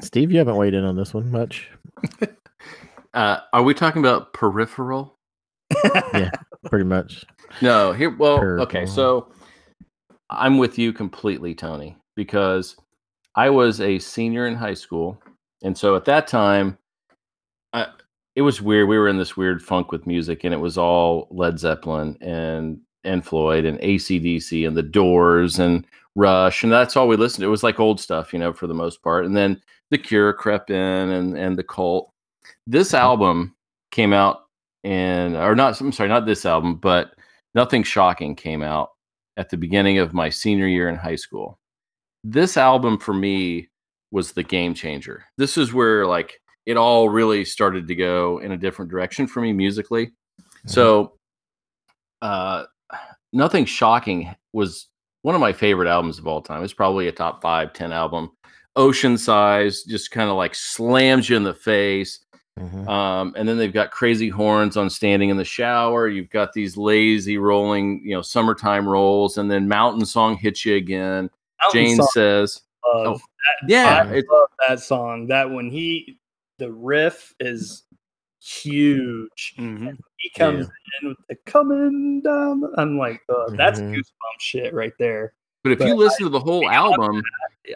Steve, 0.00 0.30
you 0.32 0.38
haven't 0.38 0.56
weighed 0.56 0.74
in 0.74 0.84
on 0.84 0.96
this 0.96 1.14
one 1.14 1.30
much. 1.30 1.68
Uh, 3.14 3.38
are 3.52 3.62
we 3.62 3.74
talking 3.74 4.00
about 4.00 4.32
peripheral? 4.32 5.18
Yeah, 6.14 6.30
pretty 6.66 6.84
much. 6.84 7.24
No, 7.60 7.92
here. 7.92 8.16
Well, 8.16 8.38
okay. 8.60 8.86
So 8.86 9.32
I'm 10.30 10.58
with 10.58 10.78
you 10.78 10.92
completely, 10.92 11.52
Tony, 11.52 11.96
because 12.14 12.76
I 13.34 13.50
was 13.50 13.80
a 13.80 13.98
senior 13.98 14.46
in 14.46 14.54
high 14.54 14.74
school, 14.74 15.20
and 15.64 15.76
so 15.76 15.96
at 15.96 16.04
that 16.04 16.28
time, 16.28 16.78
I, 17.72 17.88
it 18.36 18.42
was 18.42 18.62
weird. 18.62 18.88
We 18.88 18.96
were 18.96 19.08
in 19.08 19.18
this 19.18 19.36
weird 19.36 19.60
funk 19.60 19.90
with 19.90 20.06
music, 20.06 20.44
and 20.44 20.54
it 20.54 20.58
was 20.58 20.78
all 20.78 21.26
Led 21.32 21.58
Zeppelin 21.58 22.16
and 22.20 22.78
and 23.02 23.26
Floyd 23.26 23.64
and 23.64 23.80
ACDC 23.80 24.64
and 24.64 24.76
the 24.76 24.84
Doors 24.84 25.58
and 25.58 25.84
Rush, 26.14 26.62
and 26.62 26.70
that's 26.70 26.96
all 26.96 27.08
we 27.08 27.16
listened 27.16 27.42
to. 27.42 27.48
It 27.48 27.50
was 27.50 27.64
like 27.64 27.80
old 27.80 27.98
stuff, 27.98 28.32
you 28.32 28.38
know, 28.38 28.52
for 28.52 28.68
the 28.68 28.74
most 28.74 29.02
part. 29.02 29.26
And 29.26 29.36
then 29.36 29.60
The 29.90 29.98
Cure 29.98 30.32
crept 30.32 30.70
in, 30.70 30.76
and 30.76 31.36
and 31.36 31.58
the 31.58 31.64
Cult. 31.64 32.10
This 32.66 32.94
album 32.94 33.54
came 33.90 34.12
out, 34.12 34.42
and 34.84 35.36
or 35.36 35.54
not. 35.54 35.80
I'm 35.80 35.92
sorry, 35.92 36.08
not 36.08 36.26
this 36.26 36.46
album, 36.46 36.76
but 36.76 37.14
Nothing 37.54 37.82
Shocking 37.82 38.36
came 38.36 38.62
out 38.62 38.90
at 39.36 39.48
the 39.48 39.56
beginning 39.56 39.98
of 39.98 40.14
my 40.14 40.28
senior 40.28 40.66
year 40.66 40.88
in 40.88 40.96
high 40.96 41.16
school. 41.16 41.58
This 42.22 42.56
album 42.56 42.98
for 42.98 43.14
me 43.14 43.68
was 44.10 44.32
the 44.32 44.42
game 44.42 44.74
changer. 44.74 45.24
This 45.38 45.56
is 45.56 45.72
where 45.72 46.06
like 46.06 46.40
it 46.66 46.76
all 46.76 47.08
really 47.08 47.44
started 47.44 47.88
to 47.88 47.94
go 47.94 48.38
in 48.38 48.52
a 48.52 48.56
different 48.56 48.90
direction 48.90 49.26
for 49.26 49.40
me 49.40 49.52
musically. 49.52 50.12
So 50.66 51.14
uh 52.22 52.64
Nothing 53.32 53.64
Shocking 53.64 54.34
was 54.52 54.88
one 55.22 55.34
of 55.34 55.40
my 55.40 55.52
favorite 55.52 55.88
albums 55.88 56.18
of 56.18 56.26
all 56.26 56.42
time. 56.42 56.64
It's 56.64 56.72
probably 56.72 57.08
a 57.08 57.12
top 57.12 57.40
five, 57.40 57.72
ten 57.72 57.92
album. 57.92 58.32
Ocean 58.76 59.18
Size 59.18 59.82
just 59.84 60.10
kind 60.10 60.30
of 60.30 60.36
like 60.36 60.54
slams 60.54 61.28
you 61.28 61.36
in 61.36 61.42
the 61.44 61.54
face. 61.54 62.20
Mhm. 62.58 62.88
Um, 62.88 63.34
and 63.36 63.48
then 63.48 63.56
they've 63.56 63.72
got 63.72 63.90
crazy 63.90 64.28
horns 64.28 64.76
on 64.76 64.90
standing 64.90 65.30
in 65.30 65.36
the 65.36 65.44
shower. 65.44 66.08
You've 66.08 66.30
got 66.30 66.52
these 66.52 66.76
lazy 66.76 67.38
rolling, 67.38 68.02
you 68.04 68.14
know, 68.14 68.22
summertime 68.22 68.86
rolls, 68.88 69.38
and 69.38 69.50
then 69.50 69.66
Mountain 69.68 70.04
Song 70.04 70.36
hits 70.36 70.66
you 70.66 70.76
again. 70.76 71.30
Mountain 71.62 71.80
Jane 71.84 71.96
Song, 71.96 72.08
says, 72.12 72.60
love. 72.94 73.20
oh, 73.22 73.26
"Yeah, 73.66 74.04
I 74.08 74.14
it, 74.16 74.26
love 74.30 74.48
that 74.68 74.80
song. 74.80 75.26
That 75.28 75.50
when 75.50 75.70
he, 75.70 76.18
the 76.58 76.70
riff 76.70 77.34
is 77.40 77.84
huge. 78.42 79.54
Mhm. 79.58 79.96
He 80.18 80.30
comes 80.30 80.66
in 81.00 81.08
with 81.08 81.18
the 81.28 81.36
coming 81.46 82.20
down. 82.22 82.62
I'm 82.76 82.98
like, 82.98 83.22
uh, 83.28 83.50
that's 83.50 83.80
Mhm. 83.80 83.94
goosebump 83.94 84.40
shit 84.40 84.74
right 84.74 84.92
there. 84.98 85.32
But 85.62 85.72
if 85.72 85.78
but 85.78 85.88
you 85.88 85.94
listen 85.94 86.24
to 86.24 86.30
the 86.30 86.40
whole 86.40 86.68
album, 86.68 87.22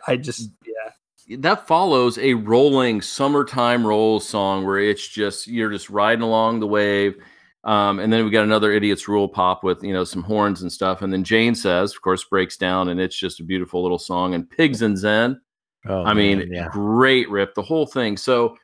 I 0.07 0.17
just, 0.17 0.51
yeah, 0.67 1.37
that 1.39 1.67
follows 1.67 2.19
a 2.19 2.35
rolling 2.35 3.03
summertime 3.03 3.87
roll 3.87 4.21
song 4.21 4.65
where 4.65 4.79
it's 4.79 5.07
just 5.07 5.47
you're 5.47 5.71
just 5.71 5.91
riding 5.91 6.23
along 6.23 6.61
the 6.61 6.67
wave." 6.67 7.17
Um, 7.65 7.99
and 7.99 8.13
then 8.13 8.25
we 8.27 8.31
got 8.31 8.45
another 8.45 8.73
idiot's 8.73 9.09
rule 9.09 9.27
pop 9.29 9.65
with 9.65 9.83
you 9.83 9.93
know 9.93 10.05
some 10.05 10.23
horns 10.23 10.63
and 10.63 10.73
stuff, 10.73 11.03
and 11.03 11.13
then 11.13 11.25
Jane 11.25 11.55
says, 11.55 11.95
of 11.95 12.03
course, 12.03 12.25
breaks 12.25 12.57
down, 12.57 12.89
and 12.89 13.01
it's 13.01 13.17
just 13.17 13.41
a 13.41 13.45
beautiful 13.45 13.83
little 13.83 13.99
song. 13.99 14.35
And 14.35 14.49
Pigs 14.49 14.83
in 14.83 14.97
Zen, 14.97 15.41
Oh, 15.87 16.03
I 16.03 16.15
mean, 16.15 16.39
man, 16.39 16.53
yeah. 16.53 16.69
great 16.71 17.29
rip, 17.29 17.55
the 17.55 17.63
whole 17.63 17.87
thing. 17.87 18.17
So 18.17 18.57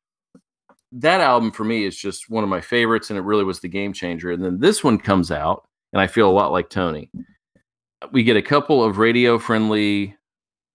that 0.92 1.20
album 1.20 1.52
for 1.52 1.64
me 1.64 1.84
is 1.84 1.96
just 1.96 2.30
one 2.30 2.44
of 2.44 2.50
my 2.50 2.60
favorites, 2.60 3.10
and 3.10 3.18
it 3.18 3.22
really 3.22 3.44
was 3.44 3.60
the 3.60 3.68
game 3.68 3.92
changer. 3.92 4.30
And 4.32 4.42
then 4.42 4.58
this 4.58 4.82
one 4.82 4.98
comes 4.98 5.30
out, 5.30 5.66
and 5.92 6.00
I 6.00 6.06
feel 6.06 6.28
a 6.28 6.32
lot 6.32 6.52
like 6.52 6.70
Tony. 6.70 7.10
We 8.12 8.22
get 8.22 8.36
a 8.36 8.42
couple 8.42 8.82
of 8.82 8.98
radio 8.98 9.38
friendly 9.38 10.16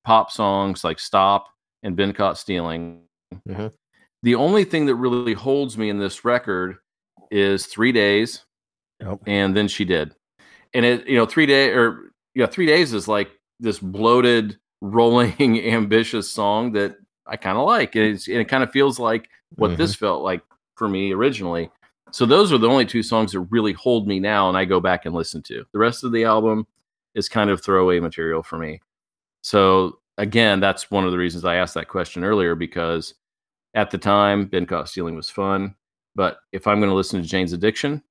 pop 0.04 0.32
songs 0.32 0.84
like 0.84 1.00
Stop 1.00 1.48
and 1.84 1.96
Been 1.96 2.14
Caught 2.14 2.38
Stealing. 2.38 3.02
Mhm. 3.48 3.72
The 4.24 4.36
only 4.36 4.64
thing 4.64 4.86
that 4.86 4.96
really 4.96 5.34
holds 5.34 5.78
me 5.78 5.90
in 5.90 6.00
this 6.00 6.24
record 6.26 6.78
is 7.32 7.66
Three 7.66 7.92
Days 7.92 8.44
Yep. 9.02 9.20
and 9.28 9.56
then 9.58 9.68
she 9.68 9.84
did 9.84 10.16
and 10.74 10.86
it 10.86 11.06
you 11.06 11.18
know 11.18 11.26
three 11.26 11.46
day 11.46 11.72
or 11.72 12.14
yeah 12.34 12.46
three 12.46 12.66
days 12.66 12.94
is 12.94 13.10
like 13.10 13.30
this 13.60 13.78
bloated 13.78 14.58
rolling 14.82 15.60
ambitious 15.60 16.32
song 16.32 16.72
that 16.72 16.96
i 17.28 17.36
kind 17.36 17.58
of 17.58 17.66
like 17.66 17.96
and, 17.96 18.06
it's, 18.06 18.30
and 18.30 18.38
it 18.38 18.46
kind 18.46 18.64
of 18.64 18.72
feels 18.72 18.98
like 18.98 19.28
what 19.56 19.76
this 19.78 19.94
felt 19.96 20.24
like 20.24 20.42
for 20.78 20.88
me 20.88 21.12
originally 21.14 21.70
so 22.12 22.26
those 22.26 22.54
are 22.54 22.58
the 22.58 22.70
only 22.70 22.86
two 22.86 23.04
songs 23.04 23.34
that 23.34 23.42
really 23.42 23.74
hold 23.74 24.08
me 24.08 24.18
now 24.18 24.48
and 24.48 24.58
i 24.58 24.64
go 24.64 24.80
back 24.80 25.06
and 25.06 25.14
listen 25.14 25.42
to 25.42 25.66
the 25.74 25.80
rest 25.80 26.06
of 26.06 26.14
the 26.14 26.24
album 26.24 26.66
is 27.16 27.28
kind 27.30 27.50
of 27.50 27.62
throwaway 27.64 28.00
material 28.00 28.44
for 28.44 28.58
me 28.58 28.80
so 29.42 30.00
again 30.18 30.60
that's 30.60 30.92
one 30.92 31.06
of 31.06 31.12
the 31.12 31.18
reasons 31.18 31.44
i 31.46 31.56
asked 31.56 31.74
that 31.74 31.88
question 31.88 32.24
earlier 32.24 32.54
because 32.56 33.16
at 33.74 33.90
the 33.92 33.98
time 33.98 34.46
been 34.46 34.66
caught 34.66 34.88
stealing 34.90 35.16
was 35.16 35.30
fun 35.30 35.74
but 36.16 36.38
if 36.52 36.68
i'm 36.68 36.80
going 36.80 36.90
to 36.90 36.96
listen 36.96 37.22
to 37.22 37.28
jane's 37.28 37.54
addiction 37.54 38.02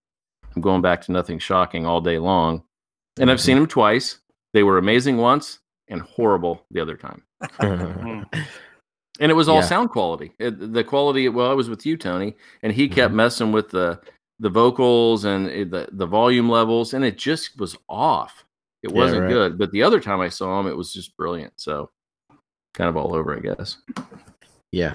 I'm 0.57 0.63
going 0.63 0.83
back 0.83 1.01
to 1.03 1.11
nothing 1.13 1.41
shocking 1.41 1.85
all 1.85 2.01
day 2.01 2.17
long. 2.21 2.63
And 3.19 3.29
I've 3.29 3.41
seen 3.41 3.57
them 3.57 3.67
twice. 3.67 4.21
They 4.53 4.63
were 4.63 4.79
amazing 4.79 5.17
once 5.17 5.59
and 5.89 6.01
horrible 6.01 6.65
the 6.71 6.79
other 6.81 6.97
time. 6.97 7.25
Mm. 7.43 8.25
And 9.21 9.33
it 9.33 9.35
was 9.35 9.49
all 9.49 9.57
Yeah. 9.57 9.63
sound 9.63 9.91
quality. 9.91 10.33
It, 10.39 10.73
the 10.73 10.85
quality. 10.85 11.29
Well, 11.29 11.51
I 11.51 11.55
was 11.55 11.69
with 11.69 11.85
you, 11.85 11.97
Tony, 11.97 12.37
and 12.63 12.73
he 12.73 12.89
kept 12.89 13.13
Mhm. 13.13 13.17
messing 13.17 13.51
with 13.53 13.71
the 13.71 14.01
the 14.39 14.49
vocals 14.49 15.25
and 15.25 15.49
it- 15.49 15.71
the 15.73 15.89
the 15.91 16.07
volume 16.07 16.49
levels, 16.49 16.95
and 16.95 17.05
it 17.05 17.19
just 17.19 17.59
was 17.59 17.77
off. 17.89 18.43
It 18.85 18.93
wasn't 18.93 19.22
right. 19.22 19.30
good. 19.30 19.59
But 19.59 19.72
the 19.72 19.82
other 19.82 19.99
time 19.99 20.20
I 20.20 20.28
saw 20.28 20.61
him, 20.61 20.66
it 20.66 20.76
was 20.76 20.93
just 20.93 21.16
brilliant. 21.16 21.55
So 21.57 21.91
kind 22.74 22.91
of 22.91 22.99
all 22.99 23.14
over, 23.16 23.35
I 23.35 23.41
guess. 23.41 23.78
yeah. 24.72 24.95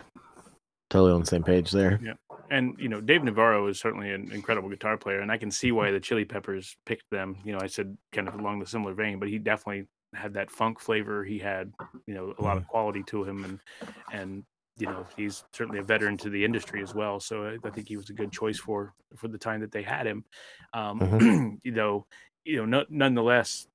Totally 0.91 1.11
on 1.11 1.21
the 1.21 1.25
same 1.25 1.43
page 1.43 1.71
there. 1.71 1.99
Yeah. 2.03 2.13
And 2.51 2.75
you 2.79 2.87
know, 2.87 3.01
Dave 3.01 3.23
Navarro 3.23 3.67
is 3.67 3.79
certainly 3.79 4.11
an 4.11 4.31
incredible 4.31 4.69
guitar 4.69 4.97
player, 4.97 5.21
and 5.21 5.31
I 5.31 5.37
can 5.37 5.51
see 5.51 5.71
why 5.71 5.85
mm-hmm. 5.85 5.93
the 5.93 5.99
Chili 5.99 6.25
Peppers 6.25 6.75
picked 6.85 7.09
them. 7.11 7.37
You 7.43 7.53
know, 7.53 7.59
I 7.61 7.67
said 7.67 7.95
kind 8.11 8.27
of 8.27 8.35
along 8.35 8.59
the 8.59 8.65
similar 8.65 8.93
vein, 8.93 9.19
but 9.19 9.29
he 9.29 9.37
definitely 9.37 9.87
had 10.15 10.33
that 10.33 10.49
funk 10.49 10.79
flavor. 10.79 11.23
He 11.23 11.37
had, 11.37 11.71
you 12.07 12.15
know, 12.15 12.33
a 12.39 12.41
lot 12.41 12.57
of 12.57 12.63
mm-hmm. 12.63 12.71
quality 12.71 13.03
to 13.03 13.23
him, 13.23 13.43
and 13.43 13.59
and 14.11 14.43
you 14.79 14.87
know, 14.87 15.05
he's 15.15 15.43
certainly 15.53 15.79
a 15.79 15.83
veteran 15.83 16.17
to 16.17 16.29
the 16.29 16.43
industry 16.43 16.81
as 16.81 16.95
well. 16.95 17.19
So 17.19 17.43
I, 17.43 17.67
I 17.67 17.69
think 17.69 17.87
he 17.87 17.97
was 17.97 18.09
a 18.09 18.13
good 18.13 18.31
choice 18.31 18.57
for 18.57 18.93
for 19.15 19.27
the 19.27 19.37
time 19.37 19.61
that 19.61 19.71
they 19.71 19.83
had 19.83 20.07
him. 20.07 20.25
Um, 20.73 20.99
mm-hmm. 20.99 21.55
you 21.63 21.71
know, 21.71 22.07
you 22.45 22.57
know, 22.57 22.65
no, 22.65 22.85
nonetheless, 22.89 23.67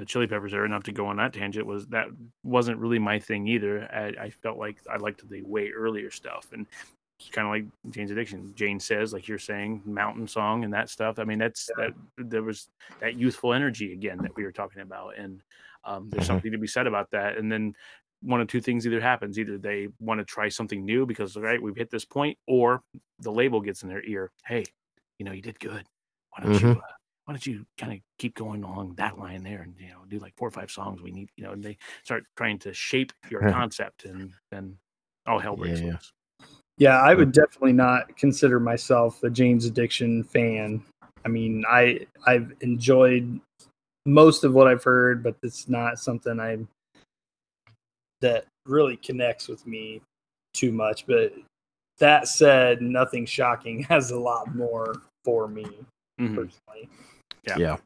the 0.00 0.06
Chili 0.06 0.26
Peppers 0.26 0.54
are 0.54 0.64
enough 0.64 0.82
to 0.84 0.92
go 0.92 1.06
on 1.06 1.16
that 1.18 1.32
tangent. 1.32 1.66
Was 1.66 1.86
that 1.88 2.06
wasn't 2.42 2.78
really 2.78 2.98
my 2.98 3.18
thing 3.18 3.46
either. 3.46 3.88
I, 3.92 4.24
I 4.24 4.30
felt 4.30 4.58
like 4.58 4.78
I 4.90 4.96
liked 4.96 5.28
the 5.28 5.42
way 5.42 5.70
earlier 5.70 6.10
stuff, 6.10 6.48
and 6.52 6.66
it's 7.18 7.28
kind 7.28 7.46
of 7.46 7.52
like 7.52 7.92
Jane's 7.92 8.10
Addiction. 8.10 8.52
Jane 8.56 8.80
says, 8.80 9.12
like 9.12 9.28
you're 9.28 9.38
saying, 9.38 9.82
Mountain 9.84 10.26
Song 10.26 10.64
and 10.64 10.72
that 10.72 10.88
stuff. 10.88 11.18
I 11.18 11.24
mean, 11.24 11.38
that's 11.38 11.66
that. 11.76 11.92
There 12.16 12.42
was 12.42 12.68
that 13.00 13.16
youthful 13.16 13.52
energy 13.52 13.92
again 13.92 14.18
that 14.22 14.34
we 14.34 14.42
were 14.42 14.52
talking 14.52 14.80
about, 14.80 15.18
and 15.18 15.42
um, 15.84 16.08
there's 16.08 16.24
Mhm. 16.24 16.28
something 16.28 16.52
to 16.52 16.58
be 16.58 16.66
said 16.66 16.86
about 16.86 17.10
that. 17.10 17.36
And 17.36 17.52
then 17.52 17.74
one 18.22 18.40
of 18.40 18.48
two 18.48 18.62
things 18.62 18.86
either 18.86 19.00
happens: 19.02 19.38
either 19.38 19.58
they 19.58 19.88
want 20.00 20.18
to 20.18 20.24
try 20.24 20.48
something 20.48 20.82
new 20.82 21.04
because 21.04 21.36
right, 21.36 21.60
we've 21.60 21.76
hit 21.76 21.90
this 21.90 22.06
point, 22.06 22.38
or 22.46 22.82
the 23.18 23.30
label 23.30 23.60
gets 23.60 23.82
in 23.82 23.90
their 23.90 24.02
ear. 24.04 24.30
Hey, 24.46 24.64
you 25.18 25.26
know, 25.26 25.32
you 25.32 25.42
did 25.42 25.60
good. 25.60 25.84
Why 26.30 26.44
don't 26.44 26.60
you? 26.60 26.70
Uh, 26.70 26.80
why 27.30 27.34
don't 27.34 27.46
you 27.46 27.64
kind 27.78 27.92
of 27.92 28.00
keep 28.18 28.34
going 28.34 28.64
along 28.64 28.92
that 28.96 29.16
line 29.16 29.44
there 29.44 29.62
and 29.62 29.76
you 29.78 29.86
know 29.86 30.00
do 30.08 30.18
like 30.18 30.34
four 30.36 30.48
or 30.48 30.50
five 30.50 30.68
songs 30.68 31.00
we 31.00 31.12
need 31.12 31.28
you 31.36 31.44
know 31.44 31.52
and 31.52 31.62
they 31.62 31.78
start 32.02 32.24
trying 32.36 32.58
to 32.58 32.74
shape 32.74 33.12
your 33.30 33.40
concept 33.52 34.04
and 34.04 34.32
then 34.50 34.76
all 35.28 35.38
hell 35.38 35.54
breaks 35.54 35.80
Yeah. 35.80 35.92
loose 35.92 36.12
yeah, 36.78 36.98
I 36.98 37.14
would 37.14 37.30
definitely 37.30 37.74
not 37.74 38.16
consider 38.16 38.58
myself 38.58 39.22
a 39.22 39.28
Jane's 39.28 39.66
Addiction 39.66 40.24
fan. 40.24 40.82
I 41.26 41.28
mean, 41.28 41.62
I 41.68 42.06
I've 42.26 42.54
enjoyed 42.62 43.38
most 44.06 44.44
of 44.44 44.54
what 44.54 44.66
I've 44.66 44.82
heard, 44.82 45.22
but 45.22 45.36
it's 45.42 45.68
not 45.68 45.98
something 45.98 46.40
I 46.40 46.56
that 48.22 48.46
really 48.64 48.96
connects 48.96 49.46
with 49.46 49.66
me 49.66 50.00
too 50.54 50.72
much. 50.72 51.06
But 51.06 51.34
that 51.98 52.28
said, 52.28 52.80
nothing 52.80 53.26
shocking 53.26 53.82
has 53.90 54.10
a 54.10 54.18
lot 54.18 54.54
more 54.54 54.94
for 55.22 55.48
me 55.48 55.66
Mhm. 56.18 56.34
personally. 56.34 56.88
Yeah. 57.46 57.58
Yeah. 57.58 57.76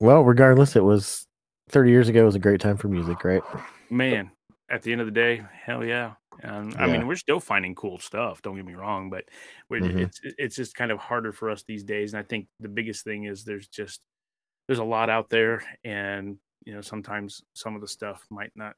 Well, 0.00 0.22
regardless, 0.24 0.76
it 0.76 0.84
was 0.84 1.26
30 1.68 1.90
years 1.90 2.08
ago. 2.08 2.22
It 2.22 2.26
was 2.26 2.34
a 2.34 2.40
great 2.40 2.60
time 2.60 2.76
for 2.76 2.88
music, 2.88 3.24
right? 3.24 3.42
man 3.90 4.30
at 4.68 4.82
the 4.82 4.90
end 4.90 5.00
of 5.00 5.06
the 5.06 5.12
day 5.12 5.40
hell 5.52 5.84
yeah 5.84 6.14
um, 6.42 6.74
i 6.76 6.86
mean 6.88 7.06
we're 7.06 7.14
still 7.14 7.38
finding 7.38 7.72
cool 7.74 7.98
stuff 8.00 8.42
don't 8.42 8.56
get 8.56 8.64
me 8.64 8.74
wrong 8.74 9.10
but 9.10 9.24
Mhm. 9.70 10.00
it's 10.00 10.20
it's 10.24 10.56
just 10.56 10.74
kind 10.74 10.90
of 10.90 10.98
harder 10.98 11.30
for 11.32 11.50
us 11.50 11.62
these 11.68 11.84
days 11.84 12.12
and 12.12 12.18
i 12.20 12.26
think 12.26 12.48
the 12.58 12.68
biggest 12.68 13.04
thing 13.04 13.24
is 13.24 13.44
there's 13.44 13.68
just 13.68 14.00
there's 14.66 14.80
a 14.80 14.84
lot 14.84 15.08
out 15.08 15.28
there 15.30 15.62
and 15.84 16.36
you 16.64 16.74
know 16.74 16.80
sometimes 16.80 17.42
some 17.54 17.76
of 17.76 17.80
the 17.80 17.86
stuff 17.86 18.26
might 18.28 18.50
not 18.56 18.74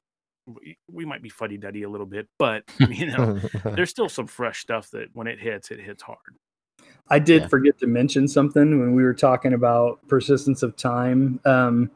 we, 0.46 0.78
we 0.90 1.06
might 1.06 1.22
be 1.22 1.30
fuddy 1.30 1.56
duddy 1.58 1.82
a 1.84 1.90
little 1.90 2.06
bit, 2.06 2.26
but 2.38 2.64
you 2.80 3.06
know, 3.06 3.38
there's 3.64 3.90
still 3.90 4.08
some 4.08 4.26
fresh 4.26 4.60
stuff 4.60 4.90
that 4.92 5.08
when 5.12 5.26
it 5.26 5.38
hits, 5.38 5.70
it 5.70 5.78
hits 5.78 6.02
hard. 6.02 6.18
I 7.10 7.18
did 7.18 7.42
Yeah. 7.42 7.48
forget 7.48 7.78
to 7.78 7.86
mention 7.86 8.28
something 8.28 8.78
when 8.80 8.94
we 8.94 9.02
were 9.02 9.14
talking 9.14 9.52
about 9.54 9.98
persistence 10.08 10.62
of 10.62 10.76
time. 10.76 11.40
Um, 11.44 11.90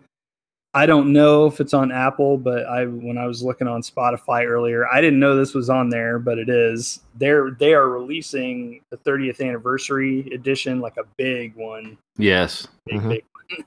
I 0.74 0.86
don't 0.86 1.12
know 1.12 1.44
if 1.44 1.60
it's 1.60 1.74
on 1.74 1.92
Apple, 1.92 2.38
but 2.38 2.64
I 2.64 2.86
when 2.86 3.18
I 3.18 3.26
was 3.26 3.42
looking 3.42 3.68
on 3.68 3.82
Spotify 3.82 4.46
earlier, 4.46 4.88
I 4.88 5.02
didn't 5.02 5.20
know 5.20 5.36
this 5.36 5.52
was 5.52 5.68
on 5.68 5.90
there, 5.90 6.18
but 6.18 6.38
it 6.38 6.48
is. 6.48 7.00
They're 7.18 7.50
they 7.50 7.74
are 7.74 7.90
releasing 7.90 8.80
the 8.90 8.96
30th 8.96 9.42
anniversary 9.42 10.20
edition, 10.32 10.80
like 10.80 10.96
a 10.96 11.04
big 11.18 11.54
one, 11.56 11.98
Yes. 12.16 12.68
big, 12.86 13.00
Mhm. 13.00 13.08
big 13.10 13.24
one. 13.50 13.64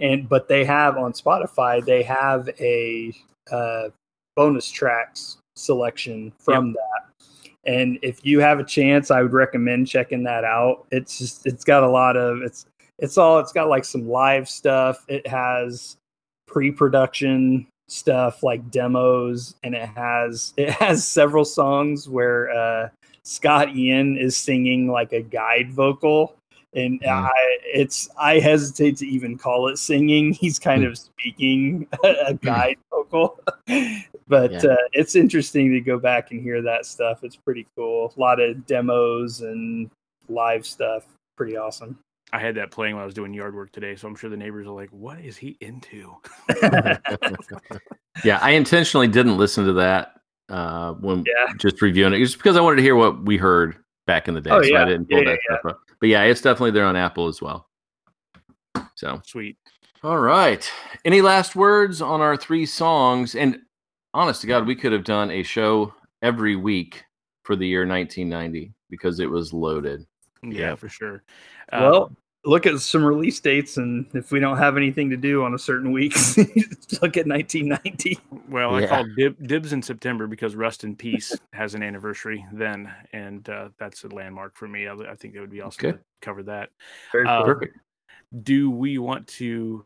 And 0.00 0.28
but 0.28 0.48
they 0.48 0.64
have 0.64 0.96
on 0.96 1.12
Spotify, 1.12 1.84
they 1.84 2.02
have 2.02 2.48
a 2.58 3.12
uh, 3.52 3.90
bonus 4.34 4.68
tracks 4.68 5.38
selection 5.54 6.32
from 6.40 6.72
that. 6.72 7.07
And 7.68 7.98
if 8.00 8.24
you 8.24 8.40
have 8.40 8.58
a 8.58 8.64
chance, 8.64 9.10
I 9.10 9.20
would 9.20 9.34
recommend 9.34 9.88
checking 9.88 10.22
that 10.22 10.42
out. 10.42 10.86
It's 10.90 11.18
just 11.18 11.46
it's 11.46 11.64
got 11.64 11.82
a 11.82 11.88
lot 11.88 12.16
of 12.16 12.40
it's 12.40 12.64
it's 12.98 13.18
all 13.18 13.38
it's 13.38 13.52
got 13.52 13.68
like 13.68 13.84
some 13.84 14.08
live 14.08 14.48
stuff. 14.48 15.04
It 15.06 15.26
has 15.26 15.98
pre-production 16.46 17.66
stuff 17.86 18.42
like 18.42 18.70
demos 18.70 19.54
and 19.62 19.74
it 19.74 19.86
has 19.86 20.54
it 20.56 20.70
has 20.70 21.06
several 21.06 21.44
songs 21.44 22.08
where 22.08 22.50
uh 22.50 22.88
Scott 23.22 23.76
Ian 23.76 24.16
is 24.16 24.34
singing 24.34 24.88
like 24.88 25.12
a 25.12 25.20
guide 25.20 25.70
vocal 25.70 26.37
and 26.74 27.00
Mm. 27.00 27.08
I 27.08 27.30
it's 27.64 28.08
I 28.18 28.38
hesitate 28.40 28.96
to 28.98 29.06
even 29.06 29.36
call 29.38 29.68
it 29.68 29.78
singing. 29.78 30.32
He's 30.40 30.58
kind 30.58 30.84
of 30.84 30.96
speaking 30.98 31.86
a 32.04 32.34
guide 32.34 32.76
vocal. 32.90 33.40
but 34.28 34.52
Yeah. 34.52 34.70
uh, 34.72 34.76
it's 34.92 35.16
interesting 35.16 35.70
to 35.72 35.80
go 35.80 35.98
back 35.98 36.30
and 36.30 36.40
hear 36.42 36.60
that 36.62 36.84
stuff. 36.86 37.24
It's 37.24 37.36
pretty 37.36 37.66
cool. 37.76 38.12
A 38.16 38.20
lot 38.20 38.40
of 38.40 38.66
demos 38.66 39.40
and 39.40 39.90
live 40.28 40.66
stuff. 40.66 41.04
Pretty 41.36 41.56
awesome. 41.56 41.98
I 42.30 42.38
had 42.38 42.54
that 42.56 42.70
playing 42.70 42.94
while 42.94 43.02
I 43.04 43.06
was 43.06 43.14
doing 43.14 43.32
yard 43.32 43.54
work 43.54 43.72
today, 43.72 43.96
so 43.96 44.06
I'm 44.06 44.14
sure 44.14 44.28
the 44.28 44.36
neighbors 44.36 44.66
are 44.66 44.74
like, 44.74 44.90
"What 44.90 45.18
is 45.20 45.38
he 45.38 45.56
into?" 45.62 46.14
Yeah, 48.24 48.38
I 48.42 48.50
intentionally 48.50 49.08
didn't 49.08 49.38
listen 49.38 49.64
to 49.64 49.72
that 49.74 50.20
uh, 50.50 50.92
when 50.94 51.24
Yeah. 51.26 51.52
just 51.58 51.80
reviewing 51.80 52.12
it, 52.12 52.18
just 52.18 52.36
because 52.36 52.56
I 52.56 52.60
wanted 52.60 52.76
to 52.76 52.82
hear 52.82 52.96
what 52.96 53.22
we 53.24 53.36
heard 53.38 53.76
back 54.08 54.26
in 54.26 54.34
the 54.34 54.40
day. 54.40 54.50
Oh, 54.50 54.60
so 54.62 54.66
yeah. 54.68 54.82
I 54.82 54.86
didn't 54.86 55.08
pull 55.08 55.18
Yeah, 55.18 55.24
that 55.26 55.38
yeah, 55.48 55.58
stuff 55.60 55.72
up. 55.72 55.80
But 56.00 56.08
yeah, 56.08 56.22
it's 56.22 56.40
definitely 56.40 56.72
there 56.72 56.86
on 56.86 56.96
Apple 56.96 57.28
as 57.28 57.40
well. 57.40 57.68
So, 58.96 59.20
Sweet. 59.24 59.56
all 60.02 60.18
right. 60.18 60.68
Any 61.04 61.20
last 61.20 61.54
words 61.54 62.02
on 62.02 62.20
our 62.20 62.36
three 62.36 62.66
songs? 62.66 63.36
And 63.36 63.60
honest 64.14 64.40
to 64.40 64.46
God, 64.48 64.66
we 64.66 64.74
could 64.74 64.92
have 64.92 65.04
done 65.04 65.30
a 65.30 65.42
show 65.44 65.94
every 66.22 66.56
week 66.56 67.04
for 67.44 67.54
the 67.54 67.66
year 67.66 67.86
1990 67.86 68.72
because 68.90 69.20
it 69.20 69.30
was 69.30 69.52
loaded. 69.52 70.04
Yeah, 70.42 70.50
Yeah. 70.70 70.74
for 70.74 70.88
sure. 70.88 71.22
Uh, 71.72 71.78
well, 71.92 72.16
look 72.44 72.66
at 72.66 72.78
some 72.80 73.04
release 73.04 73.40
dates, 73.40 73.76
and 73.76 74.06
if 74.14 74.30
we 74.32 74.40
don't 74.40 74.56
have 74.58 74.76
anything 74.76 75.10
to 75.10 75.16
do 75.16 75.44
on 75.44 75.54
a 75.54 75.58
certain 75.58 75.92
week, 75.92 76.14
look 77.02 77.16
at 77.16 77.26
1990. 77.26 78.18
Well, 78.48 78.74
I 78.76 78.86
called 78.86 79.08
dib- 79.16 79.46
dibs 79.46 79.72
in 79.72 79.82
September 79.82 80.26
because 80.26 80.54
Rust 80.56 80.84
in 80.84 80.96
Peace 80.96 81.36
has 81.52 81.74
an 81.74 81.82
anniversary 81.82 82.44
then, 82.52 82.92
and 83.12 83.48
uh, 83.48 83.68
that's 83.78 84.04
a 84.04 84.08
landmark 84.08 84.56
for 84.56 84.68
me. 84.68 84.86
I, 84.86 84.94
I 84.94 85.14
think 85.14 85.34
it 85.34 85.40
would 85.40 85.50
be 85.50 85.60
awesome 85.60 85.86
Okay. 85.86 85.98
to 85.98 86.04
cover 86.22 86.42
that. 86.44 86.70
Very 87.12 87.26
Uh. 87.26 87.44
Perfect. 87.44 87.78
Do 88.42 88.70
we 88.70 88.98
want 88.98 89.26
to? 89.28 89.82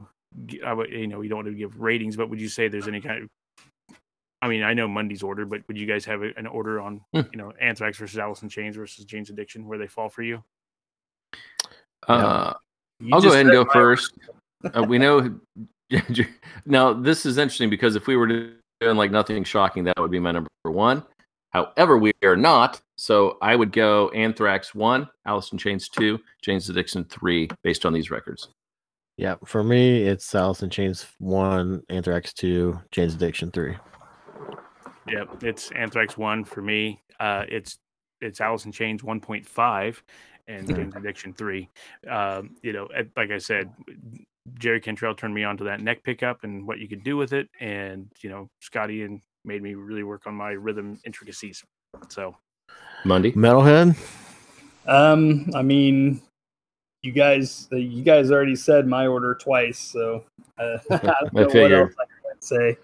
I 0.67 0.73
would, 0.73 0.91
you 0.91 1.07
know, 1.07 1.19
we 1.21 1.29
don't 1.29 1.39
want 1.45 1.49
to 1.49 1.55
give 1.55 1.79
ratings, 1.81 2.17
but 2.17 2.29
would 2.31 2.41
you 2.41 2.49
say 2.49 2.67
there's 2.69 2.89
any 2.89 3.01
kind 3.01 3.23
of? 3.25 3.97
I 4.41 4.49
mean, 4.49 4.65
I 4.65 4.75
know 4.75 4.89
Monday's 4.89 5.23
order, 5.23 5.45
but 5.47 5.61
would 5.69 5.79
you 5.79 5.87
guys 5.87 6.05
have 6.07 6.23
an 6.23 6.49
order 6.49 6.81
on, 6.81 7.03
Hmm. 7.15 7.21
you 7.31 7.37
know, 7.39 7.53
Anthrax 7.61 7.99
versus 7.99 8.19
Alice 8.19 8.43
in 8.43 8.49
Chains 8.49 8.75
versus 8.75 9.05
Jane's 9.05 9.31
Addiction, 9.31 9.67
where 9.69 9.79
they 9.79 9.87
fall 9.87 10.09
for 10.09 10.23
you? 10.23 10.43
Uh, 12.09 12.55
I'll 13.13 13.21
go 13.21 13.29
ahead 13.29 13.47
and 13.47 13.53
go 13.53 13.65
my- 13.65 13.73
first. 13.73 14.19
Uh, 14.75 14.85
we 14.89 14.99
know. 14.99 15.39
now, 16.67 16.93
this 16.93 17.27
is 17.27 17.39
interesting 17.39 17.69
because 17.71 17.97
if 17.97 18.07
we 18.07 18.17
were 18.17 18.27
doing 18.27 18.97
like 18.97 19.11
nothing 19.11 19.45
shocking, 19.45 19.85
that 19.85 19.99
would 19.99 20.11
be 20.11 20.19
my 20.19 20.33
number 20.33 20.49
one. 20.65 21.05
However, 21.51 21.99
we 21.99 22.13
are 22.25 22.37
not. 22.37 22.81
So 22.97 23.37
I 23.43 23.57
would 23.57 23.73
go 23.73 24.09
Anthrax 24.11 24.75
one, 24.75 25.09
Alice 25.27 25.53
in 25.53 25.59
Chains 25.59 25.89
two, 25.89 26.19
Jane's 26.43 26.69
Addiction 26.71 27.05
three, 27.05 27.49
based 27.63 27.85
on 27.85 27.93
these 27.93 28.11
records. 28.11 28.49
yeah, 29.17 29.35
for 29.45 29.63
me, 29.63 30.03
it's 30.05 30.35
Alice 30.35 30.63
in 30.63 30.71
Chains 30.71 31.07
one, 31.19 31.83
Anthrax 31.91 32.33
two, 32.33 32.81
Jane's 32.91 33.15
Addiction 33.15 33.51
three. 33.51 33.77
Yep, 35.09 35.43
it's 35.43 35.71
Anthrax 35.73 36.17
one 36.17 36.45
for 36.45 36.63
me. 36.63 37.03
Uh, 37.21 37.45
it's 37.49 37.79
it's 38.23 38.41
Alice 38.41 38.65
in 38.65 38.73
Chains 38.73 39.05
one 39.05 39.21
point 39.21 39.47
five, 39.47 40.03
and. 40.49 40.67
Jane's 40.67 40.95
Addiction 40.97 41.33
three. 41.33 41.69
Um, 42.09 42.57
you 42.63 42.73
know, 42.73 42.89
like 43.17 43.31
I 43.31 43.39
said, 43.39 43.71
Jerry 44.59 44.81
Cantrell 44.81 45.15
turned 45.15 45.35
me 45.35 45.45
on 45.45 45.57
to 45.59 45.65
that 45.65 45.81
neck 45.81 46.03
pickup 46.03 46.45
and 46.45 46.67
what 46.67 46.79
you 46.79 46.89
could 46.89 47.05
do 47.05 47.17
with 47.17 47.33
it, 47.33 47.49
and 47.61 48.11
you 48.23 48.31
know, 48.31 48.49
Scott 48.61 48.91
Ian 48.91 49.21
made 49.45 49.63
me 49.63 49.75
really 49.75 50.03
work 50.03 50.27
on 50.27 50.35
my 50.35 50.51
rhythm 50.51 50.99
intricacies. 51.05 51.63
So 52.09 52.37
Monday. 53.05 53.33
Metalhead. 53.33 53.97
Um, 54.87 55.49
I 55.55 55.63
mean, 55.63 56.21
you 57.03 57.13
guys, 57.13 57.69
uh, 57.73 57.77
you 57.77 58.03
guys 58.03 58.31
already 58.31 58.57
said 58.57 58.87
my 58.87 59.07
order 59.07 59.35
twice, 59.35 59.79
so 59.79 60.25
uh, 60.59 60.79
I 60.91 60.97
don't 60.97 61.09
I 61.37 61.41
know 61.41 61.47
what 61.49 61.73
else 61.73 61.95
I 62.01 62.05
can 62.05 62.43
say. 62.43 62.77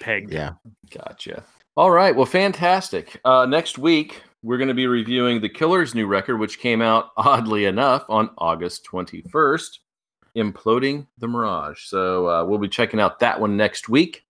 pegged. 0.00 0.32
Yeah. 0.32 0.52
Gotcha. 0.90 1.44
All 1.76 1.90
right. 1.90 2.14
Well, 2.14 2.26
fantastic. 2.26 3.20
Uh, 3.24 3.46
next 3.46 3.78
week, 3.78 4.22
we're 4.42 4.58
going 4.58 4.68
to 4.68 4.74
be 4.74 4.86
reviewing 4.86 5.40
The 5.40 5.48
Killer's 5.48 5.94
new 5.94 6.06
record, 6.06 6.38
which 6.38 6.58
came 6.58 6.82
out, 6.82 7.10
oddly 7.16 7.64
enough, 7.64 8.04
on 8.08 8.30
August 8.38 8.86
21st, 8.90 9.78
Imploding 10.36 11.06
the 11.18 11.28
Mirage. 11.28 11.84
So 11.84 12.28
uh, 12.28 12.44
we'll 12.44 12.58
be 12.58 12.68
checking 12.68 13.00
out 13.00 13.20
that 13.20 13.40
one 13.40 13.56
next 13.56 13.88
week. 13.88 14.24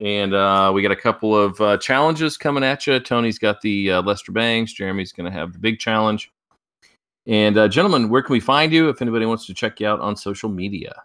And 0.00 0.32
uh, 0.32 0.70
we 0.74 0.80
got 0.80 0.92
a 0.92 0.96
couple 0.96 1.36
of 1.36 1.60
uh, 1.60 1.76
challenges 1.76 2.38
coming 2.38 2.64
at 2.64 2.86
you. 2.86 2.98
Tony's 3.00 3.38
got 3.38 3.60
the 3.60 3.92
uh, 3.92 4.02
Lester 4.02 4.32
Bangs. 4.32 4.72
Jeremy's 4.72 5.12
going 5.12 5.30
to 5.30 5.38
have 5.38 5.52
the 5.52 5.58
big 5.58 5.78
challenge. 5.78 6.30
And 7.26 7.58
uh, 7.58 7.68
gentlemen, 7.68 8.08
where 8.08 8.22
can 8.22 8.32
we 8.32 8.40
find 8.40 8.72
you 8.72 8.88
if 8.88 9.02
anybody 9.02 9.26
wants 9.26 9.46
to 9.46 9.54
check 9.54 9.78
you 9.78 9.86
out 9.86 10.00
on 10.00 10.16
social 10.16 10.48
media? 10.48 11.02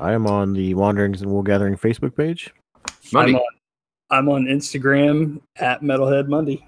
I 0.00 0.12
am 0.12 0.26
on 0.26 0.54
the 0.54 0.74
Wanderings 0.74 1.22
and 1.22 1.30
Wool 1.30 1.42
Gathering 1.42 1.76
Facebook 1.76 2.16
page. 2.16 2.52
Monday. 3.12 3.32
I'm 3.32 3.36
on, 3.36 3.42
I'm 4.10 4.28
on 4.28 4.44
Instagram 4.46 5.40
at 5.56 5.82
Metalhead 5.82 6.26
Monday. 6.26 6.66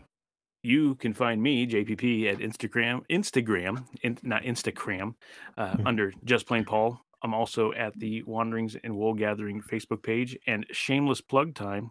You 0.65 0.95
can 0.95 1.12
find 1.12 1.43
me, 1.43 1.67
JPP, 1.67 2.27
at 2.33 2.39
Instagram, 2.39 3.03
Instagram, 3.11 3.85
in, 4.03 4.17
not 4.23 4.43
Instagram, 4.45 5.15
uh, 5.59 5.75
Mhm. 5.77 5.87
under 5.87 6.12
Just 6.25 6.47
Plain 6.47 6.65
Paul. 6.65 6.99
I'm 7.23 7.35
also 7.35 7.73
at 7.74 7.93
the 7.99 8.23
Wanderings 8.23 8.74
and 8.77 8.97
Wool 8.97 9.12
Gathering 9.12 9.61
Facebook 9.61 10.03
page. 10.03 10.39
And 10.47 10.66
shameless 10.70 11.20
plug 11.20 11.55
time, 11.55 11.91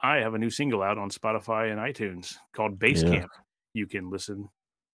I 0.00 0.18
have 0.18 0.34
a 0.34 0.38
new 0.38 0.48
single 0.50 0.80
out 0.80 0.96
on 0.96 1.10
Spotify 1.10 1.72
and 1.72 1.80
iTunes 1.80 2.36
called 2.52 2.78
Base 2.78 3.02
Yeah. 3.02 3.10
Camp. 3.10 3.32
You 3.74 3.88
can 3.88 4.10
listen 4.10 4.48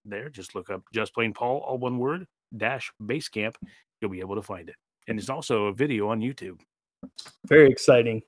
there. 0.06 0.30
Just 0.30 0.54
look 0.54 0.70
up 0.70 0.82
Just 0.94 1.12
Plain 1.12 1.34
Paul, 1.34 1.58
all 1.58 1.76
one 1.76 1.98
word, 1.98 2.26
dash 2.56 2.90
Base 3.04 3.28
Camp. 3.28 3.56
You'll 4.00 4.10
be 4.12 4.20
able 4.20 4.36
to 4.36 4.42
find 4.42 4.70
it. 4.70 4.76
And 5.08 5.18
it's 5.18 5.28
also 5.28 5.66
a 5.66 5.74
video 5.74 6.08
on 6.08 6.20
YouTube. 6.20 6.58
Very 7.46 7.68
exciting. 7.70 8.22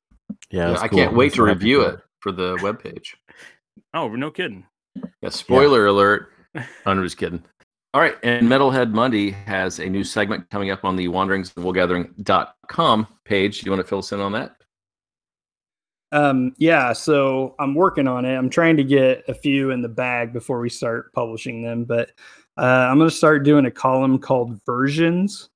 Yeah, 0.50 0.72
Yeah, 0.72 0.80
I 0.80 0.88
cool. 0.88 0.98
can't 0.98 1.14
wait 1.16 1.32
to 1.34 1.42
review 1.42 1.80
it 1.80 1.98
for 2.20 2.30
the 2.30 2.56
webpage. 2.58 3.14
Oh, 3.94 4.08
no 4.08 4.30
kidding. 4.30 4.66
Yeah, 5.22 5.28
spoiler 5.30 5.86
alert. 5.86 6.30
I'm 6.86 7.02
just 7.02 7.16
kidding. 7.16 7.42
All 7.94 8.00
right, 8.00 8.16
and 8.22 8.46
Metalhead 8.46 8.92
Monday 8.92 9.30
has 9.30 9.78
a 9.78 9.88
new 9.88 10.04
segment 10.04 10.50
coming 10.50 10.70
up 10.70 10.84
on 10.84 10.96
the 10.96 11.08
Wanderings 11.08 11.52
and 11.56 11.64
Woolgathering.com 11.64 13.06
page. 13.24 13.60
Do 13.60 13.66
you 13.66 13.72
want 13.72 13.80
to 13.80 13.88
fill 13.88 14.00
us 14.00 14.12
in 14.12 14.20
on 14.20 14.32
that? 14.32 14.56
Um, 16.12 16.54
yeah, 16.58 16.92
so 16.92 17.54
I'm 17.58 17.74
working 17.74 18.06
on 18.06 18.24
it. 18.24 18.36
I'm 18.36 18.50
trying 18.50 18.76
to 18.76 18.84
get 18.84 19.24
a 19.28 19.34
few 19.34 19.70
in 19.70 19.82
the 19.82 19.88
bag 19.88 20.32
before 20.32 20.60
we 20.60 20.68
start 20.68 21.12
publishing 21.14 21.62
them, 21.62 21.84
but 21.84 22.10
uh, 22.58 22.86
I'm 22.90 22.98
going 22.98 23.10
to 23.10 23.16
start 23.16 23.44
doing 23.44 23.66
a 23.66 23.70
column 23.70 24.18
called 24.18 24.60
Versions. 24.66 25.48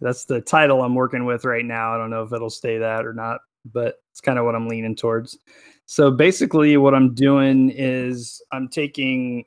That's 0.00 0.24
the 0.24 0.40
title 0.40 0.82
I'm 0.82 0.94
working 0.94 1.24
with 1.24 1.44
right 1.44 1.64
now. 1.64 1.94
I 1.94 1.98
don't 1.98 2.10
know 2.10 2.22
if 2.22 2.32
it'll 2.32 2.50
stay 2.50 2.78
that 2.78 3.06
or 3.06 3.12
not, 3.12 3.40
but 3.64 3.96
it's 4.12 4.20
kind 4.20 4.38
of 4.38 4.44
what 4.44 4.54
I'm 4.54 4.68
leaning 4.68 4.94
towards. 4.94 5.38
So 5.90 6.10
basically, 6.10 6.76
what 6.76 6.94
I'm 6.94 7.14
doing 7.14 7.70
is 7.70 8.42
I'm 8.52 8.68
taking 8.68 9.46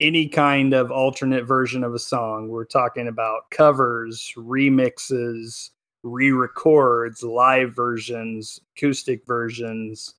any 0.00 0.28
kind 0.28 0.74
of 0.74 0.90
alternate 0.90 1.46
version 1.46 1.82
of 1.82 1.94
a 1.94 1.98
song. 1.98 2.48
We're 2.48 2.66
talking 2.66 3.08
about 3.08 3.50
covers, 3.50 4.30
remixes, 4.36 5.70
re-records, 6.02 7.22
live 7.22 7.74
versions, 7.74 8.60
acoustic 8.76 9.26
versions, 9.26 10.14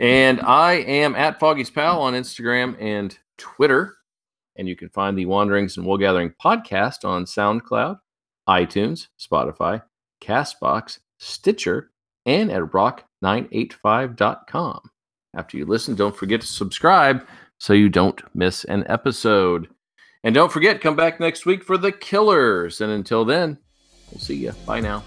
And 0.00 0.40
I 0.40 0.74
am 0.74 1.14
at 1.14 1.38
Foggy's 1.38 1.70
Pal 1.70 2.00
on 2.00 2.14
Instagram 2.14 2.76
and 2.80 3.16
Twitter. 3.36 3.96
And 4.56 4.68
you 4.68 4.76
can 4.76 4.88
find 4.88 5.16
the 5.16 5.26
Wanderings 5.26 5.76
and 5.76 5.86
Wool 5.86 5.98
Gathering 5.98 6.34
podcast 6.42 7.04
on 7.04 7.24
SoundCloud, 7.24 8.00
iTunes, 8.48 9.08
Spotify, 9.20 9.82
Castbox, 10.22 11.00
Stitcher, 11.18 11.90
and 12.24 12.50
at 12.50 12.62
rock985.com. 12.62 14.90
After 15.36 15.58
you 15.58 15.66
listen, 15.66 15.94
don't 15.94 16.16
forget 16.16 16.40
to 16.40 16.46
subscribe 16.46 17.26
so 17.58 17.72
you 17.72 17.88
don't 17.88 18.20
miss 18.34 18.64
an 18.64 18.84
episode. 18.88 19.68
And 20.24 20.34
don't 20.34 20.50
forget, 20.50 20.80
come 20.80 20.96
back 20.96 21.20
next 21.20 21.46
week 21.46 21.62
for 21.62 21.78
the 21.78 21.92
killers. 21.92 22.80
And 22.80 22.90
until 22.90 23.24
then, 23.24 23.58
we'll 24.10 24.20
see 24.20 24.36
you. 24.36 24.52
Bye 24.66 24.80
now. 24.80 25.04